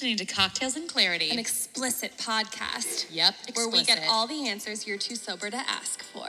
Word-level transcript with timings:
listening 0.00 0.16
to 0.16 0.24
Cocktails 0.24 0.76
and 0.76 0.88
Clarity. 0.88 1.28
An 1.28 1.38
explicit 1.38 2.16
podcast. 2.16 3.04
Yep, 3.10 3.34
Where 3.52 3.68
we 3.68 3.84
get 3.84 4.02
all 4.08 4.26
the 4.26 4.48
answers 4.48 4.86
you're 4.86 4.96
too 4.96 5.14
sober 5.14 5.50
to 5.50 5.58
ask 5.58 6.02
for. 6.02 6.24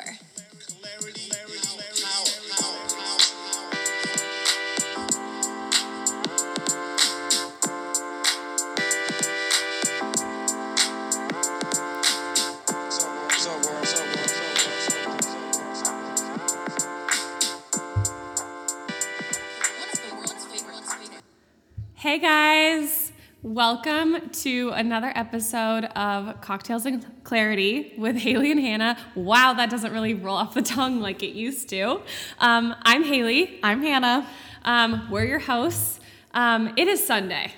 Hey 21.95 22.19
guys, 22.19 23.00
welcome 23.43 24.29
to 24.29 24.69
another 24.69 25.11
episode 25.15 25.85
of 25.85 26.39
Cocktails 26.41 26.85
and 26.85 27.03
Clarity 27.23 27.93
with 27.97 28.15
Haley 28.15 28.51
and 28.51 28.59
Hannah. 28.59 28.97
Wow, 29.15 29.53
that 29.53 29.69
doesn't 29.69 29.91
really 29.91 30.13
roll 30.13 30.35
off 30.35 30.53
the 30.53 30.61
tongue 30.61 30.99
like 30.99 31.23
it 31.23 31.33
used 31.33 31.69
to. 31.69 32.01
Um, 32.39 32.75
I'm 32.83 33.03
Haley. 33.03 33.59
I'm 33.63 33.81
Hannah. 33.81 34.27
Um, 34.63 35.09
we're 35.09 35.25
your 35.25 35.39
hosts. 35.39 35.99
Um, 36.33 36.73
it 36.77 36.87
is 36.87 37.05
Sunday. 37.05 37.53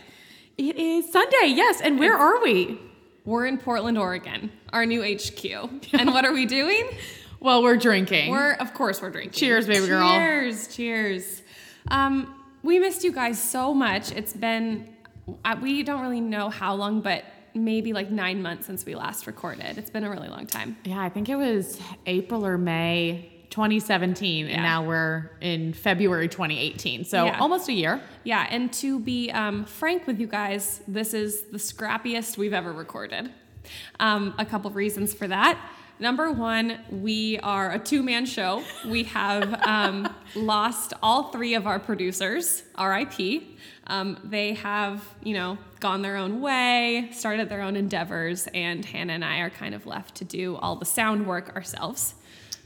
It 0.58 0.78
is 0.78 1.12
Sunday, 1.12 1.48
yes. 1.48 1.82
And 1.82 2.00
where 2.00 2.16
are 2.16 2.42
we? 2.42 2.80
We're 3.26 3.46
in 3.46 3.58
Portland, 3.58 3.98
Oregon, 3.98 4.52
our 4.72 4.86
new 4.86 5.02
HQ. 5.02 5.44
And 5.94 6.14
what 6.14 6.24
are 6.26 6.34
we 6.34 6.46
doing? 6.46 6.90
Well, 7.40 7.62
we're 7.62 7.78
drinking. 7.78 8.32
We're, 8.32 8.54
of 8.54 8.74
course, 8.74 9.02
we're 9.02 9.10
drinking. 9.10 9.34
Cheers, 9.34 9.68
baby 9.68 9.88
girl. 9.88 10.10
Cheers, 10.10 10.74
cheers. 10.74 11.42
Um, 11.90 12.34
we 12.64 12.80
missed 12.80 13.04
you 13.04 13.12
guys 13.12 13.42
so 13.42 13.74
much. 13.74 14.14
It's 14.14 14.32
been, 14.32 14.93
we 15.62 15.84
don't 15.84 16.02
really 16.02 16.22
know 16.22 16.50
how 16.50 16.74
long, 16.76 17.02
but 17.02 17.24
maybe 17.54 17.94
like 17.94 18.10
nine 18.10 18.42
months 18.42 18.66
since 18.66 18.86
we 18.86 18.96
last 18.96 19.28
recorded. 19.28 19.78
It's 19.78 19.90
been 19.92 20.04
a 20.04 20.10
really 20.10 20.28
long 20.30 20.48
time. 20.48 20.78
yeah, 20.84 21.00
I 21.02 21.10
think 21.10 21.30
it 21.30 21.36
was 21.36 21.80
April 22.06 22.46
or 22.46 22.58
May 22.58 23.30
2017, 23.52 24.48
Yeah. 24.48 24.54
and 24.54 24.64
now 24.64 24.84
we're 24.84 25.30
in 25.40 25.74
February 25.74 26.28
2018. 26.28 27.06
So 27.06 27.26
Yeah. 27.26 27.38
almost 27.40 27.70
a 27.70 27.74
year. 27.74 28.02
Yeah, 28.24 28.48
and 28.50 28.74
to 28.74 29.00
be 29.00 29.30
um, 29.32 29.66
frank 29.66 30.08
with 30.08 30.20
you 30.20 30.26
guys, 30.26 30.82
this 30.88 31.14
is 31.14 31.44
the 31.52 31.60
scrappiest 31.60 32.38
we've 32.38 32.54
ever 32.54 32.74
recorded. 32.74 33.32
Um, 34.00 34.34
a 34.40 34.46
couple 34.46 34.70
of 34.72 34.76
reasons 34.76 35.14
for 35.14 35.28
that. 35.28 35.58
Number 36.00 36.32
one, 36.32 36.80
we 36.90 37.40
are 37.40 37.72
a 37.72 37.80
two 37.80 38.02
man 38.02 38.26
show. 38.26 38.64
We 38.86 39.04
have 39.04 39.54
um, 39.66 40.14
lost 40.36 40.94
all 41.04 41.32
three 41.32 41.54
of 41.54 41.68
our 41.68 41.80
producers, 41.80 42.64
RIP. 42.80 43.44
Um, 43.86 44.20
they 44.24 44.54
have, 44.56 45.08
you 45.24 45.34
know, 45.34 45.58
gone 45.80 46.02
their 46.02 46.18
own 46.18 46.42
way, 46.42 47.10
started 47.12 47.50
their 47.50 47.62
own 47.62 47.76
endeavors, 47.76 48.48
and 48.54 48.84
Hannah 48.84 49.14
and 49.14 49.26
I 49.26 49.40
are 49.40 49.50
kind 49.50 49.76
of 49.76 49.86
left 49.86 50.16
to 50.16 50.26
do 50.26 50.56
all 50.56 50.76
the 50.76 50.86
sound 50.86 51.28
work 51.28 51.56
ourselves. 51.56 52.16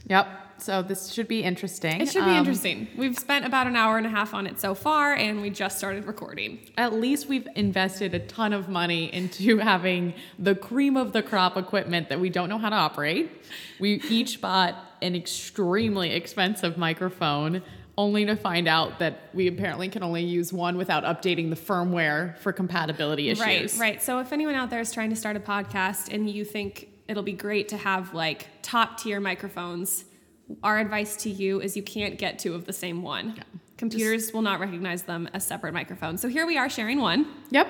Yep. 0.06 0.47
So 0.62 0.82
this 0.82 1.12
should 1.12 1.28
be 1.28 1.42
interesting. 1.42 2.00
It 2.00 2.08
should 2.10 2.24
be 2.24 2.30
Um, 2.32 2.38
interesting. 2.38 2.88
We've 2.96 3.18
spent 3.18 3.44
about 3.44 3.66
an 3.66 3.76
hour 3.76 3.96
and 3.96 4.06
a 4.06 4.10
half 4.10 4.34
on 4.34 4.46
it 4.46 4.60
so 4.60 4.74
far, 4.74 5.14
and 5.14 5.40
we 5.40 5.50
just 5.50 5.78
started 5.78 6.04
recording. 6.06 6.58
At 6.76 6.92
least 6.94 7.28
we've 7.28 7.48
invested 7.54 8.14
a 8.14 8.18
ton 8.20 8.52
of 8.52 8.68
money 8.68 9.12
into 9.12 9.58
having 9.72 10.14
the 10.38 10.54
cream 10.54 10.96
of 10.96 11.12
the 11.12 11.22
crop 11.22 11.56
equipment 11.56 12.08
that 12.08 12.20
we 12.20 12.30
don't 12.30 12.48
know 12.48 12.58
how 12.58 12.70
to 12.70 12.76
operate. 12.76 13.30
We 13.78 14.02
each 14.08 14.40
bought 14.40 14.74
an 15.02 15.14
extremely 15.14 16.10
expensive 16.12 16.76
microphone, 16.76 17.62
only 17.96 18.24
to 18.26 18.36
find 18.36 18.68
out 18.68 18.98
that 19.00 19.28
we 19.34 19.48
apparently 19.48 19.88
can 19.88 20.02
only 20.02 20.22
use 20.24 20.52
one 20.52 20.76
without 20.76 21.02
updating 21.04 21.50
the 21.50 21.56
firmware 21.56 22.36
for 22.38 22.52
compatibility 22.52 23.28
issues. 23.28 23.40
Right, 23.44 23.74
right. 23.78 24.02
So 24.02 24.20
if 24.20 24.32
anyone 24.32 24.54
out 24.54 24.70
there 24.70 24.80
is 24.80 24.92
trying 24.92 25.10
to 25.10 25.16
start 25.16 25.36
a 25.36 25.40
podcast 25.40 26.12
and 26.12 26.30
you 26.30 26.44
think 26.44 26.88
it'll 27.08 27.22
be 27.24 27.32
great 27.32 27.68
to 27.70 27.76
have 27.76 28.14
like 28.14 28.46
top 28.62 28.98
tier 29.00 29.18
microphones, 29.18 30.04
our 30.62 30.78
advice 30.78 31.16
to 31.16 31.30
you 31.30 31.60
is 31.60 31.76
you 31.76 31.82
can't 31.82 32.18
get 32.18 32.38
two 32.38 32.54
of 32.54 32.64
the 32.64 32.72
same 32.72 33.02
one. 33.02 33.42
Computers 33.76 34.32
will 34.32 34.42
not 34.42 34.60
recognize 34.60 35.02
them 35.02 35.28
as 35.32 35.46
separate 35.46 35.72
microphones. 35.72 36.20
So 36.20 36.28
here 36.28 36.46
we 36.46 36.58
are 36.58 36.68
sharing 36.68 37.00
one. 37.00 37.26
Yep. 37.50 37.68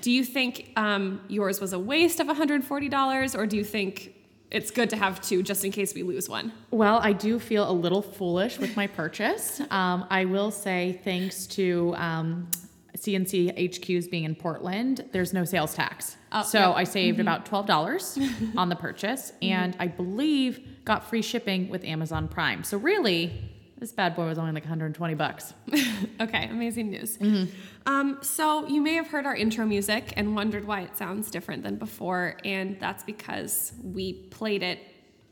Do 0.00 0.10
you 0.10 0.24
think 0.24 0.72
um, 0.76 1.20
yours 1.28 1.60
was 1.60 1.72
a 1.72 1.78
waste 1.78 2.20
of 2.20 2.26
$140 2.26 3.38
or 3.38 3.46
do 3.46 3.56
you 3.56 3.64
think 3.64 4.14
it's 4.50 4.70
good 4.70 4.90
to 4.90 4.96
have 4.96 5.20
two 5.20 5.42
just 5.42 5.64
in 5.64 5.72
case 5.72 5.94
we 5.94 6.02
lose 6.02 6.28
one? 6.28 6.52
Well, 6.70 7.00
I 7.02 7.12
do 7.12 7.38
feel 7.38 7.70
a 7.70 7.72
little 7.72 8.02
foolish 8.02 8.58
with 8.58 8.76
my 8.76 8.86
purchase. 8.86 9.60
Um, 9.70 10.06
I 10.08 10.24
will 10.24 10.50
say, 10.50 10.98
thanks 11.04 11.46
to 11.48 11.94
um, 11.96 12.48
CNC 12.96 13.56
HQs 13.70 14.10
being 14.10 14.24
in 14.24 14.34
Portland, 14.34 15.04
there's 15.12 15.32
no 15.32 15.44
sales 15.44 15.74
tax. 15.74 16.16
Oh, 16.30 16.42
so 16.42 16.58
yep. 16.58 16.76
I 16.76 16.84
saved 16.84 17.20
about 17.20 17.46
twelve 17.46 17.66
dollars 17.66 18.18
on 18.56 18.68
the 18.68 18.76
purchase, 18.76 19.32
and 19.42 19.76
I 19.78 19.86
believe 19.86 20.60
got 20.84 21.08
free 21.08 21.22
shipping 21.22 21.68
with 21.68 21.84
Amazon 21.84 22.28
Prime. 22.28 22.64
So 22.64 22.78
really, 22.78 23.32
this 23.78 23.92
bad 23.92 24.16
boy 24.16 24.26
was 24.26 24.38
only 24.38 24.52
like 24.52 24.64
120 24.64 25.14
bucks. 25.14 25.54
Okay, 26.20 26.48
amazing 26.48 26.90
news. 26.90 27.16
Um, 27.86 28.18
so 28.22 28.66
you 28.66 28.80
may 28.80 28.94
have 28.94 29.06
heard 29.06 29.24
our 29.24 29.36
intro 29.36 29.64
music 29.64 30.12
and 30.16 30.34
wondered 30.34 30.64
why 30.64 30.80
it 30.80 30.96
sounds 30.96 31.30
different 31.30 31.62
than 31.62 31.76
before, 31.76 32.36
and 32.44 32.76
that's 32.80 33.04
because 33.04 33.72
we 33.84 34.14
played 34.14 34.64
it 34.64 34.80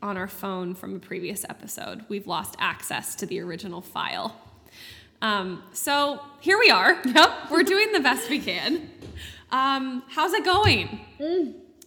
on 0.01 0.15
our 0.15 0.29
phone 0.29 0.73
from 0.75 0.95
a 0.95 0.99
previous 0.99 1.43
episode. 1.49 2.05
We've 2.07 2.25
lost 2.25 2.55
access 2.57 3.15
to 3.15 3.25
the 3.25 3.41
original 3.41 3.81
file. 3.81 4.39
Um, 5.21 5.61
so 5.73 6.21
here 6.39 6.57
we 6.57 6.69
are. 6.69 6.97
Yep, 7.03 7.51
we're 7.51 7.63
doing 7.63 7.91
the 7.91 7.99
best 7.99 8.29
we 8.29 8.39
can. 8.39 8.89
Um, 9.51 10.03
how's 10.09 10.33
it 10.33 10.43
going? 10.43 10.99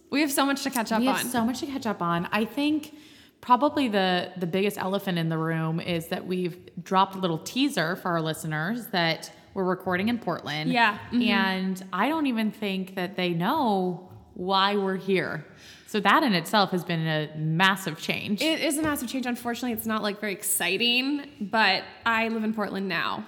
We 0.09 0.21
have 0.21 0.31
so 0.31 0.45
much 0.45 0.63
to 0.63 0.69
catch 0.69 0.91
up 0.91 0.99
we 1.01 1.07
on. 1.07 1.25
so 1.25 1.45
much 1.45 1.59
to 1.59 1.65
catch 1.65 1.85
up 1.85 2.01
on. 2.01 2.27
I 2.31 2.45
think 2.45 2.95
probably 3.39 3.87
the 3.87 4.31
the 4.37 4.47
biggest 4.47 4.77
elephant 4.77 5.17
in 5.17 5.29
the 5.29 5.37
room 5.37 5.79
is 5.79 6.07
that 6.07 6.25
we've 6.25 6.57
dropped 6.83 7.15
a 7.15 7.19
little 7.19 7.39
teaser 7.39 7.95
for 7.95 8.09
our 8.09 8.21
listeners 8.21 8.87
that 8.87 9.31
we're 9.53 9.63
recording 9.65 10.09
in 10.09 10.17
Portland. 10.17 10.71
Yeah, 10.71 10.97
mhm. 11.11 11.27
And 11.27 11.85
I 11.91 12.09
don't 12.09 12.27
even 12.27 12.51
think 12.51 12.95
that 12.95 13.15
they 13.15 13.29
know 13.29 14.09
why 14.33 14.75
we're 14.75 14.95
here. 14.97 15.45
So 15.87 15.99
that 15.99 16.23
in 16.23 16.33
itself 16.33 16.71
has 16.71 16.85
been 16.85 17.05
a 17.05 17.29
massive 17.35 17.99
change. 17.99 18.41
It 18.41 18.61
is 18.61 18.77
a 18.77 18.81
massive 18.81 19.09
change. 19.09 19.25
Unfortunately, 19.25 19.73
it's 19.73 19.85
not 19.85 20.01
like 20.01 20.21
very 20.21 20.31
exciting, 20.31 21.27
but 21.41 21.83
I 22.05 22.29
live 22.29 22.45
in 22.45 22.53
Portland 22.53 22.87
now, 22.87 23.25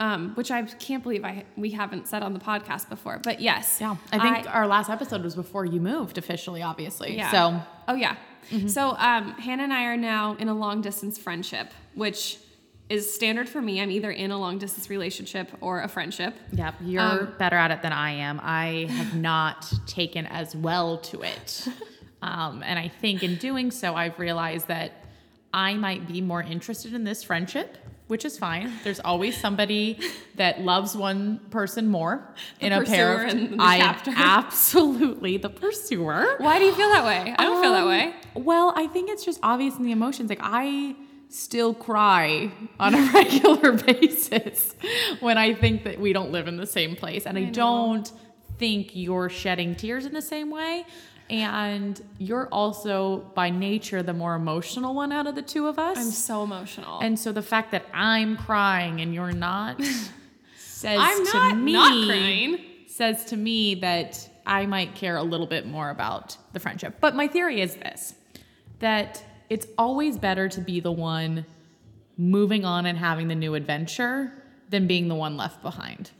um, 0.00 0.32
which 0.34 0.50
I 0.50 0.62
can't 0.62 1.02
believe 1.02 1.24
I 1.24 1.44
we 1.56 1.70
haven't 1.70 2.06
said 2.08 2.22
on 2.22 2.32
the 2.34 2.40
podcast 2.40 2.88
before. 2.88 3.18
But 3.22 3.40
yes, 3.40 3.78
yeah. 3.80 3.96
I 4.12 4.18
think 4.18 4.54
our 4.54 4.66
last 4.66 4.90
episode 4.90 5.22
was 5.22 5.34
before 5.34 5.64
you 5.64 5.80
moved 5.80 6.18
officially, 6.18 6.62
obviously. 6.62 7.16
yeah. 7.16 7.30
So 7.30 7.60
oh 7.88 7.94
yeah. 7.94 8.16
So 8.68 8.90
um, 8.90 9.32
Hannah 9.32 9.64
and 9.64 9.72
I 9.72 9.84
are 9.86 9.96
now 9.96 10.36
in 10.38 10.48
a 10.48 10.54
long 10.54 10.80
distance 10.80 11.18
friendship, 11.18 11.72
which 11.94 12.38
is 12.88 13.12
standard 13.12 13.48
for 13.48 13.60
me. 13.60 13.80
I'm 13.80 13.90
either 13.90 14.12
in 14.12 14.30
a 14.30 14.38
long 14.38 14.58
distance 14.58 14.88
relationship 14.88 15.50
or 15.60 15.80
a 15.82 15.88
friendship. 15.88 16.36
Yep, 16.52 16.74
you're 16.82 17.02
Um, 17.02 17.34
better 17.38 17.56
at 17.56 17.72
it 17.72 17.82
than 17.82 17.92
I 17.92 18.12
am. 18.12 18.38
I 18.40 18.86
have 18.88 19.16
not 19.32 19.68
taken 19.88 20.26
as 20.26 20.54
well 20.54 20.98
to 20.98 21.22
it. 21.22 21.66
Um, 22.22 22.62
and 22.64 22.78
I 22.78 22.88
think 22.88 23.22
in 23.22 23.36
doing 23.36 23.70
so, 23.70 23.94
I've 23.94 24.18
realized 24.18 24.68
that 24.68 24.92
I 25.52 25.74
might 25.74 26.08
be 26.08 26.20
more 26.22 26.42
interested 26.42 26.94
in 26.94 27.04
this 27.04 27.22
friendship, 27.22 27.76
which 28.08 28.24
is 28.24 28.38
fine. 28.38 28.72
There's 28.84 29.00
always 29.00 29.36
somebody 29.36 29.98
that 30.36 30.60
loves 30.60 30.96
one 30.96 31.40
person 31.50 31.88
more 31.88 32.34
in 32.60 32.72
a 32.72 32.82
pair 32.84 33.14
pursuer 33.16 33.26
of. 33.26 33.30
and 33.32 33.58
the 33.60 33.62
I 33.62 33.76
am 33.76 33.96
absolutely 34.16 35.36
the 35.38 35.48
pursuer. 35.50 36.36
Why 36.38 36.58
do 36.58 36.64
you 36.64 36.74
feel 36.74 36.88
that 36.90 37.04
way? 37.04 37.34
I 37.38 37.42
don't 37.44 37.60
feel 37.62 37.72
that 37.72 37.82
Um, 37.82 37.88
way. 37.88 38.14
Well, 38.34 38.72
I 38.76 38.86
think 38.86 39.10
it's 39.10 39.24
just 39.24 39.40
obvious 39.42 39.76
in 39.76 39.82
the 39.82 39.92
emotions. 39.92 40.28
Like 40.30 40.40
I 40.42 40.94
still 41.28 41.74
cry 41.74 42.52
on 42.78 42.94
a 42.94 42.98
regular 43.14 43.72
basis 43.72 44.74
when 45.20 45.36
I 45.38 45.54
think 45.54 45.82
that 45.84 45.98
we 46.00 46.12
don't 46.12 46.30
live 46.30 46.46
in 46.48 46.56
the 46.56 46.66
same 46.66 46.94
place, 46.96 47.26
and 47.26 47.36
I, 47.36 47.44
don't 47.44 48.10
think 48.58 48.94
you're 48.94 49.28
shedding 49.28 49.74
tears 49.74 50.06
in 50.06 50.14
the 50.14 50.22
same 50.22 50.50
way. 50.50 50.86
And 51.28 52.00
you're 52.18 52.46
also 52.48 53.18
by 53.34 53.50
nature 53.50 54.02
the 54.02 54.12
more 54.12 54.34
emotional 54.36 54.94
one 54.94 55.10
out 55.12 55.26
of 55.26 55.34
the 55.34 55.42
two 55.42 55.66
of 55.66 55.78
us. 55.78 55.98
I'm 55.98 56.04
so 56.10 56.42
emotional. 56.44 57.00
and 57.00 57.18
so 57.18 57.32
the 57.32 57.42
fact 57.42 57.72
that 57.72 57.84
I'm 57.92 58.36
crying 58.36 59.00
and 59.00 59.12
you're 59.14 59.32
not 59.32 59.82
says 60.56 60.98
I'm 61.00 61.26
to 61.26 61.32
not 61.34 61.56
me 61.58 61.72
not 61.72 62.06
crying. 62.08 62.58
says 62.86 63.24
to 63.26 63.36
me 63.36 63.74
that 63.76 64.28
I 64.46 64.66
might 64.66 64.94
care 64.94 65.16
a 65.16 65.22
little 65.24 65.46
bit 65.48 65.66
more 65.66 65.90
about 65.90 66.36
the 66.52 66.60
friendship. 66.60 66.98
But 67.00 67.16
my 67.16 67.26
theory 67.26 67.60
is 67.60 67.74
this 67.76 68.14
that 68.78 69.22
it's 69.48 69.66
always 69.78 70.18
better 70.18 70.48
to 70.50 70.60
be 70.60 70.80
the 70.80 70.92
one 70.92 71.44
moving 72.18 72.64
on 72.64 72.86
and 72.86 72.96
having 72.98 73.26
the 73.28 73.34
new 73.34 73.54
adventure 73.54 74.32
than 74.68 74.86
being 74.86 75.08
the 75.08 75.14
one 75.14 75.36
left 75.36 75.62
behind. 75.62 76.10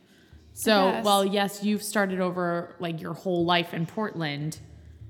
So, 0.52 0.86
Yes. 0.88 1.04
while 1.04 1.24
yes, 1.24 1.62
you've 1.62 1.82
started 1.82 2.18
over 2.20 2.74
like 2.80 3.00
your 3.00 3.12
whole 3.12 3.44
life 3.44 3.74
in 3.74 3.84
Portland, 3.86 4.58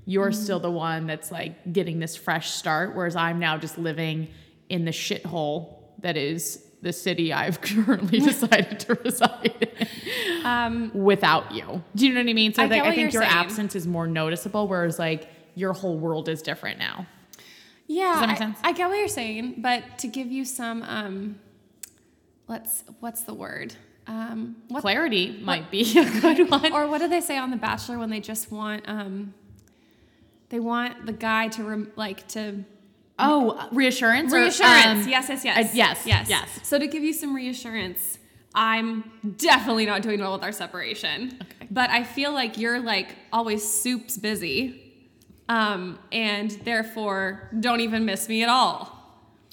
you're 0.09 0.31
still 0.31 0.59
the 0.59 0.71
one 0.71 1.05
that's 1.05 1.31
like 1.31 1.71
getting 1.71 1.99
this 1.99 2.15
fresh 2.15 2.49
start, 2.51 2.95
whereas 2.95 3.15
I'm 3.15 3.37
now 3.39 3.57
just 3.57 3.77
living 3.77 4.29
in 4.69 4.85
the 4.85 4.91
shithole 4.91 5.75
that 5.99 6.15
is 6.17 6.63
the 6.81 6.93
city 6.93 7.33
I've 7.33 7.59
currently 7.69 8.19
decided 8.31 8.79
to 8.81 8.93
reside 8.95 9.67
in 9.69 10.45
Um, 10.45 10.91
without 10.93 11.51
you. 11.51 11.83
Do 11.95 12.07
you 12.07 12.13
know 12.13 12.21
what 12.21 12.29
I 12.29 12.33
mean? 12.33 12.53
So 12.53 12.63
I 12.63 12.67
like, 12.67 12.83
I 12.83 12.95
think 12.95 13.11
your 13.13 13.21
saying. 13.23 13.33
absence 13.35 13.75
is 13.75 13.85
more 13.85 14.07
noticeable, 14.07 14.67
whereas 14.67 14.97
like 14.97 15.27
your 15.55 15.73
whole 15.73 15.97
world 15.97 16.29
is 16.29 16.41
different 16.41 16.79
now. 16.79 17.05
Yeah, 17.87 18.11
Does 18.13 18.19
that 18.21 18.27
make 18.27 18.35
I- 18.35 18.39
sense? 18.39 18.59
I, 18.63 18.71
get 18.73 18.87
what 18.89 18.97
you're 18.97 19.07
saying, 19.09 19.55
but 19.59 19.97
to 19.99 20.07
give 20.07 20.31
you 20.31 20.45
some, 20.45 20.83
um, 20.83 21.39
let's 22.47 22.83
what's 23.01 23.23
the 23.23 23.33
word? 23.33 23.75
Um, 24.07 24.55
what, 24.69 24.81
Clarity 24.81 25.39
might 25.43 25.69
be 25.69 25.81
a 25.99 26.21
good 26.21 26.49
one. 26.51 26.71
or 26.71 26.87
what 26.87 26.99
do 26.99 27.09
they 27.09 27.19
say 27.21 27.37
on 27.37 27.51
The 27.51 27.57
Bachelor 27.57 27.97
when 27.99 28.09
they 28.09 28.21
just 28.21 28.51
want, 28.51 28.83
um, 28.87 29.33
they 30.49 30.59
want 30.59 31.05
the 31.05 31.13
guy 31.13 31.47
to 31.49 31.63
rem, 31.63 31.91
like 31.95 32.27
to 32.29 32.63
Oh, 33.19 33.67
reassurance. 33.71 34.31
or, 34.31 34.37
reassurance. 34.37 35.03
um, 35.05 35.09
yes, 35.09 35.27
yes, 35.29 35.43
yes, 35.43 35.57
uh, 35.57 35.69
yes, 35.73 36.03
yes, 36.05 36.29
yes. 36.29 36.59
So 36.63 36.77
to 36.77 36.85
give 36.87 37.03
you 37.03 37.13
some 37.13 37.35
reassurance, 37.35 38.19
I'm 38.53 39.11
definitely 39.37 39.85
not 39.87 40.03
doing 40.03 40.19
well 40.19 40.33
with 40.33 40.43
our 40.43 40.51
separation. 40.51 41.37
Okay. 41.41 41.67
But 41.71 41.89
I 41.89 42.03
feel 42.03 42.31
like 42.31 42.57
you're 42.59 42.79
like 42.79 43.15
always 43.33 43.67
soups 43.67 44.17
busy, 44.17 44.93
um, 45.49 45.97
and 46.11 46.51
therefore 46.63 47.49
don't 47.59 47.81
even 47.81 48.05
miss 48.05 48.29
me 48.29 48.43
at 48.43 48.49
all. 48.49 48.93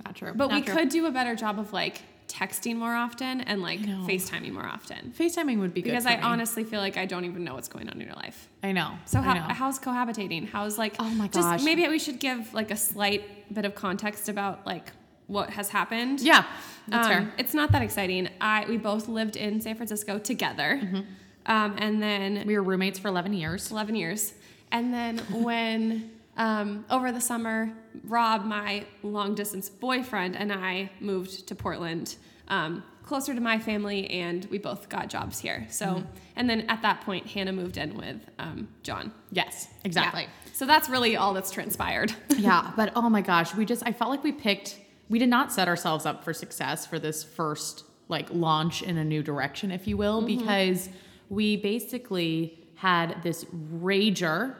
Not 0.04 0.14
true. 0.16 0.32
But 0.34 0.50
Not 0.50 0.56
we 0.56 0.62
true. 0.62 0.74
could 0.74 0.88
do 0.90 1.06
a 1.06 1.10
better 1.10 1.34
job 1.34 1.58
of 1.58 1.72
like 1.72 2.02
texting 2.34 2.76
more 2.76 2.94
often 2.94 3.40
and 3.42 3.62
like. 3.62 3.80
FaceTiming 3.80 4.52
more 4.52 4.66
often. 4.66 5.12
FaceTiming 5.18 5.60
would 5.60 5.72
be 5.72 5.82
good 5.82 5.90
Because 5.90 6.04
I 6.06 6.16
me. 6.16 6.22
honestly 6.22 6.64
feel 6.64 6.80
like 6.80 6.96
I 6.96 7.06
don't 7.06 7.24
even 7.24 7.44
know 7.44 7.54
what's 7.54 7.68
going 7.68 7.88
on 7.88 7.94
in 8.00 8.06
your 8.06 8.16
life. 8.16 8.48
I 8.62 8.72
know. 8.72 8.90
So 9.06 9.20
how, 9.20 9.34
know. 9.34 9.40
how's 9.54 9.78
cohabitating? 9.78 10.48
How's 10.48 10.76
like 10.76 10.96
Oh 10.98 11.08
my 11.10 11.28
just 11.28 11.48
gosh. 11.48 11.62
maybe 11.62 11.86
we 11.88 11.98
should 12.00 12.18
give 12.18 12.52
like 12.52 12.70
a 12.72 12.76
slight 12.76 13.22
bit 13.54 13.64
of 13.64 13.74
context 13.74 14.28
about 14.28 14.66
like 14.66 14.90
what 15.28 15.50
has 15.50 15.68
happened. 15.68 16.20
yeah, 16.20 16.44
that's 16.88 17.06
Um, 17.08 17.12
fair. 17.12 17.32
It's 17.38 17.54
not 17.54 17.72
that 17.72 17.82
exciting. 17.82 18.28
I 18.40 18.66
we 18.68 18.76
both 18.78 19.08
lived 19.08 19.36
in 19.36 19.60
San 19.60 19.74
Francisco 19.76 20.18
together, 20.18 20.80
Mm-hmm. 20.82 21.00
um, 21.46 21.74
and 21.78 22.02
then 22.02 22.42
We 22.46 22.56
were 22.56 22.62
roommates 22.64 22.98
for 22.98 23.08
11 23.08 23.32
years. 23.32 23.70
11 23.70 23.94
years. 23.94 24.34
And 24.72 24.92
then 24.92 25.18
when 25.30 26.10
um, 26.36 26.84
over 26.90 27.12
the 27.12 27.20
summer, 27.20 27.72
Rob, 28.04 28.44
my 28.44 28.84
long 29.02 29.34
distance 29.34 29.68
boyfriend, 29.68 30.36
and 30.36 30.52
I 30.52 30.90
moved 31.00 31.46
to 31.48 31.54
Portland, 31.54 32.16
um, 32.48 32.82
closer 33.04 33.34
to 33.34 33.40
my 33.40 33.58
family, 33.58 34.08
and 34.10 34.44
we 34.46 34.58
both 34.58 34.88
got 34.88 35.08
jobs 35.08 35.38
here. 35.38 35.66
So, 35.70 35.86
Mm-hmm. 35.86 36.06
and 36.36 36.50
then 36.50 36.60
at 36.68 36.82
that 36.82 37.02
point, 37.02 37.26
Hannah 37.26 37.52
moved 37.52 37.76
in 37.76 37.96
with 37.96 38.16
um, 38.38 38.68
John. 38.82 39.12
Yes, 39.30 39.68
Yeah. 39.70 39.80
exactly. 39.84 40.26
So 40.52 40.66
that's 40.66 40.88
really 40.88 41.16
all 41.16 41.34
that's 41.34 41.50
transpired. 41.50 42.12
yeah, 42.36 42.72
but 42.76 42.92
oh 42.96 43.08
my 43.10 43.20
gosh, 43.20 43.54
we 43.54 43.64
just 43.64 43.82
I 43.86 43.92
felt 43.92 44.10
like 44.10 44.22
we 44.24 44.32
picked 44.32 44.78
we 45.10 45.18
did 45.18 45.28
not 45.28 45.52
set 45.52 45.68
ourselves 45.68 46.06
up 46.06 46.24
for 46.24 46.32
success 46.32 46.86
for 46.86 46.98
this 46.98 47.22
first 47.22 47.84
like 48.08 48.28
launch 48.30 48.82
in 48.82 48.96
a 48.96 49.04
new 49.04 49.22
direction, 49.22 49.70
if 49.70 49.86
you 49.86 49.96
will, 49.96 50.22
because 50.22 50.88
we 51.28 51.56
basically 51.56 52.58
had 52.76 53.22
this 53.22 53.44
rager 53.82 54.54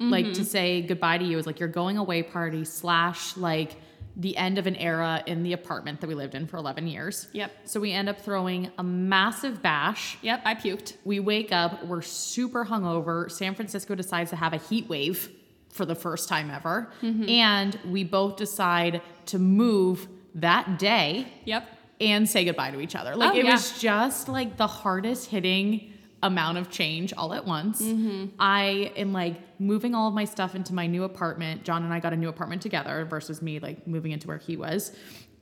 like 0.00 0.26
to 0.26 0.30
mm-hmm. 0.32 0.42
say 0.44 0.82
goodbye 0.82 1.18
to 1.18 1.24
you. 1.24 1.36
Was 1.36 1.46
like 1.46 1.60
your 1.60 1.68
going 1.68 1.98
away 1.98 2.22
party 2.22 2.64
slash 2.64 3.36
like 3.36 3.76
the 4.18 4.36
end 4.36 4.58
of 4.58 4.66
an 4.66 4.74
era 4.76 5.22
in 5.26 5.44
the 5.44 5.52
apartment 5.52 6.00
that 6.00 6.08
we 6.08 6.14
lived 6.14 6.34
in 6.34 6.46
for 6.46 6.56
11 6.56 6.88
years. 6.88 7.28
Yep. 7.32 7.52
So 7.64 7.78
we 7.78 7.92
end 7.92 8.08
up 8.08 8.20
throwing 8.20 8.70
a 8.76 8.82
massive 8.82 9.62
bash 9.62 10.18
yep, 10.22 10.42
I 10.44 10.56
puked. 10.56 10.96
we 11.04 11.20
wake 11.20 11.52
up, 11.52 11.86
we're 11.86 12.02
super 12.02 12.64
hungover. 12.64 13.30
San 13.30 13.54
Francisco 13.54 13.94
decides 13.94 14.30
to 14.30 14.36
have 14.36 14.52
a 14.52 14.56
heat 14.56 14.88
wave 14.88 15.30
for 15.70 15.86
the 15.86 15.94
first 15.94 16.28
time 16.28 16.50
ever. 16.50 16.90
Mm-hmm. 17.00 17.28
And 17.28 17.78
we 17.86 18.02
both 18.02 18.36
decide 18.36 19.02
to 19.26 19.38
move 19.38 20.08
that 20.34 20.78
day 20.80 21.32
Yep. 21.44 21.68
and 22.00 22.28
say 22.28 22.44
goodbye 22.44 22.72
to 22.72 22.80
each 22.80 22.96
other. 22.96 23.14
Like 23.14 23.34
Oh, 23.34 23.38
it 23.38 23.44
yeah. 23.44 23.52
was 23.52 23.78
just 23.80 24.28
like 24.28 24.56
the 24.56 24.66
hardest 24.66 25.30
hitting 25.30 25.92
amount 26.22 26.58
of 26.58 26.70
change 26.70 27.12
all 27.12 27.32
at 27.32 27.46
once. 27.46 27.80
Mm-hmm. 27.80 28.26
I 28.38 28.92
am 28.96 29.12
like 29.12 29.60
moving 29.60 29.94
all 29.94 30.08
of 30.08 30.14
my 30.14 30.24
stuff 30.24 30.54
into 30.54 30.74
my 30.74 30.86
new 30.86 31.04
apartment. 31.04 31.64
John 31.64 31.84
and 31.84 31.92
I 31.92 32.00
got 32.00 32.12
a 32.12 32.16
new 32.16 32.28
apartment 32.28 32.62
together 32.62 33.04
versus 33.04 33.40
me 33.40 33.60
like 33.60 33.86
moving 33.86 34.12
into 34.12 34.26
where 34.26 34.38
he 34.38 34.56
was. 34.56 34.92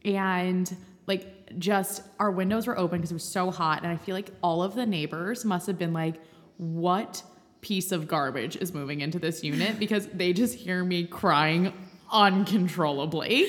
And 0.04 0.74
like 1.06 1.58
just 1.58 2.02
our 2.18 2.30
windows 2.30 2.66
were 2.66 2.78
open 2.78 2.98
because 2.98 3.10
it 3.10 3.14
was 3.14 3.24
so 3.24 3.50
hot 3.50 3.82
and 3.82 3.92
I 3.92 3.96
feel 3.96 4.14
like 4.14 4.30
all 4.42 4.62
of 4.62 4.74
the 4.74 4.84
neighbors 4.84 5.44
must 5.44 5.66
have 5.66 5.78
been 5.78 5.92
like 5.92 6.16
what 6.58 7.22
piece 7.60 7.92
of 7.92 8.06
garbage 8.08 8.56
is 8.56 8.74
moving 8.74 9.00
into 9.00 9.18
this 9.18 9.42
unit 9.42 9.78
because 9.78 10.06
they 10.08 10.32
just 10.32 10.54
hear 10.54 10.84
me 10.84 11.04
crying 11.04 11.72
uncontrollably. 12.10 13.46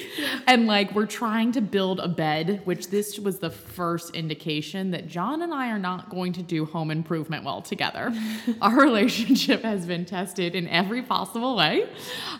And 0.47 0.67
like 0.67 0.93
we're 0.93 1.05
trying 1.05 1.51
to 1.53 1.61
build 1.61 1.99
a 1.99 2.07
bed, 2.07 2.61
which 2.65 2.89
this 2.89 3.19
was 3.19 3.39
the 3.39 3.49
first 3.49 4.15
indication 4.15 4.91
that 4.91 5.07
John 5.07 5.41
and 5.41 5.53
I 5.53 5.69
are 5.69 5.79
not 5.79 6.09
going 6.09 6.33
to 6.33 6.43
do 6.43 6.65
home 6.65 6.91
improvement 6.91 7.43
well 7.43 7.61
together. 7.61 8.13
Our 8.61 8.75
relationship 8.79 9.63
has 9.63 9.85
been 9.85 10.05
tested 10.05 10.55
in 10.55 10.67
every 10.67 11.01
possible 11.01 11.55
way. 11.55 11.87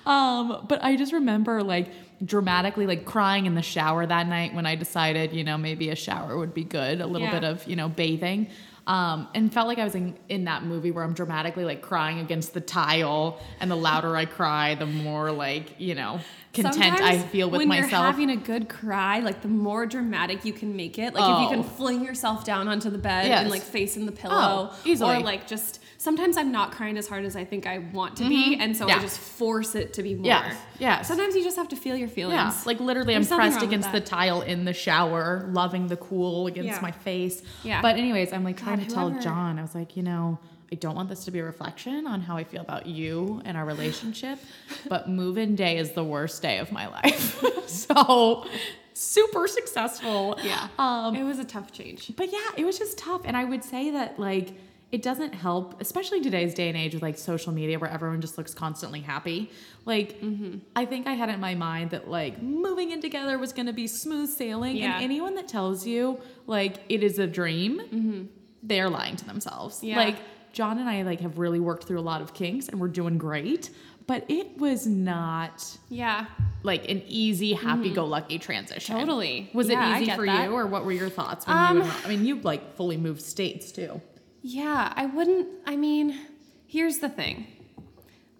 Um, 0.06 0.66
but 0.68 0.84
I 0.84 0.96
just 0.96 1.14
remember 1.14 1.64
like 1.64 1.90
dramatically 2.26 2.88
like 2.88 3.06
crying 3.06 3.46
in 3.46 3.54
the 3.54 3.62
shower 3.62 4.06
that 4.06 4.28
night 4.28 4.54
when 4.54 4.66
I 4.66 4.76
decided, 4.76 5.34
you 5.34 5.44
know, 5.44 5.58
maybe 5.58 5.90
a 5.90 5.96
shower 5.96 6.38
would 6.38 6.54
be 6.54 6.64
good, 6.64 7.00
a 7.02 7.06
little 7.06 7.28
Yeah. 7.28 7.40
bit 7.40 7.44
of, 7.44 7.68
you 7.68 7.76
know, 7.76 7.90
bathing. 7.90 8.48
Um, 8.88 9.28
and 9.36 9.54
felt 9.54 9.68
like 9.68 9.80
I 9.80 9.84
was 9.84 9.96
in, 9.96 10.18
in 10.30 10.46
that 10.46 10.64
movie 10.64 10.92
where 10.92 11.04
I'm 11.04 11.14
dramatically 11.14 11.66
like 11.66 11.82
crying 11.82 12.20
against 12.20 12.54
the 12.54 12.62
tile, 12.62 13.40
and 13.60 13.70
the 13.70 13.76
louder 13.76 14.16
I 14.16 14.24
cry, 14.26 14.76
the 14.76 14.86
more 14.86 15.30
like 15.32 15.78
you 15.78 15.94
know 15.94 16.22
content 16.54 17.02
I 17.02 17.20
feel 17.20 17.50
with 17.50 17.60
when 17.60 17.68
myself. 17.68 17.92
you're 17.92 18.02
having 18.02 18.30
a 18.30 18.38
good 18.38 18.70
cry, 18.70 19.20
like 19.20 19.42
the 19.42 19.50
more 19.50 19.86
dramatic 19.86 20.46
you 20.46 20.54
can 20.54 20.76
make 20.78 20.98
it. 20.98 21.14
Like 21.14 21.24
if 21.24 21.40
you 21.42 21.48
Oh. 21.48 21.50
can 21.50 21.64
fling 21.64 22.04
yourself 22.04 22.46
down 22.46 22.70
onto 22.70 22.90
the 22.90 22.98
bed 22.98 23.28
Yes. 23.28 23.42
and 23.42 23.50
like 23.52 23.62
face 23.62 23.98
in 23.98 24.06
the 24.06 24.12
pillow, 24.14 24.72
Oh, 24.72 24.76
easily. 24.86 25.18
or 25.18 25.20
like 25.20 25.48
just 25.48 25.82
sometimes 25.98 26.38
I'm 26.38 26.52
not 26.52 26.72
crying 26.72 26.98
as 26.98 27.08
hard 27.08 27.26
as 27.26 27.36
I 27.36 27.44
think 27.46 27.66
I 27.68 27.80
want 27.80 28.18
to 28.18 28.28
be, 28.28 28.58
and 28.60 28.76
so 28.76 28.86
I 28.88 28.92
Mm-hmm. 28.98 29.02
Just 29.02 29.20
force 29.20 29.76
it 29.76 29.94
to 29.94 30.04
be 30.04 30.16
more. 30.16 30.26
Yes, 30.26 30.58
yes. 30.80 31.08
Sometimes 31.08 31.36
you 31.36 31.44
just 31.44 31.56
have 31.58 31.68
to 31.70 31.76
feel 31.76 31.96
your 31.96 32.08
feelings. 32.08 32.36
Yeah, 32.36 32.54
like 32.66 32.80
literally, 32.80 33.14
There's 33.14 33.32
I'm 33.32 33.38
pressed 33.38 33.62
against 33.62 33.92
the 33.92 34.02
tile 34.02 34.42
in 34.42 34.66
the 34.66 34.74
shower, 34.74 35.48
loving 35.52 35.88
the 35.88 35.98
cool 35.98 36.48
against 36.48 36.68
Yeah. 36.68 36.80
my 36.82 36.92
face. 36.92 37.44
Yeah. 37.64 37.82
But 37.82 37.98
anyways, 37.98 38.34
I'm 38.34 38.44
like 38.44 38.58
trying 38.58 38.80
God, 38.80 38.90
to 38.90 38.96
tell 38.96 39.20
John, 39.20 39.60
I 39.60 39.62
was 39.62 39.76
like, 39.76 39.96
you 39.96 40.04
know, 40.04 40.40
I 40.72 40.76
don't 40.76 40.96
want 40.96 41.10
this 41.10 41.26
to 41.26 41.32
be 41.32 41.40
a 41.40 41.44
reflection 41.46 42.08
on 42.08 42.22
how 42.22 42.36
I 42.38 42.44
feel 42.44 42.62
about 42.62 42.88
you 42.88 43.42
and 43.46 43.56
our 43.56 43.66
relationship, 43.66 44.40
but 44.90 45.08
move-in 45.10 45.56
day 45.56 45.78
is 45.78 45.92
the 45.92 46.04
worst 46.04 46.42
day 46.42 46.58
of 46.58 46.72
my 46.72 46.88
life. 46.88 47.42
so 47.68 48.46
super 48.94 49.48
successful. 49.48 50.38
Yeah. 50.44 50.68
Um, 50.80 51.16
it 51.16 51.24
was 51.24 51.40
a 51.40 51.46
tough 51.46 51.72
change. 51.72 52.12
but 52.18 52.32
yeah, 52.32 52.50
it 52.58 52.66
was 52.66 52.78
just 52.80 52.98
tough. 52.98 53.22
And 53.26 53.38
I 53.38 53.44
would 53.44 53.64
say 53.64 53.92
that 53.92 54.20
like 54.20 54.54
it 54.92 55.02
doesn't 55.02 55.34
help, 55.34 55.82
especially 55.82 56.20
in 56.20 56.24
today's 56.24 56.54
day 56.54 56.70
and 56.70 56.78
age 56.78 56.94
with 56.94 57.04
like 57.04 57.18
social 57.18 57.52
media 57.52 57.78
where 57.78 57.90
everyone 57.90 58.22
just 58.22 58.38
looks 58.38 58.54
constantly 58.54 59.02
happy. 59.02 59.52
Like 59.86 60.22
Mm-hmm. 60.22 60.60
I 60.76 60.86
think 60.86 61.08
I 61.08 61.14
had 61.14 61.30
it 61.30 61.34
in 61.34 61.40
my 61.42 61.56
mind 61.56 61.90
that 61.92 62.10
like 62.10 62.42
moving 62.42 62.92
in 62.92 63.02
together 63.02 63.38
was 63.38 63.52
gonna 63.54 63.74
be 63.74 63.88
smooth 63.88 64.30
sailing. 64.30 64.78
Yeah. 64.78 64.96
And 64.96 65.04
anyone 65.04 65.36
that 65.36 65.48
tells 65.48 65.86
you 65.86 66.20
like 66.46 66.78
it 66.90 67.04
is 67.04 67.20
a 67.20 67.28
dream, 67.28 68.30
they're 68.64 68.90
lying 68.90 69.16
to 69.18 69.26
themselves. 69.26 69.78
Mm-hmm. 69.78 69.88
Yeah. 69.88 69.98
Like 69.98 70.16
John 70.54 70.80
and 70.80 70.90
I 70.90 71.02
like 71.04 71.20
have 71.22 71.38
really 71.38 71.60
worked 71.60 71.84
through 71.86 72.00
a 72.00 72.08
lot 72.12 72.22
of 72.22 72.34
kinks 72.34 72.68
and 72.70 72.80
we're 72.80 72.88
doing 72.88 73.18
great. 73.18 73.70
But 74.08 74.24
it 74.30 74.58
was 74.58 74.88
not 74.88 75.66
Yeah. 75.90 76.28
like 76.64 76.90
an 76.90 77.04
easy, 77.08 77.52
happy-go-lucky 77.52 78.40
transition. 78.40 78.96
Mm-hmm. 78.96 79.06
Totally. 79.06 79.50
Was 79.54 79.68
Yeah, 79.68 79.98
it 79.98 80.02
easy 80.04 80.12
for 80.16 80.26
that. 80.26 80.46
you, 80.46 80.56
or 80.56 80.66
what 80.66 80.86
were 80.86 80.94
your 80.94 81.10
thoughts 81.10 81.46
when 81.46 81.58
Um, 81.58 81.78
you? 81.80 81.84
Would, 81.84 81.92
I 82.06 82.08
mean, 82.08 82.26
you 82.26 82.40
like 82.40 82.76
fully 82.78 82.96
moved 82.96 83.22
states 83.22 83.70
too. 83.74 84.00
Yeah, 84.42 84.94
I 84.96 85.06
wouldn't. 85.06 85.48
I 85.66 85.76
mean, 85.76 86.20
here's 86.68 87.00
the 87.00 87.10
thing. 87.10 87.48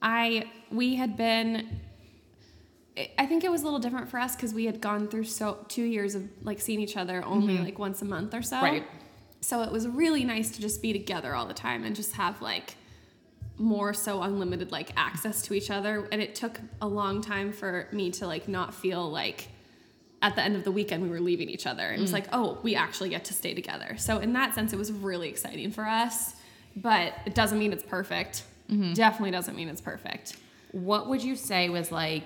I 0.02 0.46
we 0.72 0.96
had 0.96 1.18
been. 1.18 1.82
I- 3.20 3.28
think 3.28 3.44
it 3.44 3.52
was 3.52 3.62
a 3.62 3.66
little 3.66 3.80
different 3.80 4.10
for 4.10 4.20
us 4.20 4.36
because 4.36 4.56
we 4.56 4.66
had 4.66 4.82
gone 4.82 5.08
through 5.08 5.26
so 5.26 5.64
two 5.68 5.84
years 5.84 6.16
of 6.16 6.28
like 6.42 6.60
seeing 6.60 6.80
each 6.80 6.98
other 6.98 7.24
only 7.24 7.60
like 7.60 7.78
once 7.78 8.02
a 8.02 8.06
month 8.06 8.34
or 8.34 8.42
so. 8.42 8.56
Mm-hmm. 8.56 8.66
Right. 8.66 8.88
So 9.42 9.62
it 9.62 9.72
was 9.72 9.88
really 9.88 10.24
nice 10.24 10.50
to 10.52 10.62
just 10.62 10.82
be 10.82 10.94
together 10.94 11.36
all 11.36 11.46
the 11.46 11.54
time 11.54 11.84
and 11.84 11.96
just 11.96 12.14
have 12.14 12.42
like 12.42 12.76
more 13.58 13.94
so 13.94 14.24
unlimited 14.24 14.72
like 14.72 14.92
access 14.98 15.42
to 15.44 15.54
each 15.54 15.70
other. 15.70 16.08
And 16.12 16.22
it 16.22 16.34
took 16.34 16.60
a 16.82 16.88
long 16.88 17.22
time 17.22 17.52
for 17.52 17.88
me 17.92 18.10
to 18.12 18.26
like 18.26 18.48
not 18.48 18.74
feel 18.74 19.08
like 19.10 19.50
at 20.22 20.36
the 20.36 20.42
end 20.42 20.56
of 20.56 20.64
the 20.64 20.72
weekend 20.72 21.04
we 21.04 21.10
were 21.10 21.20
leaving 21.20 21.50
each 21.50 21.68
other. 21.68 21.92
It 21.92 22.00
was 22.00 22.12
like, 22.14 22.26
oh, 22.34 22.58
we 22.64 22.76
actually 22.76 23.10
get 23.10 23.26
to 23.26 23.34
stay 23.34 23.54
together. 23.54 23.98
So 23.98 24.18
in 24.18 24.34
that 24.34 24.56
sense, 24.56 24.74
it 24.74 24.78
was 24.78 24.92
really 24.92 25.30
exciting 25.30 25.72
for 25.72 25.86
us. 25.86 26.34
But 26.76 27.14
it 27.26 27.36
doesn't 27.36 27.58
mean 27.58 27.74
it's 27.74 27.84
perfect. 27.84 28.44
Definitely 28.96 29.32
doesn't 29.32 29.56
mean 29.56 29.70
it's 29.70 29.82
perfect. 29.82 30.38
What 30.72 31.08
would 31.08 31.24
you 31.24 31.36
say 31.36 31.70
was 31.70 31.92
like 31.92 32.26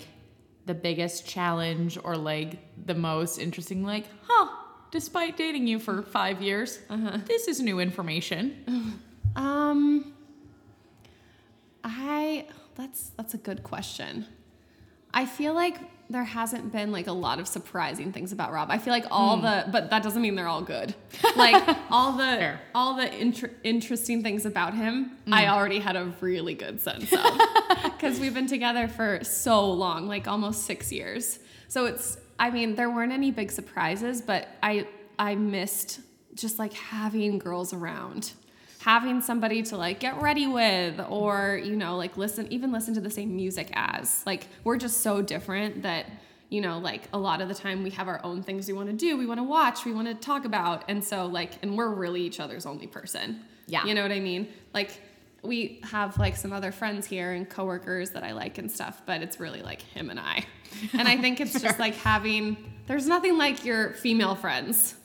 the 0.65 0.74
biggest 0.74 1.27
challenge, 1.27 1.98
or 2.03 2.17
like 2.17 2.60
the 2.86 2.95
most 2.95 3.38
interesting? 3.39 3.83
Like, 3.83 4.05
huh? 4.27 4.48
Despite 4.91 5.38
dating 5.38 5.67
you 5.67 5.79
for 5.79 6.01
five 6.01 6.41
years, 6.41 6.79
uh-huh. 6.89 7.19
this 7.25 7.48
is 7.48 7.62
new 7.62 7.79
information. 7.79 9.00
Um, 9.33 10.13
I 11.86 12.48
that's 12.75 13.12
that's 13.12 13.33
a 13.33 13.38
good 13.38 13.63
question. 13.63 14.25
I 15.13 15.25
feel 15.25 15.53
like 15.53 15.77
there 16.11 16.23
hasn't 16.23 16.71
been 16.71 16.91
like 16.91 17.07
a 17.07 17.11
lot 17.13 17.39
of 17.39 17.47
surprising 17.47 18.11
things 18.11 18.31
about 18.31 18.51
Rob. 18.51 18.69
I 18.69 18.77
feel 18.77 18.93
like 18.93 19.05
all 19.09 19.37
Hmm. 19.37 19.43
the, 19.43 19.65
but 19.71 19.89
that 19.89 20.03
doesn't 20.03 20.21
mean 20.21 20.35
they're 20.35 20.47
all 20.47 20.61
good. 20.61 20.93
Like 21.35 21.77
all 21.89 22.11
the, 22.13 22.23
Fair. 22.23 22.61
all 22.75 22.95
the 22.95 23.13
inter- 23.19 23.51
interesting 23.63 24.21
things 24.21 24.45
about 24.45 24.73
him, 24.73 25.11
Hmm. 25.25 25.33
I 25.33 25.47
already 25.47 25.79
had 25.79 25.95
a 25.95 26.11
really 26.21 26.53
good 26.53 26.81
sense 26.81 27.11
of 27.13 27.39
because 27.83 28.19
we've 28.19 28.33
been 28.33 28.47
together 28.47 28.87
for 28.87 29.23
so 29.23 29.69
long, 29.71 30.07
like 30.07 30.27
almost 30.27 30.63
six 30.65 30.91
years. 30.91 31.39
So 31.67 31.85
it's, 31.85 32.17
I 32.37 32.49
mean, 32.49 32.75
there 32.75 32.89
weren't 32.89 33.13
any 33.13 33.31
big 33.31 33.51
surprises, 33.51 34.21
but 34.21 34.47
I, 34.61 34.87
I 35.17 35.35
missed 35.35 36.01
just 36.35 36.59
like 36.59 36.73
having 36.73 37.37
girls 37.39 37.73
around 37.73 38.31
having 38.81 39.21
somebody 39.21 39.61
to 39.61 39.77
like 39.77 40.00
get 40.00 40.19
ready 40.19 40.47
with 40.47 41.00
or 41.07 41.59
you 41.63 41.75
know 41.75 41.97
like 41.97 42.17
listen 42.17 42.51
even 42.51 42.71
listen 42.71 42.93
to 42.95 43.01
the 43.01 43.09
same 43.09 43.35
music 43.35 43.69
as. 43.73 44.23
Like 44.25 44.47
we're 44.63 44.77
just 44.77 45.01
so 45.01 45.21
different 45.21 45.83
that 45.83 46.07
you 46.50 46.61
know 46.61 46.79
like 46.79 47.03
a 47.13 47.17
lot 47.17 47.41
of 47.41 47.47
the 47.47 47.53
time 47.53 47.83
we 47.83 47.91
have 47.91 48.07
our 48.07 48.19
own 48.23 48.41
things 48.41 48.67
we 48.67 48.73
want 48.73 48.89
to 48.89 48.93
do 48.93 49.17
we 49.17 49.25
want 49.25 49.39
to 49.39 49.43
watch 49.43 49.85
we 49.85 49.93
want 49.93 50.07
to 50.07 50.13
talk 50.15 50.43
about 50.43 50.83
and 50.89 51.01
so 51.01 51.25
like 51.25 51.51
and 51.61 51.77
we're 51.77 51.89
really 51.89 52.21
each 52.21 52.39
other's 52.39 52.65
only 52.65 52.88
person. 52.88 53.41
Yeah. 53.67 53.85
you 53.85 53.93
know 53.93 54.01
what 54.01 54.11
i 54.11 54.19
mean? 54.19 54.50
Like 54.73 55.00
we 55.43 55.79
have 55.83 56.17
like 56.17 56.35
some 56.35 56.51
other 56.51 56.71
friends 56.71 57.05
here 57.05 57.31
and 57.31 57.50
coworkers 57.50 58.11
that 58.11 58.23
i 58.23 58.31
like 58.31 58.57
and 58.57 58.71
stuff 58.71 59.01
but 59.05 59.21
it's 59.21 59.39
really 59.39 59.61
like 59.61 59.81
him 59.81 60.09
and 60.09 60.19
i. 60.19 60.45
And 60.93 61.07
i 61.07 61.17
think 61.17 61.39
it's 61.39 61.59
just 61.59 61.79
like 61.85 61.95
having 61.95 62.57
there's 62.88 63.07
nothing 63.07 63.38
like 63.38 63.63
your 63.63 63.93
female 63.93 64.35
friends 64.35 64.95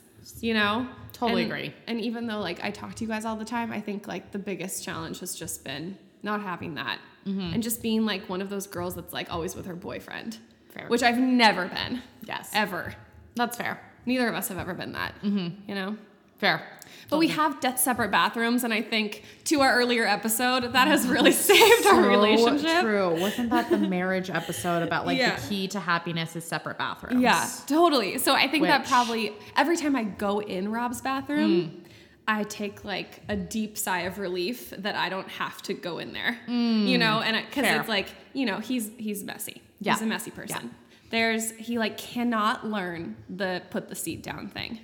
you 0.40 0.54
know 0.54 0.86
Totally 1.16 1.42
And- 1.44 1.52
agree. 1.52 1.74
and 1.86 2.00
even 2.00 2.26
though 2.26 2.40
like 2.40 2.62
I 2.62 2.70
talk 2.70 2.94
to 2.96 3.04
you 3.04 3.08
guys 3.08 3.24
all 3.24 3.36
the 3.36 3.44
time, 3.44 3.72
I 3.72 3.80
think 3.80 4.06
like 4.06 4.32
the 4.32 4.38
biggest 4.38 4.84
challenge 4.84 5.20
has 5.20 5.34
just 5.34 5.64
been 5.64 5.96
not 6.22 6.40
having 6.42 6.74
that 6.74 6.98
Mm-hmm. 7.26 7.54
and 7.54 7.62
just 7.62 7.82
being 7.82 8.06
like 8.06 8.28
one 8.28 8.40
of 8.40 8.50
those 8.50 8.66
girls 8.68 8.94
that's 8.94 9.12
like 9.12 9.32
always 9.32 9.56
with 9.56 9.66
her 9.66 9.74
boyfriend, 9.74 10.38
Fair. 10.70 10.86
which 10.88 11.02
I've 11.02 11.18
never 11.18 11.66
been 11.66 12.02
Yes. 12.24 12.50
ever. 12.54 12.94
That's 13.34 13.56
fair. 13.56 13.80
Neither 14.04 14.28
of 14.28 14.34
us 14.36 14.46
have 14.48 14.58
ever 14.58 14.74
been 14.74 14.92
that, 14.92 15.14
Mm-hmm. 15.22 15.68
you 15.68 15.74
know. 15.74 15.96
Fair. 16.38 16.62
But 17.08 17.18
we 17.18 17.28
have 17.28 17.60
death 17.60 17.78
separate 17.78 18.10
bathrooms, 18.10 18.64
and 18.64 18.74
I 18.74 18.82
think 18.82 19.22
to 19.44 19.60
our 19.60 19.72
earlier 19.76 20.04
episode, 20.04 20.72
that 20.72 20.88
has 20.88 21.06
really 21.06 21.30
saved 21.50 21.86
our 21.86 22.00
relationship. 22.02 22.80
True. 22.82 23.20
Wasn't 23.20 23.50
that 23.50 23.70
the 23.70 23.78
marriage 23.78 24.28
episode 24.28 24.82
about 24.82 25.06
like 25.06 25.16
Yeah. 25.16 25.36
the 25.36 25.48
key 25.48 25.68
to 25.68 25.78
happiness 25.80 26.34
is 26.34 26.44
separate 26.44 26.78
bathrooms? 26.78 27.20
Yeah, 27.22 27.48
totally. 27.68 28.18
So 28.18 28.34
I 28.34 28.48
think 28.48 28.64
that 28.64 28.86
probably 28.86 29.32
every 29.56 29.76
time 29.76 29.94
I 29.94 30.02
go 30.02 30.40
in 30.40 30.70
Rob's 30.72 31.00
bathroom, 31.00 31.68
Hmm. 31.68 31.78
I 32.28 32.42
take 32.42 32.84
like 32.84 33.20
a 33.28 33.36
deep 33.36 33.78
sigh 33.78 34.00
of 34.00 34.18
relief 34.18 34.70
that 34.70 34.96
I 34.96 35.08
don't 35.08 35.28
have 35.28 35.62
to 35.62 35.74
go 35.74 35.98
in 35.98 36.12
there. 36.12 36.36
Hmm. 36.46 36.86
You 36.88 36.98
know, 36.98 37.20
and 37.20 37.36
because 37.46 37.66
it's 37.66 37.88
like 37.88 38.08
you 38.32 38.46
know 38.46 38.58
he's 38.58 38.90
he's 38.98 39.22
messy. 39.22 39.62
Yeah. 39.80 39.92
He's 39.92 40.02
a 40.02 40.06
messy 40.06 40.32
person. 40.32 40.74
There's 41.10 41.52
he 41.52 41.78
like 41.78 41.96
cannot 41.98 42.66
learn 42.66 43.16
the 43.28 43.62
put 43.70 43.88
the 43.88 43.94
seat 43.94 44.22
down 44.22 44.48
thing. 44.48 44.80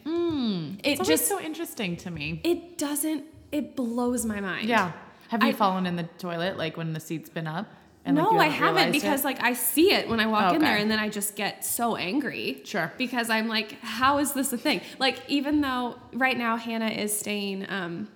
It. 0.84 0.92
It's 0.92 1.00
always 1.00 1.08
just 1.08 1.28
so 1.28 1.40
interesting 1.40 1.96
to 1.98 2.10
me. 2.10 2.40
it 2.44 2.78
doesn't 2.78 3.24
it 3.50 3.76
blows 3.76 4.24
my 4.24 4.40
mind. 4.40 4.68
Yeah. 4.68 4.92
Have 5.28 5.42
you 5.42 5.50
I- 5.50 5.52
fallen 5.52 5.86
in 5.86 5.96
the 5.96 6.04
toilet 6.18 6.56
like 6.56 6.76
when 6.76 6.92
the 6.92 7.00
seat's 7.00 7.28
been 7.30 7.46
up? 7.46 7.66
like, 8.04 8.14
no, 8.16 8.32
you 8.32 8.38
I 8.38 8.46
haven't 8.48 8.90
because 8.90 9.20
it? 9.20 9.24
like 9.24 9.42
I 9.42 9.52
see 9.52 9.92
it 9.92 10.08
when 10.08 10.18
I 10.18 10.26
walk 10.26 10.54
in 10.54 10.60
there, 10.60 10.76
and 10.76 10.90
then 10.90 10.98
I 10.98 11.08
just 11.08 11.36
get 11.36 11.64
so 11.64 11.94
angry. 11.94 12.60
Sure. 12.64 12.92
Because 12.98 13.30
I'm 13.30 13.46
like, 13.46 13.78
how 13.80 14.18
is 14.18 14.32
this 14.32 14.52
a 14.52 14.58
thing? 14.58 14.80
Like 14.98 15.18
even 15.28 15.60
though 15.60 15.96
right 16.12 16.36
now 16.36 16.56
Hannah 16.56 16.88
is 16.88 17.16
staying, 17.16 17.64
um, 17.70 18.08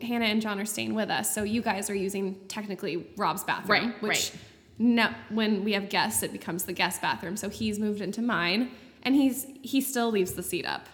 Hannah 0.00 0.24
and 0.24 0.40
John 0.40 0.58
are 0.58 0.64
staying 0.64 0.94
with 0.94 1.10
us, 1.10 1.34
so 1.34 1.42
you 1.42 1.60
guys 1.60 1.90
are 1.90 1.94
using 1.94 2.36
technically 2.48 3.06
Rob's 3.18 3.44
bathroom, 3.44 3.88
Right, 3.90 4.02
which 4.02 4.08
right. 4.32 4.32
No, 4.78 5.10
when 5.30 5.64
we 5.64 5.72
have 5.72 5.88
guests, 5.88 6.22
it 6.22 6.32
becomes 6.32 6.64
the 6.64 6.72
guest 6.72 7.00
bathroom. 7.02 7.36
So 7.36 7.48
he's 7.48 7.78
moved 7.78 8.00
into 8.00 8.22
mine, 8.22 8.70
and 9.02 9.14
he's 9.14 9.46
he 9.62 9.80
still 9.80 10.10
leaves 10.10 10.32
the 10.32 10.42
seat 10.42 10.66
up. 10.66 10.86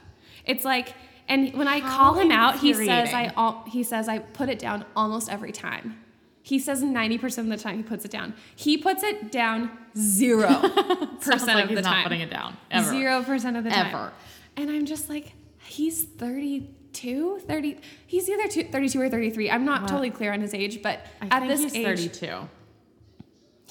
It's 0.45 0.65
like, 0.65 0.95
and 1.29 1.53
when 1.55 1.69
I 1.69 1.81
How 1.81 1.97
call 1.97 2.15
him 2.21 2.31
out, 2.31 2.59
he 2.61 2.75
says 2.75 3.13
I 3.13 3.33
al- 3.37 3.65
he 3.69 3.83
says 3.83 4.09
I 4.09 4.19
put 4.21 4.49
it 4.49 4.59
down 4.59 4.85
almost 4.97 5.31
every 5.31 5.53
time. 5.53 5.99
He 6.45 6.59
says 6.59 6.83
90% 6.83 7.39
of 7.39 7.47
the 7.47 7.57
time 7.57 7.77
he 7.77 7.83
puts 7.85 8.05
it 8.05 8.11
down. 8.11 8.35
He 8.57 8.77
puts 8.77 9.05
it 9.05 9.31
down 9.31 9.71
0% 9.97 11.23
Sounds 11.23 11.47
like 11.47 11.63
of 11.65 11.69
he's 11.71 11.77
the 11.77 11.83
not 11.83 11.93
time. 11.95 12.03
putting 12.03 12.21
it 12.21 12.31
down 12.31 12.57
ever. 12.73 12.91
0% 12.91 13.59
of 13.59 13.63
the 13.63 13.71
time. 13.71 13.87
Ever. 13.87 14.13
And 14.57 14.69
I'm 14.69 14.85
just 14.85 15.09
like, 15.09 15.35
he's 15.65 16.03
32, 16.03 17.39
30. 17.47 17.79
He's 18.09 18.29
either 18.29 18.49
two, 18.49 18.65
32 18.65 19.01
or 19.01 19.09
33. 19.09 19.51
I'm 19.51 19.65
not 19.65 19.87
totally 19.87 20.11
clear 20.11 20.33
on 20.33 20.41
his 20.41 20.53
age, 20.53 20.83
but 20.83 21.07
I 21.21 21.27
at 21.27 21.43
think 21.43 21.49
this 21.49 21.61
he's 21.75 21.75
age, 21.77 22.17
32. 22.17 22.49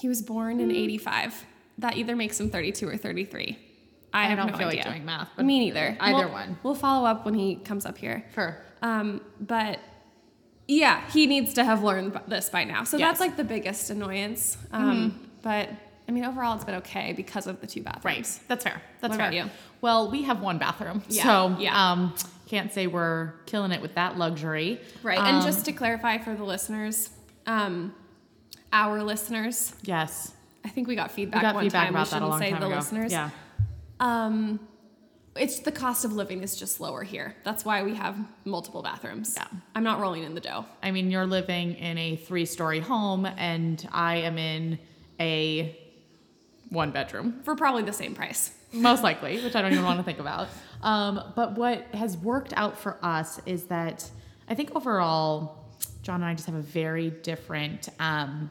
He 0.02 0.08
was 0.08 0.20
born 0.20 0.58
in 0.60 0.70
85. 0.70 1.44
That 1.78 1.96
either 1.96 2.14
makes 2.16 2.38
him 2.40 2.50
32 2.50 2.88
or 2.88 2.96
33. 2.96 3.58
I, 4.12 4.24
I 4.24 4.26
have 4.26 4.36
don't 4.38 4.50
no 4.52 4.58
feel 4.58 4.66
like 4.66 4.78
idea. 4.78 4.90
doing 4.90 5.04
math, 5.06 5.30
but 5.36 5.44
Me 5.46 5.58
neither. 5.60 5.96
either 6.00 6.24
We'll- 6.26 6.32
one. 6.32 6.58
We'll 6.64 6.74
follow 6.74 7.06
up 7.08 7.24
when 7.24 7.34
he 7.34 7.54
comes 7.56 7.86
up 7.86 7.96
here. 7.96 8.24
Sure. 8.34 8.56
Um, 8.82 9.20
but 9.40 9.78
yeah, 10.68 11.08
he 11.10 11.26
needs 11.26 11.54
to 11.54 11.64
have 11.64 11.82
learned 11.82 12.18
this 12.28 12.50
by 12.50 12.64
now. 12.64 12.84
So 12.84 12.96
Yes. 12.96 13.08
that's 13.08 13.20
like 13.20 13.36
the 13.36 13.44
biggest 13.44 13.90
annoyance. 13.90 14.56
Um, 14.72 15.28
But 15.42 15.68
I 16.08 16.12
mean, 16.12 16.24
overall, 16.24 16.54
it's 16.56 16.64
been 16.64 16.76
okay 16.76 17.12
because 17.14 17.46
of 17.46 17.60
the 17.60 17.66
two 17.66 17.82
bathrooms. 17.82 18.04
Right. 18.04 18.48
That's 18.48 18.64
fair. 18.64 18.80
That's 19.00 19.10
What 19.12 19.18
fair. 19.18 19.28
about 19.28 19.34
you? 19.34 19.50
Well, 19.80 20.10
we 20.10 20.22
have 20.22 20.40
one 20.40 20.58
bathroom. 20.58 21.02
Yeah, 21.08 21.22
So 21.22 21.56
yeah. 21.58 21.92
um 21.92 22.14
can't 22.48 22.70
say 22.72 22.86
we're 22.86 23.32
killing 23.46 23.72
it 23.72 23.80
with 23.80 23.94
that 23.94 24.18
luxury. 24.18 24.78
Right. 25.02 25.18
and 25.18 25.38
Um, 25.38 25.42
just 25.42 25.64
to 25.64 25.72
clarify 25.72 26.18
for 26.18 26.34
the 26.34 26.44
listeners, 26.44 27.08
um, 27.46 27.94
our 28.72 29.02
listeners, 29.02 29.74
Yes. 29.82 30.32
I 30.64 30.68
think 30.68 30.86
we 30.88 30.94
got 30.94 31.10
We 31.10 31.14
feedback 31.16 31.42
got 31.42 31.54
one 31.56 31.64
feedback 31.64 31.86
time. 31.86 31.94
about 31.94 32.06
we 32.06 32.10
that 32.10 32.16
a 32.16 32.20
shouldn't 32.20 32.30
long 32.30 32.40
say 32.40 32.50
time 32.50 32.60
the 32.60 32.66
ago. 32.68 32.76
listeners. 32.76 33.12
Yeah. 33.12 33.30
Um, 34.00 34.60
it's 35.34 35.60
the 35.60 35.72
cost 35.72 36.04
of 36.04 36.12
living 36.12 36.42
is 36.42 36.56
just 36.56 36.80
lower 36.80 37.02
here. 37.02 37.34
That's 37.44 37.64
why 37.64 37.82
we 37.82 37.94
have 37.94 38.16
multiple 38.44 38.82
bathrooms. 38.82 39.34
Yeah. 39.36 39.46
I'm 39.74 39.82
not 39.82 39.98
rolling 40.00 40.24
in 40.24 40.34
the 40.34 40.40
dough. 40.40 40.66
I 40.82 40.90
mean, 40.90 41.10
you're 41.10 41.26
living 41.26 41.74
in 41.74 41.98
a 41.98 42.16
three 42.16 42.44
story 42.46 42.80
home 42.80 43.26
and 43.26 43.86
I 43.92 44.16
am 44.16 44.38
in 44.38 44.78
a 45.18 45.76
one 46.68 46.90
bedroom. 46.90 47.40
For 47.44 47.56
probably 47.56 47.82
the 47.82 47.92
same 47.92 48.14
price. 48.14 48.52
most 48.72 49.02
likely, 49.02 49.42
which 49.42 49.56
I 49.56 49.62
don't 49.62 49.72
even 49.72 49.84
want 49.90 49.98
to 49.98 50.04
think 50.04 50.18
about. 50.18 50.48
Um, 50.82 51.32
but 51.34 51.52
what 51.56 51.86
has 51.94 52.16
worked 52.16 52.52
out 52.56 52.78
for 52.78 52.98
us 53.02 53.40
is 53.46 53.64
that 53.64 54.08
I 54.48 54.54
think 54.54 54.74
overall, 54.76 55.66
John 56.02 56.16
and 56.16 56.24
I 56.24 56.34
just 56.34 56.46
have 56.46 56.56
a 56.56 56.60
very 56.62 57.10
different 57.10 57.88
um, 58.00 58.50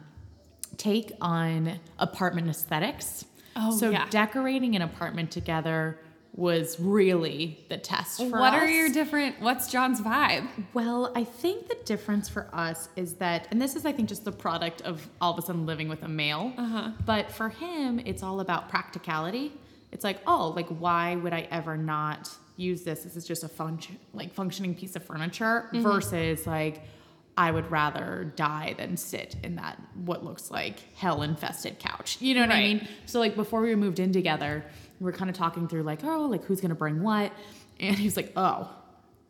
take 0.81 1.11
on 1.21 1.79
apartment 1.99 2.49
aesthetics. 2.49 3.25
Oh, 3.55 3.77
so 3.77 3.91
yeah. 3.91 4.07
decorating 4.09 4.75
an 4.75 4.81
apartment 4.81 5.29
together 5.29 5.99
was 6.33 6.79
really 6.79 7.63
the 7.69 7.77
test 7.77 8.17
for 8.17 8.23
us. 8.23 8.31
what 8.31 8.53
us. 8.53 8.61
are 8.61 8.67
your 8.67 8.89
different, 8.89 9.39
what's 9.41 9.69
John's 9.69 10.01
vibe? 10.01 10.47
Well, 10.73 11.11
I 11.15 11.23
think 11.23 11.67
the 11.67 11.77
difference 11.85 12.29
for 12.29 12.47
us 12.53 12.89
is 12.95 13.15
that, 13.15 13.47
and 13.51 13.61
this 13.61 13.75
is, 13.75 13.85
I 13.85 13.91
think, 13.91 14.09
just 14.09 14.23
the 14.25 14.31
product 14.31 14.81
of 14.81 15.07
all 15.19 15.33
of 15.33 15.37
a 15.37 15.41
sudden 15.41 15.65
living 15.65 15.87
with 15.87 16.01
a 16.03 16.07
male. 16.07 16.53
Uh-huh. 16.57 16.91
But 17.05 17.31
for 17.31 17.49
him, 17.49 17.99
it's 17.99 18.23
all 18.23 18.39
about 18.39 18.69
practicality. 18.69 19.51
It's 19.91 20.05
like, 20.05 20.19
oh, 20.25 20.53
like 20.55 20.69
why 20.69 21.15
would 21.15 21.33
I 21.33 21.47
ever 21.51 21.77
not 21.77 22.29
use 22.55 22.83
this? 22.83 23.03
This 23.03 23.17
is 23.17 23.27
just 23.27 23.43
a 23.43 23.49
function, 23.49 23.99
like 24.13 24.33
functioning 24.33 24.73
piece 24.73 24.95
of 24.95 25.03
furniture. 25.03 25.67
Mm-hmm. 25.73 25.83
Versus 25.83 26.47
like, 26.47 26.81
I 27.45 27.49
would 27.55 27.69
rather 27.71 28.31
die 28.35 28.75
than 28.77 28.91
sit 28.97 29.35
in 29.43 29.55
that 29.55 29.75
what 30.09 30.19
looks 30.23 30.51
like 30.51 30.75
hell 30.95 31.21
infested 31.23 31.79
couch. 31.79 32.17
You 32.19 32.35
know 32.35 32.41
what 32.41 32.51
I 32.51 32.59
mean? 32.67 32.87
So 33.07 33.19
like 33.19 33.35
before 33.35 33.61
we 33.61 33.73
moved 33.75 33.99
in 33.99 34.11
together, 34.13 34.63
we 34.99 35.05
were 35.05 35.11
kind 35.19 35.29
of 35.29 35.35
talking 35.35 35.67
through 35.67 35.83
like, 35.83 36.03
oh, 36.03 36.27
like 36.33 36.43
who's 36.45 36.61
gonna 36.61 36.75
bring 36.85 37.01
what? 37.01 37.31
And 37.79 37.95
he 37.97 38.05
was 38.05 38.15
like, 38.21 38.31
oh, 38.35 38.69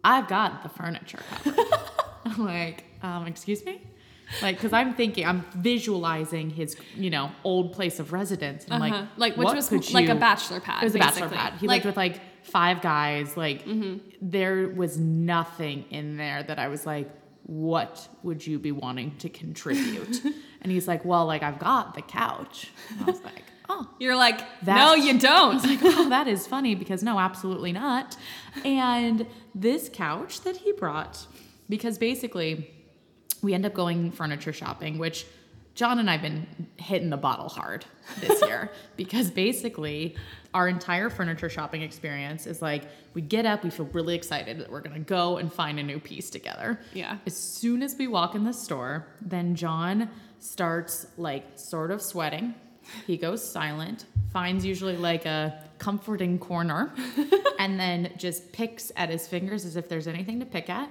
I've 0.03 0.27
got 0.27 0.63
the 0.63 0.69
furniture 0.69 1.21
covered. 1.43 1.59
I'm 2.25 2.45
like, 2.45 2.83
um, 3.01 3.27
excuse 3.27 3.63
me? 3.65 3.81
Like, 4.41 4.55
because 4.57 4.73
I'm 4.73 4.93
thinking, 4.93 5.25
I'm 5.25 5.41
visualizing 5.55 6.49
his, 6.49 6.75
you 6.95 7.09
know, 7.09 7.31
old 7.43 7.73
place 7.73 7.99
of 7.99 8.11
residence. 8.13 8.65
And 8.65 8.73
I'm 8.73 8.81
Uh-huh. 8.93 9.05
like, 9.17 9.37
Like, 9.37 9.37
which 9.37 9.55
was 9.55 9.93
like 9.93 10.09
a 10.09 10.15
bachelor 10.15 10.59
pad, 10.61 10.83
It 10.83 10.85
was 10.85 10.95
a 10.95 10.99
bachelor 10.99 11.29
pad. 11.29 11.53
He 11.59 11.67
Like- 11.67 11.81
Mm-hmm. 11.81 11.85
lived 11.85 11.85
with 11.85 11.97
like 11.97 12.21
five 12.43 12.81
guys. 12.81 13.35
Like, 13.37 13.59
there 14.21 14.69
was 14.69 14.97
nothing 14.97 15.85
in 15.89 16.17
there 16.17 16.43
that 16.43 16.59
I 16.59 16.67
was 16.69 16.85
like, 16.85 17.09
what 17.43 18.07
would 18.23 18.45
you 18.45 18.59
be 18.59 18.71
wanting 18.71 19.15
to 19.17 19.29
contribute? 19.29 20.21
and 20.61 20.71
he's 20.71 20.87
like, 20.87 21.03
well, 21.05 21.25
like, 21.25 21.43
I've 21.43 21.59
got 21.59 21.93
the 21.95 22.01
couch. 22.01 22.69
And 22.89 23.01
I 23.01 23.03
was 23.05 23.21
like, 23.23 23.43
oh, 23.69 23.89
You're 23.99 24.15
like, 24.15 24.39
That- 24.63 24.75
no, 24.77 24.93
you 24.95 25.17
don't. 25.19 25.63
like, 25.63 25.79
oh, 25.83 26.09
that 26.09 26.27
is 26.27 26.47
funny 26.47 26.75
because 26.75 27.03
no, 27.03 27.19
absolutely 27.19 27.71
not. 27.71 28.15
And 28.63 29.25
this 29.55 29.89
couch 29.91 30.41
that 30.41 30.57
he 30.57 30.71
brought, 30.71 31.25
because 31.69 31.97
basically 31.97 32.69
we 33.41 33.53
end 33.53 33.65
up 33.65 33.73
going 33.73 34.11
furniture 34.11 34.53
shopping, 34.53 34.97
which 34.97 35.25
John 35.73 35.99
and 35.99 36.09
I've 36.09 36.21
been 36.21 36.47
hitting 36.77 37.09
the 37.09 37.17
bottle 37.17 37.47
hard 37.47 37.85
this 38.19 38.41
year 38.41 38.71
because 38.97 39.29
basically 39.29 40.15
our 40.53 40.67
entire 40.67 41.09
furniture 41.09 41.49
shopping 41.49 41.81
experience 41.81 42.45
is 42.45 42.61
like 42.61 42.83
we 43.13 43.21
get 43.21 43.45
up, 43.45 43.63
we 43.63 43.69
feel 43.69 43.87
really 43.93 44.15
excited 44.15 44.59
that 44.59 44.69
we're 44.69 44.81
gonna 44.81 44.99
go 44.99 45.37
and 45.37 45.51
find 45.51 45.79
a 45.79 45.83
new 45.83 45.99
piece 45.99 46.29
together. 46.29 46.79
Yeah. 46.93 47.17
As 47.25 47.37
soon 47.37 47.83
as 47.83 47.95
we 47.97 48.07
walk 48.07 48.35
in 48.35 48.43
the 48.43 48.53
store, 48.53 49.07
then 49.21 49.55
John 49.55 50.09
starts 50.39 51.07
like 51.17 51.45
sort 51.55 51.91
of 51.91 52.01
sweating 52.01 52.55
he 53.05 53.17
goes 53.17 53.47
silent, 53.47 54.05
finds 54.31 54.65
usually 54.65 54.97
like 54.97 55.25
a 55.25 55.63
comforting 55.77 56.39
corner, 56.39 56.93
and 57.59 57.79
then 57.79 58.11
just 58.17 58.51
picks 58.51 58.91
at 58.95 59.09
his 59.09 59.27
fingers 59.27 59.65
as 59.65 59.75
if 59.75 59.89
there's 59.89 60.07
anything 60.07 60.39
to 60.39 60.45
pick 60.45 60.69
at. 60.69 60.89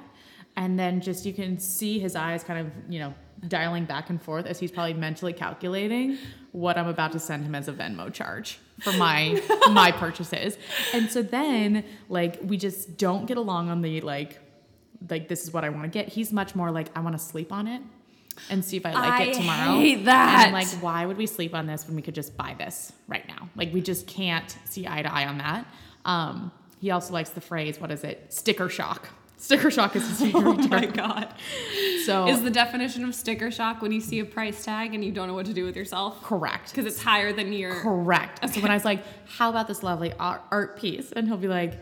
And 0.57 0.78
then 0.78 1.00
just 1.00 1.25
you 1.25 1.33
can 1.33 1.59
see 1.59 1.99
his 1.99 2.16
eyes 2.16 2.45
kind 2.45 2.66
of, 2.66 2.73
you 2.92 2.99
know, 2.99 3.14
dialing 3.49 3.85
back 3.85 4.11
and 4.11 4.21
forth 4.21 4.47
as 4.47 4.59
he's 4.59 4.71
probably 4.71 4.95
mentally 4.95 5.33
calculating 5.33 6.19
what 6.52 6.76
I'm 6.76 6.88
about 6.88 7.12
to 7.12 7.19
send 7.19 7.45
him 7.45 7.54
as 7.54 7.69
a 7.69 7.73
Venmo 7.73 8.12
charge 8.12 8.59
for 8.80 8.92
my 8.92 9.40
my 9.71 9.92
purchases. 9.92 10.59
And 10.92 11.11
so 11.11 11.23
then 11.23 11.85
like 12.09 12.38
we 12.42 12.57
just 12.57 12.99
don't 12.99 13.26
get 13.26 13.37
along 13.37 13.71
on 13.71 13.80
the 13.80 14.00
like 14.02 14.38
like 15.09 15.28
this 15.28 15.42
is 15.45 15.52
what 15.52 15.64
I 15.64 15.71
want 15.71 15.85
to 15.85 15.88
get. 15.88 16.09
He's 16.09 16.33
much 16.33 16.54
more 16.54 16.71
like 16.71 16.88
I 16.95 17.00
want 17.00 17.16
to 17.16 17.25
sleep 17.25 17.52
on 17.52 17.66
it 17.66 17.83
and 18.49 18.64
see 18.64 18.76
if 18.76 18.87
I 18.87 18.92
like 18.92 19.12
I 19.12 19.23
it 19.25 19.35
tomorrow. 19.35 19.78
hate 19.78 20.04
that. 20.04 20.47
And 20.47 20.57
I'm 20.57 20.62
like, 20.62 20.69
why 20.83 21.07
would 21.07 21.16
we 21.16 21.26
sleep 21.26 21.54
on 21.54 21.66
this 21.66 21.87
when 21.87 21.97
we 21.97 22.02
could 22.02 22.14
just 22.14 22.37
buy 22.37 22.54
this 22.59 22.92
right 23.09 23.26
now? 23.28 23.49
Like 23.57 23.73
we 23.73 23.80
just 23.80 24.07
can't 24.07 24.57
see 24.64 24.87
eye 24.87 25.02
to 25.02 25.12
eye 25.12 25.26
on 25.26 25.38
that. 25.38 25.66
Um, 26.04 26.52
he 26.80 26.90
also 26.90 27.12
likes 27.12 27.30
the 27.30 27.40
phrase, 27.40 27.80
what 27.80 27.90
is 27.90 28.04
it? 28.04 28.33
Sticker 28.33 28.69
shock. 28.69 29.09
Sticker 29.40 29.70
shock 29.70 29.97
is 29.97 30.06
his 30.18 30.32
Oh 30.35 30.52
my 30.54 30.85
term. 30.87 30.92
god. 30.92 31.35
So 32.04 32.28
Is 32.28 32.42
the 32.42 32.50
definition 32.50 33.04
of 33.04 33.14
sticker 33.14 33.50
shock 33.50 33.80
when 33.82 33.90
you 33.90 34.00
see 34.00 34.18
a 34.20 34.25
price 34.25 34.64
tag 34.64 34.94
and 34.94 35.04
you 35.04 35.12
don't 35.12 35.28
know 35.28 35.35
what 35.35 35.47
to 35.47 35.54
do 35.54 35.64
with 35.64 35.76
yourself? 35.76 36.23
correct. 36.23 36.70
Because 36.70 36.85
it's 36.87 37.02
higher 37.02 37.32
than 37.32 37.52
your. 37.52 37.75
Correct. 37.75 38.47
So 38.52 38.61
when 38.61 38.70
I 38.70 38.75
was 38.75 38.85
like, 38.85 39.02
"How 39.26 39.49
about 39.50 39.66
this 39.66 39.82
lovely 39.82 40.12
art, 40.18 40.76
piece?" 40.78 41.11
and 41.12 41.26
he'll 41.26 41.37
be 41.38 41.49
like, 41.49 41.75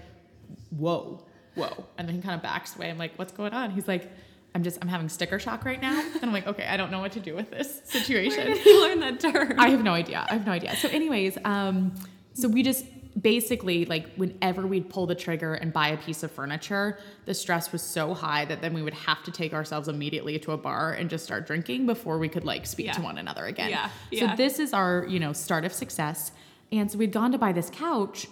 "Whoa, 0.71 1.25
whoa," 1.55 1.85
and 1.99 2.07
then 2.09 2.15
he 2.15 2.21
kind 2.23 2.35
of 2.35 2.43
backs 2.43 2.77
away. 2.77 2.91
I'm 2.91 2.99
like, 2.99 3.13
"What's 3.19 3.33
going 3.33 3.53
on?" 3.53 3.71
He's 3.73 3.89
like, 3.89 4.11
"I'm 4.55 4.63
just, 4.63 4.79
I'm 4.81 4.89
having 4.89 5.09
sticker 5.09 5.39
shock 5.39 5.65
right 5.65 5.81
now," 5.81 5.99
and 6.01 6.23
I'm 6.23 6.33
like, 6.33 6.47
"Okay, 6.47 6.67
I 6.67 6.77
don't 6.77 6.91
know 6.91 7.01
what 7.01 7.13
to 7.13 7.21
do 7.21 7.35
with 7.35 7.51
this 7.51 7.81
Where 7.93 8.03
situation." 8.03 8.47
did 8.47 8.59
he 8.59 8.73
learn 8.81 9.01
that 9.01 9.21
term? 9.21 9.55
I 9.59 9.71
have 9.71 9.83
no 9.83 9.93
idea. 9.95 10.25
I 10.29 10.35
have 10.35 10.47
no 10.47 10.53
idea. 10.53 10.77
So, 10.77 10.89
anyways, 10.89 11.39
um, 11.45 11.95
so 12.35 12.49
we 12.49 12.63
just 12.63 12.85
basically 13.21 13.85
like 13.87 14.15
whenever 14.17 14.67
we'd 14.67 14.89
pull 14.91 15.07
the 15.07 15.15
trigger 15.15 15.55
and 15.55 15.73
buy 15.73 15.89
a 15.89 15.97
piece 15.97 16.23
of 16.23 16.31
furniture, 16.31 16.99
the 17.25 17.35
stress 17.35 17.73
was 17.73 17.83
so 17.83 18.15
high 18.15 18.45
that 18.45 18.61
then 18.61 18.75
we 18.75 18.83
would 18.83 18.95
have 18.95 19.23
to 19.25 19.31
take 19.31 19.53
ourselves 19.53 19.89
immediately 19.89 20.39
to 20.39 20.53
a 20.53 20.57
bar 20.57 20.93
and 20.93 21.09
just 21.09 21.25
start 21.25 21.47
drinking 21.47 21.87
before 21.87 22.19
we 22.19 22.29
could 22.29 22.45
like 22.45 22.67
speak 22.67 22.93
to 22.93 23.01
one 23.01 23.19
another 23.19 23.47
again. 23.47 23.71
Yeah, 23.71 23.89
So 24.13 24.25
yeah. 24.27 24.37
this 24.37 24.59
is 24.59 24.73
our, 24.73 25.07
you 25.09 25.19
know, 25.19 25.33
start 25.33 25.65
of 25.65 25.73
success. 25.73 26.33
And 26.71 26.91
so 26.91 26.99
we'd 26.99 27.13
gone 27.13 27.33
to 27.33 27.39
buy 27.39 27.53
this 27.53 27.71
couch 27.71 28.27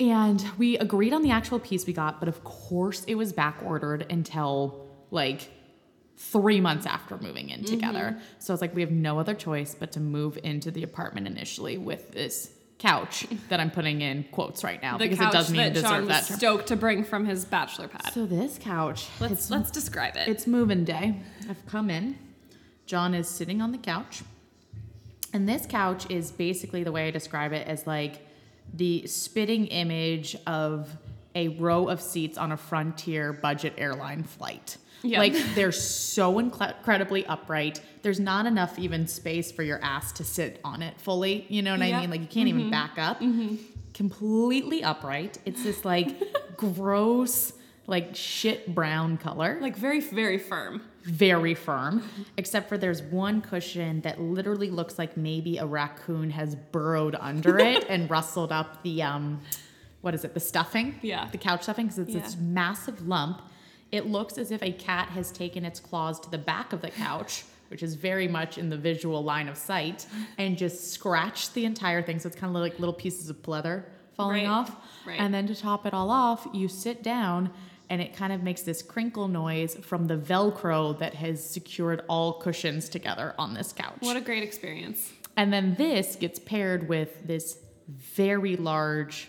and 0.00 0.44
we 0.56 0.78
agreed 0.78 1.12
on 1.12 1.22
the 1.22 1.30
actual 1.30 1.58
piece 1.58 1.86
we 1.86 1.92
got, 1.92 2.20
but 2.20 2.28
of 2.28 2.44
course 2.44 3.04
it 3.04 3.16
was 3.16 3.32
back 3.32 3.60
ordered 3.64 4.06
until 4.10 4.86
like 5.10 5.50
three 6.16 6.60
months 6.60 6.86
after 6.86 7.16
moving 7.18 7.50
in 7.50 7.64
together. 7.64 8.16
Mm-hmm. 8.16 8.24
So 8.38 8.52
it's 8.52 8.60
like 8.60 8.74
we 8.74 8.80
have 8.80 8.90
no 8.90 9.18
other 9.18 9.34
choice 9.34 9.74
but 9.78 9.92
to 9.92 10.00
move 10.00 10.38
into 10.42 10.70
the 10.70 10.82
apartment 10.82 11.26
initially 11.26 11.78
with 11.78 12.12
this 12.12 12.50
couch 12.78 13.26
that 13.48 13.58
I'm 13.58 13.70
putting 13.70 14.02
in 14.02 14.24
quotes 14.30 14.62
right 14.62 14.80
now 14.80 14.96
the 14.98 15.04
because 15.04 15.18
couch 15.18 15.34
it 15.34 15.36
doesn't 15.36 15.56
even 15.56 15.72
deserve 15.72 15.90
Sean 15.90 16.00
was 16.00 16.08
that 16.08 16.26
term. 16.26 16.36
stoked 16.38 16.66
to 16.68 16.76
bring 16.76 17.02
from 17.02 17.26
his 17.26 17.44
bachelor 17.44 17.88
pad. 17.88 18.12
So 18.12 18.24
this 18.24 18.58
couch, 18.58 19.08
let's 19.20 19.50
let's 19.50 19.70
describe 19.70 20.16
it. 20.16 20.28
it's 20.28 20.46
moving 20.46 20.84
day. 20.84 21.20
I've 21.48 21.64
come 21.66 21.90
in. 21.90 22.16
John 22.86 23.14
is 23.14 23.28
sitting 23.28 23.60
on 23.60 23.72
the 23.72 23.78
couch. 23.78 24.22
And 25.32 25.46
this 25.48 25.66
couch 25.66 26.10
is 26.10 26.30
basically 26.30 26.84
the 26.84 26.92
way 26.92 27.08
I 27.08 27.10
describe 27.10 27.52
it 27.52 27.66
as 27.66 27.86
like 27.86 28.26
the 28.72 29.06
spitting 29.06 29.66
image 29.66 30.36
of 30.46 30.96
a 31.34 31.48
row 31.48 31.88
of 31.88 32.00
seats 32.00 32.38
on 32.38 32.52
a 32.52 32.56
frontier 32.56 33.32
budget 33.32 33.74
airline 33.76 34.22
flight. 34.22 34.78
Yeah. 35.02 35.18
Like 35.20 35.34
they're 35.54 35.72
so 35.72 36.34
incre- 36.34 36.76
incredibly 36.76 37.24
upright. 37.26 37.80
There's 38.02 38.20
not 38.20 38.46
enough 38.46 38.78
even 38.78 39.06
space 39.06 39.52
for 39.52 39.62
your 39.62 39.82
ass 39.82 40.12
to 40.12 40.24
sit 40.24 40.60
on 40.64 40.82
it 40.82 41.00
fully. 41.00 41.46
You 41.48 41.62
know 41.62 41.76
what 41.76 41.86
Yeah. 41.86 41.98
I 41.98 42.00
mean? 42.00 42.10
Like 42.10 42.20
you 42.20 42.26
can't 42.26 42.48
even 42.48 42.62
mm-hmm. 42.62 42.70
back 42.70 42.98
up. 42.98 43.20
Mm-hmm. 43.20 43.56
Completely 43.94 44.82
upright. 44.82 45.38
It's 45.44 45.62
this 45.62 45.84
like 45.84 46.08
gross, 46.56 47.52
like 47.86 48.14
shit 48.14 48.74
brown 48.74 49.16
color 49.16 49.58
like 49.62 49.74
very 49.74 50.00
very 50.00 50.36
firm. 50.38 50.82
very 51.04 51.54
firm, 51.54 52.00
mm-hmm. 52.00 52.22
except 52.36 52.68
for 52.68 52.76
there's 52.76 53.00
one 53.02 53.40
cushion 53.40 54.00
that 54.02 54.20
literally 54.20 54.70
looks 54.70 54.98
like 54.98 55.16
maybe 55.16 55.56
a 55.58 55.64
raccoon 55.66 56.30
has 56.30 56.54
burrowed 56.54 57.16
under 57.18 57.58
it 57.72 57.86
and 57.88 58.10
rustled 58.10 58.52
up 58.52 58.82
the 58.82 59.02
um, 59.02 59.40
what 60.02 60.14
is 60.14 60.24
it? 60.24 60.34
The 60.34 60.40
stuffing? 60.40 60.98
Yeah. 61.02 61.28
The 61.32 61.38
couch 61.38 61.62
stuffing 61.64 61.86
because 61.86 61.98
it's 61.98 62.14
Yeah. 62.14 62.20
this 62.20 62.36
massive 62.36 63.06
lump. 63.08 63.42
It 63.92 64.06
looks 64.06 64.38
as 64.38 64.50
if 64.50 64.62
a 64.62 64.72
cat 64.72 65.08
has 65.10 65.30
taken 65.32 65.64
its 65.64 65.80
claws 65.80 66.20
to 66.20 66.30
the 66.30 66.38
back 66.38 66.72
of 66.72 66.80
the 66.82 66.90
couch. 66.90 67.44
Which 67.70 67.82
is 67.82 67.96
very 67.96 68.28
much 68.28 68.56
in 68.56 68.70
the 68.70 68.78
visual 68.78 69.22
line 69.22 69.46
of 69.46 69.58
sight, 69.58 70.06
and 70.38 70.56
just 70.56 70.90
scratched 70.90 71.52
the 71.52 71.66
entire 71.66 72.00
thing. 72.00 72.18
So 72.18 72.26
it's 72.28 72.34
kind 72.36 72.48
of 72.56 72.62
like 72.62 72.78
little 72.78 72.94
pieces 72.94 73.28
of 73.28 73.42
pleather 73.42 73.84
falling 74.16 74.44
Right. 74.46 74.50
off. 74.50 74.74
Right. 75.06 75.20
And 75.20 75.34
then 75.34 75.46
to 75.48 75.54
top 75.54 75.84
it 75.84 75.92
all 75.92 76.08
off, 76.10 76.48
you 76.54 76.66
sit 76.68 77.02
down 77.02 77.50
and 77.90 78.00
it 78.00 78.16
kind 78.16 78.32
of 78.32 78.42
makes 78.42 78.62
this 78.62 78.80
crinkle 78.80 79.28
noise 79.28 79.74
from 79.82 80.06
the 80.06 80.16
Velcro 80.16 80.98
that 80.98 81.12
has 81.16 81.44
secured 81.44 82.00
all 82.08 82.32
cushions 82.40 82.88
together 82.88 83.34
on 83.38 83.52
this 83.52 83.74
couch. 83.74 83.96
What 84.00 84.16
a 84.16 84.22
great 84.22 84.42
experience. 84.42 85.12
and 85.36 85.52
then 85.52 85.74
this 85.74 86.16
gets 86.16 86.38
paired 86.38 86.88
with 86.88 87.26
this 87.26 87.58
very 87.86 88.56
large, 88.56 89.28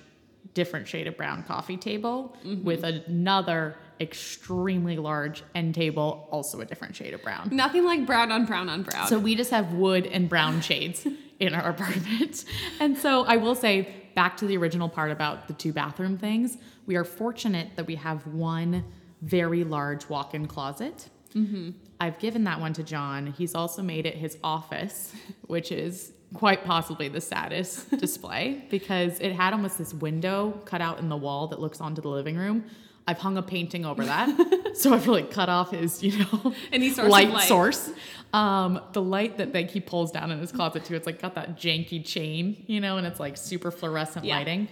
different 0.53 0.87
shade 0.87 1.07
of 1.07 1.17
brown 1.17 1.43
coffee 1.43 1.75
table 1.75 2.37
Mm-hmm. 2.45 2.63
with 2.63 2.85
another 2.85 3.75
extremely 3.99 4.97
large 4.97 5.43
end 5.55 5.75
table, 5.75 6.27
also 6.31 6.61
a 6.61 6.65
different 6.65 6.95
shade 6.95 7.13
of 7.13 7.21
brown. 7.21 7.49
Nothing 7.51 7.85
like 7.85 8.05
brown 8.05 8.31
on 8.31 8.45
brown 8.45 8.69
on 8.69 8.83
brown. 8.83 9.07
So 9.07 9.19
we 9.19 9.35
just 9.35 9.51
have 9.51 9.73
wood 9.73 10.05
and 10.05 10.29
brown 10.29 10.61
shades 10.61 11.05
in 11.39 11.53
our 11.53 11.69
apartment. 11.69 12.45
And 12.79 12.97
so 12.97 13.25
I 13.25 13.37
will 13.37 13.55
say, 13.55 13.93
back 14.15 14.37
to 14.37 14.45
the 14.45 14.57
original 14.57 14.89
part 14.89 15.11
about 15.11 15.47
the 15.47 15.53
two 15.53 15.73
bathroom 15.73 16.17
things, 16.17 16.57
we 16.85 16.95
are 16.95 17.03
fortunate 17.03 17.69
that 17.75 17.87
we 17.87 17.95
have 17.95 18.25
one 18.27 18.83
very 19.21 19.63
large 19.63 20.07
walk 20.09 20.33
in 20.33 20.47
closet. 20.47 21.09
Mm-hmm. 21.35 21.71
I've 21.99 22.17
given 22.19 22.45
that 22.45 22.59
one 22.59 22.73
to 22.73 22.83
John. 22.83 23.27
He's 23.27 23.53
also 23.53 23.81
made 23.81 24.05
it 24.05 24.15
his 24.15 24.37
office, 24.43 25.13
which 25.47 25.71
is 25.71 26.13
quite 26.33 26.63
possibly 26.63 27.09
the 27.09 27.21
saddest 27.21 27.89
display 27.97 28.63
because 28.69 29.19
it 29.19 29.33
had 29.33 29.53
almost 29.53 29.77
this 29.77 29.93
window 29.93 30.59
cut 30.65 30.81
out 30.81 30.99
in 30.99 31.09
the 31.09 31.17
wall 31.17 31.47
that 31.47 31.59
looks 31.59 31.81
onto 31.81 32.01
the 32.01 32.07
living 32.07 32.37
room. 32.37 32.63
I've 33.09 33.17
hung 33.17 33.37
a 33.37 33.41
painting 33.41 33.85
over 33.85 34.05
that. 34.05 34.71
so 34.75 34.93
I've 34.93 35.07
really 35.07 35.23
cut 35.23 35.49
off 35.49 35.71
his, 35.71 36.03
you 36.03 36.19
know, 36.19 36.53
Any 36.71 36.89
source 36.91 37.11
light, 37.11 37.29
light. 37.31 37.47
source. 37.47 37.89
Um, 38.33 38.79
the 38.93 39.01
light 39.01 39.37
that 39.39 39.53
like 39.53 39.71
he 39.71 39.79
pulls 39.79 40.11
down 40.11 40.31
in 40.31 40.39
his 40.39 40.51
closet 40.51 40.85
too, 40.85 40.95
it's 40.95 41.07
like 41.07 41.19
got 41.21 41.33
that 41.35 41.57
janky 41.57 42.05
chain, 42.05 42.63
you 42.67 42.79
know, 42.79 42.97
and 42.97 43.07
it's 43.07 43.19
like 43.19 43.35
super 43.37 43.71
fluorescent 43.71 44.25
Yeah. 44.25 44.37
lighting. 44.37 44.67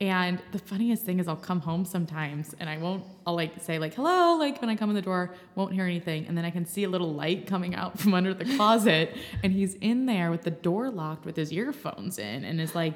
And 0.00 0.42
the 0.52 0.58
funniest 0.58 1.04
thing 1.04 1.20
is 1.20 1.28
I'll 1.28 1.36
come 1.36 1.60
home 1.60 1.84
sometimes 1.84 2.54
and 2.58 2.68
I 2.68 2.78
won't 2.78 3.04
I'll 3.26 3.36
like 3.36 3.52
say 3.62 3.78
like 3.78 3.94
hello, 3.94 4.36
like 4.38 4.60
when 4.60 4.70
I 4.70 4.76
come 4.76 4.88
in 4.88 4.96
the 4.96 5.02
door, 5.02 5.34
won't 5.54 5.72
hear 5.74 5.84
anything, 5.84 6.26
and 6.26 6.36
then 6.36 6.44
I 6.46 6.50
can 6.50 6.64
see 6.66 6.84
a 6.84 6.88
little 6.88 7.12
light 7.12 7.46
coming 7.46 7.74
out 7.74 7.98
from 8.00 8.14
under 8.14 8.32
the 8.34 8.44
closet 8.56 9.14
and 9.42 9.52
he's 9.52 9.74
in 9.76 10.06
there 10.06 10.30
with 10.30 10.42
the 10.42 10.50
door 10.50 10.90
locked 10.90 11.24
with 11.26 11.36
his 11.36 11.52
earphones 11.52 12.18
in 12.18 12.44
and 12.44 12.60
is 12.60 12.74
like 12.74 12.94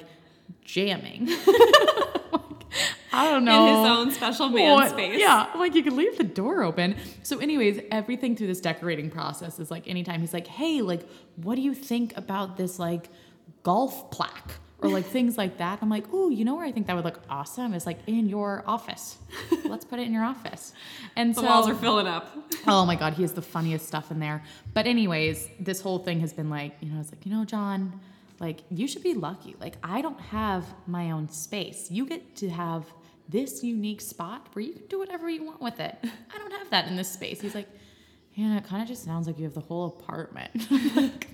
jamming. 0.65 1.29
I 3.19 3.31
don't 3.31 3.45
know. 3.45 3.67
in 3.67 3.75
his 3.75 3.85
own 3.91 4.11
special 4.11 4.49
man 4.49 4.73
What? 4.73 4.89
space. 4.91 5.19
Yeah, 5.19 5.47
like 5.55 5.75
you 5.75 5.83
could 5.83 5.93
leave 5.93 6.17
the 6.17 6.23
door 6.23 6.63
open. 6.63 6.95
So, 7.23 7.39
anyways, 7.39 7.81
everything 7.91 8.35
through 8.35 8.47
this 8.47 8.61
decorating 8.61 9.09
process 9.09 9.59
is 9.59 9.69
like 9.69 9.87
anytime 9.87 10.21
he's 10.21 10.33
like, 10.33 10.47
"Hey, 10.47 10.81
like, 10.81 11.03
what 11.35 11.55
do 11.55 11.61
you 11.61 11.73
think 11.73 12.15
about 12.17 12.57
this 12.57 12.79
like 12.79 13.09
golf 13.63 14.09
plaque?" 14.11 14.51
Or 14.81 14.89
like 14.89 15.05
things 15.17 15.37
like 15.37 15.57
that. 15.57 15.79
I'm 15.81 15.89
like, 15.89 16.11
"Ooh, 16.13 16.31
you 16.31 16.45
know 16.45 16.55
where 16.55 16.65
I 16.65 16.71
think 16.71 16.87
that 16.87 16.95
would 16.95 17.03
look 17.03 17.19
awesome? 17.29 17.73
Is 17.73 17.85
like 17.85 17.99
in 18.07 18.29
your 18.29 18.63
office. 18.65 19.17
Let's 19.65 19.83
put 19.85 19.99
it 19.99 20.03
in 20.07 20.13
your 20.13 20.23
office." 20.23 20.71
And 21.17 21.35
The 21.35 21.41
so 21.41 21.47
walls 21.47 21.67
are 21.67 21.75
filling 21.75 22.07
up. 22.07 22.25
oh 22.67 22.85
my 22.85 22.95
god, 22.95 23.13
he 23.15 23.21
has 23.23 23.33
the 23.33 23.41
funniest 23.41 23.85
stuff 23.87 24.09
in 24.11 24.19
there. 24.19 24.41
But 24.73 24.87
anyways, 24.87 25.49
this 25.59 25.81
whole 25.81 25.99
thing 25.99 26.21
has 26.21 26.31
been 26.31 26.49
like, 26.49 26.77
you 26.79 26.89
know, 26.89 26.99
it's 27.01 27.11
like, 27.11 27.25
you 27.25 27.31
know, 27.33 27.43
John, 27.43 27.99
like 28.39 28.61
you 28.69 28.87
should 28.87 29.03
be 29.03 29.13
lucky. 29.15 29.55
Like 29.59 29.75
I 29.83 30.01
don't 30.01 30.19
have 30.21 30.63
my 30.87 31.11
own 31.11 31.27
space. 31.27 31.91
You 31.91 32.05
get 32.05 32.37
to 32.37 32.49
have 32.49 32.85
this 33.29 33.63
unique 33.63 34.01
spot 34.01 34.47
where 34.53 34.65
you 34.65 34.73
can 34.73 34.85
do 34.87 34.97
whatever 34.99 35.29
you 35.29 35.43
want 35.45 35.61
with 35.61 35.79
it. 35.79 35.95
I 36.03 36.37
don't 36.37 36.51
have 36.53 36.69
that 36.71 36.87
in 36.87 36.95
this 36.95 37.11
space. 37.11 37.39
He's 37.39 37.53
like, 37.55 37.67
yeah, 38.33 38.57
it 38.57 38.63
kind 38.65 38.81
of 38.81 38.87
just 38.87 39.03
sounds 39.03 39.27
like 39.27 39.37
you 39.37 39.43
have 39.43 39.53
the 39.53 39.59
whole 39.59 39.87
apartment. 39.99 40.51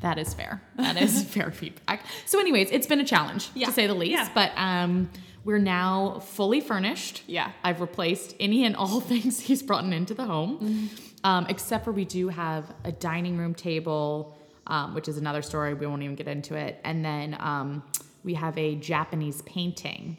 that 0.00 0.18
is 0.18 0.34
fair. 0.34 0.62
That 0.76 1.00
is 1.00 1.24
fair 1.34 1.50
feedback. 1.50 2.04
So, 2.26 2.38
anyways, 2.38 2.70
it's 2.70 2.86
been 2.86 3.00
a 3.00 3.04
challenge 3.04 3.50
Yeah. 3.54 3.66
to 3.66 3.72
say 3.72 3.86
the 3.86 3.94
least. 3.94 4.12
Yeah. 4.12 4.28
But 4.34 4.52
um, 4.56 5.10
we're 5.44 5.58
now 5.58 6.20
fully 6.20 6.60
furnished. 6.60 7.22
Yeah. 7.26 7.50
I've 7.64 7.80
replaced 7.80 8.34
any 8.38 8.64
and 8.64 8.76
all 8.76 9.00
things 9.12 9.40
he's 9.40 9.62
brought 9.62 9.84
into 9.84 10.14
the 10.14 10.24
home, 10.24 10.90
um, 11.24 11.46
except 11.48 11.84
for 11.84 11.92
we 11.92 12.04
do 12.04 12.28
have 12.28 12.72
a 12.84 12.92
dining 12.92 13.36
room 13.36 13.54
table, 13.54 14.36
um, 14.66 14.94
which 14.94 15.08
is 15.08 15.16
another 15.16 15.42
story. 15.42 15.74
We 15.74 15.86
won't 15.86 16.02
even 16.02 16.16
get 16.16 16.28
into 16.28 16.54
it. 16.54 16.80
And 16.84 17.04
then 17.04 17.36
um, 17.40 17.82
we 18.24 18.34
have 18.34 18.56
a 18.58 18.74
Japanese 18.76 19.42
painting 19.42 20.18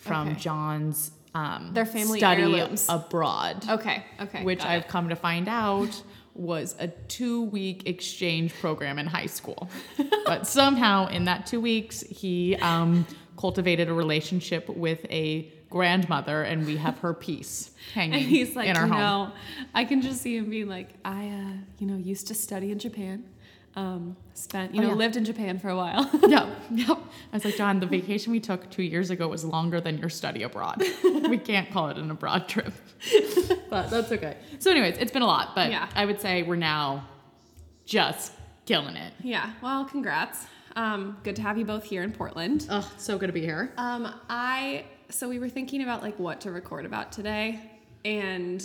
from 0.00 0.28
Okay. 0.30 0.40
John's 0.40 1.12
um, 1.34 1.70
Their 1.72 1.86
family 1.86 2.18
study 2.18 2.42
heirlooms. 2.42 2.86
abroad, 2.88 3.64
Okay. 3.68 4.04
Okay. 4.20 4.42
which 4.42 4.62
I've 4.64 4.82
it. 4.82 4.88
come 4.88 5.08
to 5.10 5.16
find 5.16 5.48
out 5.48 6.02
was 6.34 6.74
a 6.80 6.88
two 6.88 7.42
week 7.44 7.86
exchange 7.86 8.52
program 8.60 8.98
in 8.98 9.06
high 9.06 9.26
school. 9.26 9.68
but 10.26 10.46
somehow 10.46 11.06
in 11.06 11.24
that 11.26 11.46
two 11.46 11.60
weeks, 11.60 12.00
he 12.02 12.56
um, 12.56 13.06
cultivated 13.36 13.88
a 13.88 13.92
relationship 13.94 14.68
with 14.68 15.04
a 15.10 15.52
grandmother, 15.68 16.42
and 16.42 16.66
we 16.66 16.76
have 16.76 16.98
her 16.98 17.14
piece 17.14 17.70
hanging 17.94 18.14
And 18.14 18.22
he's 18.22 18.56
like, 18.56 18.68
in 18.68 18.74
you 18.74 18.80
our 18.80 18.88
home. 18.88 18.98
know, 18.98 19.32
I 19.72 19.84
can 19.84 20.02
just 20.02 20.20
see 20.22 20.36
him 20.36 20.50
being 20.50 20.66
like, 20.68 20.88
I, 21.04 21.28
uh, 21.28 21.52
you 21.78 21.86
know, 21.86 21.96
used 21.96 22.26
to 22.28 22.34
study 22.34 22.72
in 22.72 22.78
Japan. 22.80 23.24
Um, 23.76 24.16
spent, 24.34 24.74
you 24.74 24.80
Oh, 24.80 24.84
know, 24.84 24.88
yeah. 24.90 24.94
lived 24.96 25.16
in 25.16 25.24
Japan 25.24 25.58
for 25.60 25.68
a 25.68 25.76
while. 25.76 26.10
yep, 26.28 26.48
yep. 26.72 26.88
I 27.32 27.36
was 27.36 27.44
like, 27.44 27.56
John, 27.56 27.78
the 27.78 27.86
vacation 27.86 28.32
we 28.32 28.40
took 28.40 28.68
two 28.70 28.82
years 28.82 29.10
ago 29.10 29.28
was 29.28 29.44
longer 29.44 29.80
than 29.80 29.98
your 29.98 30.08
study 30.08 30.42
abroad. 30.42 30.82
we 31.04 31.38
can't 31.50 31.70
call 31.70 31.88
it 31.88 31.96
an 31.96 32.10
abroad 32.10 32.48
trip, 32.48 32.72
but 33.70 33.88
that's 33.90 34.10
okay. 34.12 34.36
So, 34.58 34.70
anyways, 34.72 34.98
it's 34.98 35.12
been 35.12 35.22
a 35.22 35.26
lot, 35.26 35.54
but 35.54 35.70
Yeah. 35.70 35.88
I 35.94 36.04
would 36.04 36.20
say 36.20 36.42
we're 36.42 36.56
now 36.56 37.08
just 37.84 38.32
killing 38.66 38.96
it. 38.96 39.12
yeah. 39.22 39.52
Well, 39.62 39.84
congrats. 39.84 40.46
Um, 40.76 41.18
good 41.24 41.36
to 41.36 41.42
have 41.42 41.58
you 41.58 41.64
both 41.64 41.84
here 41.84 42.02
in 42.02 42.12
Portland. 42.12 42.66
Oh, 42.70 42.88
so 42.96 43.18
good 43.18 43.26
to 43.26 43.32
be 43.32 43.40
here. 43.40 43.72
Um, 43.76 44.12
I 44.28 44.84
so 45.10 45.28
we 45.28 45.38
were 45.40 45.48
thinking 45.48 45.82
about 45.82 46.02
like 46.02 46.18
what 46.18 46.40
to 46.42 46.50
record 46.52 46.86
about 46.86 47.10
today, 47.12 47.60
and 48.04 48.64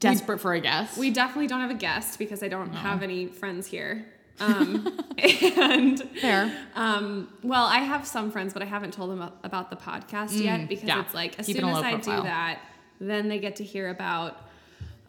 Desperate 0.00 0.40
for 0.40 0.52
a 0.54 0.60
guest. 0.60 0.98
we 0.98 1.10
definitely 1.10 1.46
don't 1.46 1.60
have 1.60 1.70
a 1.70 1.74
guest 1.74 2.18
because 2.18 2.42
I 2.42 2.48
don't 2.48 2.72
have 2.72 3.02
any 3.02 3.26
friends 3.26 3.66
here. 3.68 4.04
Um, 4.40 4.98
and 5.18 6.02
fair. 6.20 6.52
um, 6.74 7.28
well, 7.42 7.64
I 7.66 7.78
have 7.78 8.06
some 8.06 8.30
friends, 8.30 8.52
but 8.52 8.62
I 8.62 8.66
haven't 8.66 8.92
told 8.92 9.10
them 9.10 9.30
about, 9.44 9.70
the 9.70 9.76
podcast 9.76 10.42
yet 10.42 10.68
because 10.68 10.84
Mm, 10.84 10.88
yeah. 10.88 11.00
it's 11.02 11.14
like 11.14 11.38
as 11.38 11.46
Keep 11.46 11.56
soon 11.56 11.68
as 11.68 11.76
I 11.78 11.92
profile. 11.94 12.16
do 12.22 12.22
that, 12.24 12.58
then 13.00 13.28
they 13.28 13.38
get 13.38 13.56
to 13.56 13.64
hear 13.64 13.88
about. 13.90 14.40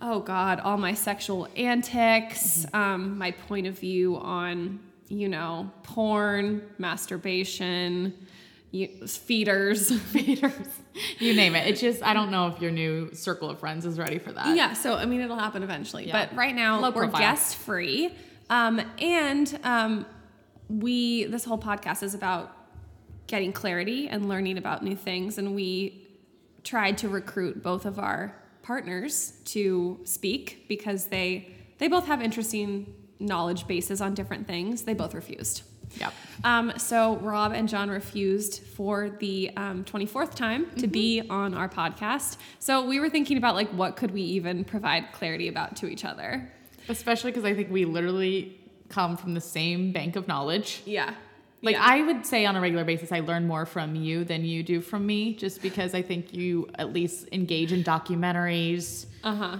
Oh 0.01 0.19
God, 0.19 0.59
all 0.59 0.77
my 0.77 0.93
sexual 0.93 1.47
antics, 1.55 2.65
Mm-hmm. 2.65 2.75
um, 2.75 3.17
my 3.17 3.31
point 3.31 3.65
of 3.65 3.79
view 3.79 4.17
on, 4.17 4.79
you 5.07 5.29
know, 5.29 5.71
porn, 5.83 6.61
masturbation, 6.77 8.13
you, 8.71 8.87
feeders. 9.07 9.89
Feeders. 10.11 10.51
You 11.19 11.33
name 11.33 11.55
it. 11.55 11.67
It's 11.67 11.81
just 11.81 12.03
I 12.03 12.13
don't 12.13 12.29
know 12.29 12.47
if 12.47 12.61
your 12.61 12.71
new 12.71 13.13
circle 13.13 13.49
of 13.49 13.59
friends 13.59 13.85
is 13.85 13.97
ready 13.97 14.19
for 14.19 14.31
that. 14.33 14.55
Yeah, 14.55 14.73
so 14.73 14.95
I 14.95 15.05
mean, 15.05 15.21
it'll 15.21 15.37
happen 15.39 15.63
eventually. 15.63 16.07
Yeah. 16.07 16.25
But 16.27 16.35
right 16.35 16.53
now, 16.55 16.79
Low 16.81 16.91
we're 16.91 17.07
guest 17.07 17.55
free. 17.55 18.13
Um, 18.49 18.81
and 18.99 19.59
um, 19.63 20.05
we, 20.69 21.25
this 21.25 21.45
whole 21.45 21.57
podcast 21.57 22.03
is 22.03 22.13
about 22.13 22.55
getting 23.27 23.51
clarity 23.51 24.07
and 24.07 24.29
learning 24.29 24.57
about 24.57 24.83
new 24.83 24.95
things. 24.95 25.37
And 25.37 25.55
we 25.55 26.07
tried 26.63 26.97
to 26.99 27.09
recruit 27.09 27.63
both 27.63 27.85
of 27.85 27.99
our 27.99 28.35
partners 28.61 29.33
to 29.45 29.99
speak 30.03 30.65
because 30.67 31.05
they 31.05 31.51
they 31.77 31.87
both 31.87 32.07
have 32.07 32.21
interesting 32.21 32.93
knowledge 33.19 33.67
bases 33.67 34.01
on 34.01 34.13
different 34.13 34.47
things. 34.47 34.83
They 34.83 34.93
both 34.93 35.13
refused. 35.13 35.63
Yep. 35.97 36.13
Um, 36.43 36.73
so 36.77 37.17
Rob 37.17 37.51
and 37.51 37.69
John 37.69 37.89
refused 37.89 38.63
for 38.63 39.09
the 39.19 39.51
um, 39.55 39.83
24th 39.83 40.35
time 40.35 40.69
to 40.77 40.87
be 40.87 41.21
on 41.29 41.53
our 41.53 41.69
podcast. 41.69 42.37
So 42.59 42.85
we 42.85 42.99
were 42.99 43.09
thinking 43.09 43.37
about 43.37 43.55
like 43.55 43.69
what 43.69 43.95
could 43.95 44.11
we 44.11 44.21
even 44.21 44.63
provide 44.63 45.11
clarity 45.11 45.47
about 45.47 45.75
to 45.77 45.87
each 45.87 46.03
other. 46.03 46.51
Especially 46.89 47.31
because 47.31 47.45
I 47.45 47.53
think 47.53 47.71
we 47.71 47.85
literally 47.85 48.59
come 48.89 49.17
from 49.17 49.33
the 49.33 49.41
same 49.41 49.91
bank 49.91 50.15
of 50.15 50.27
knowledge. 50.27 50.81
Yeah. 50.85 51.15
Like 51.61 51.73
Yeah. 51.75 51.83
I 51.83 52.01
would 52.03 52.25
say 52.25 52.45
on 52.45 52.55
a 52.55 52.61
regular 52.61 52.83
basis, 52.83 53.11
I 53.11 53.21
learn 53.21 53.47
more 53.47 53.65
from 53.65 53.95
you 53.95 54.23
than 54.23 54.45
you 54.45 54.61
do 54.61 54.81
from 54.81 55.05
me, 55.05 55.33
just 55.33 55.61
because 55.61 55.95
I 55.95 56.01
think 56.03 56.33
you 56.33 56.69
at 56.77 56.93
least 56.93 57.27
engage 57.31 57.71
in 57.71 57.83
documentaries, 57.83 59.05
uh-huh. 59.23 59.57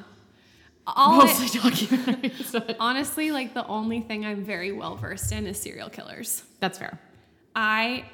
All 0.87 1.21
I- 1.21 1.25
mostly 1.25 1.59
documentaries. 1.59 2.51
but 2.51 2.75
honestly, 2.79 3.31
like 3.31 3.55
the 3.55 3.65
only 3.65 4.01
thing 4.01 4.23
I'm 4.23 4.43
very 4.43 4.71
well 4.71 4.95
versed 4.95 5.31
in 5.31 5.47
is 5.47 5.59
serial 5.59 5.89
killers. 5.89 6.43
That's 6.59 6.77
fair. 6.77 6.99
I 7.55 8.05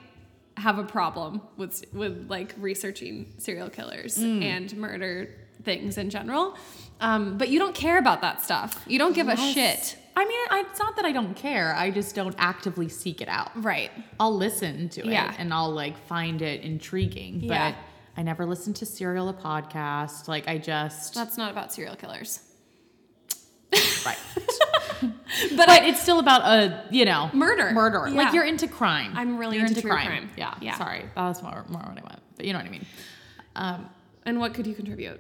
have 0.58 0.78
a 0.80 0.84
problem 0.84 1.42
with 1.58 1.84
with 1.94 2.28
like 2.30 2.54
researching 2.58 3.34
serial 3.40 3.70
killers 3.70 4.18
Mm. 4.18 4.44
and 4.44 4.78
murder 4.78 5.30
things 5.64 5.98
in 5.98 6.10
general. 6.10 6.56
Um, 7.02 7.38
but 7.38 7.50
you 7.50 7.60
don't 7.60 7.76
care 7.76 7.98
about 7.98 8.22
that 8.22 8.42
stuff. 8.42 8.84
You 8.88 9.00
don't 9.00 9.14
give 9.14 9.28
a 9.28 9.36
shit. 9.36 9.98
I 10.16 10.26
mean, 10.26 10.40
I, 10.50 10.66
it's 10.70 10.80
not 10.80 10.96
that 10.98 11.06
I 11.06 11.12
don't 11.12 11.34
care. 11.36 11.74
I 11.76 11.90
just 11.90 12.14
don't 12.16 12.36
actively 12.38 12.90
seek 12.90 13.22
it 13.22 13.28
out. 13.28 13.50
Right. 13.56 13.90
I'll 14.20 14.36
listen 14.36 14.88
to 14.90 15.02
it 15.02 15.08
Yeah. 15.08 15.34
and 15.38 15.54
I'll 15.54 15.72
like 15.72 15.98
find 16.06 16.42
it 16.42 16.62
intriguing, 16.62 17.40
but 17.40 17.48
Yeah. 17.48 17.76
I 18.18 18.24
never 18.24 18.46
listen 18.46 18.74
to 18.76 18.86
Serial 18.86 19.30
a 19.30 19.34
podcast. 19.34 20.28
Like 20.28 20.48
I 20.48 20.58
just 20.58 21.16
That's 21.16 21.38
not 21.38 21.50
about 21.52 21.74
serial 21.74 21.96
killers. 21.96 22.40
right. 24.06 24.18
But, 25.56 25.66
but 25.66 25.84
it's 25.86 26.00
still 26.00 26.20
about 26.20 26.42
a 26.44 26.84
you 26.92 27.06
know 27.06 27.32
Murder. 27.34 27.72
Murder. 27.72 28.08
Yeah. 28.08 28.16
Like 28.26 28.34
you're 28.36 28.44
into 28.44 28.68
crime. 28.68 29.14
I'm 29.16 29.38
really 29.40 29.58
You're 29.58 29.66
into 29.66 29.82
true 29.82 29.90
crime. 29.90 30.30
Yeah. 30.38 30.54
Yeah. 30.62 30.78
Sorry, 30.78 31.06
that's 31.16 31.42
more 31.42 31.66
more 31.70 31.82
what 31.82 31.98
I 31.98 32.08
meant. 32.08 32.20
But 32.36 32.46
you 32.46 32.54
know 32.54 32.60
what 32.60 32.68
I 32.68 32.70
mean. 32.70 32.86
Um, 33.56 33.90
and 34.26 34.40
what 34.40 34.54
could 34.54 34.68
you 34.68 34.76
contribute? 34.76 35.20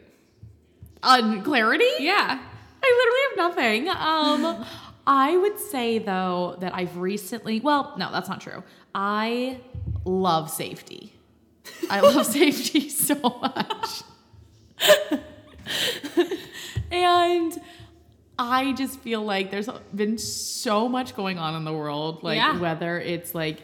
On 1.04 1.42
clarity. 1.44 1.86
Yeah. 2.00 2.40
I 2.84 2.98
literally 2.98 3.22
have 3.30 3.56
nothing. 3.56 3.90
Um, 3.90 4.66
I 5.08 5.36
would 5.38 5.60
say 5.60 5.98
though 6.00 6.58
that 6.60 6.74
I've 6.76 6.98
recently. 6.98 7.60
Well, 7.60 7.94
no, 7.98 8.12
that's 8.12 8.30
not 8.30 8.42
true. 8.42 8.64
I 8.94 9.60
love 10.06 10.50
safety. 10.50 11.14
I 11.90 12.00
love 12.02 12.26
safety 12.40 12.90
so 12.90 13.16
much. 13.16 14.04
and 16.92 17.60
I 18.38 18.74
just 18.74 19.00
feel 19.00 19.24
like 19.24 19.52
there's 19.52 19.70
been 19.94 20.18
so 20.18 20.88
much 20.90 21.16
going 21.16 21.38
on 21.38 21.56
in 21.56 21.64
the 21.64 21.74
world, 21.74 22.24
like 22.24 22.38
Yeah. 22.38 22.60
whether 22.60 23.00
it's 23.00 23.34
like, 23.36 23.62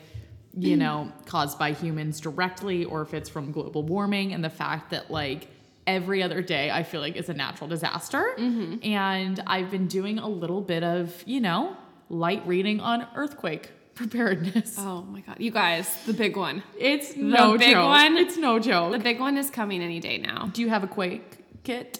you 0.57 0.75
know, 0.77 1.11
caused 1.25 1.57
by 1.59 1.71
humans 1.73 2.19
directly 2.19 2.85
or 2.85 3.01
if 3.01 3.13
it's 3.13 3.29
from 3.29 3.51
global 3.51 3.83
warming 3.83 4.33
and 4.33 4.43
the 4.43 4.49
fact 4.49 4.91
that 4.91 5.11
like 5.11 5.47
every 5.87 6.21
other 6.21 6.41
day 6.43 6.69
I 6.69 6.83
feel 6.83 7.01
like 7.01 7.15
is 7.15 7.29
a 7.29 7.33
natural 7.33 7.67
disaster. 7.69 8.35
And 8.37 9.41
I've 9.47 9.71
been 9.71 9.87
doing 9.87 10.19
a 10.19 10.27
little 10.27 10.61
bit 10.61 10.83
of, 10.83 11.23
you 11.25 11.39
know, 11.41 11.75
light 12.09 12.45
reading 12.45 12.79
on 12.79 13.07
earthquake 13.15 13.71
preparedness. 13.95 14.75
Oh 14.77 15.01
my 15.03 15.21
god. 15.21 15.37
You 15.39 15.49
guys, 15.49 16.03
the 16.05 16.13
big 16.13 16.37
one. 16.37 16.61
It's 16.77 17.15
no 17.15 17.57
big 17.57 17.71
joke. 17.71 17.85
one? 17.85 18.17
It's 18.17 18.37
no 18.37 18.59
joke. 18.59 18.91
The 18.91 18.99
big 18.99 19.19
one 19.19 19.37
is 19.37 19.49
coming 19.49 19.81
any 19.81 19.99
day 19.99 20.17
now. 20.19 20.49
Do 20.53 20.61
you 20.61 20.69
have 20.69 20.83
a 20.83 20.87
quake 20.87 21.63
kit? 21.63 21.99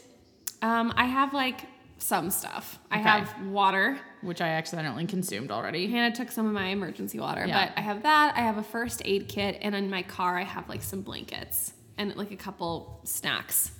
Um, 0.62 0.93
I 0.95 1.06
have 1.06 1.34
like 1.34 1.62
some 1.97 2.30
stuff. 2.30 2.78
I 2.91 2.97
have 3.00 3.34
water. 3.47 3.97
Which 4.21 4.41
I 4.41 4.50
accidentally 4.50 5.06
consumed 5.06 5.50
already. 5.52 5.88
Hannah 5.88 6.15
took 6.15 6.32
some 6.32 6.45
of 6.47 6.54
my 6.54 6.67
emergency 6.67 7.19
water, 7.19 7.45
Yeah. 7.47 7.67
but 7.67 7.78
I 7.78 7.82
have 7.82 8.04
that. 8.04 8.34
I 8.36 8.41
have 8.41 8.58
a 8.58 8.63
first 8.63 9.02
aid 9.06 9.28
kit, 9.28 9.58
and 9.62 9.73
in 9.76 9.89
my 9.89 10.02
car, 10.04 10.38
I 10.38 10.43
have 10.43 10.67
like 10.69 10.84
some 10.84 11.02
blankets 11.02 11.73
and 11.97 12.15
like 12.15 12.32
a 12.32 12.36
couple 12.36 13.00
snacks. 13.04 13.71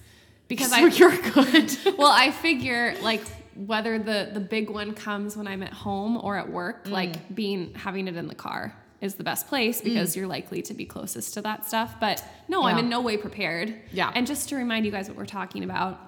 Because 0.48 0.70
So 0.76 0.76
I, 0.78 0.88
you're 0.88 1.18
good. 1.32 1.78
well, 1.98 2.12
I 2.12 2.32
figure 2.32 2.96
like 3.02 3.24
whether 3.56 3.98
the 4.00 4.30
the 4.34 4.40
big 4.40 4.70
one 4.70 4.94
comes 4.94 5.36
when 5.36 5.48
I'm 5.48 5.64
at 5.64 5.74
home 5.74 6.18
or 6.18 6.38
at 6.38 6.50
work, 6.52 6.86
Mm. 6.86 6.92
like 6.92 7.36
being 7.36 7.74
having 7.74 8.08
it 8.08 8.16
in 8.16 8.28
the 8.28 8.36
car 8.36 8.76
is 9.02 9.16
the 9.16 9.24
best 9.24 9.48
place 9.48 9.80
because 9.82 10.16
you're 10.16 10.28
likely 10.28 10.62
to 10.64 10.74
be 10.74 10.84
closest 10.86 11.36
to 11.36 11.42
that 11.42 11.66
stuff. 11.66 11.96
But 12.00 12.24
no, 12.48 12.64
I'm 12.64 12.78
in 12.80 12.90
no 12.90 13.02
way 13.02 13.16
prepared. 13.18 13.76
Yeah. 13.92 14.12
And 14.16 14.26
just 14.26 14.50
to 14.50 14.56
remind 14.56 14.86
you 14.86 14.92
guys 14.92 15.08
what 15.08 15.16
we're 15.18 15.26
talking 15.28 15.64
about, 15.64 16.00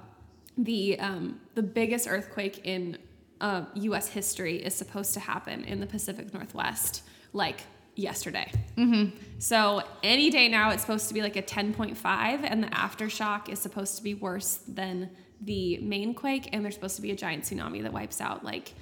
the 0.57 0.99
um, 0.99 1.39
the 1.55 1.61
biggest 1.61 2.07
earthquake 2.07 2.61
in 2.65 2.97
uh, 3.41 3.65
U.S. 3.75 4.07
history 4.09 4.57
is 4.57 4.73
supposed 4.75 5.13
to 5.13 5.19
happen 5.19 5.63
in 5.65 5.79
the 5.79 5.85
Pacific 5.87 6.33
Northwest, 6.33 7.03
like 7.31 7.61
yesterday. 7.99 8.51
Mm-hmm. 8.77 9.15
So 9.39 9.83
any 10.03 10.29
day 10.29 10.47
now, 10.47 10.71
it's 10.71 10.81
supposed 10.81 11.07
to 11.09 11.13
be 11.13 11.21
like 11.21 11.35
a 11.35 11.41
10.5, 11.41 11.95
and 12.43 12.63
the 12.63 12.67
aftershock 12.67 13.49
is 13.49 13.59
supposed 13.59 13.97
to 13.97 14.03
be 14.03 14.13
worse 14.13 14.59
than 14.67 15.09
the 15.41 15.77
main 15.77 16.13
quake, 16.13 16.49
and 16.51 16.63
there's 16.63 16.73
supposed 16.75 16.95
to 16.97 17.01
be 17.01 17.11
a 17.11 17.15
giant 17.15 17.43
tsunami 17.43 17.81
that 17.83 17.93
wipes 17.93 18.19
out 18.19 18.43
like 18.43 18.73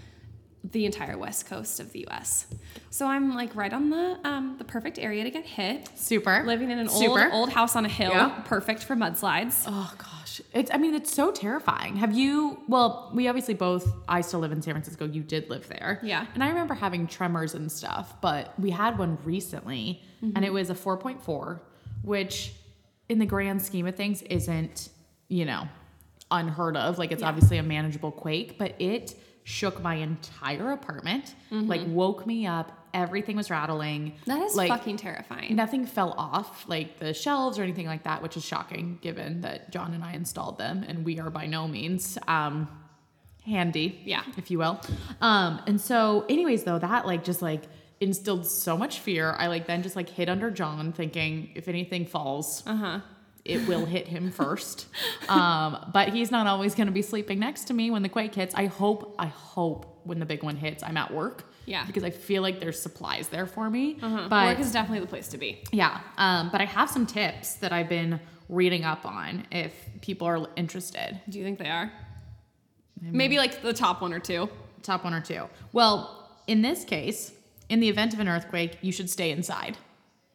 the 0.72 0.86
entire 0.86 1.18
west 1.18 1.46
coast 1.48 1.80
of 1.80 1.92
the 1.94 2.00
U.S. 2.10 2.48
So 2.90 3.06
I'm 3.08 3.36
like 3.36 3.56
right 3.56 3.72
on 3.72 3.90
the 3.90 4.20
um, 4.24 4.56
the 4.58 4.64
perfect 4.66 4.98
area 5.00 5.24
to 5.24 5.30
get 5.30 5.46
hit. 5.46 5.88
Super. 5.96 6.44
Living 6.46 6.72
in 6.72 6.80
an 6.80 6.90
Super. 6.90 7.26
old 7.26 7.34
old 7.34 7.50
house 7.52 7.76
on 7.76 7.86
a 7.86 7.90
hill, 7.90 8.10
Yeah. 8.12 8.42
perfect 8.46 8.84
for 8.84 8.96
mudslides. 8.96 9.64
Oh 9.68 9.94
gosh, 10.38 10.46
it's. 10.54 10.72
I 10.74 10.78
mean, 10.78 10.94
it's 10.96 11.14
so 11.14 11.32
terrifying. 11.32 11.96
Have 11.98 12.14
you? 12.16 12.62
Well, 12.68 13.12
we 13.14 13.28
obviously 13.28 13.54
both. 13.54 13.92
I 14.08 14.22
still 14.22 14.40
live 14.40 14.52
in 14.52 14.62
San 14.62 14.74
Francisco. 14.74 15.06
You 15.06 15.24
did 15.24 15.50
live 15.50 15.68
there. 15.68 16.00
Yeah. 16.04 16.26
And 16.34 16.44
I 16.44 16.50
remember 16.50 16.74
having 16.74 17.08
tremors 17.08 17.54
and 17.56 17.72
stuff, 17.72 18.20
but 18.22 18.54
we 18.60 18.72
had 18.72 18.98
one 18.98 19.18
recently, 19.24 20.02
and 20.22 20.44
it 20.44 20.54
was 20.54 20.70
a 20.70 20.76
four 20.76 20.98
point 20.98 21.22
four, 21.24 21.62
which, 22.04 22.54
in 23.10 23.20
the 23.20 23.26
grand 23.26 23.62
scheme 23.62 23.88
of 23.88 23.96
things, 23.96 24.22
isn't 24.24 24.90
you 25.28 25.46
know 25.46 25.68
unheard 26.32 26.76
of. 26.78 26.98
Like 26.98 27.12
it's 27.12 27.22
Yeah. 27.22 27.30
obviously 27.30 27.58
a 27.58 27.64
manageable 27.64 28.12
quake, 28.12 28.58
but 28.58 28.76
it 28.80 29.16
shook 29.44 29.82
my 29.82 29.96
entire 29.96 30.72
apartment. 30.72 31.36
Like 31.52 31.82
mm-hmm. 31.82 31.94
woke 31.94 32.26
me 32.28 32.46
up. 32.46 32.77
Everything 32.94 33.36
was 33.38 33.50
rattling. 33.50 34.14
That 34.26 34.42
is 34.42 34.56
like, 34.56 34.70
fucking 34.70 34.98
terrifying. 34.98 35.56
Nothing 35.56 35.86
fell 35.86 36.14
off, 36.18 36.66
like 36.68 37.00
the 37.00 37.14
shelves 37.14 37.60
or 37.60 37.64
anything 37.64 37.86
like 37.88 38.04
that, 38.04 38.22
which 38.22 38.38
is 38.38 38.44
shocking 38.46 38.98
given 39.02 39.42
that 39.42 39.72
John 39.72 39.94
and 39.94 40.04
I 40.04 40.14
installed 40.14 40.58
them 40.58 40.84
and 40.88 41.06
we 41.06 41.20
are 41.20 41.30
by 41.30 41.46
no 41.46 41.68
means 41.68 42.18
um, 42.28 42.68
handy, 43.46 44.02
Yeah. 44.06 44.24
if 44.38 44.52
you 44.52 44.58
will. 44.60 44.80
Um, 45.22 45.62
and 45.68 45.80
so, 45.80 46.26
anyways, 46.30 46.64
though, 46.64 46.80
that 46.80 47.06
like 47.06 47.24
just 47.24 47.42
like 47.42 47.64
instilled 48.00 48.46
so 48.46 48.78
much 48.78 49.00
fear. 49.00 49.36
I 49.38 49.48
like 49.48 49.66
then 49.68 49.84
just 49.84 49.96
like 49.96 50.10
hid 50.10 50.30
under 50.30 50.52
John, 50.52 50.94
thinking 50.94 51.52
if 51.56 51.68
anything 51.68 52.06
falls, 52.06 52.64
Uh 52.68 52.76
huh. 52.76 53.00
it 53.46 53.68
will 53.68 53.86
hit 53.86 54.08
him 54.08 54.32
first. 54.32 54.88
Um, 55.30 55.90
but 55.94 56.10
he's 56.14 56.32
not 56.32 56.48
always 56.48 56.74
going 56.74 56.88
to 56.88 56.94
be 56.94 57.02
sleeping 57.02 57.38
next 57.40 57.66
to 57.66 57.74
me 57.74 57.92
when 57.92 58.02
the 58.02 58.08
quake 58.08 58.34
hits. 58.34 58.56
I 58.56 58.68
hope, 58.68 59.14
I 59.20 59.26
hope 59.26 60.00
when 60.06 60.20
the 60.20 60.26
big 60.26 60.42
one 60.42 60.56
hits, 60.56 60.84
I'm 60.84 60.96
at 60.96 61.14
work. 61.14 61.44
Yeah. 61.68 61.86
Because 61.86 62.04
I 62.04 62.10
feel 62.10 62.42
like 62.42 62.60
there's 62.60 62.80
supplies 62.82 63.28
there 63.28 63.46
for 63.46 63.70
me. 63.70 64.00
Uh-huh. 64.02 64.28
But 64.30 64.48
Work 64.48 64.60
is 64.60 64.72
definitely 64.72 65.02
the 65.02 65.08
place 65.08 65.28
to 65.30 65.38
be. 65.38 65.62
yeah, 65.72 66.00
um, 66.18 66.50
but 66.52 66.62
I 66.62 66.66
have 66.66 66.90
some 66.90 67.06
tips 67.06 67.56
that 67.56 67.72
I've 67.72 67.90
been 67.90 68.20
reading 68.50 68.84
up 68.86 69.06
on 69.06 69.46
if 69.52 69.74
people 70.02 70.26
are 70.28 70.48
interested. 70.56 71.20
Do 71.30 71.38
you 71.38 71.44
think 71.44 71.60
they 71.60 71.70
are? 71.70 71.92
Maybe 73.02 73.38
like 73.38 73.62
the 73.62 73.74
top 73.74 74.02
one 74.02 74.14
or 74.14 74.20
two. 74.20 74.50
Top 74.82 75.04
one 75.04 75.14
or 75.14 75.22
two. 75.22 75.44
Well, 75.74 76.40
in 76.48 76.62
this 76.62 76.84
case, 76.84 77.32
in 77.70 77.80
the 77.82 77.90
event 77.90 78.14
of 78.14 78.20
an 78.22 78.28
earthquake, 78.28 78.78
you 78.82 78.92
should 78.92 79.10
stay 79.10 79.30
inside. 79.32 79.78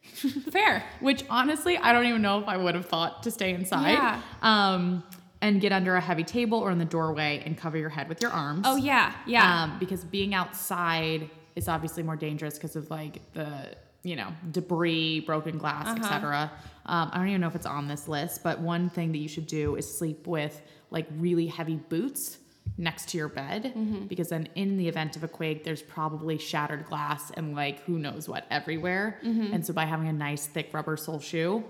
Fair. 0.51 0.83
Which 0.99 1.25
honestly, 1.29 1.77
I 1.77 1.91
don't 1.91 2.05
even 2.05 2.21
know 2.21 2.39
if 2.39 2.47
I 2.47 2.55
would 2.57 2.75
have 2.75 2.85
thought 2.85 3.23
to 3.23 3.31
stay 3.31 3.53
inside. 3.53 3.93
Yeah. 3.93 4.21
Um, 4.41 5.03
and 5.43 5.61
get 5.61 5.71
under 5.71 5.93
a 5.95 6.01
heavy 6.09 6.23
table 6.23 6.57
or 6.65 6.71
in 6.71 6.79
the 6.85 6.85
doorway 6.97 7.31
and 7.45 7.51
cover 7.63 7.77
your 7.77 7.89
head 7.97 8.07
with 8.09 8.19
your 8.23 8.31
arms. 8.31 8.63
Oh 8.65 8.77
yeah, 8.77 9.13
yeah. 9.27 9.63
Um, 9.63 9.77
because 9.79 10.03
being 10.17 10.33
outside 10.33 11.29
is 11.55 11.67
obviously 11.67 12.01
more 12.09 12.15
dangerous 12.15 12.55
because 12.55 12.75
of 12.75 12.89
like 12.89 13.15
the 13.33 13.49
you 14.03 14.15
know 14.15 14.29
debris, 14.51 15.19
broken 15.21 15.57
glass, 15.57 15.85
Uh-huh. 15.87 15.97
etc. 15.99 16.51
Um, 16.85 17.09
I 17.13 17.17
don't 17.19 17.29
even 17.29 17.41
know 17.41 17.47
if 17.47 17.55
it's 17.55 17.65
on 17.79 17.87
this 17.87 18.07
list, 18.07 18.43
but 18.43 18.59
one 18.59 18.89
thing 18.89 19.11
that 19.13 19.19
you 19.19 19.27
should 19.35 19.47
do 19.47 19.75
is 19.75 19.85
sleep 19.99 20.25
with 20.27 20.61
like 20.89 21.07
really 21.17 21.47
heavy 21.47 21.75
boots 21.75 22.37
next 22.77 23.09
to 23.09 23.17
your 23.17 23.27
bed 23.29 23.61
Mm-hmm. 23.75 24.05
because 24.07 24.29
then 24.29 24.47
in 24.55 24.77
the 24.77 24.87
event 24.87 25.15
of 25.17 25.23
a 25.23 25.27
quake 25.27 25.63
there's 25.65 25.81
probably 25.81 26.37
shattered 26.37 26.85
glass 26.85 27.29
and 27.37 27.55
like 27.55 27.77
who 27.85 27.99
knows 27.99 28.27
what 28.29 28.45
everywhere 28.49 29.19
Mm-hmm. 29.23 29.53
and 29.53 29.65
so 29.65 29.73
by 29.73 29.85
having 29.85 30.07
a 30.07 30.13
nice 30.13 30.47
thick 30.47 30.69
rubber 30.73 30.95
sole 30.95 31.19
shoe 31.19 31.63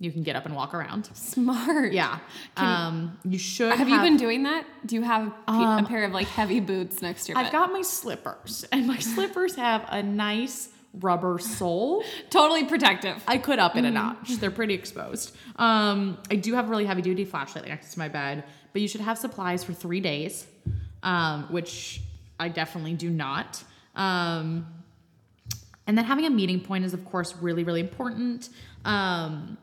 you 0.00 0.12
can 0.12 0.22
get 0.22 0.36
up 0.36 0.46
and 0.46 0.54
walk 0.54 0.74
around 0.74 1.08
Smart. 1.14 1.92
yeah 1.92 2.18
um 2.56 3.18
you 3.24 3.38
should 3.38 3.72
Have, 3.72 3.88
you 3.88 4.00
been 4.00 4.16
doing 4.16 4.44
that? 4.44 4.64
Do 4.86 4.94
you 4.94 5.02
have 5.02 5.32
a, 5.46 5.50
Um, 5.50 5.84
a 5.84 5.88
pair 5.88 6.04
of 6.04 6.12
like 6.12 6.28
heavy 6.28 6.60
boots 6.60 7.02
next 7.02 7.24
to 7.26 7.32
your 7.32 7.38
I've 7.38 7.52
got 7.52 7.72
my 7.72 7.82
slippers, 7.82 8.64
and 8.72 8.86
my 8.86 8.98
slippers 8.98 9.56
have 9.56 9.84
a 9.88 10.02
nice 10.02 10.68
rubber 10.94 11.38
sole. 11.38 12.02
totally 12.30 12.64
protective. 12.64 13.22
I 13.26 13.38
could 13.38 13.58
up 13.58 13.76
it 13.76 13.84
a 13.84 13.90
notch. 13.90 14.36
They're 14.36 14.50
pretty 14.50 14.74
exposed. 14.74 15.36
Um, 15.56 16.18
I 16.30 16.36
do 16.36 16.54
have 16.54 16.66
a 16.66 16.70
really 16.70 16.86
heavy 16.86 17.02
duty 17.02 17.24
flashlight 17.24 17.66
next 17.66 17.92
to 17.92 17.98
my 17.98 18.08
bed, 18.08 18.44
but 18.72 18.82
you 18.82 18.88
should 18.88 19.00
have 19.00 19.18
supplies 19.18 19.64
for 19.64 19.72
three 19.72 20.00
days, 20.00 20.46
um, 21.02 21.44
which 21.50 22.00
I 22.40 22.48
definitely 22.48 22.94
do 22.94 23.10
not. 23.10 23.62
Um, 23.94 24.66
and 25.86 25.96
then 25.96 26.04
having 26.04 26.26
a 26.26 26.30
meeting 26.30 26.60
point 26.60 26.84
is, 26.84 26.94
of 26.94 27.04
course, 27.04 27.34
really, 27.40 27.64
really 27.64 27.80
important. 27.80 28.48
Um, 28.84 29.58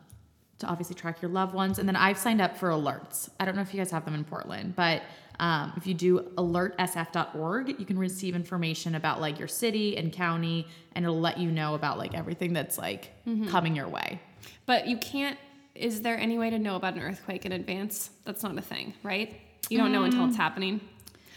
to 0.66 0.72
obviously 0.72 0.96
track 0.96 1.22
your 1.22 1.32
loved 1.32 1.54
ones. 1.54 1.80
And 1.80 1.88
then 1.88 1.96
I've 1.96 2.18
signed 2.18 2.42
up 2.42 2.58
for 2.58 2.70
alerts. 2.70 3.30
I 3.40 3.46
don't 3.46 3.56
know 3.56 3.62
if 3.62 3.74
you 3.74 3.80
guys 3.80 3.92
have 3.92 4.06
them 4.06 4.16
in 4.16 4.24
Portland, 4.24 4.76
but 4.76 5.04
um, 5.40 5.74
if 5.76 5.86
you 5.86 5.94
do 5.94 6.20
alertsf.org, 6.38 7.80
you 7.80 7.86
can 7.86 7.98
receive 7.98 8.36
information 8.36 8.96
about 8.96 9.22
like 9.22 9.38
your 9.40 9.48
city 9.48 9.98
and 9.98 10.12
county, 10.12 10.68
and 10.94 11.06
it'll 11.06 11.20
let 11.20 11.38
you 11.38 11.52
know 11.52 11.76
about 11.76 11.98
like 11.98 12.14
everything 12.14 12.54
that's 12.54 12.78
like 12.78 13.12
coming 13.50 13.76
your 13.76 13.88
way. 13.88 14.20
But 14.66 14.88
you 14.88 14.98
can't. 14.98 15.38
Is 15.74 16.02
there 16.02 16.18
any 16.18 16.38
way 16.38 16.50
to 16.50 16.58
know 16.58 16.78
about 16.78 16.94
an 16.94 17.02
earthquake 17.02 17.46
in 17.46 17.52
advance? 17.52 18.10
That's 18.24 18.44
not 18.44 18.58
a 18.58 18.62
thing, 18.62 18.94
right? 19.04 19.40
You 19.70 19.78
don't 19.78 19.92
know 19.92 20.04
until 20.04 20.26
it's 20.28 20.38
happening. 20.38 20.80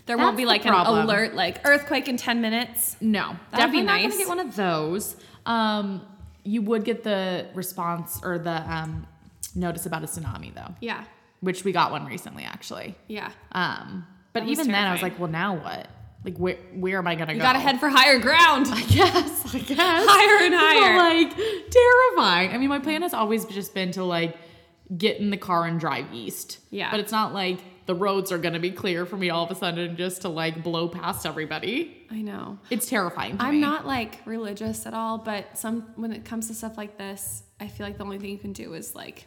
There 0.06 0.16
won't 0.16 0.36
be 0.36 0.46
like 0.46 0.64
an 0.64 0.72
alert, 0.72 1.34
like 1.34 1.66
earthquake 1.66 2.08
in 2.08 2.16
ten 2.16 2.40
minutes. 2.40 2.96
No, 3.00 3.36
That'd 3.50 3.72
be 3.72 3.80
definitely 3.80 3.82
not 3.82 4.02
gonna 4.02 4.16
get 4.16 4.28
one 4.28 4.40
of 4.40 4.56
those. 4.56 5.16
Um, 5.44 6.02
you 6.44 6.62
would 6.62 6.84
get 6.84 7.02
the 7.02 7.46
response 7.54 8.20
or 8.22 8.38
the 8.38 8.62
um, 8.72 9.06
notice 9.54 9.86
about 9.86 10.02
a 10.02 10.06
tsunami 10.06 10.54
though, 10.54 10.74
Yeah, 10.80 11.04
which 11.40 11.64
we 11.64 11.72
got 11.72 11.90
one 11.92 12.06
recently 12.06 12.44
actually. 12.44 12.94
yeah. 13.08 13.30
Um, 13.52 14.06
but 14.32 14.44
even 14.44 14.68
then, 14.68 14.86
I 14.86 14.92
was 14.92 15.02
like, 15.02 15.18
well, 15.18 15.30
now 15.30 15.56
what? 15.56 15.88
Like, 16.24 16.36
where 16.36 16.56
where 16.74 16.98
am 16.98 17.06
I 17.06 17.14
gonna 17.14 17.32
You 17.32 17.38
go? 17.38 17.44
gotta 17.44 17.58
head 17.60 17.80
for 17.80 17.88
higher 17.88 18.18
ground. 18.18 18.66
Yes, 18.88 19.44
I 19.54 19.58
guess. 19.70 19.76
Higher 19.78 20.44
and 20.46 20.54
higher. 20.54 20.96
But, 20.96 21.36
like 21.36 21.70
terrifying. 21.70 22.50
I 22.52 22.58
mean, 22.58 22.68
my 22.68 22.78
plan 22.80 23.02
has 23.02 23.14
always 23.14 23.44
just 23.46 23.72
been 23.74 23.92
to 23.92 24.04
like 24.04 24.36
get 24.96 25.18
in 25.18 25.30
the 25.30 25.36
car 25.36 25.64
and 25.66 25.78
drive 25.80 26.06
east. 26.12 26.58
Yeah. 26.70 26.90
But 26.90 27.00
it's 27.00 27.12
not 27.12 27.32
like 27.34 27.60
the 27.88 27.94
roads 27.94 28.30
are 28.30 28.36
gonna 28.38 28.60
be 28.60 28.70
clear 28.70 29.06
for 29.06 29.16
me 29.16 29.30
all 29.30 29.44
of 29.46 29.50
a 29.50 29.54
sudden 29.54 29.96
just 29.96 30.20
to 30.20 30.28
like 30.28 30.62
blow 30.62 30.88
past 30.90 31.24
everybody. 31.24 32.06
I 32.10 32.20
know. 32.20 32.58
It's 32.68 32.86
terrifying. 32.86 33.38
To 33.38 33.44
I'm 33.44 33.54
me. 33.54 33.60
not 33.62 33.86
like 33.86 34.18
religious 34.26 34.84
at 34.84 34.92
all, 34.92 35.16
but 35.16 35.56
some 35.56 35.90
when 35.96 36.12
it 36.12 36.22
comes 36.26 36.48
to 36.48 36.54
stuff 36.54 36.76
like 36.76 36.98
this, 36.98 37.42
I 37.58 37.66
feel 37.68 37.86
like 37.86 37.96
the 37.96 38.04
only 38.04 38.18
thing 38.18 38.28
you 38.28 38.36
can 38.38 38.52
do 38.52 38.74
is 38.74 38.94
like, 38.94 39.24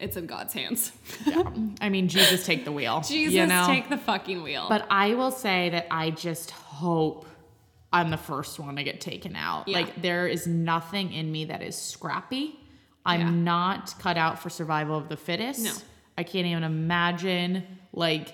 it's 0.00 0.16
in 0.16 0.24
God's 0.26 0.54
hands. 0.54 0.92
Yeah. 1.26 1.42
I 1.82 1.90
mean, 1.90 2.08
Jesus, 2.08 2.46
take 2.46 2.64
the 2.64 2.72
wheel. 2.72 3.02
Jesus, 3.06 3.34
you 3.34 3.46
know? 3.46 3.66
take 3.66 3.90
the 3.90 3.98
fucking 3.98 4.42
wheel. 4.42 4.64
But 4.70 4.86
I 4.90 5.12
will 5.14 5.30
say 5.30 5.68
that 5.70 5.86
I 5.90 6.08
just 6.10 6.52
hope 6.52 7.26
I'm 7.92 8.08
the 8.10 8.16
first 8.16 8.58
one 8.58 8.76
to 8.76 8.82
get 8.82 9.02
taken 9.02 9.36
out. 9.36 9.68
Yeah. 9.68 9.76
Like 9.80 10.00
there 10.00 10.26
is 10.26 10.46
nothing 10.46 11.12
in 11.12 11.30
me 11.30 11.44
that 11.46 11.62
is 11.62 11.76
scrappy. 11.76 12.58
I'm 13.04 13.20
Yeah. 13.20 13.30
not 13.30 13.94
cut 13.98 14.16
out 14.16 14.38
for 14.38 14.48
survival 14.48 14.96
of 14.96 15.10
the 15.10 15.18
fittest. 15.18 15.64
No. 15.64 15.72
I 16.16 16.22
can't 16.22 16.46
even 16.46 16.64
imagine 16.64 17.64
like 17.92 18.32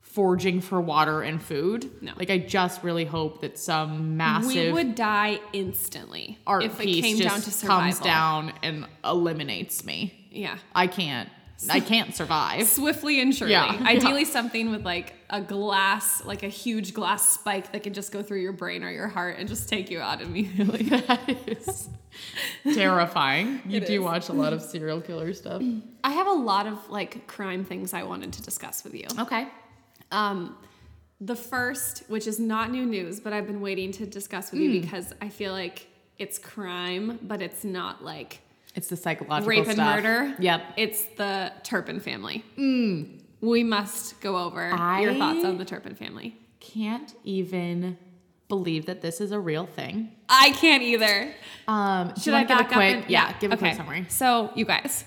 forging 0.00 0.60
for 0.60 0.80
water 0.80 1.22
and 1.22 1.40
food. 1.40 1.90
No. 2.02 2.12
Like 2.16 2.30
I 2.30 2.38
just 2.38 2.82
really 2.82 3.04
hope 3.04 3.42
that 3.42 3.58
some 3.58 4.16
massive 4.16 4.52
we 4.54 4.72
would 4.72 4.94
die 4.94 5.38
instantly 5.52 6.38
art 6.46 6.64
if 6.64 6.80
it 6.80 6.86
came 6.86 7.16
just 7.16 7.28
down 7.28 7.40
to 7.40 7.50
survival. 7.50 7.82
comes 7.82 8.00
down 8.00 8.52
and 8.62 8.86
eliminates 9.04 9.84
me. 9.84 10.28
Yeah. 10.30 10.58
I 10.74 10.86
can't. 10.86 11.28
I 11.68 11.80
can't 11.80 12.14
survive. 12.14 12.66
Swiftly 12.66 13.20
and 13.20 13.34
surely. 13.34 13.52
Yeah, 13.52 13.76
Ideally, 13.84 14.24
something 14.24 14.70
with 14.70 14.84
like 14.84 15.14
a 15.30 15.40
glass, 15.40 16.24
like 16.24 16.42
a 16.42 16.48
huge 16.48 16.94
glass 16.94 17.28
spike 17.28 17.72
that 17.72 17.82
can 17.82 17.92
just 17.94 18.12
go 18.12 18.22
through 18.22 18.40
your 18.40 18.52
brain 18.52 18.84
or 18.84 18.90
your 18.90 19.08
heart 19.08 19.36
and 19.38 19.48
just 19.48 19.68
take 19.68 19.90
you 19.90 20.00
out 20.00 20.20
immediately. 20.22 20.82
that 20.88 21.28
is 21.46 21.88
terrifying. 22.74 23.60
You 23.68 23.78
It 23.78 23.86
do 23.86 23.94
is. 23.94 24.00
watch 24.00 24.28
a 24.28 24.32
lot 24.32 24.52
of 24.52 24.62
serial 24.62 25.00
killer 25.00 25.32
stuff. 25.34 25.62
I 26.04 26.12
have 26.12 26.26
a 26.26 26.32
lot 26.32 26.66
of 26.66 26.88
like 26.90 27.26
crime 27.26 27.64
things 27.64 27.92
I 27.92 28.02
wanted 28.04 28.32
to 28.34 28.42
discuss 28.42 28.84
with 28.84 28.94
you. 28.94 29.06
Okay. 29.18 29.48
Um, 30.12 30.56
the 31.20 31.36
first, 31.36 32.04
which 32.08 32.26
is 32.26 32.38
not 32.38 32.70
new 32.70 32.86
news, 32.86 33.20
but 33.20 33.32
I've 33.32 33.46
been 33.46 33.60
waiting 33.60 33.90
to 33.92 34.06
discuss 34.06 34.52
with 34.52 34.60
Hmm. 34.60 34.66
you 34.70 34.80
because 34.80 35.12
I 35.20 35.28
feel 35.28 35.52
like 35.52 35.88
it's 36.18 36.38
crime, 36.38 37.18
but 37.22 37.42
it's 37.42 37.64
not 37.64 38.04
like 38.04 38.40
It's 38.74 38.88
the 38.88 38.96
psychological 38.96 39.48
rape 39.48 39.64
and 39.66 39.74
stuff. 39.74 39.96
murder. 39.96 40.36
Yep. 40.38 40.62
It's 40.76 41.04
the 41.16 41.52
Turpin 41.64 42.00
family. 42.00 42.44
We 43.40 43.64
must 43.64 44.20
go 44.20 44.36
over 44.38 44.68
your 45.00 45.14
thoughts 45.14 45.44
on 45.44 45.58
the 45.58 45.64
Turpin 45.64 45.94
family. 45.94 46.36
Can't 46.60 47.14
even 47.24 47.98
believe 48.48 48.86
that 48.86 49.02
this 49.02 49.20
is 49.20 49.30
a 49.32 49.38
real 49.38 49.66
thing. 49.66 50.10
I 50.28 50.52
can't 50.52 50.82
either. 50.82 51.34
Um, 51.66 52.14
Should 52.16 52.34
I 52.34 52.44
give 52.44 52.58
a 52.58 52.64
quick? 52.64 52.96
And, 52.96 53.10
yeah, 53.10 53.36
give 53.38 53.52
a 53.52 53.56
quick 53.56 53.74
summary. 53.74 54.06
So, 54.08 54.50
you 54.54 54.64
guys, 54.64 55.04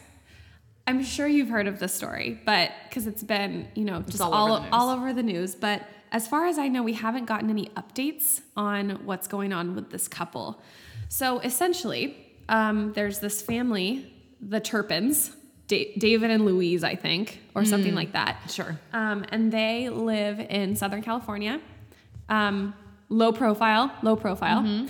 I'm 0.87 1.03
sure 1.03 1.27
you've 1.27 1.49
heard 1.49 1.67
of 1.67 1.79
this 1.79 1.93
story, 1.93 2.39
but 2.45 2.71
because 2.87 3.07
it's 3.07 3.23
been, 3.23 3.67
you 3.75 3.85
know, 3.85 4.01
just 4.01 4.21
all 4.21 4.33
all 4.33 4.51
over 4.57 4.67
all 4.71 4.89
over 4.89 5.13
the 5.13 5.23
news. 5.23 5.55
But 5.55 5.83
as 6.11 6.27
far 6.27 6.45
as 6.47 6.57
I 6.57 6.67
know, 6.67 6.83
we 6.83 6.93
haven't 6.93 7.25
gotten 7.25 7.49
any 7.49 7.67
updates 7.77 8.41
on 8.55 9.05
what's 9.05 9.27
going 9.27 9.53
on 9.53 9.75
with 9.75 9.89
this 9.91 10.07
couple. 10.07 10.61
So 11.09 11.39
essentially, 11.39 12.20
um, 12.49 12.93
there's 12.93 13.19
this 13.19 13.41
family, 13.41 14.11
the 14.41 14.59
Turpins, 14.59 15.31
da- 15.67 15.93
David 15.97 16.31
and 16.31 16.45
Louise, 16.45 16.83
I 16.83 16.95
think, 16.95 17.39
or 17.55 17.65
something 17.65 17.95
like 17.95 18.13
that. 18.13 18.37
Sure. 18.49 18.79
Um, 18.93 19.25
and 19.29 19.51
they 19.51 19.89
live 19.89 20.39
in 20.39 20.75
Southern 20.75 21.01
California. 21.01 21.61
Um, 22.29 22.73
low 23.09 23.31
profile, 23.31 23.91
low 24.01 24.15
profile. 24.15 24.87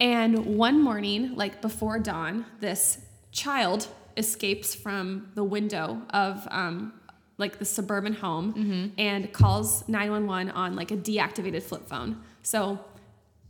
And 0.00 0.56
one 0.56 0.80
morning, 0.80 1.34
like 1.34 1.60
before 1.60 1.98
dawn, 1.98 2.46
this 2.60 2.98
child 3.32 3.88
escapes 4.16 4.74
from 4.74 5.30
the 5.34 5.44
window 5.44 6.02
of 6.10 6.46
um, 6.50 6.92
like 7.36 7.58
the 7.58 7.64
suburban 7.64 8.12
home 8.14 8.92
and 8.98 9.32
calls 9.32 9.88
911 9.88 10.50
on 10.52 10.76
like 10.76 10.90
a 10.90 10.96
deactivated 10.96 11.62
flip 11.62 11.86
phone. 11.88 12.20
So 12.42 12.78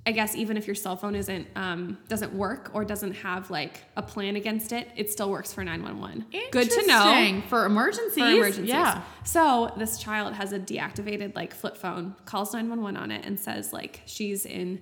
I 0.07 0.13
guess 0.13 0.35
even 0.35 0.57
if 0.57 0.67
your 0.67 0.75
cell 0.75 0.97
phone 0.97 1.15
isn't 1.15 1.47
um, 1.55 1.99
doesn't 2.09 2.33
work 2.33 2.71
or 2.73 2.85
doesn't 2.85 3.13
have 3.13 3.51
like 3.51 3.83
a 3.97 4.03
plan 4.03 4.37
against 4.37 4.73
it, 4.73 4.89
it 4.97 5.11
still 5.11 5.31
works 5.31 5.53
for 5.53 5.63
911. 5.63 6.25
Good 6.51 6.71
to 6.71 6.87
know 6.87 7.43
for 7.49 7.67
emergencies. 7.67 8.23
for 8.23 8.29
emergencies. 8.31 8.69
Yeah. 8.69 9.03
So 9.25 9.73
this 9.77 9.99
child 9.99 10.33
has 10.35 10.53
a 10.53 10.59
deactivated 10.59 11.37
like 11.37 11.53
flip 11.53 11.77
phone, 11.77 12.15
calls 12.25 12.55
911 12.55 12.97
on 12.97 13.11
it 13.11 13.27
and 13.27 13.39
says 13.39 13.73
like 13.75 14.01
she's 14.07 14.47
in 14.47 14.81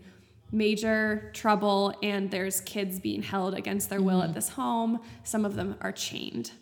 major 0.52 1.30
trouble 1.34 1.92
and 2.02 2.30
there's 2.30 2.60
kids 2.60 3.00
being 3.00 3.22
held 3.22 3.54
against 3.54 3.90
their 3.90 4.00
will 4.00 4.22
at 4.22 4.32
this 4.32 4.50
home. 4.50 5.00
Some 5.24 5.44
of 5.44 5.56
them 5.56 5.76
are 5.80 5.92
chained. 5.92 6.52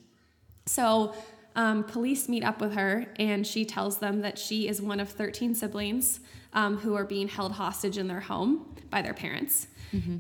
So 0.65 1.15
um, 1.55 1.85
police 1.85 2.29
meet 2.29 2.43
up 2.43 2.61
with 2.61 2.73
her 2.75 3.07
and 3.19 3.47
she 3.47 3.65
tells 3.65 3.99
them 3.99 4.23
that 4.23 4.39
she 4.39 4.69
is 4.69 4.81
one 4.81 5.01
of 5.01 5.11
13 5.11 5.55
siblings. 5.55 6.21
Um, 6.55 6.77
who 6.79 6.95
are 6.95 7.05
being 7.05 7.29
held 7.29 7.53
hostage 7.53 7.99
in 7.99 8.09
their 8.09 8.21
home 8.21 8.75
by 8.91 9.03
their 9.03 9.15
parents. 9.15 9.67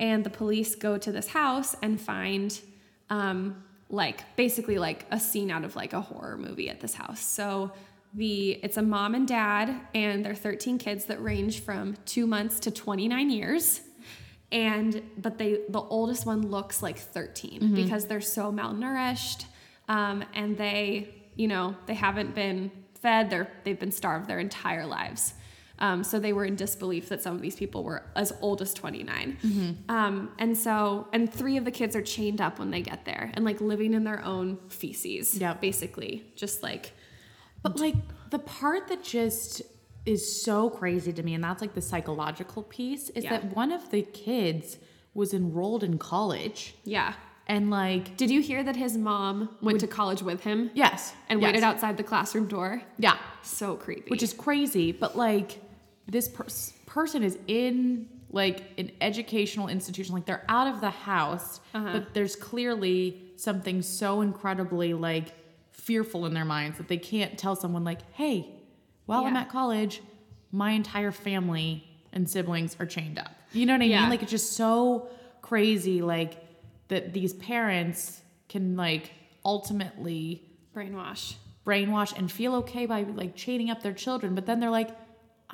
And 0.00 0.22
the 0.22 0.30
police 0.30 0.74
go 0.76 0.98
to 0.98 1.10
this 1.10 1.26
house 1.28 1.74
and 1.82 2.00
find 2.00 2.60
um, 3.10 3.64
like 3.90 4.20
basically 4.36 4.78
like 4.78 5.04
a 5.10 5.18
scene 5.18 5.50
out 5.50 5.64
of 5.64 5.74
like 5.74 5.92
a 5.92 6.00
horror 6.00 6.36
movie 6.36 6.70
at 6.70 6.80
this 6.80 6.94
house. 6.94 7.20
So 7.20 7.72
the 8.14 8.52
it's 8.62 8.76
a 8.76 8.82
mom 8.82 9.14
and 9.14 9.26
dad 9.26 9.74
and 9.94 10.24
their 10.24 10.34
13 10.34 10.78
kids 10.78 11.06
that 11.06 11.22
range 11.22 11.60
from 11.60 11.96
two 12.04 12.26
months 12.26 12.60
to 12.60 12.70
29 12.70 13.30
years 13.30 13.80
and 14.52 15.02
but 15.18 15.36
they 15.36 15.58
the 15.68 15.80
oldest 15.80 16.24
one 16.24 16.48
looks 16.48 16.82
like 16.82 16.96
13 16.96 17.74
because 17.74 18.06
they're 18.06 18.20
so 18.20 18.52
malnourished 18.52 19.46
um, 19.88 20.24
and 20.34 20.56
they 20.56 21.08
you 21.34 21.48
know 21.48 21.74
they 21.86 21.94
haven't 21.94 22.34
been 22.34 22.70
fed 23.02 23.30
they're 23.30 23.50
they've 23.64 23.80
been 23.80 23.90
starved 23.92 24.28
their 24.28 24.38
entire 24.38 24.86
lives 24.86 25.34
um, 25.86 25.98
so 26.10 26.14
they 26.26 26.32
were 26.38 26.46
in 26.50 26.56
disbelief 26.64 27.04
that 27.12 27.20
some 27.26 27.34
of 27.38 27.42
these 27.46 27.56
people 27.62 27.80
were 27.88 28.00
as 28.16 28.30
old 28.46 28.58
as 28.66 28.70
29 28.74 29.36
um, 29.98 30.14
and 30.42 30.52
so 30.66 30.74
and 31.14 31.22
three 31.40 31.56
of 31.60 31.64
the 31.68 31.74
kids 31.80 31.94
are 31.98 32.02
chained 32.16 32.40
up 32.46 32.54
when 32.60 32.70
they 32.74 32.82
get 32.90 33.00
there 33.10 33.24
and 33.34 33.44
like 33.44 33.58
living 33.72 33.92
in 33.98 34.02
their 34.10 34.22
own 34.34 34.48
feces 34.80 35.26
Yeah. 35.44 35.54
basically 35.68 36.12
just 36.42 36.56
like 36.68 36.84
But 37.62 37.78
like 37.86 37.96
the 38.34 38.38
part 38.38 38.82
that 38.90 39.02
just 39.20 39.62
is 40.14 40.22
so 40.48 40.68
crazy 40.68 41.12
to 41.18 41.22
me, 41.26 41.32
and 41.36 41.42
that's 41.42 41.62
like 41.64 41.74
the 41.80 41.86
psychological 41.90 42.62
piece, 42.76 43.04
is 43.18 43.24
Yeah. 43.24 43.30
that 43.34 43.42
one 43.62 43.70
of 43.78 43.82
the 43.94 44.02
kids 44.02 44.66
was 45.20 45.32
enrolled 45.40 45.82
in 45.88 45.94
college. 46.12 46.74
yeah 46.96 47.10
And 47.46 47.64
like, 47.70 48.04
did 48.20 48.30
you 48.34 48.40
hear 48.50 48.60
that 48.68 48.76
his 48.76 48.94
mom 49.10 49.34
went 49.66 49.80
to 49.80 49.86
college 50.00 50.22
with 50.30 50.40
him 50.48 50.58
yes. 50.74 51.14
and 51.28 51.40
yes. 51.40 51.46
waited 51.46 51.64
outside 51.70 51.94
the 52.02 52.02
classroom 52.12 52.46
door 52.56 52.70
Yeah. 53.06 53.16
so 53.42 53.76
creepy 53.84 54.08
Which 54.12 54.22
is 54.28 54.32
crazy. 54.46 54.92
But 54.92 55.10
like, 55.26 55.48
this 56.08 56.28
pers- 56.28 56.72
person 56.86 57.22
is 57.22 57.38
in 57.46 58.08
like 58.30 58.62
an 58.78 58.90
educational 59.00 59.68
institution, 59.68 60.14
like 60.14 60.26
they're 60.26 60.44
out 60.48 60.66
of 60.66 60.80
the 60.80 60.90
house, 60.90 61.60
Uh-huh. 61.72 61.90
but 61.92 62.14
there's 62.14 62.34
clearly 62.36 63.20
something 63.36 63.80
so 63.82 64.20
incredibly 64.20 64.92
like 64.94 65.32
fearful 65.70 66.26
in 66.26 66.34
their 66.34 66.44
minds 66.44 66.78
that 66.78 66.88
they 66.88 66.96
can't 66.96 67.38
tell 67.38 67.54
someone, 67.56 67.84
like, 67.84 68.00
hey, 68.12 68.48
while 69.06 69.24
I'm 69.26 69.36
at 69.36 69.48
college, 69.50 70.00
my 70.50 70.70
entire 70.72 71.12
family 71.12 71.84
and 72.12 72.28
siblings 72.28 72.76
are 72.80 72.86
chained 72.86 73.18
up. 73.18 73.30
You 73.52 73.66
know 73.66 73.74
what 73.74 73.82
I 73.82 73.86
Yeah. 73.86 74.00
mean? 74.00 74.10
Like, 74.10 74.22
it's 74.22 74.30
just 74.30 74.52
so 74.54 75.08
crazy, 75.42 76.00
like, 76.02 76.38
that 76.88 77.12
these 77.12 77.32
parents 77.34 78.20
can 78.48 78.76
like 78.76 79.10
ultimately 79.44 80.42
brainwash 80.74 81.34
brainwash 81.66 82.16
and 82.18 82.30
feel 82.30 82.56
okay 82.56 82.84
by 82.84 83.02
like 83.04 83.34
chaining 83.34 83.70
up 83.70 83.82
their 83.82 83.92
children, 83.94 84.34
but 84.34 84.44
then 84.44 84.60
they're 84.60 84.70
like, 84.70 84.90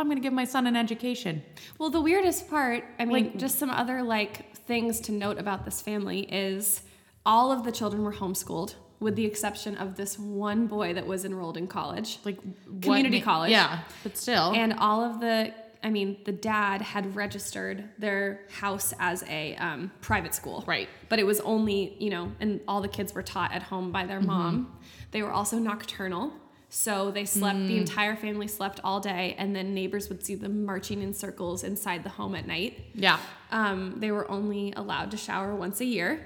I'm 0.00 0.08
gonna 0.08 0.20
give 0.20 0.32
my 0.32 0.44
son 0.44 0.66
an 0.66 0.76
education. 0.76 1.42
Well, 1.78 1.90
the 1.90 2.00
weirdest 2.00 2.48
part, 2.48 2.84
I 2.98 3.04
mean, 3.04 3.12
Like- 3.12 3.36
just 3.36 3.58
some 3.58 3.68
other 3.70 4.02
like 4.02 4.56
things 4.56 4.98
to 5.00 5.12
note 5.12 5.38
about 5.38 5.64
this 5.66 5.80
family 5.82 6.20
is 6.32 6.82
all 7.26 7.52
of 7.52 7.64
the 7.64 7.70
children 7.72 8.02
were 8.02 8.14
homeschooled, 8.14 8.76
with 8.98 9.14
the 9.14 9.26
exception 9.26 9.76
of 9.76 9.96
this 9.96 10.18
one 10.18 10.66
boy 10.66 10.94
that 10.94 11.06
was 11.06 11.24
enrolled 11.26 11.58
in 11.58 11.66
college, 11.66 12.18
Like 12.24 12.38
community 12.80 13.18
ma- 13.18 13.24
college. 13.24 13.50
Yeah, 13.50 13.80
but 14.02 14.16
still. 14.16 14.52
And 14.54 14.72
all 14.74 15.02
of 15.04 15.20
the, 15.20 15.52
I 15.82 15.90
mean, 15.90 16.16
the 16.24 16.32
dad 16.32 16.80
had 16.80 17.14
registered 17.14 17.90
their 17.98 18.40
house 18.50 18.94
as 18.98 19.22
a 19.28 19.54
um, 19.56 19.90
private 20.00 20.34
school. 20.34 20.64
Right. 20.66 20.88
But 21.10 21.18
it 21.18 21.24
was 21.26 21.40
only, 21.40 21.94
you 21.98 22.08
know, 22.08 22.32
and 22.40 22.60
all 22.66 22.80
the 22.80 22.88
kids 22.88 23.12
were 23.14 23.22
taught 23.22 23.52
at 23.52 23.64
home 23.64 23.92
by 23.92 24.06
their 24.06 24.20
mom. 24.22 24.78
They 25.10 25.22
were 25.22 25.32
also 25.32 25.58
nocturnal. 25.58 26.32
So 26.72 27.10
they 27.10 27.24
slept, 27.24 27.58
the 27.66 27.76
entire 27.78 28.14
family 28.14 28.46
slept 28.46 28.78
all 28.84 29.00
day, 29.00 29.34
and 29.38 29.54
then 29.56 29.74
neighbors 29.74 30.08
would 30.08 30.24
see 30.24 30.36
them 30.36 30.64
marching 30.64 31.02
in 31.02 31.12
circles 31.12 31.64
inside 31.64 32.04
the 32.04 32.10
home 32.10 32.34
at 32.36 32.46
night. 32.46 32.78
yeah. 32.94 33.18
Um, 33.50 33.96
they 33.98 34.12
were 34.12 34.30
only 34.30 34.72
allowed 34.76 35.10
to 35.10 35.16
shower 35.16 35.52
once 35.56 35.80
a 35.80 35.84
year 35.84 36.24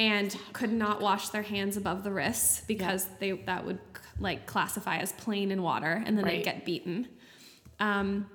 and 0.00 0.36
could 0.52 0.72
not 0.72 1.00
wash 1.00 1.28
their 1.28 1.42
hands 1.42 1.76
above 1.76 2.02
the 2.02 2.10
wrists 2.10 2.62
because 2.66 3.06
they 3.20 3.30
that 3.32 3.64
would 3.64 3.78
like 4.18 4.46
classify 4.46 4.96
as 4.96 5.12
plain 5.12 5.52
in 5.52 5.62
water 5.62 6.02
and 6.04 6.18
then 6.18 6.24
Right. 6.24 6.38
they'd 6.38 6.44
get 6.44 6.64
beaten. 6.64 7.06
Um, 7.78 8.26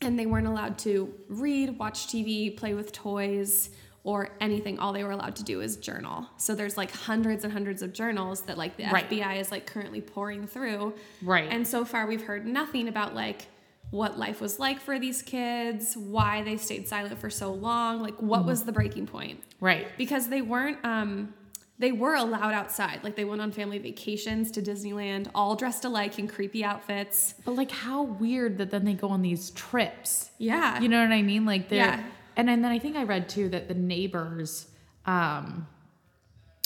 and 0.00 0.16
they 0.16 0.26
weren't 0.26 0.46
allowed 0.46 0.78
to 0.80 1.12
read, 1.28 1.76
watch 1.78 2.06
TV, 2.06 2.56
play 2.56 2.74
with 2.74 2.92
toys, 2.92 3.70
or 4.04 4.30
anything. 4.40 4.78
All 4.78 4.92
they 4.92 5.04
were 5.04 5.12
allowed 5.12 5.36
to 5.36 5.44
do 5.44 5.60
is 5.60 5.76
journal. 5.76 6.26
So 6.36 6.54
there's 6.54 6.76
like 6.76 6.90
hundreds 6.90 7.44
and 7.44 7.52
hundreds 7.52 7.82
of 7.82 7.92
journals 7.92 8.42
that 8.42 8.58
like 8.58 8.76
the 8.76 8.84
Right. 8.86 9.08
FBI 9.08 9.38
is 9.40 9.50
like 9.52 9.66
currently 9.66 10.00
poring 10.00 10.46
through. 10.46 10.94
Right. 11.22 11.48
And 11.50 11.66
so 11.66 11.84
far 11.84 12.06
we've 12.06 12.22
heard 12.24 12.44
nothing 12.46 12.88
about 12.88 13.14
like 13.14 13.46
what 13.90 14.18
life 14.18 14.40
was 14.40 14.58
like 14.58 14.80
for 14.80 14.98
these 14.98 15.22
kids, 15.22 15.96
why 15.96 16.42
they 16.42 16.56
stayed 16.56 16.88
silent 16.88 17.18
for 17.18 17.30
so 17.30 17.52
long, 17.52 18.00
like 18.02 18.20
what 18.20 18.44
was 18.44 18.64
the 18.64 18.72
breaking 18.72 19.06
point? 19.06 19.40
Right. 19.60 19.86
Because 19.96 20.28
they 20.28 20.42
weren't 20.42 20.84
um 20.84 21.34
they 21.78 21.92
were 21.92 22.14
allowed 22.14 22.54
outside. 22.54 23.00
Like 23.02 23.16
they 23.16 23.24
went 23.24 23.40
on 23.40 23.50
family 23.50 23.78
vacations 23.78 24.50
to 24.52 24.62
Disneyland, 24.62 25.28
all 25.34 25.56
dressed 25.56 25.84
alike 25.84 26.18
in 26.18 26.26
creepy 26.28 26.64
outfits. 26.64 27.34
But 27.44 27.52
like 27.56 27.70
how 27.70 28.02
weird 28.02 28.58
that 28.58 28.70
then 28.70 28.84
they 28.84 28.94
go 28.94 29.08
on 29.08 29.22
these 29.22 29.50
trips. 29.50 30.30
Yeah. 30.38 30.80
You 30.80 30.88
know 30.88 31.00
what 31.02 31.12
I 31.12 31.22
mean? 31.22 31.44
Like 31.46 31.68
they're 31.68 31.78
Yeah. 31.78 32.04
And 32.36 32.48
then, 32.48 32.62
then 32.62 32.72
I 32.72 32.78
think 32.78 32.96
I 32.96 33.04
read 33.04 33.28
too 33.28 33.48
that 33.50 33.68
the 33.68 33.74
neighbors 33.74 34.68
um 35.06 35.66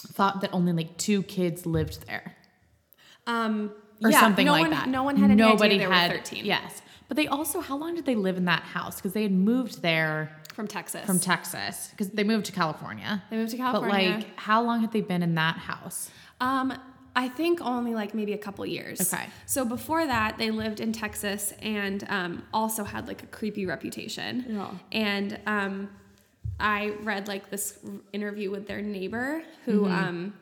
thought 0.09 0.40
that 0.40 0.50
only 0.52 0.72
like 0.72 0.96
two 0.96 1.22
kids 1.22 1.66
lived 1.66 2.07
there. 2.07 2.37
Um 3.26 3.72
Or 4.02 4.11
yeah, 4.11 4.20
something 4.20 4.46
no 4.46 4.52
like 4.52 4.62
one, 4.62 4.70
that. 4.70 4.88
No 4.88 5.02
one 5.02 5.16
had 5.16 5.31
any 5.31 5.40
Nobody 5.42 5.76
idea 5.76 5.88
they 5.88 5.94
had 5.94 6.11
were 6.12 6.18
13 6.18 6.44
Yes. 6.44 6.83
But 7.09 7.16
they 7.16 7.26
also 7.29 7.61
how 7.61 7.76
long 7.76 7.94
did 7.94 8.05
they 8.05 8.14
live 8.14 8.37
in 8.37 8.44
that 8.46 8.62
house? 8.62 8.96
Because 8.96 9.12
they 9.12 9.22
had 9.22 9.33
moved 9.33 9.83
there 9.83 10.37
from 10.55 10.66
Texas. 10.66 11.05
from 11.05 11.20
Texas. 11.20 11.88
Because 11.90 12.11
they 12.11 12.24
moved 12.24 12.46
to 12.46 12.52
California. 12.52 13.22
They 13.31 13.37
moved 13.37 13.50
to 13.52 13.57
California. 13.57 14.11
But 14.12 14.26
like 14.26 14.38
how 14.38 14.62
long 14.62 14.81
had 14.81 14.92
they 14.92 15.02
been 15.02 15.22
in 15.22 15.35
that 15.35 15.57
house? 15.57 16.11
Um, 16.40 16.72
I 17.18 17.29
think 17.29 17.61
only 17.62 17.94
like 17.94 18.14
maybe 18.14 18.35
a 18.35 18.38
couple 18.38 18.64
years. 18.66 19.00
Okay. 19.12 19.24
So 19.46 19.64
before 19.64 20.07
that, 20.07 20.37
they 20.38 20.50
lived 20.50 20.81
in 20.81 20.92
Texas 20.92 21.55
and 21.62 22.05
um, 22.11 22.42
also 22.52 22.85
had 22.85 23.09
like 23.09 23.22
a 23.22 23.26
creepy 23.26 23.64
reputation. 23.64 24.44
Yeah. 24.46 24.70
And 24.92 25.40
um, 25.46 25.88
I 26.61 26.90
read 27.02 27.26
like 27.26 27.48
this 27.50 27.79
interview 28.12 28.50
with 28.50 28.68
their 28.68 28.83
neighbor 28.83 29.42
who 29.64 29.83
Mm-hmm. 29.85 29.94
um, 30.09 30.35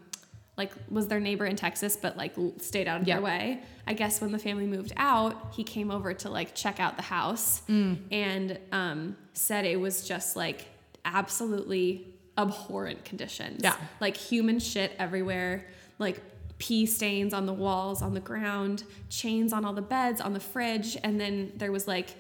like 0.57 0.73
was 0.89 1.09
their 1.09 1.19
neighbor 1.21 1.47
in 1.47 1.57
Texas, 1.57 1.97
but 1.97 2.17
like 2.17 2.35
stayed 2.59 2.87
out 2.89 3.01
of 3.03 3.09
Yeah. 3.09 3.15
their 3.17 3.23
way. 3.25 3.61
I 3.87 3.95
guess 3.95 4.21
when 4.21 4.31
the 4.33 4.39
family 4.39 4.67
moved 4.67 4.93
out, 4.97 5.53
he 5.55 5.65
came 5.65 5.91
over 5.91 6.13
to 6.15 6.29
like 6.29 6.55
check 6.55 6.79
out 6.81 6.97
the 6.97 7.03
house 7.03 7.63
Mm. 7.69 7.99
and 8.13 8.59
um, 8.73 9.17
said 9.33 9.65
it 9.65 9.81
was 9.81 10.07
just 10.07 10.37
like 10.37 10.67
absolutely 11.05 12.07
abhorrent 12.37 13.05
conditions. 13.05 13.61
Yeah. 13.63 13.77
Like 14.01 14.17
human 14.17 14.59
shit 14.59 14.93
everywhere, 14.99 15.67
like 15.99 16.21
pee 16.59 16.87
stains 16.87 17.35
on 17.35 17.47
the 17.47 17.53
walls, 17.53 18.03
on 18.03 18.14
the 18.14 18.21
ground, 18.21 18.85
chains 19.09 19.53
on 19.53 19.64
all 19.64 19.73
the 19.73 19.83
beds, 19.83 20.21
on 20.21 20.33
the 20.33 20.40
fridge. 20.40 20.97
And 21.03 21.21
then 21.21 21.53
there 21.57 21.73
was 21.73 21.87
like, 21.88 22.11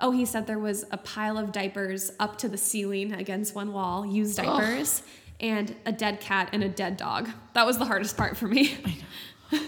oh, 0.00 0.10
he 0.10 0.24
said 0.24 0.46
there 0.46 0.58
was 0.58 0.84
a 0.90 0.96
pile 0.98 1.38
of 1.38 1.52
diapers 1.52 2.10
up 2.18 2.36
to 2.38 2.48
the 2.48 2.58
ceiling 2.58 3.12
against 3.12 3.54
one 3.54 3.72
wall, 3.72 4.04
used 4.04 4.36
diapers, 4.36 5.02
and 5.40 5.74
a 5.86 5.92
dead 5.92 6.20
cat 6.20 6.50
and 6.52 6.64
a 6.64 6.68
dead 6.68 6.96
dog. 6.96 7.28
That 7.54 7.66
was 7.66 7.78
the 7.78 7.84
hardest 7.84 8.16
part 8.16 8.36
for 8.36 8.48
me. 8.48 8.76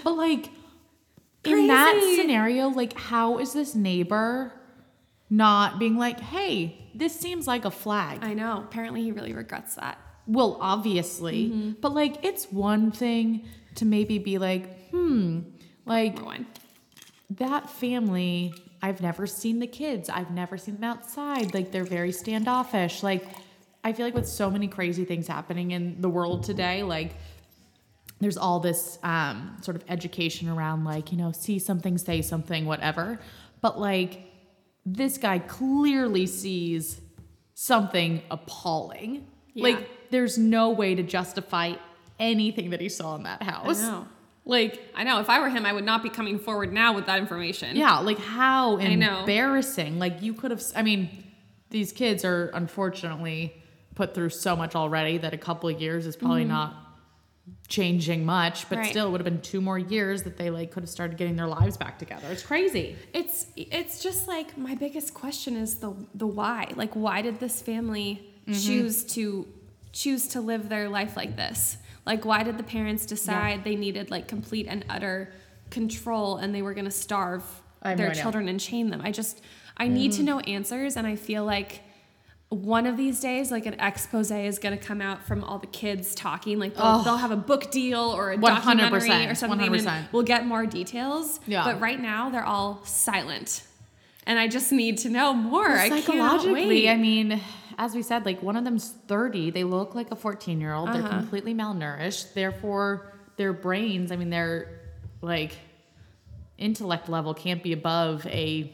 But 0.02 0.16
like 0.16 0.50
in 1.44 1.68
that 1.68 2.16
scenario, 2.16 2.68
like 2.68 2.94
how 2.98 3.38
is 3.38 3.52
this 3.52 3.74
neighbor 3.76 4.52
not 5.30 5.78
being 5.78 5.96
like, 5.96 6.18
hey, 6.18 6.90
this 6.94 7.14
seems 7.14 7.46
like 7.46 7.64
a 7.64 7.70
flag? 7.70 8.18
I 8.22 8.34
know. 8.34 8.64
Apparently, 8.64 9.02
he 9.02 9.12
really 9.12 9.32
regrets 9.32 9.76
that. 9.76 9.98
well, 10.26 10.58
obviously. 10.60 11.50
Mm-hmm. 11.50 11.70
But 11.80 11.94
like 11.94 12.24
it's 12.24 12.50
one 12.50 12.90
thing 12.90 13.46
to 13.76 13.84
maybe 13.84 14.18
be 14.18 14.38
like, 14.38 14.90
hmm, 14.90 15.40
like 15.84 16.18
that 17.30 17.70
family, 17.70 18.54
I've 18.82 19.00
never 19.00 19.26
seen 19.26 19.58
the 19.58 19.66
kids. 19.66 20.08
I've 20.08 20.30
never 20.30 20.58
seen 20.58 20.74
them 20.74 20.84
outside. 20.84 21.54
Like 21.54 21.72
they're 21.72 21.84
very 21.84 22.12
standoffish. 22.12 23.02
Like 23.02 23.24
I 23.82 23.92
feel 23.92 24.06
like 24.06 24.14
with 24.14 24.28
so 24.28 24.50
many 24.50 24.68
crazy 24.68 25.04
things 25.04 25.26
happening 25.26 25.70
in 25.70 26.00
the 26.00 26.08
world 26.08 26.42
today, 26.44 26.82
like 26.82 27.14
there's 28.20 28.36
all 28.36 28.60
this 28.60 28.98
um, 29.02 29.56
sort 29.60 29.76
of 29.76 29.84
education 29.88 30.48
around 30.48 30.84
like, 30.84 31.12
you 31.12 31.18
know, 31.18 31.32
see 31.32 31.58
something, 31.58 31.98
say 31.98 32.22
something, 32.22 32.66
whatever. 32.66 33.20
But 33.60 33.78
like 33.78 34.32
this 34.84 35.18
guy 35.18 35.38
clearly 35.38 36.26
sees 36.26 37.00
something 37.54 38.22
appalling. 38.30 39.26
Yeah. 39.54 39.64
Like 39.64 40.10
there's 40.10 40.38
no 40.38 40.70
way 40.70 40.94
to 40.94 41.02
justify 41.02 41.74
anything 42.18 42.70
that 42.70 42.80
he 42.80 42.88
saw 42.88 43.14
in 43.16 43.22
that 43.24 43.42
house. 43.42 43.80
know. 43.82 44.06
Like 44.44 44.80
I 44.94 45.02
know. 45.04 45.18
If 45.20 45.28
I 45.28 45.40
were 45.40 45.48
him, 45.48 45.66
I 45.66 45.72
would 45.72 45.84
not 45.84 46.02
be 46.02 46.08
coming 46.08 46.38
forward 46.38 46.72
now 46.72 46.94
with 46.94 47.06
that 47.06 47.18
information. 47.18 47.76
Yeah, 47.76 47.98
like 47.98 48.18
how 48.18 48.76
I 48.78 48.82
embarrassing. 48.84 49.98
Like 49.98 50.22
you 50.22 50.34
could 50.34 50.50
have 50.52 50.62
I 50.76 50.82
mean, 50.82 51.08
these 51.70 51.92
kids 51.92 52.24
are 52.24 52.50
unfortunately 52.54 53.54
put 53.96 54.14
through 54.14 54.28
so 54.30 54.54
much 54.54 54.76
already 54.76 55.18
that 55.18 55.34
a 55.34 55.38
couple 55.38 55.68
of 55.68 55.80
years 55.80 56.06
is 56.06 56.14
probably 56.16 56.42
Mm-hmm. 56.42 56.50
not 56.50 56.74
changing 57.68 58.24
much, 58.24 58.68
but 58.68 58.78
Right. 58.78 58.90
still 58.90 59.08
it 59.08 59.10
would 59.10 59.20
have 59.20 59.24
been 59.24 59.40
two 59.40 59.60
more 59.60 59.78
years 59.78 60.22
that 60.24 60.36
they 60.36 60.50
like 60.50 60.70
could 60.72 60.82
have 60.82 60.90
started 60.90 61.16
getting 61.16 61.36
their 61.36 61.46
lives 61.46 61.76
back 61.76 61.98
together. 61.98 62.26
It's 62.30 62.42
crazy. 62.42 62.96
It's 63.12 63.46
it's 63.56 64.00
just 64.02 64.26
like 64.28 64.56
my 64.58 64.74
biggest 64.74 65.14
question 65.14 65.56
is 65.56 65.76
the 65.76 65.92
the 66.14 66.26
why. 66.26 66.72
Like 66.76 66.92
why 66.94 67.22
did 67.22 67.40
this 67.40 67.60
family 67.62 68.32
Mm-hmm. 68.46 68.60
choose 68.64 69.02
to 69.14 69.44
choose 69.92 70.28
to 70.28 70.40
live 70.40 70.68
their 70.68 70.88
life 70.88 71.16
like 71.16 71.34
this? 71.36 71.78
Like 72.06 72.24
why 72.24 72.42
did 72.44 72.56
the 72.56 72.62
parents 72.64 73.04
decide 73.06 73.64
they 73.64 73.76
needed 73.76 74.10
like 74.10 74.28
complete 74.28 74.66
and 74.68 74.84
utter 74.88 75.32
control 75.70 76.36
and 76.36 76.54
they 76.54 76.62
were 76.62 76.72
going 76.74 76.84
to 76.84 76.90
starve 76.90 77.42
I 77.82 77.94
their 77.94 78.12
children 78.14 78.48
and 78.48 78.58
chain 78.60 78.90
them? 78.90 79.00
I 79.02 79.10
just 79.10 79.40
I 79.76 79.88
need 79.88 80.12
Mm-hmm. 80.12 80.18
to 80.18 80.22
know 80.24 80.40
answers 80.40 80.96
and 80.96 81.06
I 81.06 81.16
feel 81.16 81.44
like 81.44 81.82
one 82.48 82.86
of 82.86 82.96
these 82.96 83.18
days, 83.18 83.50
like 83.50 83.66
an 83.66 83.74
expose 83.80 84.30
is 84.30 84.60
going 84.60 84.78
to 84.78 84.82
come 84.82 85.02
out 85.02 85.24
from 85.26 85.42
all 85.42 85.58
the 85.58 85.66
kids 85.66 86.14
talking. 86.14 86.60
Like 86.60 86.74
they'll, 86.76 86.84
Oh. 86.86 87.02
they'll 87.02 87.16
have 87.16 87.32
a 87.32 87.36
book 87.36 87.72
deal 87.72 87.98
or 88.00 88.30
a 88.30 88.36
100%, 88.38 88.40
documentary 88.40 89.26
or 89.26 89.34
something, 89.34 89.58
100%. 89.68 89.86
and 89.88 90.08
we'll 90.12 90.22
get 90.22 90.46
more 90.46 90.64
details. 90.64 91.40
Yeah. 91.48 91.64
But 91.64 91.80
right 91.80 92.00
now, 92.00 92.30
they're 92.30 92.44
all 92.44 92.82
silent, 92.84 93.64
and 94.28 94.38
I 94.38 94.46
just 94.46 94.70
need 94.70 94.98
to 94.98 95.08
know 95.10 95.34
more. 95.34 95.68
I 95.68 95.88
Psychologically, 95.88 96.68
wait. 96.68 96.88
I 96.88 96.96
mean, 96.96 97.40
as 97.78 97.94
we 97.94 98.02
said, 98.02 98.24
like 98.24 98.42
one 98.42 98.56
of 98.56 98.64
them's 98.64 98.90
30. 99.08 99.50
They 99.50 99.64
look 99.64 99.94
like 99.94 100.10
a 100.10 100.16
14 100.16 100.60
year 100.60 100.72
old. 100.74 100.88
They're 100.92 101.02
Uh-huh. 101.02 101.18
completely 101.18 101.54
malnourished. 101.54 102.34
Therefore, 102.34 103.12
their 103.36 103.52
brains, 103.52 104.10
I 104.12 104.16
mean, 104.16 104.30
their 104.30 104.80
like 105.22 105.56
intellect 106.58 107.08
level 107.08 107.34
can't 107.34 107.62
be 107.62 107.72
above 107.72 108.26
a 108.26 108.72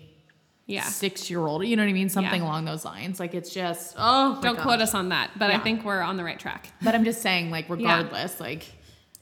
yeah. 0.67 0.85
six 0.85 1.29
year 1.31 1.41
old. 1.45 1.65
You 1.67 1.77
know 1.77 1.83
what 1.83 1.89
I 1.91 1.93
mean? 1.93 2.09
Something 2.09 2.43
Yeah. 2.43 2.47
along 2.49 2.65
those 2.65 2.85
lines. 2.85 3.19
Like 3.19 3.35
it's 3.35 3.53
just, 3.53 3.95
oh, 3.99 4.39
Don't 4.41 4.55
gosh. 4.55 4.63
quote 4.63 4.81
us 4.81 4.95
on 4.95 5.09
that, 5.09 5.31
but 5.39 5.51
I 5.51 5.59
think 5.59 5.85
we're 5.85 6.01
on 6.01 6.17
the 6.17 6.25
right 6.25 6.39
track. 6.39 6.69
But 6.83 6.95
I'm 6.95 7.05
just 7.05 7.23
saying, 7.23 7.51
like, 7.51 7.69
regardless, 7.69 8.39
like, 8.41 8.65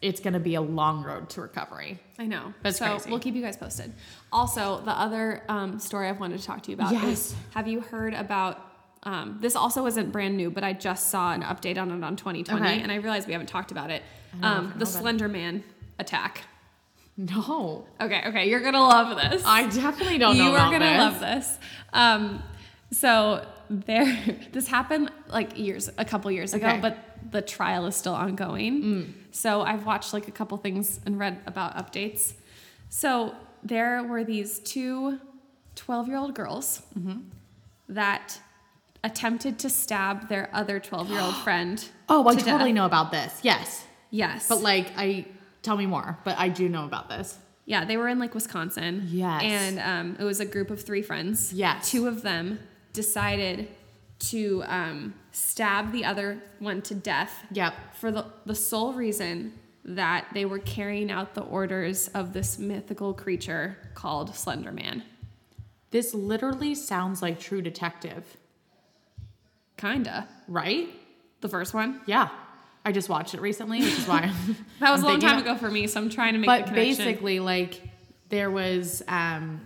it's 0.03 0.21
going 0.21 0.33
to 0.33 0.41
be 0.41 0.55
a 0.55 0.61
long 0.63 1.03
road 1.05 1.29
to 1.31 1.43
recovery. 1.43 1.99
I 2.19 2.27
know. 2.27 2.55
That's 2.63 2.79
so 2.79 2.87
crazy. 2.87 3.11
we'll 3.11 3.19
keep 3.19 3.35
you 3.35 3.43
guys 3.43 3.57
posted. 3.59 3.93
Also, 4.33 4.81
the 4.83 4.93
other 4.93 5.43
um, 5.49 5.79
story 5.79 6.09
I've 6.09 6.19
wanted 6.21 6.39
to 6.41 6.45
talk 6.47 6.63
to 6.65 6.71
you 6.71 6.75
about 6.75 6.93
Yes. 6.93 7.05
is 7.05 7.35
have 7.55 7.69
you 7.69 7.81
heard 7.81 8.15
about 8.15 8.70
um, 9.05 9.39
this 9.41 9.57
also 9.57 9.87
isn't 9.87 10.11
brand 10.13 10.37
new, 10.37 10.51
but 10.51 10.63
I 10.65 10.73
just 10.73 11.09
saw 11.11 11.33
an 11.33 11.43
update 11.43 11.79
on 11.79 11.91
it 11.91 12.05
on 12.05 12.17
2020 12.17 12.61
Okay. 12.67 12.81
and 12.83 12.93
I 12.93 12.97
realized 12.97 13.27
we 13.27 13.33
haven't 13.33 13.49
talked 13.49 13.71
about 13.73 13.91
it. 13.91 14.03
know 14.35 14.39
if 14.39 14.45
I 14.45 14.57
Um, 14.59 14.75
the. 14.77 14.87
Slender 14.87 15.29
Man 15.29 15.65
attack. 15.99 16.43
No, 17.17 17.87
Okay, 18.01 18.23
okay, 18.27 18.49
you're 18.49 18.61
gonna 18.61 18.81
love 18.81 19.17
this. 19.31 19.43
I 19.45 19.67
definitely 19.67 20.19
don't 20.19 20.37
you 20.37 20.45
know. 20.45 20.55
are 20.57 20.71
gonna 20.71 20.79
this. 20.91 20.99
love 20.99 21.21
this. 21.21 21.59
Um, 21.93 22.43
so 22.93 23.47
there, 23.69 24.07
this 24.53 24.69
happened 24.69 25.11
like 25.29 25.59
years, 25.59 25.91
a 25.99 26.05
couple 26.05 26.31
years 26.31 26.55
ago, 26.55 26.67
Okay. 26.67 26.79
Mm. 26.79 26.83
but 26.83 26.97
the 27.31 27.43
trial 27.43 27.87
is 27.87 27.95
still 27.97 28.15
ongoing. 28.15 29.15
So 29.33 29.61
I've 29.63 29.85
watched 29.87 30.13
like 30.13 30.29
a 30.29 30.31
couple 30.33 30.57
things 30.59 30.99
and 31.07 31.19
read 31.19 31.39
about 31.47 31.77
updates. 31.77 32.33
So 32.89 33.35
there 33.63 34.03
were 34.03 34.25
these 34.25 34.59
two 34.61 35.21
12 35.77 36.09
year 36.09 36.17
old 36.17 36.35
girls 36.35 36.83
Mm-hmm. 36.99 37.19
that 37.91 38.41
attempted 39.03 39.59
to 39.61 39.71
stab 39.71 40.29
their 40.29 40.49
other 40.53 40.79
12 40.81 41.11
year 41.11 41.21
old 41.21 41.35
friend. 41.45 41.85
Oh, 42.09 42.27
I 42.29 42.35
to 42.35 42.41
totally 42.45 42.71
death. 42.71 42.75
know 42.77 42.87
about 42.87 43.11
this. 43.13 43.39
Yes. 43.43 43.85
Yes. 44.11 44.49
But, 44.49 44.61
like, 44.63 44.89
I 44.97 45.27
tell 45.63 45.77
me 45.77 45.87
more, 45.87 46.19
but 46.25 46.37
I 46.39 46.49
do 46.49 46.69
know 46.69 46.85
about 46.85 47.09
this. 47.09 47.39
Yeah, 47.67 47.85
they 47.85 47.97
were 47.97 48.09
in 48.09 48.19
like 48.19 48.35
Wisconsin. 48.35 49.07
Yes. 49.11 49.43
And 49.45 49.79
um, 49.79 50.17
it 50.19 50.25
was 50.25 50.41
a 50.41 50.45
group 50.47 50.71
of 50.71 50.83
three 50.83 51.03
friends. 51.03 51.53
Yes. 51.53 51.89
Two 51.91 52.09
of 52.09 52.23
them 52.23 52.59
decided 52.93 53.69
to 54.19 54.63
um, 54.67 55.15
stab 55.31 55.93
the 55.93 56.05
other 56.05 56.43
one 56.59 56.83
to 56.83 56.95
death 56.95 57.33
Yep. 57.53 57.75
for 57.95 58.11
the, 58.11 58.27
the 58.45 58.55
sole 58.57 58.93
reason 58.93 59.53
that 59.85 60.27
they 60.35 60.45
were 60.45 60.59
carrying 60.59 61.11
out 61.11 61.35
the 61.35 61.41
orders 61.43 62.09
of 62.09 62.33
this 62.33 62.59
mythical 62.59 63.15
creature 63.15 63.77
called 63.95 64.35
Slender 64.35 64.73
Man. 64.73 65.05
This 65.91 66.13
literally 66.13 66.75
sounds 66.75 67.23
like 67.23 67.39
True 67.41 67.63
Detective, 67.63 68.37
Kinda. 69.81 70.29
right? 70.49 70.89
The 71.41 71.49
first 71.49 71.73
one. 71.75 72.01
Yeah. 72.07 72.29
I 72.85 72.93
just 72.93 73.09
watched 73.09 73.35
it 73.35 73.41
recently, 73.41 73.81
which 73.83 73.99
is 73.99 74.07
why 74.07 74.31
That 74.81 74.91
was 74.91 75.01
I'm 75.01 75.07
a 75.07 75.09
long 75.11 75.21
time 75.21 75.39
ago 75.39 75.55
for 75.57 75.71
me, 75.71 75.87
so 75.87 76.01
I'm 76.01 76.11
trying 76.11 76.33
to 76.35 76.39
make 76.39 76.49
the 76.49 76.65
But 76.67 76.75
basically, 76.75 77.41
like, 77.41 77.81
there 78.31 78.51
was, 78.51 79.03
um, 79.09 79.61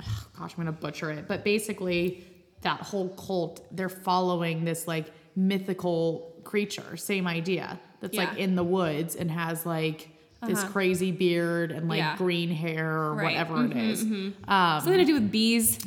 gosh, 0.38 0.52
I'm 0.52 0.56
gonna 0.56 0.72
butcher 0.72 1.10
it, 1.10 1.26
but 1.28 1.44
basically, 1.44 2.24
that 2.62 2.80
whole 2.80 3.08
cult, 3.10 3.66
they're 3.76 3.88
following 3.88 4.64
this 4.64 4.86
like 4.88 5.06
mythical 5.36 6.32
creature, 6.44 6.96
same 6.96 7.26
idea, 7.26 7.78
that's 8.00 8.16
like 8.16 8.36
in 8.38 8.54
the 8.56 8.64
woods 8.64 9.16
and 9.16 9.30
has 9.30 9.64
like 9.66 10.08
this 10.46 10.58
Uh-huh. 10.58 10.72
crazy 10.72 11.10
beard 11.12 11.72
and 11.72 11.88
like 11.88 11.98
Yeah. 11.98 12.16
green 12.16 12.50
hair 12.50 12.90
or 12.90 13.14
Right. 13.14 13.24
whatever 13.24 13.64
it 13.64 13.76
is. 13.76 14.02
Um, 14.02 14.34
Something 14.80 14.98
to 14.98 15.04
do 15.06 15.14
with 15.14 15.30
bees. 15.30 15.78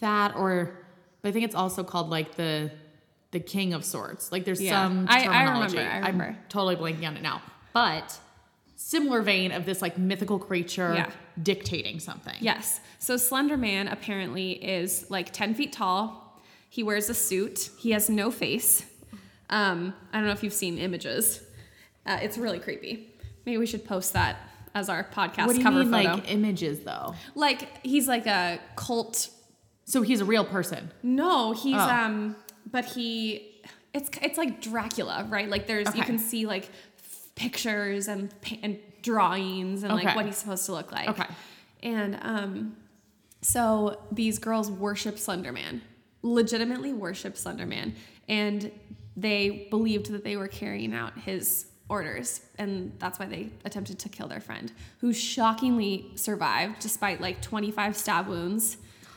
that 0.00 0.34
or, 0.34 0.72
but 1.22 1.28
I 1.28 1.32
think 1.32 1.44
it's 1.44 1.54
also 1.54 1.84
called 1.84 2.10
like 2.10 2.34
the 2.34 2.70
the 3.32 3.40
king 3.40 3.72
of 3.72 3.84
sorts. 3.84 4.32
Like 4.32 4.44
there's 4.44 4.60
Yeah. 4.62 4.82
some 4.84 5.06
I- 5.08 5.20
I 5.20 5.24
terminology. 5.24 5.76
remember, 5.76 5.92
I 5.94 5.96
remember. 6.10 6.24
am 6.24 6.38
totally 6.48 6.76
blanking 6.76 7.06
on 7.06 7.16
it 7.16 7.22
now, 7.22 7.42
but 7.72 8.18
similar 8.76 9.22
vein 9.22 9.52
of 9.52 9.66
this 9.66 9.80
like 9.82 9.98
mythical 9.98 10.38
creature 10.38 10.94
Yeah. 10.96 11.10
dictating 11.42 12.00
something. 12.00 12.34
Yes. 12.40 12.80
So 12.98 13.16
Slender 13.16 13.56
Man 13.56 13.88
apparently 13.88 14.52
is 14.52 15.06
like 15.10 15.32
10 15.32 15.54
feet 15.54 15.72
tall. 15.72 16.40
He 16.68 16.82
wears 16.82 17.08
a 17.10 17.14
suit. 17.14 17.70
He 17.78 17.90
has 17.92 18.08
no 18.08 18.30
face. 18.30 18.84
Um, 19.48 19.94
I 20.12 20.18
don't 20.18 20.26
know 20.26 20.32
if 20.32 20.42
you've 20.42 20.52
seen 20.52 20.78
images. 20.78 21.40
Uh, 22.06 22.18
it's 22.22 22.38
really 22.38 22.58
creepy. 22.58 23.12
Maybe 23.44 23.58
we 23.58 23.66
should 23.66 23.84
post 23.84 24.12
that 24.14 24.36
as 24.74 24.88
our 24.88 25.02
podcast 25.04 25.46
What 25.46 25.52
do 25.54 25.58
you 25.58 25.64
cover 25.64 25.80
mean, 25.84 25.90
photo. 25.90 26.14
like 26.14 26.30
images 26.32 26.80
though? 26.80 27.14
Like 27.34 27.84
he's 27.84 28.06
like 28.08 28.26
a 28.26 28.60
cult. 28.76 29.28
So 29.84 30.02
he's 30.02 30.20
a 30.20 30.24
real 30.24 30.44
person. 30.44 30.92
No, 31.02 31.52
he's 31.52 31.74
Oh. 31.76 31.80
um, 31.80 32.36
but 32.66 32.84
he, 32.84 33.62
it's 33.92 34.10
it's 34.22 34.38
like 34.38 34.60
Dracula, 34.60 35.26
right? 35.28 35.48
Like 35.48 35.66
there's 35.66 35.94
you 35.94 36.02
can 36.02 36.18
see 36.18 36.46
like 36.46 36.64
f- 36.98 37.28
pictures 37.34 38.08
and 38.08 38.32
and 38.62 38.78
drawings 39.02 39.82
and 39.82 39.94
like 39.94 40.14
what 40.14 40.26
he's 40.26 40.36
supposed 40.36 40.66
to 40.66 40.72
look 40.72 40.92
like. 40.92 41.08
Okay. 41.08 41.26
And 41.82 42.18
um, 42.22 42.76
so 43.42 44.00
these 44.12 44.38
girls 44.38 44.70
worship 44.70 45.16
Slenderman, 45.16 45.80
legitimately 46.22 46.92
worship 46.92 47.34
Slenderman, 47.34 47.94
and 48.28 48.70
they 49.16 49.66
believed 49.70 50.10
that 50.12 50.24
they 50.24 50.36
were 50.36 50.48
carrying 50.48 50.94
out 50.94 51.18
his 51.18 51.66
orders, 51.88 52.42
and 52.58 52.92
that's 52.98 53.18
why 53.18 53.26
they 53.26 53.50
attempted 53.64 53.98
to 53.98 54.08
kill 54.08 54.28
their 54.28 54.40
friend, 54.40 54.72
who 55.00 55.12
shockingly 55.12 56.12
survived 56.14 56.78
despite 56.80 57.20
like 57.20 57.42
25 57.42 57.96
stab 57.96 58.28
wounds. 58.28 58.76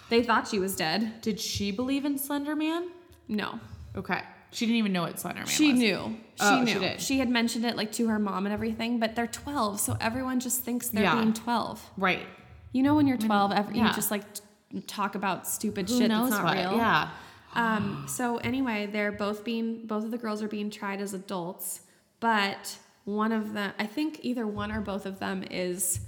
They 0.10 0.24
thought 0.24 0.48
she 0.48 0.60
was 0.60 0.76
dead. 0.76 1.22
Did 1.22 1.40
she 1.40 1.72
believe 1.72 2.06
in 2.06 2.18
Slender 2.18 2.56
Man? 2.56 2.90
No, 3.28 3.60
Okay. 3.96 4.22
She 4.52 4.66
didn't 4.68 4.78
even 4.78 4.94
know 4.94 5.02
what 5.02 5.20
Slender 5.20 5.40
Man 5.42 5.48
she 5.48 5.72
was. 5.72 5.80
knew. 5.80 6.18
She 6.36 6.44
Oh, 6.46 6.62
knew. 6.62 6.74
she 6.74 6.80
did. 6.80 7.02
She 7.02 7.18
had 7.20 7.28
mentioned 7.30 7.66
it 7.66 7.76
like 7.76 7.92
to 7.94 8.08
her 8.08 8.20
mom 8.20 8.46
and 8.46 8.54
everything, 8.54 9.00
but 9.00 9.16
they're 9.16 9.26
12, 9.28 9.80
so 9.80 9.98
everyone 10.00 10.40
just 10.40 10.62
thinks 10.64 10.90
they're 10.90 11.04
Yeah. 11.04 11.16
being 11.16 11.34
12. 11.34 11.84
Right. 11.98 12.26
You 12.72 12.84
know, 12.84 12.94
when 12.96 13.08
you're 13.08 13.18
12, 13.18 13.52
ev- 13.52 13.76
yeah. 13.76 13.88
you 13.90 13.94
just 13.96 14.12
like 14.12 14.24
t- 14.36 14.82
talk 14.82 15.16
about 15.16 15.48
stupid 15.48 15.90
Who 15.90 15.98
shit 15.98 16.10
that's 16.10 16.30
not 16.30 16.44
what? 16.44 16.56
real. 16.58 16.76
Yeah. 16.78 17.10
Um, 17.56 18.06
so 18.08 18.38
anyway, 18.38 18.88
they're 18.92 19.12
both 19.12 19.44
being 19.44 19.86
both 19.88 20.04
of 20.06 20.12
the 20.12 20.18
girls 20.20 20.42
are 20.44 20.48
being 20.48 20.70
tried 20.72 21.02
as 21.02 21.14
adults, 21.16 21.82
but 22.20 22.78
one 23.06 23.32
of 23.32 23.54
them, 23.54 23.74
I 23.80 23.86
think 23.88 24.20
either 24.24 24.46
one 24.48 24.72
or 24.72 24.82
both 24.82 25.06
of 25.08 25.18
them 25.20 25.44
is 25.50 26.00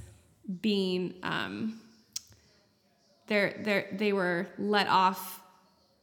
being 0.61 1.15
um, 1.23 1.79
they're 3.27 3.59
they're, 3.63 3.87
they 3.91 4.13
were 4.13 4.47
let 4.57 4.87
off, 4.87 5.41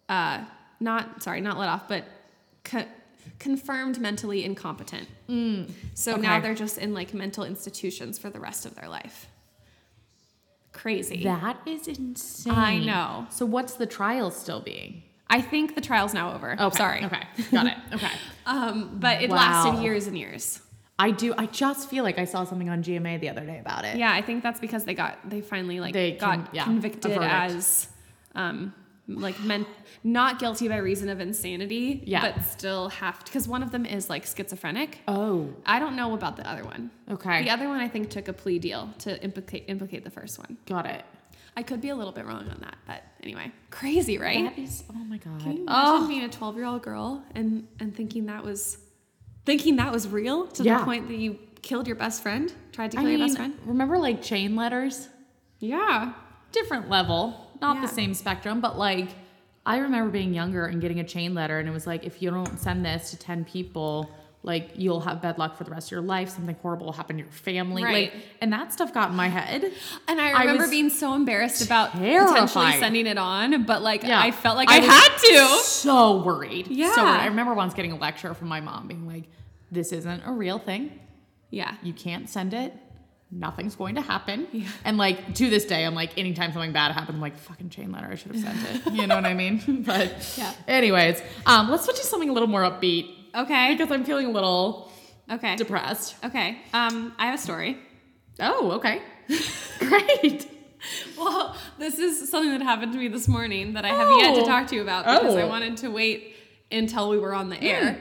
uh, 0.09 0.45
not 0.83 1.23
sorry, 1.23 1.41
not 1.41 1.59
let 1.59 1.69
off, 1.69 1.89
but 1.89 2.05
co- 2.65 2.85
confirmed 3.39 4.01
mentally 4.01 4.45
incompetent. 4.45 5.09
So 5.95 6.17
now 6.17 6.39
Mm. 6.39 6.43
they're 6.43 6.55
just 6.55 6.77
in 6.79 6.93
like 6.93 7.15
mental 7.15 7.45
institutions 7.45 8.19
for 8.19 8.29
the 8.31 8.41
rest 8.41 8.67
of 8.67 8.75
their 8.75 8.89
life. 8.89 9.29
Crazy. 10.73 11.23
That 11.25 11.59
is 11.67 11.87
insane. 11.87 12.53
I 12.53 12.79
know. 12.79 13.27
So 13.31 13.45
what's 13.47 13.75
the 13.75 13.87
trial 13.87 14.31
still 14.31 14.61
being? 14.61 15.03
I 15.29 15.41
think 15.41 15.75
the 15.75 15.81
trial's 15.81 16.15
now 16.15 16.35
over. 16.35 16.57
Okay. 16.61 16.77
Sorry. 16.77 17.05
Okay. 17.05 17.23
Got 17.51 17.67
it. 17.67 17.75
Okay. 17.95 18.11
Um, 18.47 18.97
but 18.99 19.23
it 19.23 19.31
Wow. 19.31 19.37
lasted 19.37 19.83
years 19.83 20.07
and 20.07 20.17
years. 20.19 20.61
I 20.99 21.11
do. 21.11 21.35
I 21.37 21.47
just 21.47 21.89
feel 21.91 22.05
like 22.05 22.19
I 22.19 22.25
saw 22.25 22.45
something 22.45 22.69
on 22.69 22.83
GMA 22.83 23.19
the 23.21 23.29
other 23.29 23.45
day 23.45 23.59
about 23.59 23.85
it. 23.85 23.97
Yeah, 23.97 24.13
I 24.13 24.23
think 24.23 24.43
that's 24.43 24.61
because 24.61 24.85
they 24.85 24.95
got 24.95 25.19
they 25.29 25.41
finally 25.41 25.81
like 25.81 25.93
They 25.95 26.13
got 26.13 26.21
con- 26.37 26.49
yeah, 26.53 26.65
convicted 26.65 27.19
as 27.23 27.89
um 28.35 28.73
like 29.21 29.39
meant 29.41 29.67
not 30.05 30.39
guilty 30.39 30.69
by 30.69 30.77
reason 30.79 31.09
of 31.09 31.21
insanity, 31.21 32.03
Yeah. 32.07 32.33
but 32.33 32.45
still 32.45 32.89
have 32.89 33.19
to 33.21 33.25
because 33.25 33.47
one 33.47 33.63
of 33.63 33.71
them 33.71 33.87
is 33.87 34.11
like 34.11 34.27
schizophrenic. 34.27 34.99
Oh. 35.09 35.51
I 35.67 35.79
don't 35.79 35.97
know 35.97 36.15
about 36.15 36.37
the 36.37 36.49
other 36.49 36.65
one. 36.65 36.91
Okay. 37.11 37.45
The 37.45 37.51
other 37.51 37.69
one 37.69 37.81
I 37.81 37.89
think 37.89 38.11
took 38.11 38.29
a 38.29 38.33
plea 38.33 38.59
deal 38.59 38.91
to 39.01 39.23
implicate 39.23 39.65
implicate 39.69 40.05
the 40.05 40.11
first 40.11 40.39
one. 40.39 40.57
Got 40.67 40.87
it. 40.87 41.05
I 41.57 41.63
could 41.63 41.81
be 41.83 41.91
a 41.91 41.95
little 41.95 42.13
bit 42.15 42.25
wrong 42.25 42.49
on 42.49 42.59
that, 42.63 42.77
but 42.87 43.03
anyway, 43.23 43.53
crazy, 43.71 44.17
right? 44.17 44.59
Is. 44.59 44.85
Oh 44.91 44.95
my 45.05 45.19
god. 45.19 45.41
Can 45.41 45.53
you 45.59 45.63
imagine 45.65 45.67
Oh. 45.69 46.09
being 46.09 46.25
a 46.25 46.29
12 46.29 46.57
year 46.57 46.65
old 46.65 46.83
girl 46.83 47.23
and 47.35 47.69
and 47.79 47.95
thinking 47.95 48.27
that 48.27 48.43
was 48.43 48.79
thinking 49.45 49.77
that 49.77 49.93
was 49.93 50.09
real 50.09 50.47
to 50.47 50.63
Yeah. 50.63 50.79
the 50.79 50.85
point 50.85 51.09
that 51.09 51.19
you 51.19 51.39
killed 51.61 51.87
your 51.87 51.97
best 51.97 52.23
friend, 52.23 52.53
tried 52.73 52.91
to 52.93 52.99
I 52.99 53.03
kill 53.03 53.11
your 53.11 53.19
mean, 53.19 53.29
best 53.29 53.37
friend. 53.37 53.59
remember 53.67 53.99
like 53.99 54.23
chain 54.23 54.57
letters? 54.57 55.09
Yeah. 55.59 56.15
Different 56.53 56.89
level, 56.91 57.47
not 57.63 57.77
Yeah. 57.77 57.83
the 57.83 57.89
same 57.89 58.13
spectrum, 58.13 58.61
but 58.61 58.77
like 58.79 59.09
I 59.65 59.79
remember 59.79 60.11
being 60.11 60.35
younger 60.35 60.67
and 60.67 60.81
getting 60.81 60.99
a 61.01 61.05
chain 61.05 61.35
letter, 61.35 61.59
and 61.61 61.69
it 61.69 61.73
was 61.73 61.87
like, 61.87 62.05
if 62.05 62.21
you 62.21 62.31
don't 62.31 62.59
send 62.59 62.85
this 62.85 63.13
to 63.13 63.17
10 63.17 63.45
people, 63.45 64.11
like 64.43 64.71
you'll 64.75 64.99
have 65.03 65.23
bad 65.23 65.39
luck 65.39 65.57
for 65.57 65.63
the 65.63 65.71
rest 65.71 65.87
of 65.87 65.93
your 65.93 66.01
life. 66.03 66.29
Something 66.31 66.57
horrible 66.61 66.87
will 66.87 66.93
happen 66.93 67.17
to 67.19 67.23
your 67.23 67.31
family. 67.31 67.85
Right. 67.85 68.13
Like, 68.13 68.23
and 68.41 68.53
that 68.53 68.73
stuff 68.73 68.93
got 68.93 69.11
in 69.11 69.17
my 69.17 69.29
head. 69.29 69.63
And 70.09 70.21
I 70.21 70.31
I 70.33 70.41
remember 70.41 70.63
was 70.65 70.71
being 70.71 70.91
so 70.91 71.15
embarrassed 71.15 71.65
about 71.65 71.93
potentially 71.93 72.73
sending 72.81 73.07
it 73.07 73.19
on, 73.19 73.63
but 73.63 73.83
like 73.83 74.03
Yeah. 74.03 74.21
I 74.21 74.33
felt 74.33 74.57
like 74.57 74.69
I, 74.69 74.81
was 74.81 74.89
had 74.89 75.17
to. 75.19 75.47
So 75.63 76.23
worried. 76.23 76.67
Yeah. 76.67 76.93
So 76.93 77.05
worried. 77.05 77.21
I 77.21 77.27
remember 77.27 77.55
once 77.55 77.73
getting 77.73 77.93
a 77.93 77.97
lecture 77.97 78.35
from 78.35 78.49
my 78.49 78.61
mom 78.61 78.89
being 78.89 79.07
like, 79.07 79.29
this 79.71 79.93
isn't 79.93 80.23
a 80.27 80.33
real 80.33 80.59
thing. 80.59 80.99
Yeah. 81.51 81.77
You 81.85 81.93
can't 81.93 82.29
send 82.29 82.53
it. 82.53 82.75
Nothing's 83.35 83.75
going 83.77 83.95
to 83.95 84.03
happen. 84.03 84.47
And 84.85 84.99
like 84.99 85.35
to 85.37 85.49
this 85.49 85.65
day, 85.65 85.87
I'm 85.87 85.95
like, 85.95 86.19
anytime 86.19 86.53
something 86.53 86.73
bad 86.73 86.93
happens, 86.93 87.15
I'm 87.17 87.21
like, 87.21 87.37
fucking 87.39 87.71
chain 87.71 87.91
letter, 87.91 88.09
I 88.13 88.15
should 88.15 88.35
have 88.35 88.43
sent 88.43 88.87
it. 88.87 88.93
You 88.93 89.07
know 89.07 89.15
what 89.15 89.25
I 89.25 89.33
mean? 89.33 89.83
But 89.87 90.35
Yeah. 90.37 90.53
anyways, 90.69 91.23
um, 91.47 91.71
let's 91.71 91.85
switch 91.85 91.97
to 91.97 92.05
something 92.05 92.29
a 92.29 92.33
little 92.33 92.49
more 92.49 92.61
upbeat 92.61 93.09
Okay. 93.35 93.75
because 93.75 93.91
I'm 93.91 94.05
feeling 94.05 94.27
a 94.27 94.31
little 94.31 94.93
Okay. 95.31 95.57
depressed. 95.57 96.17
Okay. 96.23 96.59
Um, 96.75 97.15
I 97.19 97.27
have 97.27 97.37
a 97.37 97.43
story. 97.43 97.79
Oh, 98.39 98.73
okay. 98.73 99.01
Great. 99.79 100.47
Well, 101.17 101.57
this 101.79 101.99
is 101.99 102.29
something 102.31 102.51
that 102.51 102.61
happened 102.63 102.93
to 102.93 102.99
me 102.99 103.09
this 103.09 103.29
morning 103.29 103.73
that 103.75 103.85
I 103.87 103.89
have 103.89 104.11
yet 104.19 104.35
to 104.35 104.43
Oh. 104.43 104.47
talk 104.47 104.67
to 104.69 104.75
you 104.75 104.83
about 104.83 105.05
because 105.05 105.37
I 105.37 105.43
Oh. 105.43 105.49
wanted 105.49 105.79
to 105.79 105.89
wait 105.89 106.35
until 106.71 107.09
we 107.09 107.19
were 107.19 107.35
on 107.35 107.49
the 107.49 107.63
air 107.63 107.99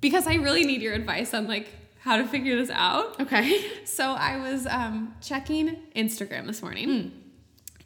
because 0.00 0.26
I 0.26 0.34
really 0.34 0.64
need 0.64 0.80
your 0.82 0.94
advice 0.94 1.34
on 1.34 1.46
like 1.46 1.68
how 2.00 2.16
to 2.16 2.26
figure 2.26 2.56
this 2.56 2.70
out. 2.70 3.20
Okay. 3.20 3.64
So 3.84 4.12
I 4.12 4.38
was 4.38 4.66
um, 4.66 5.14
checking 5.20 5.76
Instagram 5.94 6.46
this 6.46 6.62
morning, 6.62 7.12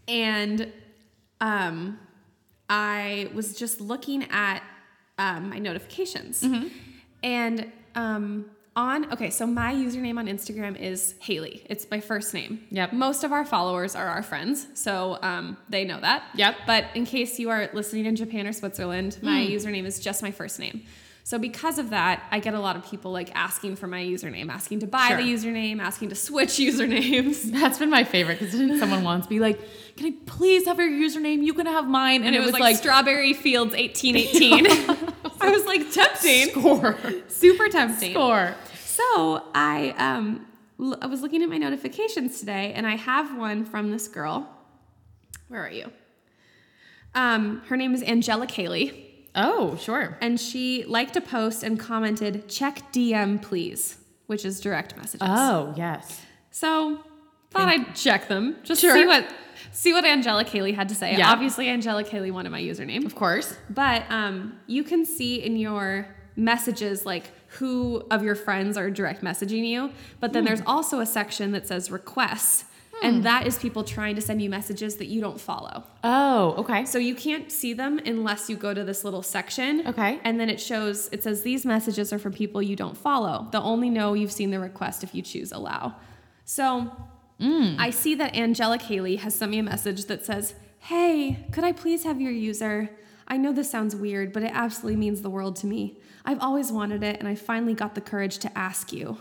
and 0.07 0.71
um, 1.41 1.99
I 2.69 3.31
was 3.35 3.57
just 3.57 3.81
looking 3.81 4.25
at 4.31 4.63
um, 5.19 5.51
my 5.51 5.59
notifications, 5.59 6.45
and 7.23 7.73
um, 7.97 8.45
on 8.77 9.13
okay, 9.13 9.31
so 9.31 9.47
my 9.47 9.73
username 9.73 10.19
on 10.19 10.27
Instagram 10.27 10.79
is 10.79 11.15
Haley. 11.21 11.63
It's 11.71 11.87
my 11.91 12.01
first 12.01 12.35
name. 12.35 12.65
Yep. 12.71 12.93
Most 12.93 13.25
of 13.25 13.33
our 13.33 13.45
followers 13.45 13.97
are 13.97 14.07
our 14.07 14.23
friends, 14.23 14.69
so 14.75 15.19
um, 15.23 15.57
they 15.69 15.85
know 15.85 16.01
that. 16.01 16.25
Yep. 16.35 16.57
But 16.67 16.87
in 16.95 17.07
case 17.07 17.39
you 17.39 17.51
are 17.51 17.71
listening 17.73 18.07
in 18.07 18.15
Japan 18.15 18.47
or 18.47 18.53
Switzerland, 18.53 19.19
my 19.23 19.41
username 19.41 19.85
is 19.85 19.99
just 20.01 20.23
my 20.23 20.31
first 20.31 20.61
name. 20.61 20.83
So 21.27 21.39
because 21.39 21.79
of 21.79 21.89
that, 21.91 22.23
I 22.31 22.39
get 22.39 22.53
a 22.53 22.61
lot 22.61 22.77
of 22.77 22.85
people 22.85 23.11
like 23.11 23.31
asking 23.35 23.77
for 23.77 23.87
my 23.87 24.03
username, 24.05 24.51
asking 24.51 24.81
to 24.81 24.87
buy 24.87 25.09
Sure. 25.09 25.17
the 25.17 25.23
username, 25.23 25.81
asking 25.81 26.11
to 26.11 26.15
switch 26.15 26.51
usernames. 26.59 27.51
That's 27.61 27.79
been 27.79 27.89
my 27.89 28.05
favorite 28.05 28.39
because 28.39 28.53
didn't 28.55 28.79
someone 28.79 29.03
once 29.05 29.27
be 29.27 29.41
like, 29.41 29.59
"Can 29.97 30.07
I 30.07 30.13
please 30.27 30.67
have 30.67 30.79
your 30.79 30.91
username? 30.91 31.43
You 31.43 31.55
can 31.55 31.65
have 31.65 31.89
mine." 31.89 32.25
And, 32.25 32.37
it, 32.37 32.41
was, 32.41 32.53
like, 32.53 32.77
Strawberry 32.77 33.33
Fields 33.33 33.73
1818. 33.75 34.67
I 35.41 35.51
was 35.51 35.65
like 35.65 35.91
tempting. 35.91 36.51
score, 36.51 36.99
Super 37.29 37.69
tempting. 37.69 38.13
score. 38.13 38.55
So 38.85 39.45
I 39.55 39.95
um 39.97 40.47
l- 40.79 40.99
I 41.01 41.07
was 41.07 41.23
looking 41.23 41.43
at 41.43 41.49
my 41.49 41.57
notifications 41.59 42.39
today 42.39 42.73
and 42.75 42.87
I 42.87 42.97
have 42.97 43.37
one 43.39 43.65
from 43.65 43.91
this 43.91 44.09
girl. 44.09 44.47
Where 45.49 45.65
are 45.65 45.71
you? 45.71 45.91
Um, 47.15 47.63
her 47.69 47.77
name 47.79 47.95
is 47.95 48.03
Angelica 48.03 48.53
Haley. 48.53 49.14
Oh, 49.35 49.77
sure. 49.77 50.17
and 50.21 50.39
she 50.41 50.85
liked 50.85 51.17
a 51.17 51.21
post 51.21 51.63
and 51.63 51.79
commented, 51.79 52.49
check 52.49 52.93
DM 52.93 53.43
please, 53.43 53.97
which 54.27 54.45
is 54.45 54.61
direct 54.61 54.97
messages. 54.97 55.27
Oh, 55.29 55.75
yes. 55.77 56.21
So 56.51 57.01
thought 57.51 57.69
I'd 57.69 57.95
check 57.97 58.29
them. 58.29 58.57
Just 58.63 58.81
Sure. 58.81 58.95
see 58.95 59.07
what 59.07 59.27
see 59.73 59.93
what 59.93 60.05
Angelica 60.05 60.51
Haley 60.51 60.73
had 60.73 60.89
to 60.89 60.95
say. 60.95 61.17
Yeah. 61.17 61.31
Obviously 61.33 61.69
Angelica 61.69 62.11
Haley 62.11 62.31
wanted 62.31 62.51
my 62.51 62.61
username. 62.61 63.05
Of 63.05 63.15
course. 63.15 63.57
But 63.71 64.05
um, 64.11 64.59
you 64.67 64.85
can 64.85 65.05
see 65.05 65.43
in 65.43 65.57
your 65.57 66.07
messages 66.37 67.05
like 67.07 67.31
who 67.59 68.05
of 68.11 68.23
your 68.25 68.35
friends 68.35 68.77
are 68.77 68.91
direct 68.91 69.23
messaging 69.23 69.67
you. 69.67 69.91
But 70.21 70.33
then 70.33 70.45
there's 70.45 70.63
also 70.67 70.99
a 71.01 71.07
section 71.07 71.53
that 71.53 71.67
says 71.69 71.91
requests. 71.91 72.65
And 73.03 73.17
hmm. 73.17 73.23
that 73.23 73.47
is 73.47 73.59
people 73.59 73.85
trying 73.85 74.15
to 74.17 74.21
send 74.21 74.41
you 74.41 74.49
messages 74.49 74.97
that 74.97 75.07
you 75.07 75.21
don't 75.21 75.41
follow. 75.41 75.85
Oh, 76.03 76.55
okay. 76.59 76.85
So 76.85 76.99
you 76.99 77.15
can't 77.15 77.51
see 77.51 77.73
them 77.73 77.99
unless 78.05 78.49
you 78.49 78.57
go 78.57 78.73
to 78.73 78.85
this 78.85 79.05
little 79.05 79.23
section. 79.23 79.87
Okay. 79.87 80.21
And 80.25 80.39
then 80.39 80.49
it 80.49 80.61
shows, 80.61 81.09
it 81.13 81.23
says 81.23 81.43
these 81.43 81.67
messages 81.67 82.13
are 82.13 82.19
from 82.19 82.33
people 82.33 82.63
you 82.63 82.77
don't 82.77 82.97
follow. 82.97 83.49
They'll 83.53 83.63
only 83.63 83.91
know 83.91 84.15
you've 84.15 84.33
seen 84.33 84.51
the 84.51 84.61
request 84.61 85.03
if 85.03 85.15
you 85.15 85.23
choose 85.23 85.53
allow. 85.53 85.97
So 86.45 86.93
hmm. 87.41 87.77
I 87.79 87.91
see 87.91 88.15
that 88.17 88.35
Angelic 88.37 88.83
Haley 88.83 89.17
has 89.17 89.35
sent 89.35 89.51
me 89.51 89.59
a 89.59 89.63
message 89.63 90.05
that 90.07 90.25
says, 90.25 90.55
Hey, 90.81 91.47
could 91.51 91.65
I 91.65 91.73
please 91.73 92.05
have 92.05 92.21
your 92.21 92.33
user? 92.33 92.91
I 93.27 93.39
know 93.39 93.53
this 93.53 93.71
sounds 93.71 93.97
weird, 93.97 94.33
but 94.33 94.43
it 94.43 94.51
absolutely 94.53 94.97
means 94.97 95.23
the 95.23 95.31
world 95.31 95.57
to 95.57 95.67
me. 95.67 95.99
I've 96.27 96.41
always 96.41 96.71
wanted 96.71 97.03
it, 97.03 97.19
and 97.19 97.27
I 97.27 97.35
finally 97.35 97.75
got 97.75 97.95
the 97.95 98.01
courage 98.03 98.39
to 98.39 98.59
ask 98.59 98.93
you. 98.93 99.19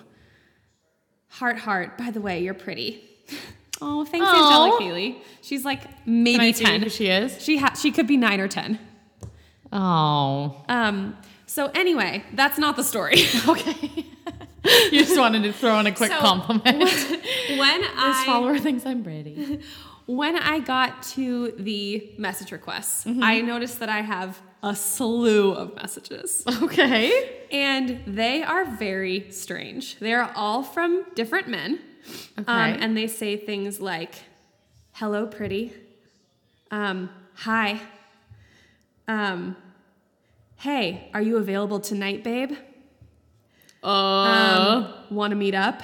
Heart, 1.30 1.60
heart, 1.60 1.98
by 1.98 2.12
the 2.12 2.22
way, 2.22 2.42
you're 2.44 2.54
pretty. 2.54 3.04
Oh, 3.82 4.06
thanks, 4.06 4.26
Aw. 4.30 4.66
Angelic 4.68 4.82
Haley. 4.82 5.22
She's 5.42 5.66
like 5.66 5.82
maybe 6.08 6.38
Can 6.38 6.42
I 6.48 6.52
see 6.52 6.66
10. 6.66 6.82
who 6.84 6.90
she 6.90 7.08
is? 7.08 7.42
She 7.44 7.58
ha- 7.58 7.74
she 7.74 7.92
could 7.92 8.08
be 8.08 8.18
nine 8.18 8.40
or 8.40 8.48
ten. 8.48 8.80
Oh. 9.72 10.64
Um. 10.70 11.18
So 11.46 11.68
anyway, 11.76 12.24
that's 12.34 12.58
not 12.58 12.76
the 12.76 12.84
story. 12.84 13.16
Okay. 13.48 14.06
you 14.92 15.04
just 15.04 15.18
wanted 15.20 15.44
to 15.44 15.52
throw 15.52 15.78
in 15.80 15.88
a 15.88 15.92
quick 15.92 16.10
So, 16.12 16.20
compliment. 16.20 16.66
when 16.80 16.80
this 17.82 17.90
I 17.98 18.24
follower 18.26 18.58
thinks 18.58 18.86
I'm 18.86 19.04
pretty. 19.04 19.60
when 20.06 20.38
I 20.38 20.60
got 20.60 21.04
to 21.16 21.52
the 21.58 22.12
message 22.18 22.52
requests, 22.54 23.04
Mm-hmm. 23.04 23.22
I 23.24 23.42
noticed 23.42 23.80
that 23.82 23.90
I 23.90 24.00
have 24.02 24.42
a 24.62 24.74
slew 24.74 25.52
of 25.52 25.76
messages, 25.76 26.44
Okay. 26.62 27.42
and 27.52 28.00
they 28.08 28.42
are 28.42 28.64
very 28.78 29.30
strange. 29.32 30.00
They 30.00 30.14
are 30.14 30.32
all 30.36 30.64
from 30.64 31.04
different 31.16 31.50
men, 31.50 31.80
um, 32.38 32.45
and 32.47 32.97
they 32.97 33.08
say 33.08 33.38
things 33.38 33.80
like, 33.80 34.16
"Hello, 34.93 35.26
pretty," 35.28 35.74
um, 36.72 37.10
"Hi," 37.36 37.82
um, 39.08 39.56
"Hey, 40.58 41.10
are 41.14 41.22
you 41.22 41.38
available 41.38 41.80
tonight, 41.80 42.24
babe?" 42.24 42.54
Uh, 43.84 43.88
Um, 43.88 44.93
want 45.10 45.32
to 45.32 45.36
meet 45.36 45.56
up? 45.56 45.82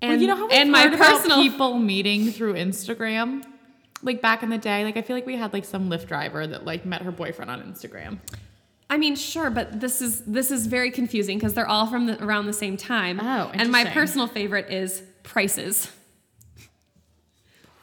And, 0.00 0.12
well, 0.12 0.20
you 0.20 0.26
know 0.28 0.36
how 0.36 0.48
and 0.48 0.70
my 0.70 0.88
personal 0.88 1.38
people 1.38 1.78
meeting 1.78 2.30
through 2.30 2.54
Instagram? 2.54 3.42
Like 4.02 4.20
back 4.20 4.42
in 4.42 4.50
the 4.50 4.58
day, 4.58 4.84
like 4.84 4.96
I 4.96 5.02
feel 5.02 5.16
like 5.16 5.26
we 5.26 5.36
had 5.36 5.52
like 5.52 5.64
some 5.64 5.88
Lyft 5.88 6.06
driver 6.06 6.46
that 6.46 6.64
like 6.64 6.84
met 6.84 7.02
her 7.02 7.10
boyfriend 7.10 7.50
on 7.50 7.62
Instagram. 7.62 8.18
I 8.88 8.98
mean, 8.98 9.16
sure, 9.16 9.50
but 9.50 9.80
this 9.80 10.00
is 10.00 10.22
this 10.22 10.50
is 10.50 10.66
very 10.66 10.90
confusing 10.90 11.38
because 11.38 11.54
they're 11.54 11.68
all 11.68 11.86
from 11.86 12.06
the, 12.06 12.22
around 12.22 12.46
the 12.46 12.52
same 12.52 12.76
time. 12.76 13.18
Oh, 13.20 13.50
and 13.52 13.72
my 13.72 13.84
personal 13.84 14.26
favorite 14.28 14.70
is 14.70 15.02
prices. 15.24 15.90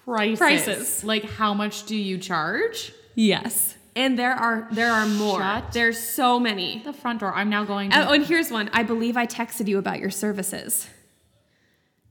Prices. 0.05 0.37
Prices. 0.39 1.03
Like 1.03 1.23
how 1.23 1.53
much 1.53 1.85
do 1.85 1.95
you 1.95 2.17
charge? 2.17 2.93
Yes, 3.15 3.75
and 3.95 4.17
there 4.17 4.33
are 4.33 4.67
there 4.71 4.91
are 4.91 5.05
more. 5.05 5.39
Shut 5.39 5.71
There's 5.73 5.99
so 5.99 6.39
many. 6.39 6.81
The 6.83 6.93
front 6.93 7.19
door. 7.19 7.33
I'm 7.33 7.49
now 7.49 7.63
going 7.63 7.91
to 7.91 8.09
Oh, 8.09 8.13
and 8.13 8.25
here's 8.25 8.49
one. 8.51 8.69
I 8.73 8.83
believe 8.83 9.15
I 9.17 9.27
texted 9.27 9.67
you 9.67 9.77
about 9.77 9.99
your 9.99 10.09
services. 10.09 10.87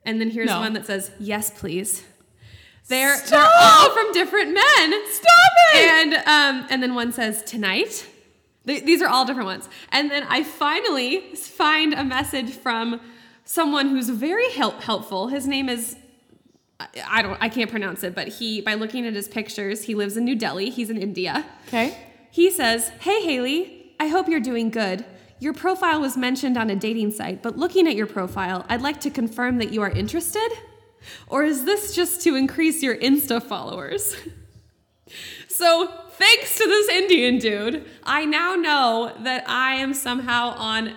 And 0.05 0.20
then 0.20 0.30
here's 0.30 0.49
No. 0.49 0.61
one 0.61 0.72
that 0.74 0.86
says, 0.86 1.11
"Yes, 1.18 1.51
please." 1.51 2.03
They're 2.88 3.16
they're 3.28 3.49
all 3.61 3.90
from 3.90 4.12
different 4.12 4.53
men. 4.55 4.93
Stop 5.11 5.53
it! 5.74 5.90
And 5.90 6.14
um 6.14 6.66
and 6.70 6.82
then 6.82 6.95
one 6.95 7.12
says 7.12 7.43
tonight. 7.45 8.07
Th- 8.66 8.84
these 8.84 9.02
are 9.02 9.08
all 9.08 9.24
different 9.24 9.46
ones. 9.46 9.68
And 9.90 10.10
then 10.10 10.24
I 10.28 10.42
finally 10.42 11.34
find 11.34 11.94
a 11.94 12.04
message 12.04 12.50
from 12.52 13.00
someone 13.44 13.88
who's 13.88 14.08
very 14.08 14.50
help- 14.52 14.82
helpful. 14.82 15.28
His 15.28 15.46
name 15.46 15.68
is 15.68 15.96
I- 16.80 16.86
I 17.08 17.22
don't 17.22 17.38
I 17.40 17.48
can't 17.48 17.70
pronounce 17.70 18.02
it, 18.02 18.14
but 18.14 18.28
he 18.28 18.60
by 18.60 18.74
looking 18.74 19.06
at 19.06 19.14
his 19.14 19.28
pictures, 19.28 19.84
he 19.84 19.94
lives 19.94 20.16
in 20.16 20.24
New 20.24 20.34
Delhi. 20.36 20.70
He's 20.70 20.90
in 20.90 20.98
India. 20.98 21.44
Okay. 21.68 21.96
He 22.30 22.50
says, 22.50 22.88
Hey, 23.00 23.22
Haley, 23.22 23.94
I 24.00 24.08
hope 24.08 24.28
you're 24.28 24.40
doing 24.40 24.70
good. 24.70 25.04
Your 25.38 25.52
profile 25.52 26.00
was 26.00 26.16
mentioned 26.16 26.56
on 26.56 26.70
a 26.70 26.76
dating 26.76 27.10
site, 27.10 27.42
but 27.42 27.58
looking 27.58 27.86
at 27.88 27.96
your 27.96 28.06
profile, 28.06 28.64
I'd 28.68 28.80
like 28.80 29.00
to 29.00 29.10
confirm 29.10 29.58
that 29.58 29.72
you 29.72 29.82
are 29.82 29.90
interested? 29.90 30.48
Or 31.26 31.42
is 31.42 31.64
this 31.64 31.94
just 31.94 32.22
to 32.22 32.36
increase 32.36 32.80
your 32.82 32.96
Insta 32.96 33.42
followers? 33.42 34.14
so, 35.48 35.92
thanks 36.22 36.56
to 36.58 36.64
this 36.66 36.88
Indian 36.88 37.38
dude, 37.38 37.84
I 38.04 38.24
now 38.24 38.54
know 38.54 39.12
that 39.20 39.44
I 39.48 39.74
am 39.76 39.92
somehow 39.94 40.50
on 40.56 40.94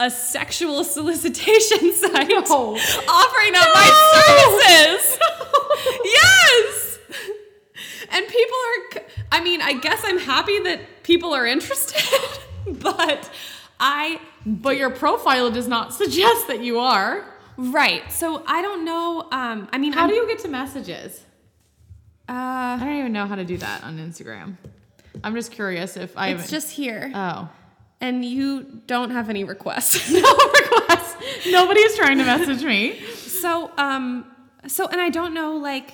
a 0.00 0.10
sexual 0.10 0.84
solicitation 0.84 1.92
site 2.02 2.32
offering 2.32 3.54
up 3.60 3.68
my 3.80 3.88
services. 4.14 5.18
yes! 6.04 6.98
And 8.10 8.26
people 8.26 8.56
are, 8.68 9.02
I 9.32 9.42
mean, 9.42 9.60
I 9.60 9.72
guess 9.74 10.02
I'm 10.04 10.18
happy 10.18 10.58
that 10.60 10.80
people 11.02 11.32
are 11.34 11.46
interested, 11.46 12.18
but 12.66 13.30
I 13.80 14.20
But 14.46 14.76
your 14.76 14.90
profile 14.90 15.50
does 15.50 15.68
not 15.68 15.94
suggest 15.94 16.46
that 16.48 16.60
you 16.62 16.78
are. 16.78 17.24
right. 17.56 18.02
So 18.12 18.42
I 18.46 18.62
don't 18.62 18.84
know. 18.84 19.28
Um, 19.32 19.68
I 19.72 19.78
mean, 19.78 19.92
How 19.92 20.00
I'm- 20.02 20.10
do 20.10 20.14
you 20.16 20.26
get 20.26 20.38
to 20.40 20.48
messages? 20.48 21.24
Uh, 22.28 22.32
I 22.32 22.78
don't 22.80 22.96
even 22.98 23.12
know 23.12 23.26
how 23.26 23.36
to 23.36 23.44
do 23.44 23.56
that 23.58 23.84
on 23.84 23.98
Instagram. 23.98 24.56
I'm 25.24 25.34
just 25.34 25.50
curious 25.52 25.96
if 25.96 26.16
I 26.16 26.28
it's 26.30 26.50
just 26.50 26.70
here, 26.70 27.10
Oh. 27.14 27.48
and 28.00 28.24
you 28.24 28.82
don't 28.86 29.10
have 29.10 29.30
any 29.30 29.44
requests. 29.44 30.10
No 30.12 30.36
requests. 30.60 31.16
Nobody 31.50 31.80
is 31.80 31.96
trying 31.96 32.18
to 32.18 32.24
message 32.24 32.62
me. 32.64 33.00
so, 33.16 33.70
um, 33.76 34.24
so, 34.66 34.86
and 34.88 35.00
I 35.00 35.08
don't 35.10 35.32
know, 35.34 35.56
like, 35.56 35.92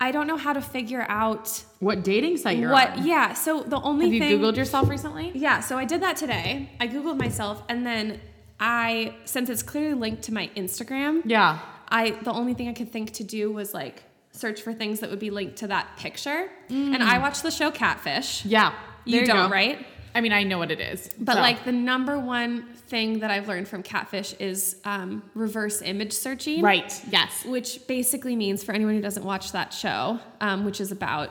I 0.00 0.10
don't 0.12 0.26
know 0.26 0.36
how 0.36 0.52
to 0.52 0.60
figure 0.60 1.04
out 1.08 1.64
What 1.80 2.02
dating 2.04 2.36
site 2.38 2.58
you're 2.58 2.70
what. 2.70 2.90
on? 2.98 3.06
Yeah. 3.06 3.32
So 3.34 3.62
the 3.62 3.80
only 3.80 4.10
thing 4.10 4.22
Have 4.22 4.30
you 4.30 4.38
thing. 4.38 4.44
Googled 4.52 4.56
yourself 4.56 4.88
recently? 4.88 5.32
Yeah, 5.34 5.60
so 5.60 5.76
I 5.78 5.84
did 5.84 6.02
that 6.02 6.16
today. 6.16 6.70
I 6.80 6.86
Googled 6.88 7.18
myself 7.18 7.62
and 7.68 7.84
then 7.86 8.20
I 8.60 9.14
since 9.24 9.48
it's 9.50 9.62
clearly 9.62 9.94
linked 9.94 10.22
to 10.24 10.34
my 10.34 10.50
Instagram, 10.56 11.22
Yeah. 11.24 11.58
I 11.88 12.10
the 12.10 12.32
only 12.32 12.54
thing 12.54 12.68
I 12.68 12.74
could 12.74 12.92
think 12.92 13.12
to 13.14 13.24
do 13.24 13.50
was 13.50 13.74
like 13.74 14.02
search 14.38 14.62
for 14.62 14.72
things 14.72 15.00
that 15.00 15.10
would 15.10 15.18
be 15.18 15.30
linked 15.30 15.56
to 15.56 15.66
that 15.66 15.96
picture. 15.96 16.48
And 16.68 17.02
I 17.02 17.18
watched 17.18 17.42
the 17.42 17.50
show 17.50 17.70
Catfish. 17.70 18.44
Yeah. 18.44 18.72
You 19.04 19.18
There 19.18 19.26
don't, 19.26 19.48
go. 19.48 19.52
right? 19.54 19.84
I 20.14 20.20
mean, 20.20 20.32
I 20.32 20.42
know 20.42 20.58
what 20.58 20.70
it 20.70 20.80
is. 20.80 21.10
But 21.18 21.34
so. 21.34 21.40
like 21.40 21.64
the 21.64 21.72
number 21.72 22.18
one 22.18 22.66
thing 22.88 23.18
that 23.20 23.30
I've 23.30 23.48
learned 23.48 23.68
from 23.68 23.82
Catfish 23.82 24.34
is 24.34 24.76
um, 24.84 25.22
reverse 25.34 25.82
image 25.82 26.12
searching. 26.12 26.62
Right. 26.62 26.92
Yes. 27.10 27.44
Which 27.44 27.86
basically 27.86 28.36
means 28.36 28.62
for 28.64 28.72
anyone 28.72 28.94
who 28.94 29.00
doesn't 29.02 29.24
watch 29.24 29.52
that 29.52 29.72
show, 29.72 30.18
um, 30.40 30.64
which 30.64 30.80
is 30.80 30.92
about 30.92 31.30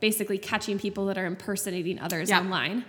basically 0.00 0.38
catching 0.38 0.78
people 0.78 1.06
that 1.06 1.18
are 1.18 1.26
impersonating 1.26 1.98
others 2.00 2.28
Yeah. 2.30 2.40
online, 2.40 2.84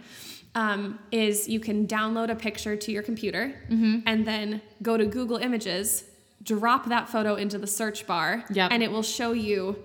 um, 0.55 0.99
is 1.11 1.47
you 1.47 1.59
can 1.59 1.87
download 1.87 2.29
a 2.29 2.35
picture 2.35 2.75
to 2.75 2.91
your 2.91 3.03
computer 3.03 3.53
Mm-hmm. 3.69 3.99
and 4.05 4.25
then 4.27 4.61
go 4.81 4.97
to 4.97 5.05
Google 5.05 5.37
Images, 5.37 6.03
drop 6.49 6.87
that 6.89 7.05
photo 7.09 7.35
into 7.35 7.57
the 7.57 7.67
search 7.67 7.99
bar, 8.07 8.43
Yep. 8.51 8.71
and 8.73 8.81
it 8.83 8.91
will 8.91 9.03
show 9.17 9.31
you 9.33 9.75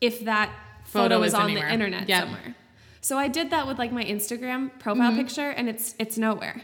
if 0.00 0.24
that 0.24 0.50
photo, 0.84 1.16
Photo 1.16 1.22
is, 1.22 1.28
is 1.32 1.34
on 1.34 1.42
anywhere. 1.50 1.68
the 1.68 1.74
internet 1.74 2.08
Yep. 2.08 2.22
somewhere. 2.24 2.54
So 3.00 3.16
I 3.24 3.28
did 3.28 3.50
that 3.50 3.66
with 3.66 3.78
like 3.78 3.92
my 3.92 4.04
Instagram 4.04 4.70
profile 4.78 5.10
Mm-hmm. 5.12 5.20
picture, 5.22 5.50
and 5.58 5.68
it's 5.68 5.94
it's 5.98 6.16
nowhere. 6.18 6.62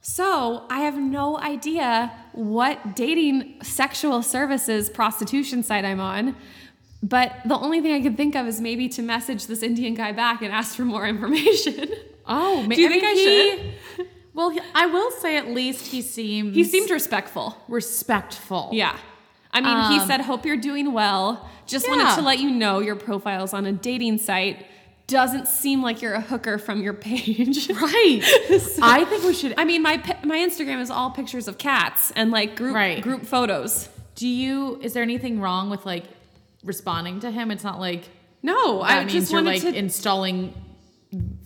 So 0.00 0.66
I 0.70 0.80
have 0.80 0.96
no 0.98 1.38
idea 1.38 2.12
what 2.32 2.94
dating 2.94 3.56
sexual 3.62 4.22
services 4.22 4.90
prostitution 4.90 5.62
site 5.62 5.84
I'm 5.84 6.00
on. 6.00 6.36
But 7.02 7.32
the 7.46 7.56
only 7.58 7.80
thing 7.82 7.92
I 7.94 8.00
could 8.00 8.16
think 8.16 8.34
of 8.34 8.46
is 8.46 8.60
maybe 8.60 8.88
to 8.90 9.02
message 9.02 9.46
this 9.46 9.62
Indian 9.62 9.94
guy 9.94 10.12
back 10.12 10.40
and 10.42 10.52
ask 10.52 10.74
for 10.76 10.84
more 10.84 11.06
information. 11.14 11.88
Oh, 12.26 12.66
Do 12.68 12.80
you 12.80 12.88
think 12.88 13.04
I 13.04 13.14
should? 13.14 14.06
Well, 14.34 14.50
he- 14.50 14.60
I 14.74 14.86
will 14.86 15.10
say 15.12 15.36
at 15.36 15.48
least 15.48 15.86
he 15.86 16.02
seems 16.02 16.54
He 16.56 16.64
seemed 16.64 16.90
respectful. 16.90 17.56
respectful. 17.68 18.70
Yeah. 18.72 18.96
I 19.52 19.60
mean, 19.60 19.92
he 19.92 20.00
Um, 20.00 20.06
said, 20.08 20.20
Hope 20.22 20.44
you're 20.44 20.56
doing 20.56 20.92
well. 20.92 21.48
Just 21.66 21.86
Yeah. 21.86 21.96
wanted 21.96 22.14
to 22.16 22.22
let 22.22 22.40
you 22.40 22.50
know 22.50 22.80
your 22.80 22.96
profile's 22.96 23.54
on 23.54 23.64
a 23.66 23.72
dating 23.72 24.18
site. 24.18 24.66
Doesn't 25.06 25.46
seem 25.48 25.82
like 25.82 26.02
you're 26.02 26.14
a 26.14 26.20
hooker 26.20 26.58
from 26.58 26.82
your 26.82 26.94
page. 26.94 27.68
Right. 27.80 28.22
I 28.82 29.04
think 29.04 29.22
we 29.24 29.34
should. 29.34 29.54
I 29.56 29.64
mean, 29.64 29.82
my 29.82 30.02
my 30.24 30.38
Instagram 30.38 30.80
is 30.80 30.90
all 30.90 31.10
pictures 31.10 31.46
of 31.46 31.58
cats 31.58 32.10
and 32.16 32.30
like 32.30 32.56
group 32.56 32.74
Right. 32.74 33.00
group 33.02 33.24
photos. 33.26 33.88
Do 34.16 34.26
you? 34.26 34.78
Is 34.82 34.92
there 34.94 35.02
anything 35.02 35.40
wrong 35.40 35.70
with 35.70 35.84
like 35.86 36.04
responding 36.64 37.20
to 37.20 37.30
him? 37.30 37.50
It's 37.50 37.64
not 37.64 37.78
like 37.78 38.04
No, 38.42 38.80
I 38.82 39.04
just 39.04 39.30
you're 39.30 39.42
wanted 39.42 39.62
like 39.64 39.72
to. 39.74 39.78
installing, 39.78 40.54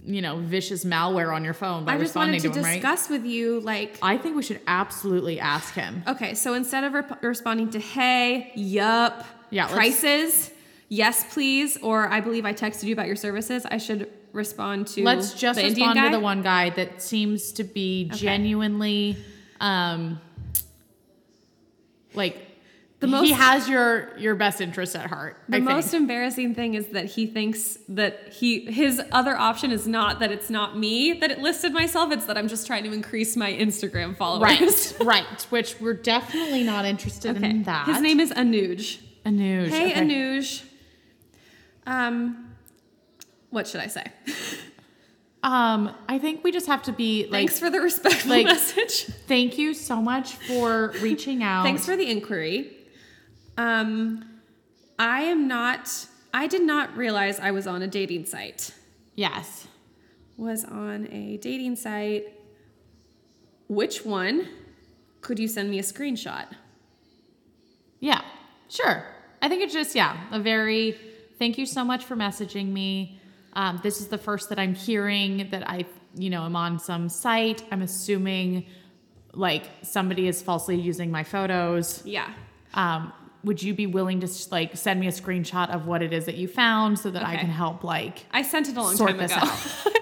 you 0.05 0.23
know, 0.23 0.39
vicious 0.39 0.85
malware 0.85 1.35
on 1.35 1.45
your 1.45 1.55
phone 1.55 1.85
by 1.85 1.95
I 1.95 1.99
just 1.99 2.15
wanted 2.15 2.33
responding 2.33 2.41
to 2.41 2.49
to, 2.51 2.59
him, 2.59 2.65
right? 2.65 2.83
discuss 2.83 3.09
with 3.09 3.25
you, 3.25 3.61
like, 3.61 3.99
I 4.03 4.17
think 4.17 4.37
we 4.37 4.43
should 4.43 4.61
absolutely 4.67 5.39
ask 5.41 5.75
him. 5.75 6.03
okay, 6.07 6.35
so 6.35 6.55
instead 6.55 6.85
of 6.85 6.93
rep- 6.95 7.23
responding 7.23 7.71
to 7.71 7.79
"Hey, 7.79 8.53
yup," 8.55 9.27
Yeah, 9.51 9.69
prices, 9.69 10.51
yes, 10.89 11.25
please, 11.33 11.77
or 11.83 12.09
I 12.09 12.21
believe 12.21 12.45
I 12.45 12.53
texted 12.53 12.85
you 12.85 12.93
about 12.93 13.07
your 13.07 13.17
services, 13.17 13.65
I 13.67 13.79
should 13.79 14.11
respond 14.33 14.87
to. 14.89 15.03
Let's 15.05 15.35
just 15.35 15.61
respond 15.61 15.99
to 15.99 16.11
the 16.11 16.21
one 16.21 16.43
guy 16.43 16.71
that 16.71 17.01
seems 17.03 17.53
to 17.53 17.65
be 17.65 18.11
genuinely, 18.15 19.17
um, 19.61 20.21
like 22.15 22.48
The 23.01 23.07
most, 23.07 23.27
he 23.27 23.33
has 23.33 23.69
your 23.69 24.17
your 24.19 24.35
best 24.35 24.61
interest 24.61 24.97
at 24.97 25.07
heart. 25.07 25.37
The 25.49 25.61
most 25.61 25.95
embarrassing 25.95 26.57
thing 26.57 26.75
is 26.75 26.89
that 26.89 27.05
he 27.05 27.29
thinks 27.29 27.79
that 27.89 28.33
he 28.33 28.65
his 28.73 29.01
other 29.13 29.37
option 29.37 29.71
is 29.71 29.87
not 29.87 30.19
that 30.19 30.33
it's 30.33 30.51
not 30.51 30.77
me 30.77 31.13
that 31.13 31.31
it 31.31 31.39
listed 31.39 31.73
myself. 31.73 32.11
It's 32.11 32.25
that 32.25 32.37
I'm 32.37 32.49
just 32.49 32.67
trying 32.67 32.83
to 32.85 32.93
increase 32.93 33.37
my 33.37 33.53
Instagram 33.53 34.17
followers. 34.17 34.95
right, 35.01 35.07
right, 35.29 35.43
which 35.51 35.81
we're 35.81 35.95
definitely 35.95 36.65
not 36.65 36.85
interested 36.85 37.37
okay. 37.37 37.51
in 37.51 37.63
that. 37.65 37.87
His 37.87 38.01
name 38.01 38.19
is 38.19 38.33
Anuj. 38.33 38.99
Anuj. 39.25 39.69
Hey, 39.69 39.93
okay. 39.93 40.01
Anuj. 40.01 40.65
Um, 41.87 42.53
what 43.51 43.69
should 43.69 43.81
I 43.81 43.87
say? 43.87 44.05
Um, 45.41 45.95
I 46.09 46.19
think 46.19 46.43
we 46.43 46.51
just 46.51 46.67
have 46.67 46.83
to 46.83 46.93
be 46.93 47.23
like, 47.23 47.31
Thanks 47.31 47.61
for 47.61 47.71
the 47.71 47.79
respectful 47.81 48.31
like- 48.33 48.45
message. 48.47 49.05
thank 49.29 49.57
you 49.57 49.73
so 49.73 50.03
much 50.03 50.35
for 50.35 50.93
reaching 51.01 51.45
out. 51.45 51.63
Thanks 51.63 51.87
for 51.87 51.97
the 51.97 52.11
inquiry. 52.11 52.78
Um, 53.59 54.25
I 54.99 55.23
am 55.23 55.47
not. 55.49 56.07
I 56.33 56.47
did 56.47 56.63
not 56.63 56.97
realize 56.97 57.39
I 57.41 57.51
was 57.51 57.67
on 57.67 57.83
a 57.83 57.87
dating 57.87 58.25
site. 58.27 58.73
yes. 59.15 59.67
Was 60.37 60.65
on 60.65 61.09
a 61.11 61.37
dating 61.39 61.75
site. 61.75 62.27
Which 63.67 64.05
one? 64.05 64.49
Could 65.21 65.41
you 65.41 65.49
send 65.49 65.69
me 65.69 65.81
a 65.81 65.83
screenshot? 65.83 66.47
Yeah, 67.99 68.21
sure. 68.69 69.05
I 69.43 69.49
think 69.49 69.63
it's 69.63 69.73
just, 69.73 69.97
yeah, 69.97 70.17
a 70.31 70.39
very 70.39 70.97
thank 71.41 71.59
you 71.59 71.67
so 71.67 71.85
much 71.85 72.05
for 72.05 72.15
messaging 72.15 72.69
me. 72.69 73.21
Um, 73.55 73.81
this 73.83 74.01
is 74.01 74.07
the 74.07 74.19
first 74.19 74.49
that 74.51 74.61
I'm 74.61 74.75
hearing 74.75 75.49
that 75.51 75.69
I, 75.69 75.87
you 76.15 76.31
know, 76.31 76.43
I'm 76.43 76.55
on 76.55 76.79
some 76.79 77.09
site. 77.09 77.65
I'm 77.73 77.83
assuming 77.83 78.67
like 79.35 79.65
somebody 79.83 80.29
is 80.29 80.41
falsely 80.41 80.77
using 80.77 81.11
my 81.11 81.25
photos. 81.25 82.01
Yeah. 82.07 82.33
Um, 82.75 83.13
would 83.45 83.63
you 83.63 83.73
be 83.75 83.87
willing 83.87 84.21
to 84.21 84.29
like 84.51 84.77
send 84.77 84.99
me 85.01 85.07
a 85.07 85.11
screenshot 85.13 85.71
of 85.75 85.87
what 85.87 86.03
it 86.03 86.13
is 86.13 86.25
that 86.27 86.37
you 86.37 86.49
found 86.49 86.99
so 86.99 87.11
that 87.11 87.25
I 87.25 87.37
can 87.37 87.49
help 87.51 87.85
like 87.85 88.27
I 88.33 88.43
sent 88.43 88.69
it 88.69 88.77
a 88.77 88.83
long 88.83 88.97
Sort 88.97 89.11
time 89.11 89.19
this 89.19 89.33
ago. 89.33 89.41
out. 89.43 89.49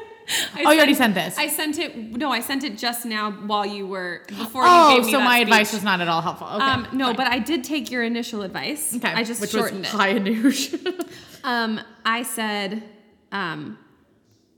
I 0.54 0.64
Oh, 0.66 0.70
you 0.72 0.78
already 0.78 0.94
sent 0.94 1.14
this? 1.14 1.38
I 1.38 1.46
sent 1.46 1.78
it. 1.78 1.96
No, 1.96 2.32
I 2.32 2.40
sent 2.40 2.64
it 2.64 2.76
just 2.78 3.06
now 3.06 3.30
while 3.30 3.64
you 3.64 3.86
were 3.86 4.22
before 4.26 4.62
Oh, 4.64 4.88
you 4.90 4.96
gave 4.96 5.06
me 5.06 5.12
so 5.12 5.20
my 5.20 5.36
speech. 5.36 5.42
advice 5.48 5.72
was 5.72 5.84
not 5.84 6.00
at 6.00 6.08
all 6.08 6.20
helpful. 6.20 6.48
Okay. 6.48 6.64
Um, 6.64 6.88
no, 6.92 7.06
fine. 7.08 7.16
but 7.16 7.26
I 7.28 7.38
did 7.38 7.62
take 7.62 7.90
your 7.92 8.02
initial 8.02 8.42
advice. 8.42 8.96
okay. 8.96 9.12
I 9.12 9.22
just 9.22 9.40
Which 9.40 9.50
shortened 9.50 9.80
was 9.82 9.88
it. 9.94 9.96
Hi, 9.96 10.14
Anuj. 10.14 11.08
Um, 11.44 11.80
I 12.04 12.24
said, 12.24 12.82
um, 13.30 13.78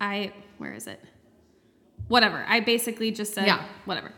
I 0.01 0.33
where 0.57 0.72
is 0.72 0.87
it? 0.87 1.03
Whatever. 2.07 2.47
I 2.49 2.61
basically 2.61 3.11
just 3.11 3.35
said 3.35 3.47
Yeah. 3.47 3.62
whatever. 3.85 4.12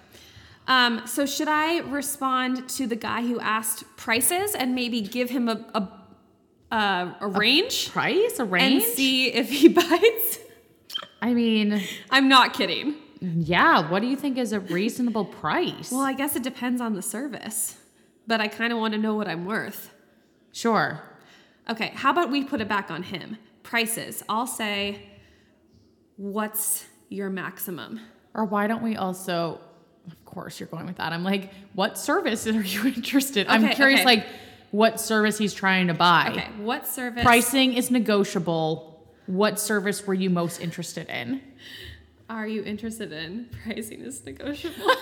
Um, 0.70 1.02
so 1.06 1.26
should 1.26 1.48
I 1.48 1.80
respond 1.80 2.68
to 2.76 2.86
the 2.86 2.94
guy 2.96 3.22
who 3.22 3.40
asked 3.40 3.84
prices 3.96 4.54
and 4.54 4.72
maybe 4.74 5.00
give 5.00 5.28
him 5.28 5.48
a 5.48 5.56
a, 5.74 5.82
a, 6.76 7.16
a 7.22 7.28
range 7.28 7.90
Price 7.90 8.38
a 8.38 8.44
range. 8.44 8.84
and 8.84 8.92
see 8.98 9.32
if 9.32 9.50
he 9.50 9.66
bites? 9.82 10.38
I 11.20 11.34
mean, 11.34 11.82
I'm 12.10 12.28
not 12.28 12.54
kidding. 12.54 12.94
yeah. 13.20 13.90
What 13.90 14.00
do 14.00 14.06
you 14.06 14.16
think 14.16 14.38
is 14.38 14.52
a 14.52 14.60
reasonable 14.60 15.24
price? 15.24 15.90
Well, 15.90 16.02
I 16.02 16.12
guess 16.14 16.36
it 16.36 16.42
depends 16.44 16.80
on 16.80 16.94
the 16.94 17.02
service, 17.02 17.76
but 18.28 18.40
I 18.40 18.46
kind 18.48 18.72
of 18.72 18.78
want 18.78 18.94
to 18.94 18.98
know 18.98 19.14
what 19.16 19.26
I'm 19.28 19.44
worth. 19.46 19.90
sure. 20.52 21.02
Okay, 21.68 21.90
how 21.94 22.10
about 22.10 22.30
we 22.30 22.42
put 22.44 22.60
it 22.60 22.68
back 22.68 22.90
on 22.90 23.02
him? 23.02 23.36
Prices. 23.62 24.22
I'll 24.28 24.46
say, 24.46 25.02
what's 26.16 26.86
your 27.08 27.28
maximum? 27.30 28.00
Or 28.34 28.44
why 28.44 28.66
don't 28.66 28.82
we 28.82 28.96
also? 28.96 29.60
Of 30.06 30.24
course, 30.24 30.60
you're 30.60 30.68
going 30.68 30.86
with 30.86 30.96
that. 30.96 31.12
I'm 31.12 31.24
like, 31.24 31.52
what 31.74 31.98
service 31.98 32.46
are 32.46 32.60
you 32.60 32.86
interested? 32.86 33.46
In? 33.46 33.52
I'm 33.52 33.68
curious, 33.70 34.00
okay. 34.00 34.06
like, 34.06 34.26
what 34.70 35.00
service 35.00 35.38
he's 35.38 35.52
trying 35.52 35.88
to 35.88 35.94
buy. 35.94 36.28
Okay, 36.30 36.48
what 36.58 36.86
service? 36.86 37.24
Pricing 37.24 37.74
is 37.74 37.90
negotiable. 37.90 38.86
What 39.26 39.58
service 39.58 40.06
were 40.06 40.14
you 40.14 40.30
most 40.30 40.60
interested 40.60 41.08
in? 41.08 41.42
are 42.30 42.46
you 42.46 42.62
interested 42.62 43.12
in? 43.12 43.48
Pricing 43.64 44.02
is 44.02 44.24
negotiable. 44.24 44.86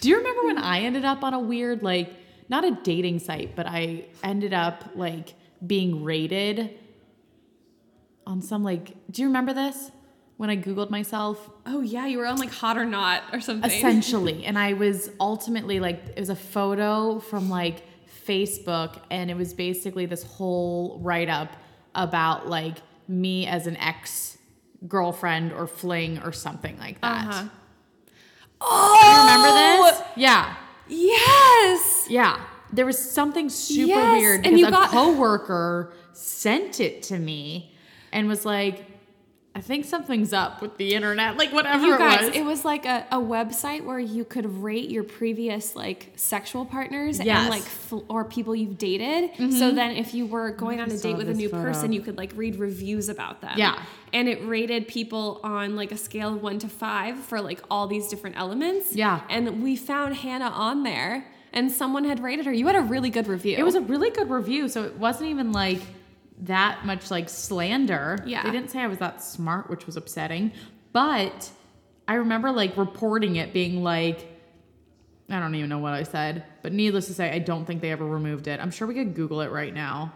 Do 0.00 0.08
you 0.08 0.16
remember 0.16 0.46
when 0.46 0.58
I 0.58 0.80
ended 0.80 1.04
up 1.04 1.22
on 1.22 1.34
a 1.34 1.38
weird, 1.38 1.82
like, 1.82 2.12
not 2.48 2.64
a 2.64 2.72
dating 2.82 3.20
site, 3.20 3.54
but 3.54 3.66
I 3.66 4.06
ended 4.24 4.52
up 4.52 4.90
like 4.96 5.34
being 5.64 6.02
rated 6.02 6.76
on 8.26 8.42
some 8.42 8.64
like. 8.64 8.92
Do 9.10 9.22
you 9.22 9.28
remember 9.28 9.54
this? 9.54 9.92
When 10.40 10.48
I 10.48 10.56
Googled 10.56 10.88
myself, 10.88 11.50
oh 11.66 11.82
yeah, 11.82 12.06
you 12.06 12.16
were 12.16 12.24
on 12.24 12.38
like 12.38 12.50
Hot 12.50 12.78
or 12.78 12.86
Not 12.86 13.24
or 13.30 13.42
something. 13.42 13.70
essentially, 13.70 14.42
and 14.46 14.58
I 14.58 14.72
was 14.72 15.10
ultimately 15.20 15.80
like, 15.80 16.02
it 16.16 16.18
was 16.18 16.30
a 16.30 16.34
photo 16.34 17.18
from 17.18 17.50
like 17.50 17.82
Facebook, 18.26 18.96
and 19.10 19.30
it 19.30 19.36
was 19.36 19.52
basically 19.52 20.06
this 20.06 20.22
whole 20.22 20.98
write 21.02 21.28
up 21.28 21.50
about 21.94 22.48
like 22.48 22.78
me 23.06 23.46
as 23.46 23.66
an 23.66 23.76
ex 23.76 24.38
girlfriend 24.88 25.52
or 25.52 25.66
fling 25.66 26.18
or 26.22 26.32
something 26.32 26.78
like 26.78 26.98
that. 27.02 27.26
Uh-huh. 27.28 27.44
You 28.62 29.20
remember 29.20 29.90
this? 29.90 30.02
Yeah. 30.16 30.54
Yes. 30.88 32.06
Yeah. 32.08 32.40
There 32.72 32.86
was 32.86 32.98
something 32.98 33.50
super 33.50 33.88
Yes, 33.88 34.20
weird 34.20 34.46
and 34.46 34.56
because 34.56 34.60
you 34.60 34.66
a 34.68 34.70
got- 34.70 34.88
coworker 34.90 35.92
sent 36.14 36.80
it 36.80 37.02
to 37.04 37.18
me 37.18 37.74
and 38.10 38.26
was 38.26 38.46
like, 38.46 38.86
I 39.52 39.60
think 39.60 39.84
something's 39.84 40.32
up 40.32 40.62
with 40.62 40.76
the 40.76 40.94
internet, 40.94 41.36
like 41.36 41.52
whatever 41.52 41.84
You 41.84 41.94
it 41.96 41.98
guys, 41.98 42.26
was. 42.28 42.36
it 42.36 42.44
was 42.44 42.64
like 42.64 42.86
a, 42.86 43.04
a 43.10 43.16
website 43.18 43.84
where 43.84 43.98
you 43.98 44.24
could 44.24 44.46
rate 44.62 44.88
your 44.90 45.02
previous 45.02 45.74
like 45.74 46.12
sexual 46.14 46.64
partners 46.64 47.18
Yes. 47.18 47.26
Mm-hmm. 47.26 47.40
and 47.40 47.50
like 47.50 47.62
fl- 47.62 48.04
or 48.08 48.24
people 48.24 48.54
you've 48.54 48.78
dated. 48.78 49.30
So 49.52 49.72
then 49.72 49.96
if 49.96 50.14
you 50.14 50.24
were 50.26 50.52
going 50.52 50.80
on 50.80 50.88
a 50.90 50.96
date 50.96 51.16
with 51.16 51.28
a 51.28 51.34
new 51.34 51.48
photo. 51.48 51.64
person, 51.64 51.92
you 51.92 52.00
could 52.00 52.16
like 52.16 52.30
read 52.36 52.56
reviews 52.60 53.08
about 53.08 53.40
them. 53.40 53.54
Yeah. 53.56 53.82
And 54.12 54.28
it 54.28 54.38
rated 54.46 54.86
people 54.86 55.40
on 55.42 55.74
like 55.74 55.90
a 55.90 55.96
scale 55.96 56.34
of 56.36 56.42
1 56.42 56.60
to 56.60 56.68
5 56.68 57.18
for 57.18 57.40
like 57.40 57.60
all 57.68 57.88
these 57.88 58.06
different 58.06 58.36
elements. 58.38 58.94
Yeah. 58.94 59.20
And 59.28 59.62
we 59.64 59.74
found 59.74 60.14
Hannah 60.14 60.50
on 60.50 60.84
there 60.84 61.26
and 61.52 61.72
someone 61.72 62.04
had 62.04 62.22
rated 62.22 62.46
her. 62.46 62.52
You 62.52 62.68
had 62.68 62.76
a 62.76 62.82
really 62.82 63.10
good 63.10 63.26
review. 63.26 63.56
It 63.58 63.64
was 63.64 63.74
a 63.74 63.80
really 63.80 64.10
good 64.10 64.30
review, 64.30 64.68
so 64.68 64.84
it 64.84 64.96
wasn't 64.96 65.30
even 65.30 65.50
like 65.50 65.80
that 66.40 66.84
much 66.84 67.10
like 67.10 67.28
slander. 67.28 68.22
Yeah. 68.26 68.42
They 68.42 68.50
didn't 68.50 68.70
say 68.70 68.80
I 68.80 68.86
was 68.86 68.98
that 68.98 69.22
smart, 69.22 69.68
which 69.70 69.86
was 69.86 69.96
upsetting. 69.96 70.52
But 70.92 71.50
I 72.08 72.14
remember 72.14 72.50
like 72.50 72.76
reporting 72.76 73.36
it 73.36 73.52
being 73.52 73.82
like, 73.82 74.26
I 75.28 75.38
don't 75.38 75.54
even 75.54 75.68
know 75.68 75.78
what 75.78 75.92
I 75.92 76.02
said, 76.02 76.44
but 76.62 76.72
needless 76.72 77.06
to 77.06 77.14
say, 77.14 77.30
I 77.30 77.38
don't 77.38 77.64
think 77.64 77.82
they 77.82 77.92
ever 77.92 78.04
removed 78.04 78.48
it. 78.48 78.58
I'm 78.58 78.70
sure 78.70 78.88
we 78.88 78.94
could 78.94 79.14
Google 79.14 79.42
it 79.42 79.50
right 79.50 79.72
now. 79.72 80.12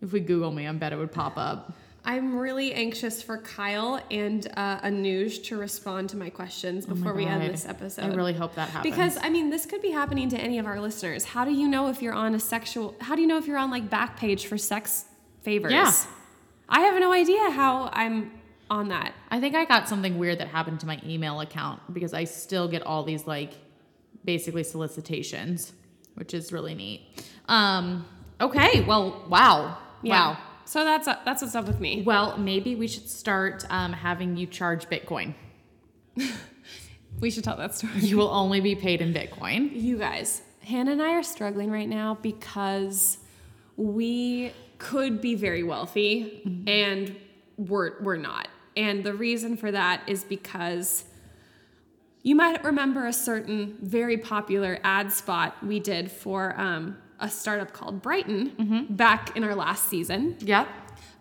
If 0.00 0.12
we 0.12 0.20
Google 0.20 0.52
me, 0.52 0.68
I 0.68 0.72
bet 0.72 0.92
it 0.92 0.96
would 0.96 1.12
pop 1.12 1.36
up. 1.36 1.72
I'm 2.06 2.36
really 2.36 2.74
anxious 2.74 3.22
for 3.22 3.38
Kyle 3.38 3.98
and 4.10 4.46
uh, 4.58 4.80
Anuj 4.80 5.42
to 5.44 5.56
respond 5.56 6.10
to 6.10 6.18
my 6.18 6.28
questions 6.28 6.84
before 6.84 7.14
we 7.14 7.24
end 7.24 7.42
Oh 7.42 7.48
this 7.48 7.66
episode. 7.66 8.04
I 8.04 8.14
really 8.14 8.34
hope 8.34 8.54
that 8.56 8.68
happens. 8.68 8.94
Because 8.94 9.16
I 9.22 9.30
mean, 9.30 9.48
this 9.48 9.64
could 9.64 9.80
be 9.80 9.90
happening 9.90 10.28
to 10.28 10.36
any 10.36 10.58
of 10.58 10.66
our 10.66 10.78
listeners. 10.78 11.24
How 11.24 11.46
do 11.46 11.52
you 11.52 11.66
know 11.66 11.88
if 11.88 12.02
you're 12.02 12.12
on 12.12 12.34
a 12.34 12.40
sexual? 12.40 12.94
How 13.00 13.14
do 13.14 13.22
you 13.22 13.26
know 13.26 13.38
if 13.38 13.46
you're 13.46 13.56
on 13.56 13.70
like 13.70 13.88
Backpage 13.88 14.44
for 14.44 14.58
sex 14.58 15.06
favors? 15.44 15.72
Yeah. 15.72 15.92
I 16.68 16.80
have 16.80 16.98
no 16.98 17.12
idea 17.12 17.50
how 17.50 17.90
I'm 17.92 18.32
on 18.70 18.88
that. 18.88 19.14
I 19.30 19.40
think 19.40 19.54
I 19.54 19.64
got 19.64 19.88
something 19.88 20.18
weird 20.18 20.38
that 20.38 20.48
happened 20.48 20.80
to 20.80 20.86
my 20.86 21.00
email 21.04 21.40
account 21.40 21.80
because 21.92 22.14
I 22.14 22.24
still 22.24 22.66
get 22.68 22.82
all 22.82 23.04
these 23.04 23.26
like 23.26 23.52
basically 24.24 24.64
solicitations, 24.64 25.72
which 26.14 26.34
is 26.34 26.52
really 26.52 26.74
neat. 26.74 27.24
Um, 27.46 28.06
okay, 28.40 28.82
well, 28.82 29.24
wow. 29.28 29.78
Wow. 30.02 30.38
So 30.64 30.82
that's 30.84 31.06
uh, 31.06 31.18
that's 31.24 31.42
what's 31.42 31.54
up 31.54 31.66
with 31.66 31.78
me. 31.78 32.02
Well, 32.02 32.38
maybe 32.38 32.74
we 32.74 32.88
should 32.88 33.08
start 33.08 33.64
um, 33.68 33.92
having 33.92 34.36
you 34.36 34.46
charge 34.46 34.88
Bitcoin. 34.88 35.34
We 37.20 37.30
should 37.30 37.44
tell 37.44 37.56
that 37.56 37.74
story. 37.74 37.92
You 38.00 38.16
will 38.16 38.28
only 38.28 38.60
be 38.60 38.74
paid 38.74 39.00
in 39.00 39.12
Bitcoin. 39.12 39.70
You 39.72 39.98
guys, 39.98 40.42
Hannah 40.60 40.92
and 40.92 41.02
I 41.02 41.12
are 41.12 41.22
struggling 41.22 41.70
right 41.70 41.88
now 41.88 42.18
because 42.20 43.18
we 43.76 44.52
could 44.84 45.20
be 45.20 45.34
very 45.34 45.62
wealthy 45.62 46.42
and 46.66 47.16
we're, 47.56 48.00
we're 48.02 48.16
not. 48.16 48.48
And 48.76 49.02
the 49.02 49.14
reason 49.14 49.56
for 49.56 49.72
that 49.72 50.02
is 50.06 50.24
because 50.24 51.04
you 52.22 52.34
might 52.34 52.62
remember 52.62 53.06
a 53.06 53.12
certain 53.12 53.76
very 53.80 54.18
popular 54.18 54.78
ad 54.84 55.10
spot 55.10 55.56
we 55.64 55.80
did 55.80 56.10
for 56.10 56.58
um, 56.60 56.96
a 57.20 57.28
startup 57.28 57.72
called 57.72 58.02
Brighton 58.02 58.86
back 58.90 59.36
in 59.36 59.44
our 59.44 59.54
last 59.54 59.88
season. 59.88 60.36
Yep. 60.40 60.68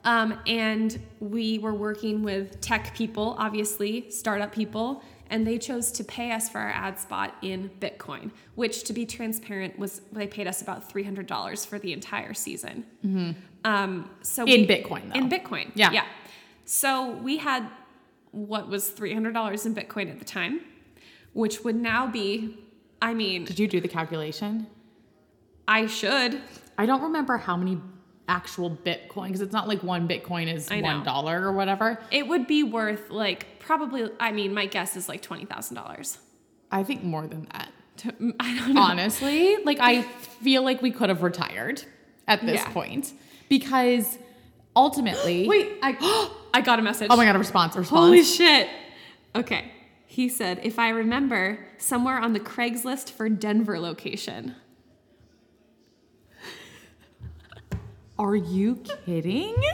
Um, 0.05 0.39
and 0.45 0.99
we 1.20 1.59
were 1.59 1.74
working 1.74 2.24
with 2.24 2.59
tech 2.59 2.93
people, 2.93 3.36
obviously, 3.39 4.09
startup 4.11 4.53
people, 4.53 5.01
and 5.34 5.45
they 5.47 5.57
chose 5.57 5.91
to 5.93 6.03
pay 6.03 6.31
us 6.31 6.47
for 6.47 6.59
our 6.59 6.69
ad 6.69 6.99
spot 6.99 7.36
in 7.41 7.69
Bitcoin, 7.79 8.29
which, 8.55 8.84
to 8.84 8.93
be 8.93 9.03
transparent, 9.05 9.77
was 9.79 10.01
they 10.11 10.27
paid 10.27 10.47
us 10.47 10.61
about 10.61 10.88
three 10.89 11.03
hundred 11.03 11.25
dollars 11.27 11.65
for 11.65 11.77
the 11.79 11.91
entire 11.91 12.34
season. 12.36 12.86
Um, 13.65 14.09
so 14.21 14.43
In 14.45 14.61
we- 14.61 14.67
Bitcoin, 14.67 15.03
though. 15.11 15.19
In 15.19 15.29
Bitcoin, 15.29 15.71
Yeah. 15.75 15.91
yeah. 15.91 16.05
So 16.65 17.11
we 17.27 17.38
had 17.38 17.67
what 18.31 18.67
was 18.69 18.89
three 18.89 19.13
hundred 19.13 19.34
dollars 19.34 19.65
in 19.65 19.73
Bitcoin 19.73 20.09
at 20.11 20.19
the 20.19 20.25
time, 20.25 20.61
which 21.34 21.63
would 21.63 21.75
now 21.75 22.05
be, 22.07 22.57
I 23.01 23.13
mean, 23.13 23.45
Did 23.45 23.57
you 23.59 23.67
do 23.67 23.81
the 23.81 23.88
calculation? 23.99 24.67
I 25.67 25.88
should. 25.88 26.41
I 26.77 26.86
don't 26.86 27.01
remember 27.01 27.38
how 27.38 27.55
many 27.57 27.81
actual 28.28 28.69
Bitcoin 28.71 29.28
because 29.28 29.41
it's 29.41 29.53
not 29.53 29.67
like 29.67 29.84
one 29.84 30.07
Bitcoin 30.07 30.53
is 30.53 30.69
one 30.69 31.03
dollar 31.03 31.41
or 31.47 31.51
whatever. 31.53 31.99
It 32.11 32.28
would 32.28 32.47
be 32.47 32.63
worth 32.63 33.09
like 33.09 33.59
probably. 33.59 34.09
I 34.19 34.32
mean, 34.32 34.53
my 34.53 34.65
guess 34.65 34.95
is 34.95 35.09
like 35.09 35.21
twenty 35.21 35.45
thousand 35.45 35.76
dollars. 35.76 36.17
I 36.71 36.84
think 36.84 37.03
more 37.03 37.28
than 37.28 37.47
that. 37.53 37.71
I 38.39 38.57
don't 38.57 38.74
know. 38.74 38.82
Honestly, 38.82 39.57
like 39.63 39.78
I 39.80 40.01
feel 40.03 40.63
like 40.63 40.82
we 40.82 40.91
could 40.91 41.09
have 41.09 41.21
retired 41.24 41.84
at 42.28 42.41
this 42.41 42.55
Yeah. 42.55 42.69
point 42.71 43.13
because 43.49 44.17
ultimately. 44.76 45.47
Wait, 45.49 45.74
I 45.82 46.30
I 46.53 46.61
got 46.61 46.80
a 46.80 46.82
message. 46.82 47.07
Oh 47.09 47.17
my 47.17 47.26
god, 47.26 47.36
a 47.36 47.39
response, 47.39 47.76
a 47.76 47.80
response. 47.80 47.99
Holy 48.05 48.24
shit. 48.24 48.67
Okay. 49.36 49.71
He 50.05 50.30
said, 50.30 50.59
if 50.61 50.78
I 50.78 50.89
remember, 50.89 51.57
somewhere 51.80 52.19
on 52.19 52.34
the 52.34 52.39
Craigslist 52.39 53.09
for 53.11 53.30
Denver 53.30 53.80
location. 53.80 54.55
Are 58.18 58.36
you 58.36 58.76
kidding? 59.05 59.55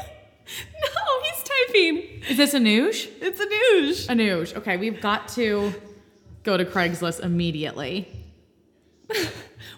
No, 0.49 1.21
he's 1.23 1.43
typing. 1.43 2.23
Is 2.27 2.37
this 2.37 2.55
Anuj? 2.55 3.07
It's 3.21 3.39
a 3.39 3.45
news. 3.45 4.07
Anuj. 4.07 4.55
Okay, 4.55 4.77
we've 4.77 4.99
got 4.99 5.27
to 5.29 5.71
go 6.43 6.57
to 6.57 6.65
Craigslist 6.65 7.19
immediately. 7.23 8.07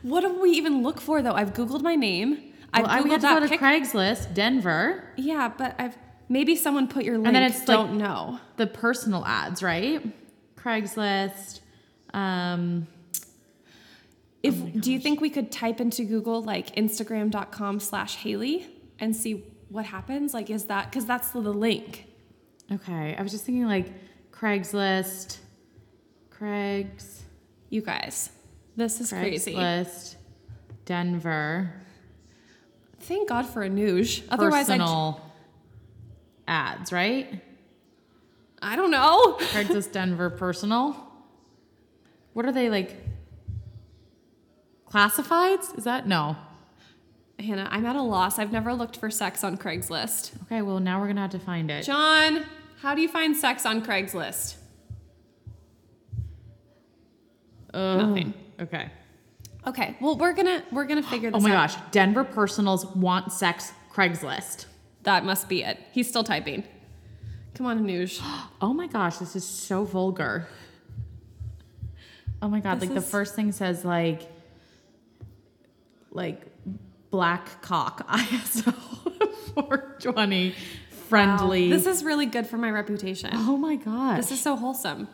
What 0.03 0.21
do 0.21 0.41
we 0.41 0.51
even 0.51 0.81
look 0.81 0.99
for 1.01 1.21
though? 1.21 1.33
I've 1.33 1.53
Googled 1.53 1.81
my 1.81 1.95
name. 1.95 2.53
I've 2.73 2.83
Well, 2.85 2.91
I- 2.91 3.01
Googled 3.01 3.21
have 3.21 3.41
to 3.41 3.47
go 3.47 3.55
to 3.55 3.57
Craigslist, 3.57 4.33
Denver. 4.33 5.03
Yeah, 5.17 5.51
but 5.55 5.75
I've 5.77 5.97
maybe 6.29 6.55
someone 6.55 6.87
put 6.87 7.03
your 7.03 7.17
link. 7.17 7.33
then 7.33 7.43
it's 7.43 7.65
don't 7.65 7.97
know. 7.97 8.39
The 8.57 8.65
personal 8.67 9.25
ads, 9.25 9.61
right? 9.61 10.01
Craigslist. 10.55 11.59
Um, 12.13 12.87
If 14.43 14.55
Oh 14.59 14.69
do 14.79 14.91
you 14.91 14.99
think 14.99 15.21
we 15.21 15.29
could 15.29 15.51
type 15.51 15.79
into 15.79 16.03
Google 16.03 16.41
like 16.41 16.75
Instagram.com 16.75 17.79
slash 17.79 18.15
Haley 18.17 18.67
and 18.99 19.15
see 19.15 19.45
what 19.69 19.85
happens? 19.85 20.33
Like 20.33 20.49
is 20.49 20.65
that 20.65 20.89
because 20.89 21.05
that's 21.05 21.31
the, 21.31 21.39
link. 21.39 22.07
okay, 22.71 23.15
I 23.17 23.21
was 23.21 23.31
just 23.31 23.45
thinking 23.45 23.67
like 23.67 23.87
Craigslist, 24.31 25.37
Craigs, 26.29 27.23
You 27.69 27.81
guys. 27.81 28.31
This 28.75 28.99
is 28.99 29.11
crazy. 29.11 29.53
Craigslist, 29.53 30.15
Denver. 30.85 31.73
Thank 33.01 33.29
God 33.29 33.45
for 33.45 33.67
Anuj. 33.67 34.23
Otherwise, 34.29 34.67
personal 34.67 35.21
ads, 36.47 36.91
right? 36.91 37.41
I 38.61 38.75
don't 38.75 38.91
know. 38.91 39.37
Craigslist 39.39 39.91
Denver 39.97 40.29
personal. 40.29 40.95
What 42.33 42.45
are 42.45 42.51
they 42.51 42.69
like? 42.69 42.95
Classifieds? 44.91 45.77
Is 45.77 45.85
that 45.85 46.07
no? 46.07 46.35
Hannah, 47.39 47.67
I'm 47.71 47.85
at 47.85 47.95
a 47.95 48.01
loss. 48.01 48.37
I've 48.37 48.51
never 48.51 48.73
looked 48.73 48.97
for 48.97 49.09
sex 49.09 49.43
on 49.43 49.57
Craigslist. 49.57 50.31
Okay, 50.43 50.61
well 50.61 50.79
now 50.79 50.99
we're 50.99 51.07
gonna 51.07 51.21
have 51.21 51.31
to 51.31 51.39
find 51.39 51.71
it. 51.71 51.83
John, 51.83 52.45
how 52.81 52.93
do 52.93 53.01
you 53.01 53.07
find 53.07 53.35
sex 53.35 53.65
on 53.65 53.83
Craigslist? 53.83 54.57
Ugh. 57.73 57.97
Nothing. 57.97 58.33
Okay. 58.59 58.91
Okay, 59.65 59.95
well 60.01 60.17
we're 60.17 60.33
gonna 60.33 60.63
we're 60.71 60.85
gonna 60.85 61.03
figure 61.03 61.31
this. 61.31 61.35
out. 61.35 61.45
Oh 61.45 61.47
my 61.47 61.55
out. 61.55 61.69
gosh, 61.71 61.91
Denver 61.91 62.23
personals 62.23 62.85
want 62.95 63.31
sex 63.31 63.71
Craigslist. 63.93 64.65
That 65.03 65.25
must 65.25 65.49
be 65.49 65.63
it. 65.63 65.79
He's 65.93 66.07
still 66.07 66.23
typing. 66.23 66.63
Come 67.55 67.65
on, 67.65 67.79
Anuj. 67.83 68.21
Oh 68.61 68.73
my 68.73 68.85
gosh, 68.85 69.17
this 69.17 69.35
is 69.35 69.43
so 69.43 69.83
vulgar. 69.83 70.47
Oh 72.43 72.47
my 72.47 72.59
god, 72.59 72.79
This 72.79 72.89
like 72.89 72.95
the 72.95 73.01
first 73.01 73.35
thing 73.35 73.51
says 73.51 73.83
like 73.83 74.21
like 76.11 76.41
black 77.09 77.61
cock 77.61 78.07
ISO 78.11 78.73
420 79.55 80.55
friendly. 81.09 81.69
This 81.69 81.85
is 81.85 82.03
really 82.03 82.25
good 82.25 82.47
for 82.47 82.57
my 82.57 82.71
reputation. 82.71 83.31
oh 83.33 83.57
my 83.57 83.75
god. 83.75 84.17
This 84.17 84.31
is 84.31 84.39
so 84.39 84.55
wholesome. 84.55 85.07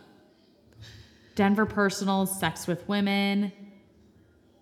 Denver 1.35 1.65
personals, 1.65 2.39
sex 2.39 2.67
with 2.67 2.87
women. 2.87 3.51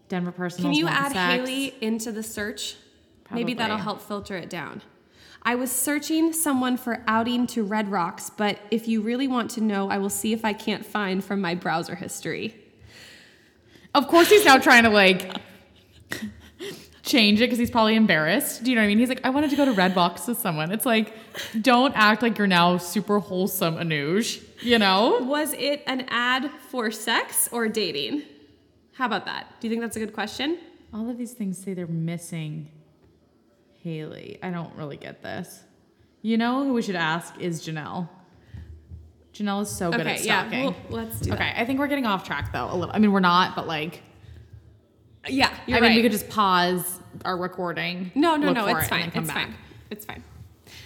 Denver 0.10 0.32
personals. 0.32 0.74
Can 0.74 0.74
you 0.74 0.88
add 0.88 1.14
sex. 1.14 1.34
Haley 1.34 1.74
into 1.82 2.12
the 2.12 2.24
search? 2.24 2.76
Maybe 3.32 3.54
that'll 3.54 3.78
help 3.78 4.02
filter 4.02 4.36
it 4.38 4.50
down. 4.50 4.82
I 5.42 5.56
was 5.56 5.72
searching 5.72 6.34
someone 6.34 6.76
for 6.76 7.04
outing 7.08 7.48
to 7.48 7.64
Red 7.64 7.92
Rocks, 7.92 8.30
but 8.30 8.60
if 8.72 8.88
you 8.88 9.02
really 9.02 9.28
want 9.28 9.52
to 9.52 9.62
know, 9.62 9.90
I 9.90 9.98
will 10.00 10.10
see 10.10 10.34
if 10.34 10.44
I 10.44 10.54
can't 10.54 10.86
find 10.86 11.24
from 11.24 11.40
my 11.40 11.54
browser 11.54 11.96
history. 11.96 12.56
Of 13.94 14.08
course, 14.08 14.30
he's 14.30 14.44
now 14.44 14.58
trying 14.58 14.84
to 14.84 14.90
like 14.90 15.32
change 17.04 17.40
it 17.40 17.46
because 17.46 17.60
he's 17.60 17.72
probably 17.72 17.96
embarrassed. 17.96 18.64
Do 18.64 18.72
you 18.72 18.76
know 18.76 18.82
what 18.82 18.86
I 18.86 18.88
mean? 18.88 19.00
He's 19.00 19.10
like, 19.10 19.22
I 19.24 19.30
wanted 19.30 19.52
to 19.52 19.56
go 19.56 19.66
to 19.66 19.72
Red 19.72 19.96
Rocks 19.96 20.28
with 20.28 20.40
someone. 20.40 20.72
It's 20.72 20.86
like, 20.86 21.14
don't 21.62 21.94
act 21.96 22.22
like 22.22 22.38
you're 22.38 22.48
now 22.48 22.78
super 22.78 23.20
wholesome, 23.20 23.76
Anuj. 23.76 24.44
You 24.62 24.80
know? 24.80 25.20
Was 25.22 25.54
it 25.54 25.84
an 25.88 26.06
ad 26.10 26.50
for 26.70 26.92
sex 26.92 27.48
or 27.52 27.70
dating? 27.70 28.24
How 28.94 29.06
about 29.06 29.26
that? 29.26 29.54
Do 29.60 29.68
you 29.68 29.70
think 29.70 29.82
that's 29.82 29.98
a 29.98 30.00
good 30.00 30.14
question? 30.14 30.58
All 30.94 31.10
of 31.10 31.18
these 31.18 31.34
things 31.34 31.58
say 31.58 31.74
they're 31.74 31.88
missing 31.88 32.70
Haley. 33.84 34.40
I 34.42 34.50
don't 34.50 34.74
really 34.76 34.98
get 34.98 35.22
this. 35.22 35.62
You 36.22 36.38
know 36.38 36.64
who 36.64 36.74
we 36.74 36.82
should 36.82 36.96
ask 36.96 37.40
is 37.40 37.62
Janelle. 37.62 38.10
Janelle 39.34 39.62
is 39.62 39.70
so 39.70 39.92
good 39.92 40.02
okay, 40.02 40.16
at 40.16 40.24
yeah. 40.24 40.42
stalking. 40.42 40.64
Well, 40.64 40.76
let's 40.90 41.20
do 41.20 41.34
okay, 41.34 41.54
I 41.56 41.66
think 41.66 41.78
we're 41.78 41.88
getting 41.88 42.06
off 42.06 42.26
track 42.26 42.52
though 42.54 42.68
a 42.72 42.76
little. 42.76 42.96
I 42.96 43.00
mean, 43.00 43.12
we're 43.12 43.20
not, 43.20 43.56
but 43.56 43.68
like, 43.68 43.92
that. 43.92 44.02
Yeah, 45.28 45.54
you're 45.68 45.78
I 45.78 45.82
mean, 45.82 45.90
right. 45.92 45.96
we 45.98 46.02
could 46.02 46.12
just 46.12 46.30
pause 46.30 47.00
our 47.24 47.38
recording. 47.38 48.12
no, 48.16 48.36
no, 48.36 48.52
no. 48.54 48.68
It's 48.68 48.86
it, 48.86 48.90
fine. 48.90 49.12
come 49.12 49.24
It's 49.24 49.34
back. 49.34 49.48
fine. 49.48 49.56
It's 49.90 50.06
fine. 50.06 50.24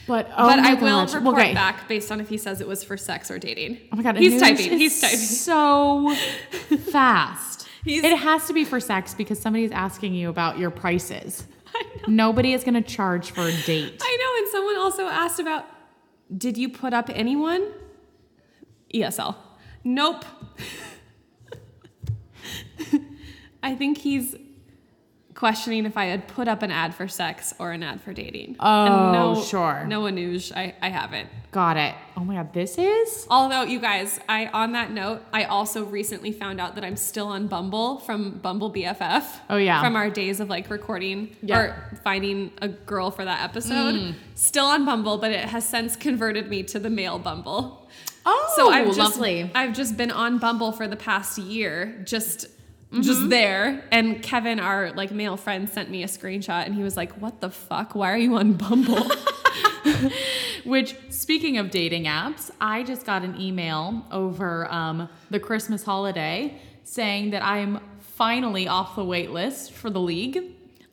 But 0.08 0.28
oh 0.36 0.50
but 0.50 0.60
my 0.60 0.72
I 0.72 0.74
will 0.74 1.06
gosh. 1.06 1.14
report 1.14 1.38
okay. 1.40 1.54
back 1.54 1.88
based 1.88 2.12
on 2.12 2.20
if 2.20 2.30
he 2.30 2.38
says 2.38 2.62
it 2.62 2.68
was 2.68 2.84
for 2.84 2.98
sex 2.98 3.30
or 3.32 3.40
dating. 3.40 3.78
Oh 3.92 3.96
my 3.96 4.04
god, 4.04 4.18
he's 4.18 4.42
typing. 4.42 4.78
He's 4.78 5.00
typing. 5.00 5.18
so 5.18 6.14
fast. 6.92 7.68
He's- 7.84 8.04
it 8.04 8.18
has 8.18 8.46
to 8.48 8.54
be 8.54 8.66
for 8.66 8.80
sex 8.80 9.14
because 9.14 9.40
somebody's 9.40 9.72
asking 9.72 10.14
you 10.14 10.30
about 10.30 10.58
your 10.58 10.70
prices. 10.72 11.46
Nobody 12.08 12.54
is 12.54 12.64
going 12.64 12.74
to 12.74 12.82
charge 12.82 13.32
for 13.32 13.42
a 13.42 13.52
date. 13.64 14.02
I 14.02 14.18
know. 14.20 14.44
And 14.44 14.52
someone 14.52 14.78
also 14.78 15.08
asked 15.08 15.40
about, 15.40 15.66
did 16.36 16.58
you 16.58 16.70
put 16.70 16.94
up 16.94 17.10
anyone? 17.14 17.72
ESL. 18.94 19.36
Nope. 19.84 20.26
I 23.62 23.76
think 23.76 23.98
he's 24.00 24.36
questioning 25.36 25.86
if 25.86 25.96
I 25.96 26.06
had 26.06 26.28
put 26.28 26.50
up 26.50 26.64
an 26.64 26.72
ad 26.72 26.94
for 26.94 27.08
sex 27.08 27.54
or 27.60 27.72
an 27.72 27.82
ad 27.82 28.02
for 28.02 28.12
dating. 28.12 28.58
Oh, 28.60 29.12
no, 29.14 29.42
sure. 29.42 29.86
No 29.88 30.02
Anuj, 30.02 30.52
I, 30.56 30.76
I 30.82 30.90
haven't. 30.90 31.30
Got 31.52 31.78
it. 31.78 31.96
Oh 32.18 32.26
my 32.26 32.36
god, 32.36 32.52
this 32.54 32.78
is 32.78 33.26
Although, 33.30 33.62
you 33.64 33.80
guys, 33.80 34.20
I 34.28 34.48
on 34.48 34.74
that 34.74 34.92
note, 34.92 35.22
I 35.32 35.46
also 35.46 35.86
recently 35.86 36.32
found 36.34 36.60
out 36.60 36.76
that 36.76 36.84
I'm 36.84 36.98
still 36.98 37.28
on 37.28 37.48
Bumble 37.48 38.00
from 38.00 38.32
Bumble 38.40 38.72
BFF. 38.72 39.24
Oh, 39.50 39.56
yeah. 39.58 39.82
From 39.82 39.96
our 39.96 40.10
days 40.10 40.40
of 40.42 40.50
like 40.50 40.70
recording 40.70 41.36
Yeah. 41.42 41.60
or 41.60 41.98
finding 42.04 42.52
a 42.62 42.68
girl 42.68 43.10
for 43.10 43.24
that 43.24 43.42
episode. 43.44 43.96
Mm. 43.96 44.16
Still 44.36 44.66
on 44.66 44.86
Bumble, 44.86 45.18
but 45.20 45.32
it 45.32 45.46
has 45.46 45.68
since 45.68 45.96
converted 45.96 46.50
me 46.50 46.64
to 46.64 46.80
the 46.80 46.90
male 46.90 47.18
Bumble. 47.18 47.90
Oh, 48.26 48.54
So 48.58 48.70
I've 48.70 48.88
just, 48.88 49.00
lovely. 49.00 49.50
I've 49.56 49.74
just 49.74 49.96
been 49.96 50.12
on 50.12 50.38
Bumble 50.38 50.74
for 50.74 50.88
the 50.88 50.98
past 50.98 51.38
year, 51.38 52.02
just 52.06 52.48
Mm-hmm. 52.92 53.02
just 53.04 53.30
there. 53.30 53.84
And 53.92 54.24
Kevin, 54.24 54.60
our 54.60 54.92
like 54.94 55.12
male 55.12 55.38
friend, 55.38 55.70
sent 55.70 55.92
me 55.92 56.02
a 56.04 56.08
screenshot, 56.08 56.66
and 56.66 56.74
he 56.74 56.82
was 56.82 56.98
like, 56.98 57.12
"What 57.22 57.40
the 57.40 57.52
fuck? 57.52 57.94
Why 57.94 58.12
are 58.12 58.18
you 58.18 58.36
on 58.36 58.54
Bumble?" 58.54 59.12
Which, 60.66 60.96
speaking 61.10 61.58
of 61.58 61.70
dating 61.70 62.06
apps, 62.06 62.50
I 62.60 62.84
just 62.84 63.06
got 63.06 63.24
an 63.24 63.40
email 63.40 64.06
over 64.12 64.72
um, 64.72 65.08
the 65.30 65.40
Christmas 65.40 65.84
holiday 65.84 66.60
saying 66.84 67.30
that 67.32 67.44
I'm 67.46 67.80
finally 68.00 68.68
off 68.68 68.96
the 68.96 69.06
wait 69.06 69.32
list 69.32 69.72
for 69.72 69.90
the 69.90 70.02
league. 70.02 70.44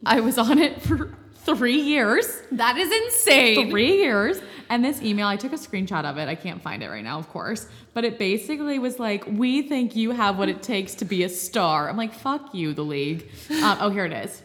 I 0.04 0.20
was 0.20 0.38
on 0.38 0.58
it 0.58 0.82
for 0.82 1.14
three 1.46 1.80
years. 1.80 2.26
that 2.52 2.76
is 2.76 2.92
insane. 2.92 3.70
Three 3.70 3.96
years. 3.96 4.38
And 4.68 4.84
this 4.84 5.00
email, 5.02 5.26
I 5.26 5.36
took 5.36 5.52
a 5.52 5.56
screenshot 5.56 6.04
of 6.04 6.18
it. 6.18 6.28
I 6.28 6.34
can't 6.34 6.60
find 6.60 6.82
it 6.82 6.88
right 6.88 7.04
now, 7.04 7.18
of 7.18 7.28
course. 7.28 7.68
But 7.94 8.04
it 8.04 8.18
basically 8.18 8.78
was 8.78 8.98
like, 8.98 9.24
We 9.26 9.62
think 9.62 9.96
you 9.96 10.10
have 10.10 10.38
what 10.38 10.48
it 10.48 10.62
takes 10.62 10.94
to 10.96 11.04
be 11.04 11.22
a 11.24 11.28
star. 11.28 11.88
I'm 11.88 11.96
like, 11.96 12.14
Fuck 12.14 12.54
you, 12.54 12.74
the 12.74 12.84
league. 12.84 13.28
Um, 13.50 13.78
oh, 13.80 13.90
here 13.90 14.04
it 14.04 14.12
is. 14.12 14.42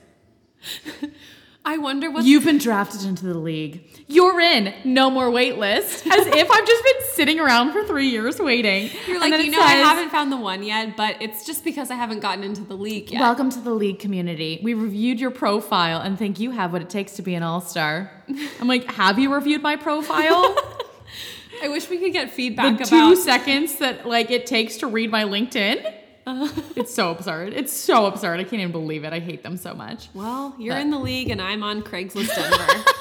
I 1.63 1.77
wonder 1.77 2.09
what 2.09 2.23
You've 2.23 2.43
been 2.43 2.57
drafted 2.57 3.03
into 3.03 3.25
the 3.25 3.37
league. 3.37 3.85
You're 4.07 4.39
in. 4.39 4.73
No 4.83 5.11
more 5.11 5.29
wait 5.29 5.59
list. 5.59 6.07
As 6.11 6.25
if 6.25 6.49
I've 6.49 6.65
just 6.65 6.83
been 6.83 7.07
sitting 7.13 7.39
around 7.39 7.71
for 7.71 7.83
three 7.83 8.07
years 8.09 8.39
waiting. 8.39 8.89
You're 9.07 9.19
like, 9.19 9.31
you 9.43 9.51
know, 9.51 9.61
I 9.61 9.73
haven't 9.73 10.09
found 10.09 10.31
the 10.31 10.37
one 10.37 10.63
yet, 10.63 10.97
but 10.97 11.21
it's 11.21 11.45
just 11.45 11.63
because 11.63 11.91
I 11.91 11.95
haven't 11.95 12.21
gotten 12.21 12.43
into 12.43 12.61
the 12.61 12.73
league 12.73 13.11
yet. 13.11 13.21
Welcome 13.21 13.51
to 13.51 13.59
the 13.59 13.73
league 13.73 13.99
community. 13.99 14.59
We 14.63 14.73
reviewed 14.73 15.19
your 15.19 15.29
profile 15.29 16.01
and 16.01 16.17
think 16.17 16.39
you 16.39 16.49
have 16.49 16.73
what 16.73 16.81
it 16.81 16.89
takes 16.89 17.13
to 17.17 17.21
be 17.21 17.35
an 17.35 17.43
all 17.43 17.61
star. 17.61 18.11
I'm 18.59 18.67
like, 18.67 18.85
Have 18.91 19.19
you 19.19 19.33
reviewed 19.33 19.61
my 19.61 19.75
profile? 19.75 20.55
I 21.63 21.67
wish 21.69 21.89
we 21.89 21.99
could 21.99 22.11
get 22.13 22.29
the 22.29 22.33
feedback 22.33 22.83
two 22.85 23.15
seconds 23.15 23.75
that 23.75 24.07
like 24.07 24.31
it 24.31 24.45
takes 24.47 24.77
to 24.77 24.87
read 24.87 25.11
my 25.11 25.23
LinkedIn. 25.25 25.93
Uh-huh. 26.25 26.61
It's 26.75 26.93
so 26.93 27.11
absurd. 27.11 27.53
It's 27.53 27.73
so 27.73 28.05
absurd. 28.05 28.39
I 28.39 28.43
can't 28.43 28.53
even 28.61 28.71
believe 28.71 29.03
it. 29.03 29.13
I 29.13 29.19
hate 29.19 29.43
them 29.43 29.57
so 29.57 29.73
much. 29.73 30.09
well, 30.13 30.55
you're 30.59 30.75
But- 30.75 30.81
in 30.81 30.89
the 30.91 30.99
league 30.99 31.29
and 31.29 31.41
I'm 31.41 31.63
on 31.63 31.81
Craigslist 31.83 32.33
Denver. 32.35 32.91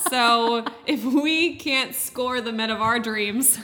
so 0.10 0.64
if 0.86 1.04
we 1.04 1.56
can't 1.56 1.94
score 1.94 2.40
the 2.40 2.52
men 2.52 2.70
of 2.70 2.80
our 2.80 2.98
dreams, 2.98 3.58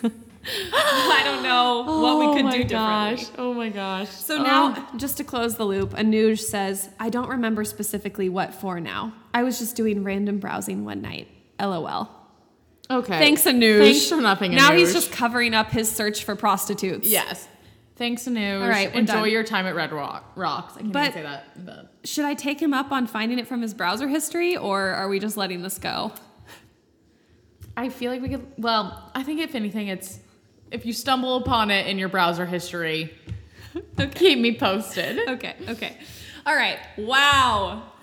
I 0.47 1.23
don't 1.25 1.43
know 1.43 1.83
what 2.03 2.19
we 2.19 2.27
oh 2.27 2.35
could 2.35 2.51
do 2.53 2.65
differently. 2.65 3.27
Oh 3.39 3.55
my 3.55 3.69
gosh. 3.71 4.11
So 4.11 4.43
now, 4.43 4.67
um, 4.75 4.99
just 4.99 5.17
to 5.19 5.25
close 5.25 5.57
the 5.57 5.65
loop, 5.65 5.91
Anuj 5.91 6.39
says, 6.41 6.89
I 7.01 7.09
don't 7.11 7.29
remember 7.29 7.65
specifically 7.65 8.29
what 8.29 8.55
for 8.55 8.81
now. 8.81 9.13
I 9.33 9.43
was 9.43 9.59
just 9.59 9.77
doing 9.77 10.05
random 10.05 10.39
browsing 10.39 10.85
one 10.85 11.01
night. 11.03 11.29
LOL. 11.61 12.11
okay. 12.91 13.19
Thanks, 13.19 13.45
Anuj. 13.45 13.79
Thanks 13.81 14.09
for 14.09 14.21
nothing. 14.21 14.53
Anuj. 14.53 14.57
Now 14.57 14.73
he's 14.73 14.93
just 14.93 15.11
covering 15.13 15.55
up 15.55 15.71
his 15.71 15.91
search 15.91 16.25
for 16.25 16.35
prostitutes. 16.37 17.09
Yes. 17.09 17.49
Thanks, 17.97 18.25
Anuj. 18.25 18.61
All 18.63 18.69
right, 18.69 18.93
we're 18.93 18.99
Enjoy 19.01 19.13
done. 19.15 19.31
your 19.31 19.45
time 19.45 19.67
at 19.67 19.75
Red 19.77 19.93
Rock 19.93 20.33
Rocks. 20.35 20.75
I 20.77 20.81
can't 20.81 20.93
But- 20.93 21.03
even 21.11 21.13
say 21.13 21.23
that. 21.23 21.65
but- 21.65 21.91
Should 22.05 22.25
I 22.25 22.35
take 22.35 22.61
him 22.61 22.75
up 22.75 22.91
on 22.93 23.07
finding 23.07 23.39
it 23.39 23.47
from 23.47 23.63
his 23.63 23.73
browser 23.73 24.09
history, 24.09 24.57
or 24.57 24.81
are 24.91 25.09
we 25.09 25.19
just 25.21 25.37
letting 25.37 25.63
this 25.63 25.79
go? 25.79 26.13
I 27.77 27.89
feel 27.89 28.11
like 28.13 28.23
we 28.23 28.29
could. 28.29 28.47
Well, 28.59 29.11
I 29.15 29.23
think 29.23 29.41
if 29.41 29.55
anything, 29.55 29.89
it's 29.89 30.19
if 30.75 30.85
you 30.85 30.93
stumble 30.93 31.37
upon 31.37 31.71
it 31.71 31.87
in 31.87 31.99
your 31.99 32.09
browser 32.09 32.45
history, 32.47 33.15
keep 34.15 34.39
me 34.39 34.57
posted. 34.57 35.27
Okay, 35.29 35.55
okay. 35.69 35.97
All 36.47 36.55
right. 36.55 36.79
Wow. 36.99 37.85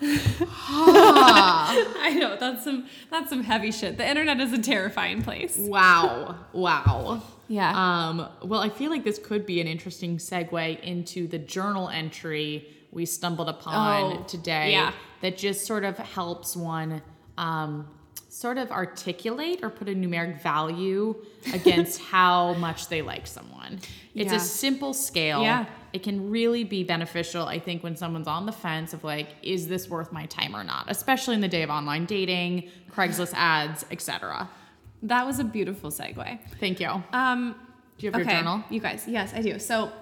I 0.74 2.16
know 2.18 2.36
that's 2.36 2.64
some 2.64 2.86
that's 3.10 3.28
some 3.30 3.42
heavy 3.44 3.70
shit. 3.70 3.96
The 3.98 4.08
internet 4.08 4.40
is 4.40 4.52
a 4.52 4.58
terrifying 4.60 5.22
place. 5.22 5.56
Wow. 5.56 6.36
Wow. 6.52 7.22
Yeah. 7.48 7.72
Um, 7.74 8.28
well, 8.42 8.60
I 8.60 8.68
feel 8.68 8.90
like 8.90 9.04
this 9.04 9.18
could 9.18 9.46
be 9.46 9.60
an 9.60 9.66
interesting 9.68 10.16
segue 10.18 10.80
into 10.80 11.28
the 11.28 11.38
journal 11.38 11.88
entry 11.88 12.66
we 12.90 13.06
stumbled 13.06 13.48
upon 13.48 14.12
Oh, 14.12 14.22
today 14.24 14.72
yeah. 14.72 14.92
that 15.20 15.36
just 15.36 15.66
sort 15.66 15.84
of 15.84 15.96
helps 15.98 16.56
one 16.56 17.00
um, 17.38 17.88
sort 18.32 18.56
of 18.56 18.70
articulate 18.70 19.60
or 19.62 19.68
put 19.68 19.90
a 19.90 19.92
numeric 19.92 20.40
value 20.42 21.14
against 21.52 22.00
how 22.10 22.54
much 22.54 22.88
they 22.88 23.02
like 23.02 23.26
someone. 23.26 23.78
It's 24.14 24.30
Yeah. 24.32 24.36
a 24.38 24.40
simple 24.40 24.94
scale. 24.94 25.42
Yeah. 25.42 25.66
It 25.92 26.02
can 26.02 26.30
really 26.30 26.64
be 26.64 26.82
beneficial, 26.82 27.44
I 27.46 27.58
think, 27.58 27.82
when 27.82 27.94
someone's 27.94 28.26
on 28.26 28.46
the 28.46 28.52
fence 28.52 28.94
of 28.94 29.04
like, 29.04 29.28
is 29.42 29.68
this 29.68 29.86
worth 29.90 30.12
my 30.12 30.24
time 30.26 30.56
or 30.56 30.64
not? 30.64 30.86
Especially 30.88 31.34
in 31.34 31.42
the 31.42 31.48
day 31.48 31.62
of 31.62 31.68
online 31.68 32.06
dating, 32.06 32.70
Craigslist 32.90 33.34
ads, 33.36 33.84
etc. 33.90 34.48
That 35.02 35.26
was 35.26 35.38
a 35.38 35.44
beautiful 35.44 35.90
segue. 35.90 36.38
Thank 36.58 36.80
you. 36.80 36.88
Um, 37.12 37.54
Do 37.98 38.06
you 38.06 38.12
have 38.12 38.18
your 38.22 38.30
journal? 38.30 38.64
You 38.70 38.80
guys, 38.80 39.04
yes, 39.06 39.34
I 39.34 39.42
do. 39.42 39.58
So 39.58 39.92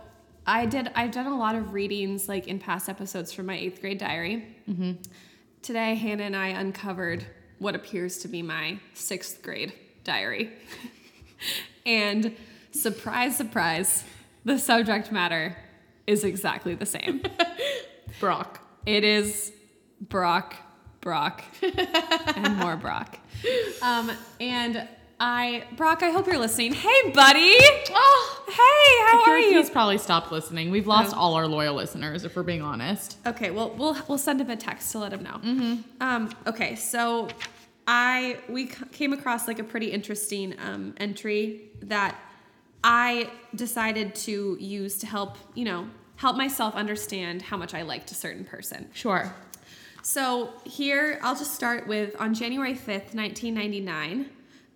I 0.46 0.66
did. 0.66 0.92
I've 0.94 1.10
done 1.10 1.26
a 1.26 1.36
lot 1.36 1.56
of 1.56 1.72
readings, 1.72 2.28
like 2.28 2.46
in 2.46 2.60
past 2.60 2.88
episodes 2.88 3.32
from 3.32 3.46
my 3.46 3.56
eighth 3.56 3.80
grade 3.80 3.98
diary. 3.98 4.46
Mm-hmm. 4.68 4.92
Today, 5.62 5.96
Hannah 5.96 6.22
and 6.22 6.36
I 6.36 6.48
uncovered 6.48 7.26
what 7.60 7.76
appears 7.76 8.18
to 8.18 8.28
be 8.28 8.42
my 8.42 8.80
sixth 8.94 9.42
grade 9.42 9.72
diary, 10.02 10.50
and 11.86 12.34
surprise, 12.72 13.36
surprise, 13.36 14.02
the 14.44 14.58
subject 14.58 15.12
matter 15.12 15.56
is 16.06 16.24
exactly 16.24 16.74
the 16.74 16.86
same. 16.86 17.22
Brock. 18.20 18.66
It 18.86 19.04
is 19.04 19.52
Brock, 20.00 20.56
Brock, 21.00 21.44
and 22.36 22.56
more 22.56 22.76
Brock. 22.76 23.18
Um, 23.82 24.10
and 24.38 24.86
I, 25.22 25.64
Brock, 25.76 26.02
I 26.02 26.10
hope 26.10 26.26
you're 26.26 26.38
listening. 26.38 26.72
Hey, 26.72 27.10
buddy. 27.12 27.54
Oh, 27.92 28.36
Hey, 28.48 28.54
how 29.12 29.30
are 29.30 29.36
like 29.38 29.50
you? 29.50 29.58
he's 29.60 29.70
probably 29.70 29.98
stopped 29.98 30.32
listening. 30.32 30.70
We've 30.70 30.86
lost 30.86 31.14
Oh. 31.14 31.20
all 31.20 31.34
our 31.34 31.46
loyal 31.46 31.74
listeners, 31.74 32.24
if 32.24 32.34
we're 32.34 32.42
being 32.42 32.62
honest. 32.62 33.18
Okay, 33.26 33.50
well, 33.50 33.70
we'll 33.76 33.96
we'll 34.08 34.18
send 34.18 34.40
him 34.40 34.50
a 34.50 34.56
text 34.56 34.90
to 34.92 34.98
let 34.98 35.12
him 35.12 35.22
know. 35.22 35.78
Um, 36.00 36.30
okay, 36.46 36.74
so 36.74 37.28
I 37.86 38.38
we 38.48 38.66
came 38.92 39.12
across 39.12 39.46
like 39.46 39.58
a 39.58 39.64
pretty 39.64 39.92
interesting 39.92 40.54
um, 40.58 40.94
entry 40.96 41.70
that 41.82 42.16
I 42.82 43.30
decided 43.54 44.14
to 44.26 44.56
use 44.58 44.98
to 44.98 45.06
help 45.06 45.36
you 45.54 45.64
know 45.64 45.86
help 46.16 46.36
myself 46.36 46.74
understand 46.74 47.42
how 47.42 47.56
much 47.56 47.72
I 47.74 47.82
liked 47.82 48.10
a 48.10 48.14
certain 48.14 48.44
person. 48.44 48.88
Sure. 48.94 49.32
So 50.02 50.50
here, 50.64 51.18
I'll 51.22 51.36
just 51.36 51.54
start 51.54 51.86
with 51.86 52.16
on 52.18 52.32
January 52.34 52.74
5th, 52.74 53.14
1999, 53.14 54.28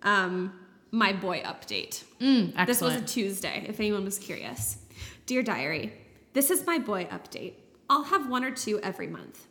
um, 0.03 0.53
my 0.91 1.13
boy 1.13 1.41
update. 1.45 2.03
Mm, 2.19 2.65
This 2.65 2.81
was 2.81 2.95
a. 2.95 3.01
Tuesday, 3.01 3.65
if 3.67 3.79
anyone 3.79 4.05
was 4.05 4.17
curious. 4.19 4.77
Dear 5.25 5.41
Diary, 5.43 5.93
this 6.33 6.49
is 6.51 6.65
my 6.65 6.77
boy 6.79 7.05
update. 7.05 7.53
I'll 7.89 8.03
have 8.03 8.29
one 8.29 8.43
or 8.43 8.51
two 8.51 8.79
every 8.81 9.07
month. 9.07 9.45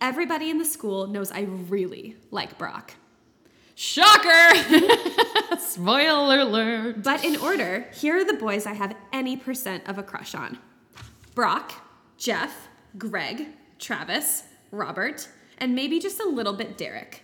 Everybody 0.00 0.50
in 0.50 0.58
the 0.58 0.64
school 0.64 1.06
knows 1.06 1.30
I 1.30 1.42
really 1.42 2.16
like 2.30 2.58
Brock. 2.58 2.94
Shocker! 3.74 4.54
Spoiler 5.58 6.40
alert. 6.40 7.02
But 7.02 7.24
in 7.24 7.36
order, 7.36 7.86
here 7.94 8.16
are 8.18 8.24
the 8.24 8.34
boys 8.34 8.66
I 8.66 8.74
have 8.74 8.94
any 9.12 9.36
percent 9.36 9.88
of 9.88 9.98
a 9.98 10.02
crush 10.02 10.34
on 10.34 10.58
Brock, 11.34 11.72
Jeff, 12.18 12.68
Greg, 12.98 13.46
Travis, 13.78 14.44
Robert, 14.70 15.28
and 15.58 15.74
maybe 15.74 15.98
just 15.98 16.20
a 16.20 16.28
little 16.28 16.52
bit 16.52 16.76
Derek. 16.76 17.21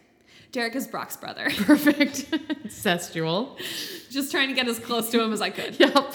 Derek 0.53 0.74
is 0.74 0.86
Brock's 0.86 1.16
brother. 1.16 1.49
Perfect. 1.57 2.30
Incestual. 2.64 3.57
just 4.11 4.30
trying 4.30 4.49
to 4.49 4.55
get 4.55 4.66
as 4.68 4.78
close 4.78 5.11
to 5.11 5.22
him 5.22 5.32
as 5.32 5.40
I 5.40 5.51
could. 5.51 5.76
Yep. 5.80 6.14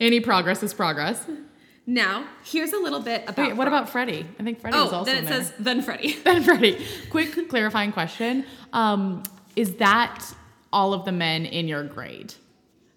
Any 0.00 0.20
progress 0.20 0.62
is 0.62 0.72
progress. 0.72 1.26
Now, 1.86 2.24
here's 2.44 2.72
a 2.72 2.78
little 2.78 3.00
bit 3.00 3.22
about. 3.28 3.48
Wait, 3.48 3.56
what 3.56 3.68
Brock. 3.68 3.80
about 3.82 3.88
Freddie? 3.90 4.26
I 4.38 4.42
think 4.42 4.60
Freddie 4.60 4.78
was 4.78 4.92
Oh, 4.92 4.96
also 4.96 5.12
then 5.12 5.24
it 5.24 5.28
there. 5.28 5.40
says 5.42 5.52
then 5.58 5.82
Freddie. 5.82 6.12
Then 6.24 6.42
Freddie. 6.42 6.84
Quick 7.10 7.48
clarifying 7.48 7.92
question. 7.92 8.44
Um, 8.72 9.22
is 9.56 9.74
that 9.76 10.24
all 10.72 10.94
of 10.94 11.04
the 11.04 11.12
men 11.12 11.44
in 11.46 11.68
your 11.68 11.84
grade? 11.84 12.32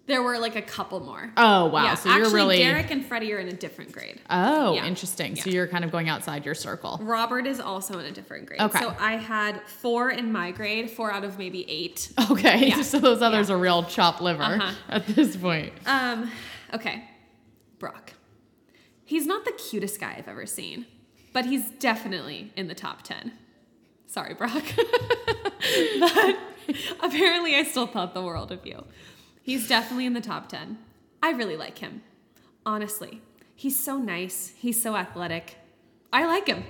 There 0.06 0.22
were 0.22 0.38
like 0.38 0.54
a 0.54 0.60
couple 0.62 1.00
more. 1.00 1.32
Oh 1.36 1.66
wow. 1.66 1.84
Yeah, 1.84 1.94
so 1.94 2.10
you're 2.10 2.18
actually, 2.24 2.34
really 2.34 2.58
Derek 2.58 2.90
and 2.90 3.06
Freddie 3.06 3.32
are 3.32 3.38
in 3.38 3.48
a 3.48 3.52
different 3.54 3.90
grade. 3.90 4.20
Oh, 4.28 4.74
Yeah. 4.74 4.84
interesting. 4.84 5.34
So 5.34 5.48
you're 5.48 5.66
kind 5.66 5.82
of 5.82 5.90
going 5.90 6.10
outside 6.10 6.44
your 6.44 6.54
circle. 6.54 6.98
Robert 7.02 7.46
is 7.46 7.58
also 7.58 7.98
in 7.98 8.04
a 8.04 8.10
different 8.12 8.44
grade. 8.46 8.60
Okay. 8.60 8.80
So 8.80 8.94
I 9.00 9.12
had 9.16 9.62
four 9.66 10.10
in 10.10 10.30
my 10.30 10.50
grade, 10.50 10.90
four 10.90 11.10
out 11.10 11.24
of 11.24 11.38
maybe 11.38 11.64
eight. 11.70 12.12
Okay. 12.30 12.68
Yeah. 12.68 12.82
So 12.82 12.98
those 12.98 13.22
others 13.22 13.48
Yeah. 13.48 13.54
are 13.54 13.58
real 13.58 13.82
chopped 13.84 14.20
liver 14.20 14.42
Uh-huh. 14.42 14.72
at 14.90 15.06
this 15.06 15.36
point. 15.38 15.72
Um, 15.86 16.30
okay. 16.74 17.04
Brock. 17.78 18.12
He's 19.06 19.26
not 19.26 19.44
the 19.46 19.52
cutest 19.52 20.00
guy 20.00 20.14
I've 20.18 20.28
ever 20.28 20.44
seen, 20.44 20.84
but 21.32 21.46
he's 21.46 21.70
definitely 21.70 22.52
in 22.56 22.68
the 22.68 22.74
top 22.74 23.02
10. 23.02 23.32
Sorry, 24.06 24.34
Brock. 24.34 24.62
but 26.00 26.36
apparently 27.02 27.56
I 27.56 27.64
still 27.64 27.86
thought 27.86 28.14
the 28.14 28.22
world 28.22 28.52
of 28.52 28.66
you. 28.66 28.84
He's 29.44 29.68
definitely 29.68 30.06
in 30.06 30.14
the 30.14 30.22
top 30.22 30.48
10. 30.48 30.78
I 31.22 31.30
really 31.32 31.56
like 31.56 31.76
him. 31.76 32.00
Honestly, 32.64 33.20
he's 33.54 33.78
so 33.78 33.98
nice. 33.98 34.54
He's 34.56 34.80
so 34.80 34.96
athletic. 34.96 35.58
I 36.10 36.24
like 36.24 36.46
him. 36.46 36.64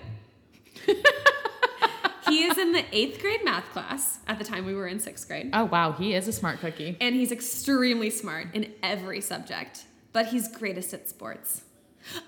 he 2.29 2.43
is 2.43 2.59
in 2.59 2.73
the 2.73 2.85
eighth 2.91 3.21
grade 3.21 3.45
math 3.45 3.71
class 3.71 4.19
at 4.27 4.39
the 4.39 4.45
time 4.45 4.67
we 4.67 4.75
were 4.75 4.89
in 4.89 4.99
sixth 4.99 5.29
grade. 5.29 5.51
Oh 5.53 5.67
wow, 5.67 5.93
he 5.93 6.15
is 6.15 6.27
a 6.27 6.33
smart 6.33 6.59
cookie. 6.59 6.97
And 7.01 7.15
he's 7.15 7.31
extremely 7.31 8.11
smart 8.11 8.49
in 8.55 8.73
every 8.83 9.21
subject, 9.21 9.85
but 10.13 10.27
he's 10.27 10.49
greatest 10.49 10.93
at 10.93 11.09
sports. 11.09 11.63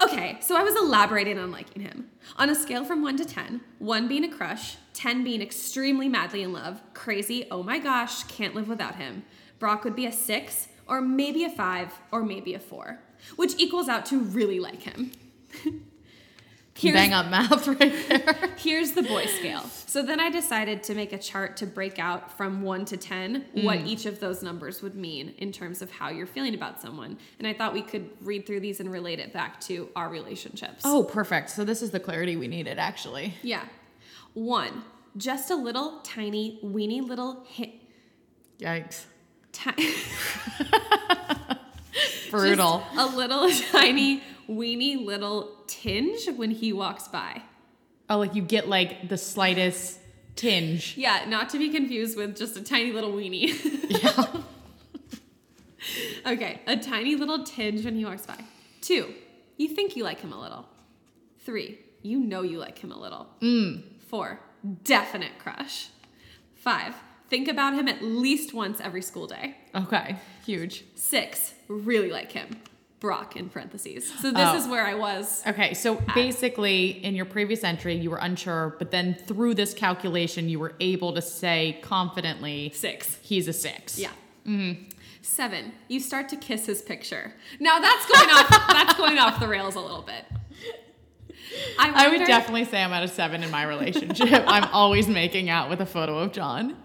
Okay, 0.00 0.38
so 0.40 0.56
I 0.56 0.62
was 0.62 0.76
elaborating 0.76 1.38
on 1.38 1.50
liking 1.50 1.82
him. 1.82 2.08
On 2.36 2.48
a 2.48 2.54
scale 2.54 2.84
from 2.84 3.02
1 3.02 3.16
to 3.16 3.24
10, 3.24 3.60
1 3.80 4.08
being 4.08 4.24
a 4.24 4.28
crush, 4.28 4.76
10 4.94 5.24
being 5.24 5.42
extremely 5.42 6.08
madly 6.08 6.42
in 6.42 6.52
love, 6.52 6.80
crazy, 6.94 7.46
oh 7.50 7.64
my 7.64 7.78
gosh, 7.80 8.22
can't 8.24 8.54
live 8.54 8.68
without 8.68 8.94
him, 8.94 9.24
Brock 9.58 9.84
would 9.84 9.96
be 9.96 10.06
a 10.06 10.12
6, 10.12 10.68
or 10.86 11.00
maybe 11.00 11.44
a 11.44 11.50
5, 11.50 11.92
or 12.12 12.22
maybe 12.22 12.54
a 12.54 12.58
4, 12.58 12.98
which 13.36 13.54
equals 13.58 13.88
out 13.88 14.06
to 14.06 14.20
really 14.20 14.60
like 14.60 14.82
him. 14.82 15.12
Here's- 16.78 16.94
Bang 16.94 17.14
up 17.14 17.30
math 17.30 17.66
right 17.80 17.94
there. 18.08 18.50
Here's 18.58 18.92
the 18.92 19.02
boy 19.02 19.24
scale. 19.24 19.62
So 19.86 20.02
then 20.02 20.20
I 20.20 20.28
decided 20.28 20.82
to 20.84 20.94
make 20.94 21.14
a 21.14 21.18
chart 21.18 21.56
to 21.58 21.66
break 21.66 21.98
out 21.98 22.36
from 22.36 22.60
1 22.60 22.84
to 22.86 22.98
10 22.98 23.46
what 23.62 23.78
Mm. 23.78 23.86
each 23.86 24.04
of 24.04 24.20
those 24.20 24.42
numbers 24.42 24.82
would 24.82 24.94
mean 24.94 25.32
in 25.38 25.52
terms 25.52 25.80
of 25.80 25.90
how 25.90 26.10
you're 26.10 26.26
feeling 26.26 26.54
about 26.54 26.78
someone. 26.82 27.16
And 27.38 27.48
I 27.48 27.54
thought 27.54 27.72
we 27.72 27.80
could 27.80 28.10
read 28.20 28.46
through 28.46 28.60
these 28.60 28.78
and 28.80 28.92
relate 28.92 29.20
it 29.20 29.32
back 29.32 29.58
to 29.62 29.88
our 29.96 30.10
relationships. 30.10 30.82
Oh, 30.84 31.02
perfect. 31.04 31.48
So 31.48 31.64
this 31.64 31.80
is 31.80 31.92
the 31.92 32.00
clarity 32.00 32.36
we 32.36 32.46
needed 32.46 32.78
actually. 32.78 33.32
Yeah. 33.42 33.64
1. 34.34 34.82
Just 35.16 35.50
a 35.50 35.56
little 35.56 36.00
tiny 36.02 36.58
weeny 36.62 37.00
little 37.00 37.42
hit 37.48 37.70
Yikes. 38.60 39.06
Ti- 39.56 39.94
Brutal. 42.30 42.84
Just 42.94 43.12
a 43.14 43.16
little 43.16 43.50
tiny 43.72 44.22
weeny 44.48 44.96
little 44.96 45.50
tinge 45.66 46.28
when 46.36 46.50
he 46.50 46.72
walks 46.72 47.08
by. 47.08 47.42
oh, 48.10 48.18
like 48.18 48.34
you 48.34 48.42
get 48.42 48.68
like 48.68 49.08
the 49.08 49.16
slightest 49.18 49.98
tinge. 50.36 50.94
Yeah, 50.96 51.24
not 51.28 51.48
to 51.50 51.58
be 51.58 51.70
confused 51.70 52.16
with 52.16 52.36
just 52.36 52.56
a 52.56 52.62
tiny 52.62 52.92
little 52.92 53.12
weenie. 53.12 53.52
Yeah. 56.26 56.32
Okay, 56.32 56.60
a 56.66 56.76
tiny 56.76 57.14
little 57.14 57.44
tinge 57.44 57.84
when 57.84 57.94
he 57.94 58.04
walks 58.04 58.26
by. 58.26 58.36
Two, 58.80 59.14
you 59.56 59.68
think 59.68 59.94
you 59.94 60.02
like 60.02 60.20
him 60.20 60.32
a 60.32 60.40
little. 60.40 60.66
Three, 61.44 61.78
you 62.02 62.18
know 62.18 62.42
you 62.42 62.58
like 62.58 62.78
him 62.78 62.90
a 62.90 62.98
little. 62.98 63.28
Mm. 63.40 63.82
Four, 64.08 64.40
definite 64.82 65.38
crush. 65.38 65.88
Five, 66.56 66.94
think 67.28 67.48
about 67.48 67.74
him 67.74 67.88
at 67.88 68.02
least 68.02 68.54
once 68.54 68.80
every 68.80 69.02
school 69.02 69.26
day. 69.26 69.56
Okay. 69.74 70.16
Huge. 70.44 70.84
Six, 70.94 71.54
really 71.68 72.10
like 72.10 72.32
him. 72.32 72.60
Brock 72.98 73.36
in 73.36 73.48
parentheses. 73.50 74.10
So 74.20 74.30
this 74.30 74.48
Oh. 74.48 74.56
is 74.56 74.66
where 74.66 74.84
I 74.86 74.94
was. 74.94 75.42
Okay, 75.46 75.74
so 75.74 75.96
basically, 76.14 77.04
in 77.04 77.14
your 77.14 77.26
previous 77.26 77.62
entry, 77.62 77.94
you 77.94 78.10
were 78.10 78.16
unsure, 78.18 78.74
but 78.78 78.90
then 78.90 79.14
through 79.14 79.54
this 79.54 79.74
calculation, 79.74 80.48
you 80.48 80.58
were 80.58 80.74
able 80.80 81.12
to 81.12 81.20
say 81.22 81.78
confidently, 81.82 82.72
Six. 82.74 83.18
he's 83.22 83.48
a 83.48 83.52
six. 83.52 83.98
Yeah. 83.98 84.10
Mm-hmm. 84.46 84.84
Seven, 85.20 85.72
you 85.88 86.00
start 86.00 86.28
to 86.30 86.36
kiss 86.36 86.66
his 86.66 86.80
picture. 86.80 87.34
Now 87.60 87.80
that's 87.80 88.06
going 88.10 88.30
off. 88.30 88.48
that's 88.68 88.94
going 88.94 89.18
off 89.18 89.40
the 89.40 89.48
rails 89.48 89.74
a 89.74 89.80
little 89.80 90.02
bit. 90.02 90.24
I, 91.78 92.06
I 92.06 92.08
would 92.08 92.26
definitely 92.26 92.64
say 92.64 92.82
I'm 92.82 92.92
at 92.92 93.02
a 93.02 93.08
seven 93.08 93.42
in 93.42 93.50
my 93.50 93.64
relationship. 93.64 94.44
I'm 94.46 94.64
always 94.72 95.08
making 95.08 95.50
out 95.50 95.68
with 95.68 95.80
a 95.80 95.86
photo 95.86 96.18
of 96.18 96.32
John. 96.32 96.76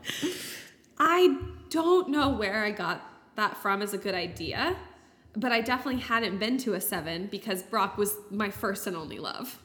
I 0.98 1.38
don't 1.70 2.10
know 2.10 2.30
where 2.30 2.64
I 2.64 2.72
got 2.72 3.02
that 3.36 3.58
from 3.58 3.82
as 3.82 3.94
a 3.94 3.98
good 3.98 4.16
idea, 4.16 4.76
but 5.36 5.52
I 5.52 5.62
definitely 5.62 6.02
hadn't 6.02 6.38
been 6.38 6.58
to 6.60 6.74
a 6.74 6.82
seven 6.82 7.28
because 7.28 7.64
Brock 7.64 7.98
was 7.98 8.16
my 8.30 8.50
first 8.50 8.88
and 8.88 8.96
only 8.96 9.20
love. 9.20 9.60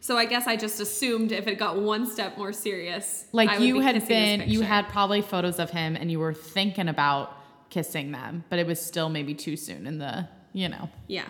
So 0.00 0.16
I 0.16 0.24
guess 0.24 0.46
I 0.46 0.56
just 0.56 0.80
assumed 0.80 1.32
if 1.32 1.46
it 1.48 1.58
got 1.58 1.80
one 1.80 2.08
step 2.08 2.38
more 2.38 2.52
serious, 2.52 3.24
I 3.24 3.36
Like 3.36 3.60
you 3.60 3.74
be 3.74 3.80
had 3.82 4.06
been, 4.06 4.48
you 4.48 4.60
had 4.60 4.88
probably 4.88 5.22
photos 5.22 5.58
of 5.58 5.70
him 5.70 5.96
and 5.96 6.10
you 6.10 6.18
were 6.18 6.34
thinking 6.34 6.88
about 6.88 7.36
kissing 7.70 8.12
them, 8.12 8.44
but 8.48 8.58
it 8.58 8.66
was 8.66 8.80
still 8.80 9.08
maybe 9.08 9.34
too 9.34 9.56
soon 9.56 9.86
in 9.86 9.98
the, 9.98 10.28
you 10.52 10.68
know, 10.68 10.88
yeah. 11.08 11.24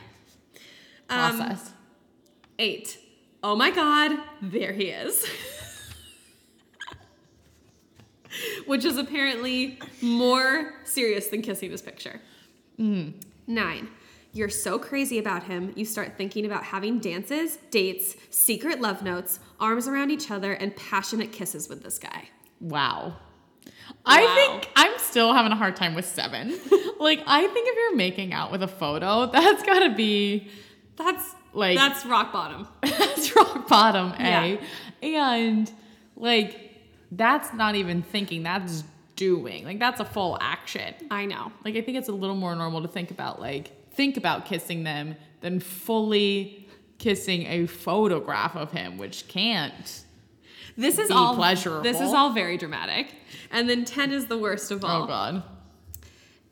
Um, 1.08 1.38
process. 1.38 1.70
Eight. 2.58 2.98
Oh 3.42 3.54
my 3.54 3.70
God, 3.70 4.18
there 4.42 4.72
he 4.72 4.84
is. 4.84 5.26
Which 8.66 8.84
is 8.84 8.98
apparently 8.98 9.78
more 10.02 10.74
serious 10.84 11.28
than 11.28 11.42
kissing 11.42 11.70
his 11.70 11.82
picture. 11.82 12.20
Nine. 13.46 13.88
You're 14.32 14.50
so 14.50 14.78
crazy 14.78 15.18
about 15.18 15.44
him, 15.44 15.72
you 15.76 15.86
start 15.86 16.18
thinking 16.18 16.44
about 16.44 16.62
having 16.62 16.98
dances, 16.98 17.56
dates, 17.70 18.16
secret 18.28 18.82
love 18.82 19.02
notes, 19.02 19.40
arms 19.58 19.88
around 19.88 20.10
each 20.10 20.30
other, 20.30 20.52
and 20.52 20.76
passionate 20.76 21.32
kisses 21.32 21.70
with 21.70 21.82
this 21.82 21.98
guy. 21.98 22.28
Wow. 22.60 23.16
I 24.04 24.26
think 24.34 24.68
I'm 24.76 24.98
still 24.98 25.32
having 25.32 25.52
a 25.52 25.56
hard 25.56 25.74
time 25.74 25.94
with 25.94 26.04
seven. 26.04 26.50
like, 27.00 27.22
I 27.26 27.46
think 27.46 27.68
if 27.68 27.76
you're 27.76 27.96
making 27.96 28.34
out 28.34 28.52
with 28.52 28.62
a 28.62 28.68
photo, 28.68 29.24
that's 29.32 29.62
gotta 29.62 29.94
be 29.94 30.50
That's 30.96 31.34
Like- 31.56 31.76
that's 31.76 32.04
rock 32.04 32.32
bottom. 32.32 32.68
that's 32.82 33.34
rock 33.34 33.66
bottom, 33.66 34.12
eh? 34.18 34.58
A. 35.02 35.14
And 35.16 35.70
like 36.16 36.74
that's 37.10 37.52
not 37.54 37.74
even 37.74 38.02
thinking, 38.02 38.42
that's 38.42 38.84
doing. 39.16 39.64
Like 39.64 39.78
that's 39.78 39.98
a 40.00 40.04
full 40.04 40.36
action. 40.40 40.94
I 41.10 41.24
know. 41.24 41.50
Like 41.64 41.74
I 41.76 41.80
think 41.80 41.96
it's 41.96 42.08
a 42.08 42.12
little 42.12 42.36
more 42.36 42.54
normal 42.54 42.82
to 42.82 42.88
think 42.88 43.10
about 43.10 43.40
like 43.40 43.72
think 43.92 44.16
about 44.16 44.44
kissing 44.44 44.84
them 44.84 45.16
than 45.40 45.60
fully 45.60 46.68
kissing 46.98 47.46
a 47.46 47.66
photograph 47.66 48.54
of 48.54 48.72
him, 48.72 48.98
which 48.98 49.26
can't. 49.28 50.04
This 50.76 50.98
is 50.98 51.08
Be 51.08 51.14
all 51.14 51.34
pleasurable. 51.34 51.82
This 51.82 52.00
is 52.00 52.12
all 52.12 52.32
very 52.32 52.58
dramatic. 52.58 53.14
And 53.50 53.68
then 53.68 53.86
10 53.86 54.12
is 54.12 54.26
the 54.26 54.36
worst 54.36 54.70
of 54.70 54.84
all. 54.84 55.04
Oh 55.04 55.06
god. 55.06 55.42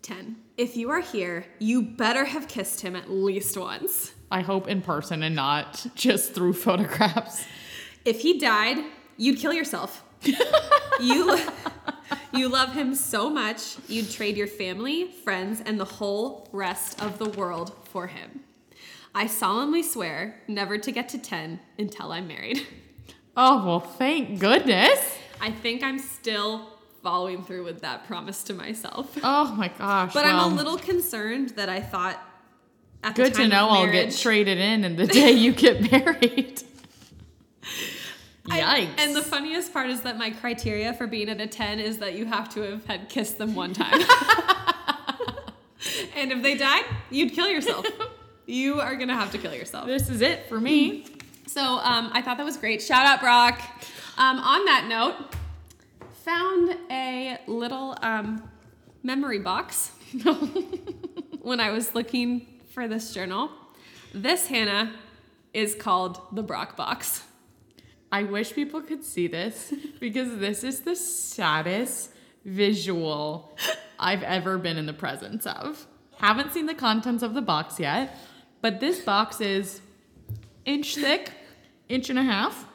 10. 0.00 0.36
If 0.56 0.76
you 0.76 0.90
are 0.90 1.00
here, 1.00 1.44
you 1.58 1.82
better 1.82 2.24
have 2.24 2.48
kissed 2.48 2.80
him 2.80 2.96
at 2.96 3.10
least 3.10 3.56
once. 3.58 4.13
I 4.30 4.40
hope 4.40 4.68
in 4.68 4.82
person 4.82 5.22
and 5.22 5.34
not 5.34 5.86
just 5.94 6.34
through 6.34 6.52
photographs. 6.66 7.44
If 8.04 8.20
he 8.20 8.38
died, 8.38 8.78
you'd 9.16 9.38
kill 9.38 9.52
yourself. 9.52 10.02
you 11.00 11.38
you 12.32 12.48
love 12.48 12.72
him 12.72 12.94
so 12.94 13.30
much, 13.30 13.76
you'd 13.88 14.10
trade 14.10 14.36
your 14.36 14.46
family, 14.46 15.06
friends, 15.06 15.62
and 15.64 15.78
the 15.78 15.84
whole 15.84 16.48
rest 16.52 17.00
of 17.02 17.18
the 17.18 17.28
world 17.28 17.72
for 17.84 18.06
him. 18.08 18.40
I 19.14 19.28
solemnly 19.28 19.82
swear 19.82 20.40
never 20.48 20.76
to 20.78 20.90
get 20.90 21.08
to 21.10 21.18
10 21.18 21.60
until 21.78 22.10
I'm 22.10 22.26
married. 22.26 22.66
Oh 23.36 23.64
well, 23.64 23.80
thank 23.80 24.40
goodness. 24.40 25.18
I 25.40 25.50
think 25.50 25.82
I'm 25.82 25.98
still 25.98 26.70
following 27.02 27.44
through 27.44 27.64
with 27.64 27.82
that 27.82 28.06
promise 28.06 28.42
to 28.44 28.54
myself. 28.54 29.16
Oh 29.22 29.54
my 29.54 29.68
gosh. 29.68 30.12
But 30.14 30.24
well, 30.24 30.46
I'm 30.46 30.52
a 30.52 30.56
little 30.56 30.78
concerned 30.78 31.50
that 31.50 31.68
I 31.68 31.80
thought 31.80 32.18
at 33.04 33.14
good 33.14 33.34
to 33.34 33.46
know 33.48 33.68
I'll 33.68 33.90
get 33.90 34.14
traded 34.16 34.58
in 34.58 34.84
and 34.84 34.96
the 34.96 35.06
day 35.06 35.30
you 35.32 35.52
get 35.52 35.90
married. 35.92 36.62
I- 38.50 38.60
Yikes. 38.86 38.98
and 38.98 39.16
the 39.16 39.22
funniest 39.22 39.72
part 39.72 39.88
is 39.88 40.02
that 40.02 40.18
my 40.18 40.30
criteria 40.30 40.92
for 40.94 41.06
being 41.06 41.28
at 41.28 41.40
a 41.40 41.46
10 41.46 41.80
is 41.80 41.98
that 41.98 42.14
you 42.14 42.26
have 42.26 42.52
to 42.54 42.60
have 42.62 42.84
had 42.86 43.08
kissed 43.08 43.38
them 43.38 43.54
one 43.54 43.72
time. 43.72 44.00
and 46.16 46.30
if 46.32 46.42
they 46.42 46.54
died, 46.56 46.84
you'd 47.10 47.32
kill 47.32 47.48
yourself. 47.48 47.86
You 48.46 48.80
are 48.80 48.96
gonna 48.96 49.14
have 49.14 49.32
to 49.32 49.38
kill 49.38 49.54
yourself. 49.54 49.86
this 49.86 50.10
is 50.10 50.20
it 50.20 50.46
for 50.48 50.60
me. 50.60 51.06
So 51.46 51.62
um, 51.62 52.10
I 52.12 52.20
thought 52.20 52.36
that 52.36 52.44
was 52.44 52.56
great. 52.58 52.82
Shout 52.82 53.06
out 53.06 53.20
Brock. 53.20 53.60
Um, 54.18 54.38
on 54.38 54.64
that 54.66 54.86
note, 54.88 55.14
found 56.24 56.76
a 56.90 57.38
little 57.46 57.96
um, 58.02 58.42
memory 59.02 59.38
box 59.38 59.92
when 61.42 61.60
I 61.60 61.70
was 61.70 61.94
looking 61.94 62.46
for 62.74 62.88
this 62.88 63.14
journal. 63.14 63.50
This 64.12 64.48
Hannah 64.48 64.92
is 65.52 65.74
called 65.74 66.20
the 66.32 66.42
Brock 66.42 66.76
box. 66.76 67.22
I 68.10 68.24
wish 68.24 68.52
people 68.52 68.80
could 68.80 69.04
see 69.04 69.26
this 69.28 69.72
because 70.00 70.38
this 70.38 70.64
is 70.64 70.80
the 70.80 70.96
saddest 70.96 72.10
visual 72.44 73.56
I've 73.98 74.22
ever 74.22 74.58
been 74.58 74.76
in 74.76 74.86
the 74.86 74.92
presence 74.92 75.46
of. 75.46 75.86
Haven't 76.18 76.52
seen 76.52 76.66
the 76.66 76.74
contents 76.74 77.22
of 77.22 77.34
the 77.34 77.42
box 77.42 77.78
yet, 77.80 78.16
but 78.60 78.80
this 78.80 79.00
box 79.00 79.40
is 79.40 79.80
inch 80.64 80.96
thick, 80.96 81.32
inch 81.88 82.10
and 82.10 82.18
a 82.18 82.22
half. 82.22 82.66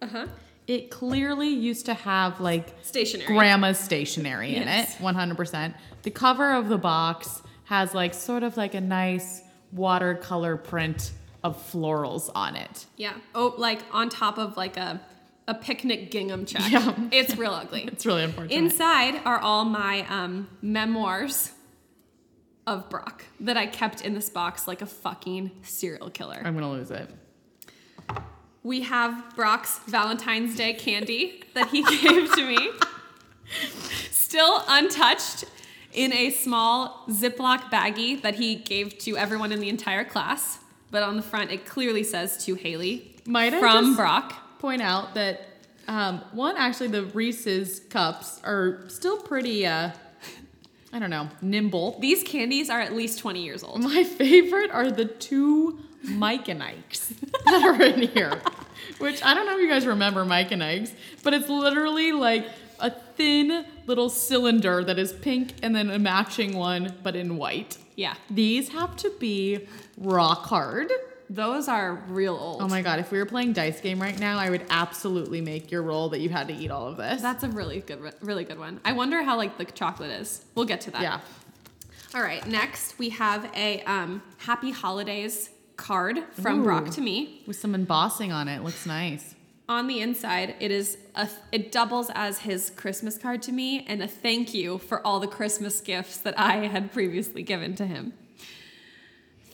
Uh 0.00 0.06
huh. 0.06 0.26
It 0.66 0.90
clearly 0.90 1.48
used 1.48 1.86
to 1.86 1.94
have 1.94 2.40
like 2.40 2.74
Stationary. 2.82 3.26
grandma's 3.34 3.78
stationery 3.78 4.54
in 4.56 4.62
Yes. 4.62 4.98
it, 4.98 5.02
100%. 5.02 5.74
The 6.02 6.10
cover 6.10 6.52
of 6.54 6.68
the 6.68 6.78
box 6.78 7.42
has 7.72 7.94
like 7.94 8.12
sort 8.12 8.42
of 8.42 8.58
like 8.58 8.74
a 8.74 8.80
nice 8.82 9.40
watercolor 9.72 10.58
print 10.58 11.12
of 11.42 11.56
florals 11.72 12.30
on 12.34 12.54
it. 12.54 12.84
Yeah. 12.98 13.14
Oh, 13.34 13.54
like 13.56 13.80
on 13.92 14.10
top 14.10 14.36
of 14.36 14.58
like 14.58 14.76
a 14.76 15.00
a 15.48 15.54
picnic 15.54 16.10
gingham 16.10 16.44
check. 16.44 16.70
Yeah. 16.70 16.94
It's 17.10 17.34
real 17.34 17.52
ugly. 17.62 17.84
It's 17.84 18.04
really 18.04 18.24
unfortunate. 18.24 18.54
Inside 18.54 19.22
are 19.24 19.38
all 19.38 19.64
my 19.64 20.06
um, 20.10 20.48
memoirs 20.60 21.52
of 22.66 22.90
Brock 22.90 23.24
that 23.40 23.56
I 23.56 23.66
kept 23.66 24.02
in 24.02 24.12
this 24.12 24.28
box 24.28 24.68
like 24.68 24.82
a 24.82 24.86
fucking 24.86 25.50
serial 25.62 26.10
killer. 26.10 26.42
I'm 26.44 26.52
gonna 26.52 26.70
lose 26.70 26.90
it. 26.90 27.08
We 28.62 28.82
have 28.82 29.34
Brock's 29.34 29.78
Valentine's 29.86 30.56
Day 30.56 30.74
candy 30.74 31.42
that 31.54 31.68
he 31.68 31.82
gave 32.02 32.34
to 32.34 32.46
me, 32.46 32.70
still 34.10 34.62
untouched 34.68 35.46
in 35.92 36.12
a 36.12 36.30
small 36.30 37.04
Ziploc 37.08 37.70
baggie 37.70 38.20
that 38.22 38.36
he 38.36 38.56
gave 38.56 38.98
to 38.98 39.16
everyone 39.16 39.52
in 39.52 39.60
the 39.60 39.68
entire 39.68 40.04
class. 40.04 40.58
But 40.90 41.02
on 41.02 41.16
the 41.16 41.22
front, 41.22 41.50
it 41.50 41.64
clearly 41.64 42.04
says 42.04 42.44
to 42.44 42.54
Haley 42.54 43.14
Might 43.26 43.54
from 43.54 43.96
Brock. 43.96 44.58
point 44.58 44.82
out 44.82 45.14
that 45.14 45.40
um, 45.88 46.20
one 46.32 46.56
actually 46.56 46.88
the 46.88 47.04
Reese's 47.06 47.80
cups 47.90 48.40
are 48.44 48.84
still 48.88 49.18
pretty 49.18 49.66
uh 49.66 49.90
I 50.92 50.98
don't 50.98 51.08
know 51.10 51.28
nimble. 51.40 51.98
These 52.00 52.22
candies 52.22 52.68
are 52.68 52.80
at 52.80 52.92
least 52.92 53.18
20 53.20 53.42
years 53.42 53.64
old. 53.64 53.80
My 53.82 54.04
favorite 54.04 54.70
are 54.70 54.90
the 54.90 55.06
two 55.06 55.80
Mike 56.02 56.48
and 56.48 56.62
Ike's 56.62 57.14
that 57.46 57.62
are 57.64 57.80
in 57.82 58.08
here, 58.08 58.40
which 58.98 59.22
I 59.24 59.32
don't 59.34 59.46
know 59.46 59.56
if 59.56 59.62
you 59.62 59.68
guys 59.68 59.86
remember 59.86 60.24
Mike 60.26 60.50
and 60.52 60.62
Ike's, 60.62 60.92
but 61.22 61.32
it's 61.32 61.48
literally 61.48 62.12
like 62.12 62.46
a 62.82 62.90
thin 62.90 63.64
little 63.86 64.10
cylinder 64.10 64.84
that 64.84 64.98
is 64.98 65.12
pink 65.14 65.54
and 65.62 65.74
then 65.74 65.88
a 65.90 65.98
matching 65.98 66.54
one 66.54 66.94
but 67.02 67.16
in 67.16 67.36
white. 67.38 67.78
Yeah. 67.96 68.14
These 68.28 68.68
have 68.70 68.96
to 68.96 69.10
be 69.18 69.66
rock 69.96 70.44
hard. 70.44 70.92
Those 71.30 71.66
are 71.68 71.94
real 72.08 72.34
old. 72.36 72.60
Oh 72.60 72.68
my 72.68 72.82
god, 72.82 72.98
if 72.98 73.10
we 73.10 73.16
were 73.18 73.24
playing 73.24 73.54
dice 73.54 73.80
game 73.80 74.02
right 74.02 74.18
now, 74.18 74.38
I 74.38 74.50
would 74.50 74.66
absolutely 74.68 75.40
make 75.40 75.70
your 75.70 75.82
roll 75.82 76.10
that 76.10 76.20
you 76.20 76.28
had 76.28 76.48
to 76.48 76.54
eat 76.54 76.70
all 76.70 76.88
of 76.88 76.98
this. 76.98 77.22
That's 77.22 77.42
a 77.42 77.48
really 77.48 77.80
good, 77.80 78.12
really 78.20 78.44
good 78.44 78.58
one. 78.58 78.80
I 78.84 78.92
wonder 78.92 79.22
how 79.22 79.38
like 79.38 79.56
the 79.56 79.64
chocolate 79.64 80.10
is. 80.10 80.44
We'll 80.54 80.66
get 80.66 80.82
to 80.82 80.90
that. 80.90 81.00
yeah. 81.00 81.20
All 82.14 82.20
right. 82.20 82.46
Next, 82.46 82.98
we 82.98 83.08
have 83.10 83.50
a 83.56 83.82
um, 83.84 84.22
Happy 84.38 84.70
Holidays 84.72 85.48
card 85.76 86.18
from 86.32 86.62
Brock 86.62 86.90
to 86.90 87.00
me. 87.00 87.42
With 87.46 87.56
some 87.56 87.74
embossing 87.74 88.30
on 88.30 88.48
it. 88.48 88.62
Looks 88.62 88.84
nice. 88.84 89.34
On 89.72 89.86
the 89.86 90.00
inside, 90.00 90.54
it 90.60 90.70
is 90.70 90.98
a, 91.14 91.26
it 91.50 91.72
doubles 91.72 92.10
as 92.14 92.40
his 92.40 92.68
Christmas 92.68 93.16
card 93.16 93.40
to 93.44 93.52
me 93.52 93.86
and 93.88 94.02
a 94.02 94.06
thank 94.06 94.52
you 94.52 94.76
for 94.76 95.04
all 95.06 95.18
the 95.18 95.26
Christmas 95.26 95.80
gifts 95.80 96.18
that 96.18 96.38
I 96.38 96.66
had 96.66 96.92
previously 96.92 97.42
given 97.42 97.74
to 97.76 97.86
him. 97.86 98.12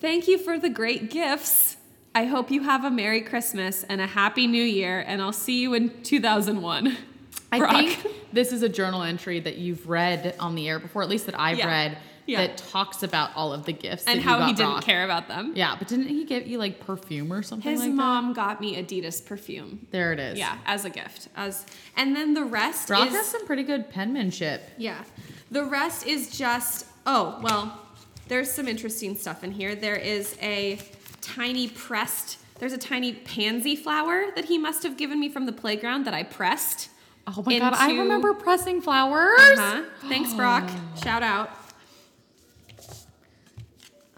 Thank 0.01 0.27
you 0.27 0.37
for 0.37 0.59
the 0.59 0.71
great 0.71 1.09
gifts. 1.13 1.77
I 2.17 2.25
hope 2.25 2.51
you 2.51 2.65
have 2.65 2.85
a 2.85 2.91
Merry 2.91 3.21
Christmas 3.21 3.85
and 3.85 4.01
a 4.01 4.09
Happy 4.09 4.49
New 4.49 4.61
Year, 4.65 5.05
and 5.07 5.23
I'll 5.23 5.33
see 5.33 5.61
you 5.63 5.75
in 5.75 6.03
2001. 6.03 6.97
I 7.53 7.59
Brock. 7.61 7.71
think 7.71 8.07
this 8.33 8.51
is 8.53 8.63
a 8.63 8.69
journal 8.69 9.05
entry 9.05 9.39
that 9.39 9.57
you've 9.59 9.89
read 9.89 10.35
on 10.41 10.57
the 10.57 10.69
air 10.69 10.81
before, 10.81 11.03
at 11.05 11.09
least 11.09 11.27
that 11.27 11.39
I've 11.39 11.59
Yeah. 11.59 11.69
read, 11.69 11.99
Yeah. 12.29 12.47
that 12.47 12.59
talks 12.59 13.03
about 13.03 13.31
all 13.35 13.53
of 13.53 13.65
the 13.65 13.73
gifts 13.73 14.05
and 14.07 14.19
that 14.21 14.23
how 14.23 14.47
he 14.47 14.53
didn't 14.53 14.71
Brock. 14.73 14.85
care 14.85 15.05
about 15.05 15.29
them. 15.29 15.53
Yeah, 15.57 15.75
but 15.79 15.89
didn't 15.89 16.09
he 16.09 16.25
give 16.25 16.47
you 16.47 16.59
like 16.59 16.79
perfume 16.79 17.33
or 17.33 17.43
something 17.43 17.71
His 17.71 17.81
like 17.81 17.91
mom 17.91 18.35
got 18.35 18.61
me 18.61 18.77
Adidas 18.77 19.25
perfume. 19.25 19.87
There 19.91 20.13
it 20.13 20.21
is. 20.21 20.39
Yeah, 20.39 20.59
as 20.67 20.85
a 20.85 20.91
gift. 20.91 21.29
As 21.37 21.65
and 21.97 22.15
then 22.15 22.35
the 22.35 22.45
rest 22.45 22.87
Brock 22.89 23.09
is 23.09 23.15
has 23.15 23.27
some 23.27 23.47
pretty 23.47 23.63
good 23.65 23.91
penmanship. 23.91 24.63
yeah. 24.77 25.03
The 25.51 25.65
rest 25.65 26.07
is 26.07 26.31
just 26.37 26.87
oh 27.07 27.41
well. 27.43 27.81
There's 28.29 28.51
some 28.51 28.69
interesting 28.69 29.17
stuff 29.17 29.43
in 29.43 29.53
here. 29.53 29.75
There 29.75 29.97
is 29.97 30.37
a 30.43 30.79
tiny 31.23 31.67
pressed. 31.69 32.37
There's 32.59 32.75
a 32.75 32.79
tiny 32.79 33.15
pansy 33.15 33.75
flower 33.75 34.27
that 34.37 34.45
he 34.45 34.59
must 34.59 34.83
have 34.83 34.99
given 34.99 35.19
me 35.19 35.31
from 35.31 35.47
the 35.47 35.53
playground 35.53 36.05
that 36.05 36.13
I 36.13 36.25
pressed. 36.25 36.91
Oh 37.27 37.43
my 37.45 37.59
god, 37.59 37.75
I 37.75 37.97
remember 37.97 38.35
pressing 38.35 38.81
flowers. 38.83 39.39
Uh-huh. 39.41 39.85
Thanks, 40.09 40.35
Brock. 40.35 40.69
Shout 41.03 41.23
out. 41.23 41.51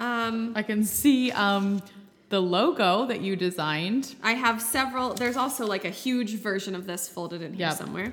Um, 0.01 0.53
I 0.57 0.62
can 0.62 0.82
see 0.84 1.30
um 1.32 1.82
the 2.30 2.40
logo 2.40 3.07
that 3.07 3.20
you 3.20 3.36
designed. 3.36 4.14
I 4.22 4.32
have 4.34 4.62
several. 4.62 5.14
There's 5.14 5.36
also 5.36 5.66
like 5.66 5.84
a 5.84 5.90
huge 5.90 6.34
version 6.36 6.74
of 6.74 6.86
this 6.86 7.09
folded 7.09 7.42
in 7.42 7.53
here 7.55 7.66
Yep. 7.68 7.76
somewhere. 7.76 8.12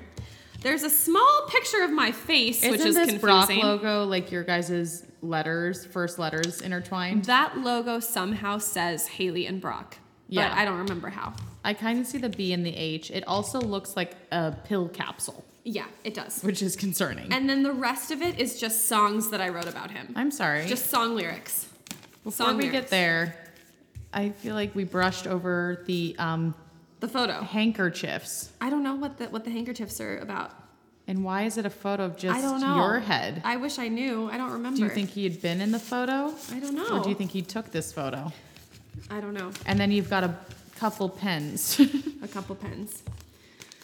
There's 0.60 0.82
a 0.82 0.90
small 0.90 1.46
picture 1.48 1.82
of 1.84 1.92
my 1.92 2.10
face, 2.10 2.60
which 2.62 2.80
Isn't 2.80 2.88
is 2.88 2.94
this 2.96 3.20
Brock 3.20 3.48
logo 3.48 4.04
like 4.04 4.32
your 4.32 4.42
guys's 4.42 5.04
letters, 5.22 5.84
first 5.86 6.18
letters 6.18 6.60
intertwined? 6.60 7.26
That 7.26 7.58
logo 7.58 8.00
somehow 8.00 8.58
says 8.58 9.06
Haley 9.06 9.46
and 9.46 9.60
Brock. 9.60 9.98
Yeah. 10.28 10.48
But 10.48 10.58
I 10.58 10.64
don't 10.64 10.78
remember 10.78 11.10
how. 11.10 11.32
I 11.64 11.74
kind 11.74 12.00
of 12.00 12.06
see 12.06 12.18
the 12.18 12.28
B 12.28 12.52
and 12.52 12.66
the 12.66 12.74
H. 12.76 13.12
It 13.12 13.22
also 13.28 13.60
looks 13.60 13.96
like 13.96 14.16
a 14.32 14.50
pill 14.64 14.88
capsule, 14.88 15.44
Yeah, 15.62 15.84
it 16.02 16.12
does. 16.14 16.42
which 16.42 16.60
is 16.60 16.74
concerning. 16.74 17.32
And 17.32 17.48
then 17.48 17.62
the 17.62 17.72
rest 17.72 18.10
of 18.10 18.20
it 18.20 18.40
is 18.40 18.58
just 18.60 18.88
songs 18.88 19.30
that 19.30 19.40
I 19.40 19.50
wrote 19.50 19.68
about 19.68 19.92
him. 19.92 20.12
I'm 20.16 20.32
sorry. 20.32 20.66
Just 20.66 20.90
song 20.90 21.14
lyrics. 21.14 21.67
Before 22.24 22.48
we 22.48 22.64
lyrics. 22.64 22.72
get 22.72 22.88
there, 22.90 23.36
I 24.12 24.30
feel 24.30 24.54
like 24.54 24.74
we 24.74 24.84
brushed 24.84 25.26
over 25.26 25.82
the 25.86 26.14
um, 26.18 26.54
The 27.00 27.08
photo. 27.08 27.42
handkerchiefs. 27.42 28.50
I 28.60 28.70
don't 28.70 28.82
know 28.82 28.94
what 28.96 29.18
the 29.18 29.26
what 29.26 29.44
the 29.44 29.50
handkerchiefs 29.50 30.00
are 30.00 30.18
about. 30.18 30.52
And 31.06 31.24
why 31.24 31.44
is 31.44 31.56
it 31.56 31.64
a 31.64 31.70
photo 31.70 32.04
of 32.04 32.18
just 32.18 32.36
I 32.36 32.42
don't 32.42 32.60
know. 32.60 32.76
your 32.76 32.98
head? 33.00 33.40
I 33.44 33.56
wish 33.56 33.78
I 33.78 33.88
knew. 33.88 34.28
I 34.30 34.36
don't 34.36 34.52
remember. 34.52 34.76
do 34.76 34.84
you 34.84 34.90
think 34.90 35.08
he 35.10 35.24
had 35.24 35.40
been 35.40 35.60
in 35.62 35.70
the 35.72 35.78
photo? 35.78 36.34
I 36.52 36.60
don't 36.60 36.74
know. 36.74 36.98
Or 36.98 37.02
do 37.02 37.08
you 37.08 37.14
think 37.14 37.30
he 37.30 37.40
took 37.40 37.70
this 37.72 37.92
photo? 37.92 38.30
I 39.10 39.20
don't 39.20 39.32
know. 39.32 39.50
And 39.64 39.80
then 39.80 39.90
you've 39.90 40.10
got 40.10 40.22
a 40.24 40.34
couple 40.76 41.08
pens. 41.08 41.80
A 42.22 42.28
couple 42.28 42.54
pens. 42.56 43.02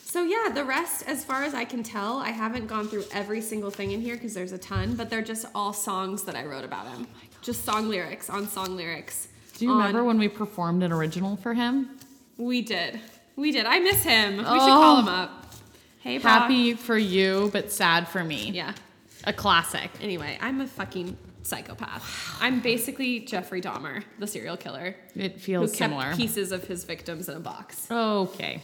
So 0.03 0.23
yeah, 0.25 0.51
the 0.53 0.65
rest, 0.65 1.09
as 1.09 1.25
far 1.25 1.45
as 1.45 1.55
I 1.55 1.65
can 1.65 1.83
tell, 1.83 2.19
I 2.19 2.29
haven't 2.31 2.67
gone 2.67 2.89
through 2.89 3.05
every 3.13 3.41
single 3.41 3.71
thing 3.71 3.93
in 3.93 4.01
here 4.03 4.15
because 4.17 4.35
there's 4.35 4.53
a 4.53 4.59
ton, 4.59 4.95
but 4.95 5.09
they're 5.09 5.23
just 5.23 5.47
all 5.55 5.73
songs 5.73 6.23
that 6.25 6.37
I 6.37 6.45
wrote 6.45 6.65
about 6.65 6.87
him. 6.89 7.07
Just 7.45 7.65
song 7.65 7.89
lyrics 7.89 8.29
on 8.31 8.49
song 8.49 8.77
lyrics. 8.77 9.29
do 9.59 9.67
you 9.67 9.71
on- 9.71 9.77
remember 9.79 10.03
when 10.03 10.19
we 10.19 10.27
performed 10.29 10.83
an 10.83 10.91
original 10.91 11.37
for 11.37 11.55
him? 11.55 11.91
We 12.37 12.61
did. 12.63 12.99
We 13.37 13.53
did. 13.53 13.67
I 13.67 13.79
miss 13.79 14.03
him. 14.03 14.39
We 14.39 14.43
should 14.43 14.49
Oh. 14.49 14.57
call 14.83 14.97
him 15.01 15.09
up. 15.09 15.53
Hey, 16.01 16.19
Brock. 16.19 16.43
Happy 16.43 16.75
for 16.75 16.99
you, 16.99 17.51
but 17.53 17.71
sad 17.71 18.09
for 18.09 18.25
me. 18.25 18.51
Yeah. 18.51 18.73
A 19.25 19.33
classic. 19.33 19.91
Anyway, 20.01 20.37
I'm 20.43 20.61
a 20.61 20.67
fucking 20.67 21.17
psychopath. 21.43 22.37
I'm 22.41 22.61
basically 22.61 23.21
Jeffrey 23.21 23.61
Dahmer, 23.63 24.03
the 24.19 24.27
serial 24.27 24.57
killer, 24.57 24.97
It 25.15 25.41
feels 25.41 25.71
who 25.73 25.77
feels 25.77 25.93
kept 26.03 26.17
pieces 26.17 26.53
of 26.53 26.65
his 26.65 26.85
victims 26.85 27.29
in 27.29 27.37
a 27.37 27.41
box. 27.41 27.87
Okay. 27.91 28.63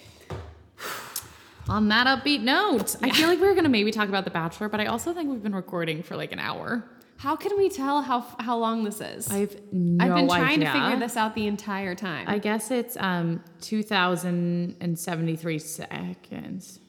On 1.69 1.89
that 1.89 2.07
upbeat 2.07 2.41
note, 2.43 2.97
I 3.03 3.11
feel 3.11 3.29
like 3.29 3.41
we 3.41 3.47
were 3.47 3.55
gonna 3.55 3.69
maybe 3.69 3.91
talk 3.93 4.09
about 4.09 4.25
The 4.25 4.31
Bachelor, 4.31 4.69
but 4.69 4.81
I 4.81 4.87
also 4.87 5.13
think 5.13 5.31
we've 5.31 5.43
been 5.43 5.55
recording 5.55 6.03
for 6.03 6.17
like 6.17 6.33
an 6.33 6.39
hour. 6.41 6.83
How 7.21 7.37
can 7.37 7.59
we 7.59 7.69
tell 7.69 8.01
how 8.01 8.25
how 8.39 8.57
long 8.57 8.83
this 8.83 9.01
is? 9.03 9.31
I've 9.31 9.55
no 9.73 10.03
I've 10.05 10.15
been 10.15 10.27
trying 10.27 10.63
idea. 10.63 10.73
to 10.73 10.73
figure 10.73 10.99
this 10.99 11.19
out 11.19 11.35
the 11.35 11.47
entire 11.47 11.95
time. 11.95 12.27
I 12.27 12.39
guess 12.39 12.71
it's 12.71 12.97
um 12.99 13.45
2073 13.61 15.59
seconds. 15.59 16.81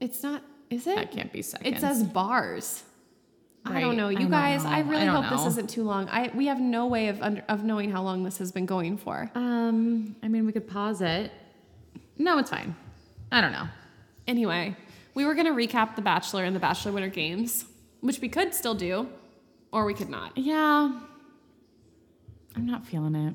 it's 0.00 0.22
not. 0.24 0.42
Is 0.70 0.86
it? 0.88 0.96
That 0.96 1.12
can't 1.12 1.32
be 1.32 1.42
seconds. 1.42 1.76
It 1.76 1.80
says 1.80 2.02
bars. 2.02 2.82
I 3.64 3.80
don't 3.80 3.96
know. 3.96 4.08
I 4.08 4.12
You 4.12 4.18
don't 4.18 4.30
guys, 4.30 4.64
know. 4.64 4.70
I 4.70 4.76
I 4.78 4.80
really 4.80 5.04
don't 5.04 5.22
hope 5.22 5.38
this 5.38 5.46
isn't 5.52 5.70
too 5.70 5.84
long. 5.84 6.08
I 6.08 6.32
we 6.34 6.46
have 6.46 6.60
no 6.60 6.86
way 6.88 7.06
of 7.08 7.22
under, 7.22 7.44
of 7.48 7.62
knowing 7.62 7.92
how 7.92 8.02
long 8.02 8.24
this 8.24 8.38
has 8.38 8.50
been 8.50 8.66
going 8.66 8.96
for. 8.96 9.30
Um, 9.36 10.16
I 10.22 10.26
mean, 10.28 10.46
we 10.46 10.52
could 10.52 10.66
pause 10.66 11.00
it. 11.00 11.30
No, 12.16 12.38
it's 12.38 12.50
fine. 12.50 12.74
I 13.30 13.40
don't 13.40 13.52
know. 13.52 13.68
Anyway, 14.26 14.74
we 15.14 15.24
were 15.24 15.34
gonna 15.34 15.52
recap 15.52 15.94
The 15.96 16.02
Bachelor 16.02 16.42
and 16.44 16.56
The 16.56 16.60
Bachelor 16.60 16.90
Winter 16.92 17.08
Games, 17.10 17.66
which 18.00 18.20
we 18.20 18.28
could 18.28 18.52
still 18.54 18.74
do, 18.74 19.08
or 19.72 19.84
we 19.84 19.94
could 19.94 20.08
not. 20.08 20.36
Yeah. 20.36 21.00
I'm 22.56 22.66
not 22.66 22.86
feeling 22.86 23.14
it. 23.14 23.34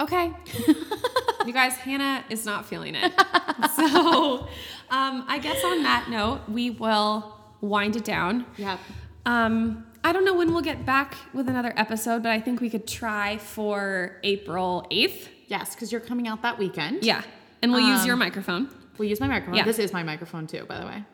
Okay. 0.00 0.32
you 1.46 1.52
guys, 1.52 1.74
Hannah 1.76 2.24
is 2.28 2.44
not 2.44 2.66
feeling 2.66 2.94
it. 2.94 3.12
so, 3.76 4.46
um, 4.90 5.24
I 5.28 5.38
guess 5.42 5.62
on 5.64 5.82
that 5.84 6.08
note, 6.10 6.40
we 6.48 6.70
will 6.70 7.34
wind 7.60 7.96
it 7.96 8.04
down. 8.04 8.44
Yeah. 8.56 8.78
Um, 9.24 9.86
I 10.04 10.12
don't 10.12 10.24
know 10.24 10.34
when 10.34 10.52
we'll 10.52 10.62
get 10.62 10.84
back 10.84 11.16
with 11.32 11.48
another 11.48 11.72
episode, 11.76 12.22
but 12.22 12.30
I 12.32 12.40
think 12.40 12.60
we 12.60 12.70
could 12.70 12.86
try 12.86 13.38
for 13.38 14.20
April 14.22 14.86
8th. 14.90 15.28
Yes, 15.48 15.74
because 15.74 15.90
you're 15.92 16.00
coming 16.00 16.28
out 16.28 16.42
that 16.42 16.58
weekend. 16.58 17.04
Yeah. 17.04 17.22
And 17.62 17.72
we'll 17.72 17.88
use 17.88 18.00
Um, 18.02 18.06
your 18.06 18.16
microphone. 18.16 18.68
We'll 18.98 19.08
use 19.08 19.20
my 19.20 19.28
microphone. 19.28 19.54
Yeah. 19.56 19.64
This 19.64 19.78
is 19.78 19.92
my 19.92 20.02
microphone 20.02 20.46
too, 20.46 20.64
by 20.66 20.78
the 20.80 20.86
way. 20.86 21.04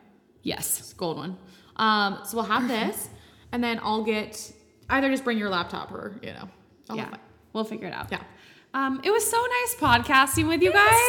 Yes. 0.41 0.79
It's 0.79 0.91
a 0.91 0.95
gold 0.95 1.17
one. 1.17 1.37
Um, 1.77 2.19
so 2.25 2.37
we'll 2.37 2.45
have 2.45 2.67
this, 2.67 3.09
and 3.53 3.63
then 3.63 3.79
I'll 3.81 4.03
get 4.03 4.51
either 4.89 5.09
just 5.09 5.23
bring 5.23 5.37
your 5.37 5.49
laptop 5.49 5.91
or 5.91 6.19
you 6.21 6.33
know. 6.33 6.49
I'll 6.89 6.97
yeah. 6.97 7.15
We'll 7.53 7.63
figure 7.63 7.87
it 7.87 7.93
out. 7.93 8.11
Yeah. 8.11 8.21
Um, 8.73 8.99
it 9.03 9.11
was 9.11 9.29
so 9.29 9.37
nice 9.37 9.75
podcasting 9.75 10.47
with 10.47 10.61
you 10.63 10.71
It 10.71 10.73
guys. 10.73 10.99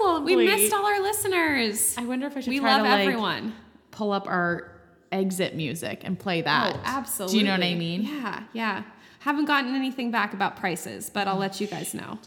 so 0.00 0.04
lovely. 0.04 0.36
We 0.36 0.44
missed 0.46 0.72
all 0.74 0.84
our 0.86 1.00
listeners. 1.00 1.96
I 1.98 2.04
wonder 2.04 2.26
if 2.26 2.36
I 2.36 2.40
should 2.40 2.50
we 2.50 2.60
try 2.60 2.76
love 2.76 2.84
to 2.84 2.90
like 2.90 3.00
everyone. 3.00 3.54
pull 3.90 4.12
up 4.12 4.28
our 4.28 4.70
exit 5.10 5.56
music 5.56 6.02
and 6.04 6.18
play 6.18 6.42
that. 6.42 6.76
Oh, 6.76 6.80
absolutely. 6.84 7.32
Do 7.32 7.38
you 7.38 7.44
know 7.46 7.52
what 7.52 7.62
I 7.64 7.74
mean? 7.74 8.02
Yeah, 8.02 8.42
yeah. 8.52 8.82
Haven't 9.20 9.46
gotten 9.46 9.74
anything 9.74 10.10
back 10.10 10.34
about 10.34 10.56
prices, 10.56 11.08
but 11.08 11.26
I'll 11.26 11.38
let 11.38 11.58
you 11.60 11.66
guys 11.66 11.94
know. 11.94 12.18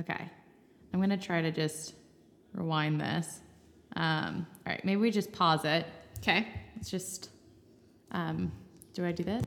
Okay. 0.00 0.30
I'm 0.94 1.00
gonna 1.00 1.18
try 1.18 1.42
to 1.42 1.50
just 1.52 1.94
rewind 2.54 2.98
this. 3.00 3.40
Um, 3.94 4.46
all 4.66 4.72
right, 4.72 4.82
maybe 4.84 5.00
we 5.02 5.10
just 5.10 5.30
pause 5.32 5.66
it. 5.66 5.86
Okay. 6.18 6.48
Let's 6.74 6.90
just. 6.90 7.28
Um, 8.12 8.50
do 8.94 9.04
I 9.04 9.12
do 9.12 9.24
that? 9.24 9.46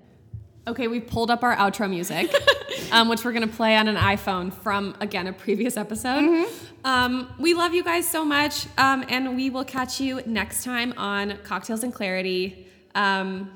Okay, 0.67 0.88
we've 0.88 1.05
pulled 1.05 1.30
up 1.30 1.43
our 1.43 1.55
outro 1.55 1.89
music, 1.89 2.34
um, 2.91 3.07
which 3.07 3.23
we're 3.23 3.34
gonna 3.34 3.47
play 3.47 3.76
on 3.76 3.88
an 3.88 3.97
iPhone 3.97 4.51
from 4.51 4.95
again 4.99 5.27
a 5.27 5.34
previous 5.34 5.77
episode. 5.77 6.23
Mm-hmm. 6.23 6.85
Um, 6.85 7.34
we 7.39 7.53
love 7.53 7.73
you 7.73 7.84
guys 7.84 8.07
so 8.07 8.26
much, 8.26 8.67
um, 8.77 9.05
and 9.09 9.35
we 9.35 9.49
will 9.49 9.63
catch 9.63 9.99
you 9.99 10.22
next 10.26 10.63
time 10.63 10.93
on 10.97 11.38
Cocktails 11.43 11.84
and 11.84 11.93
Clarity. 11.93 12.67
Um, 12.95 13.51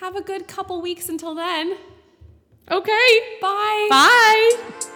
have 0.00 0.16
a 0.16 0.22
good 0.22 0.46
couple 0.48 0.80
weeks 0.80 1.08
until 1.08 1.34
then. 1.34 1.76
Okay. 2.70 3.38
Bye. 3.40 3.86
Bye. 3.90 4.88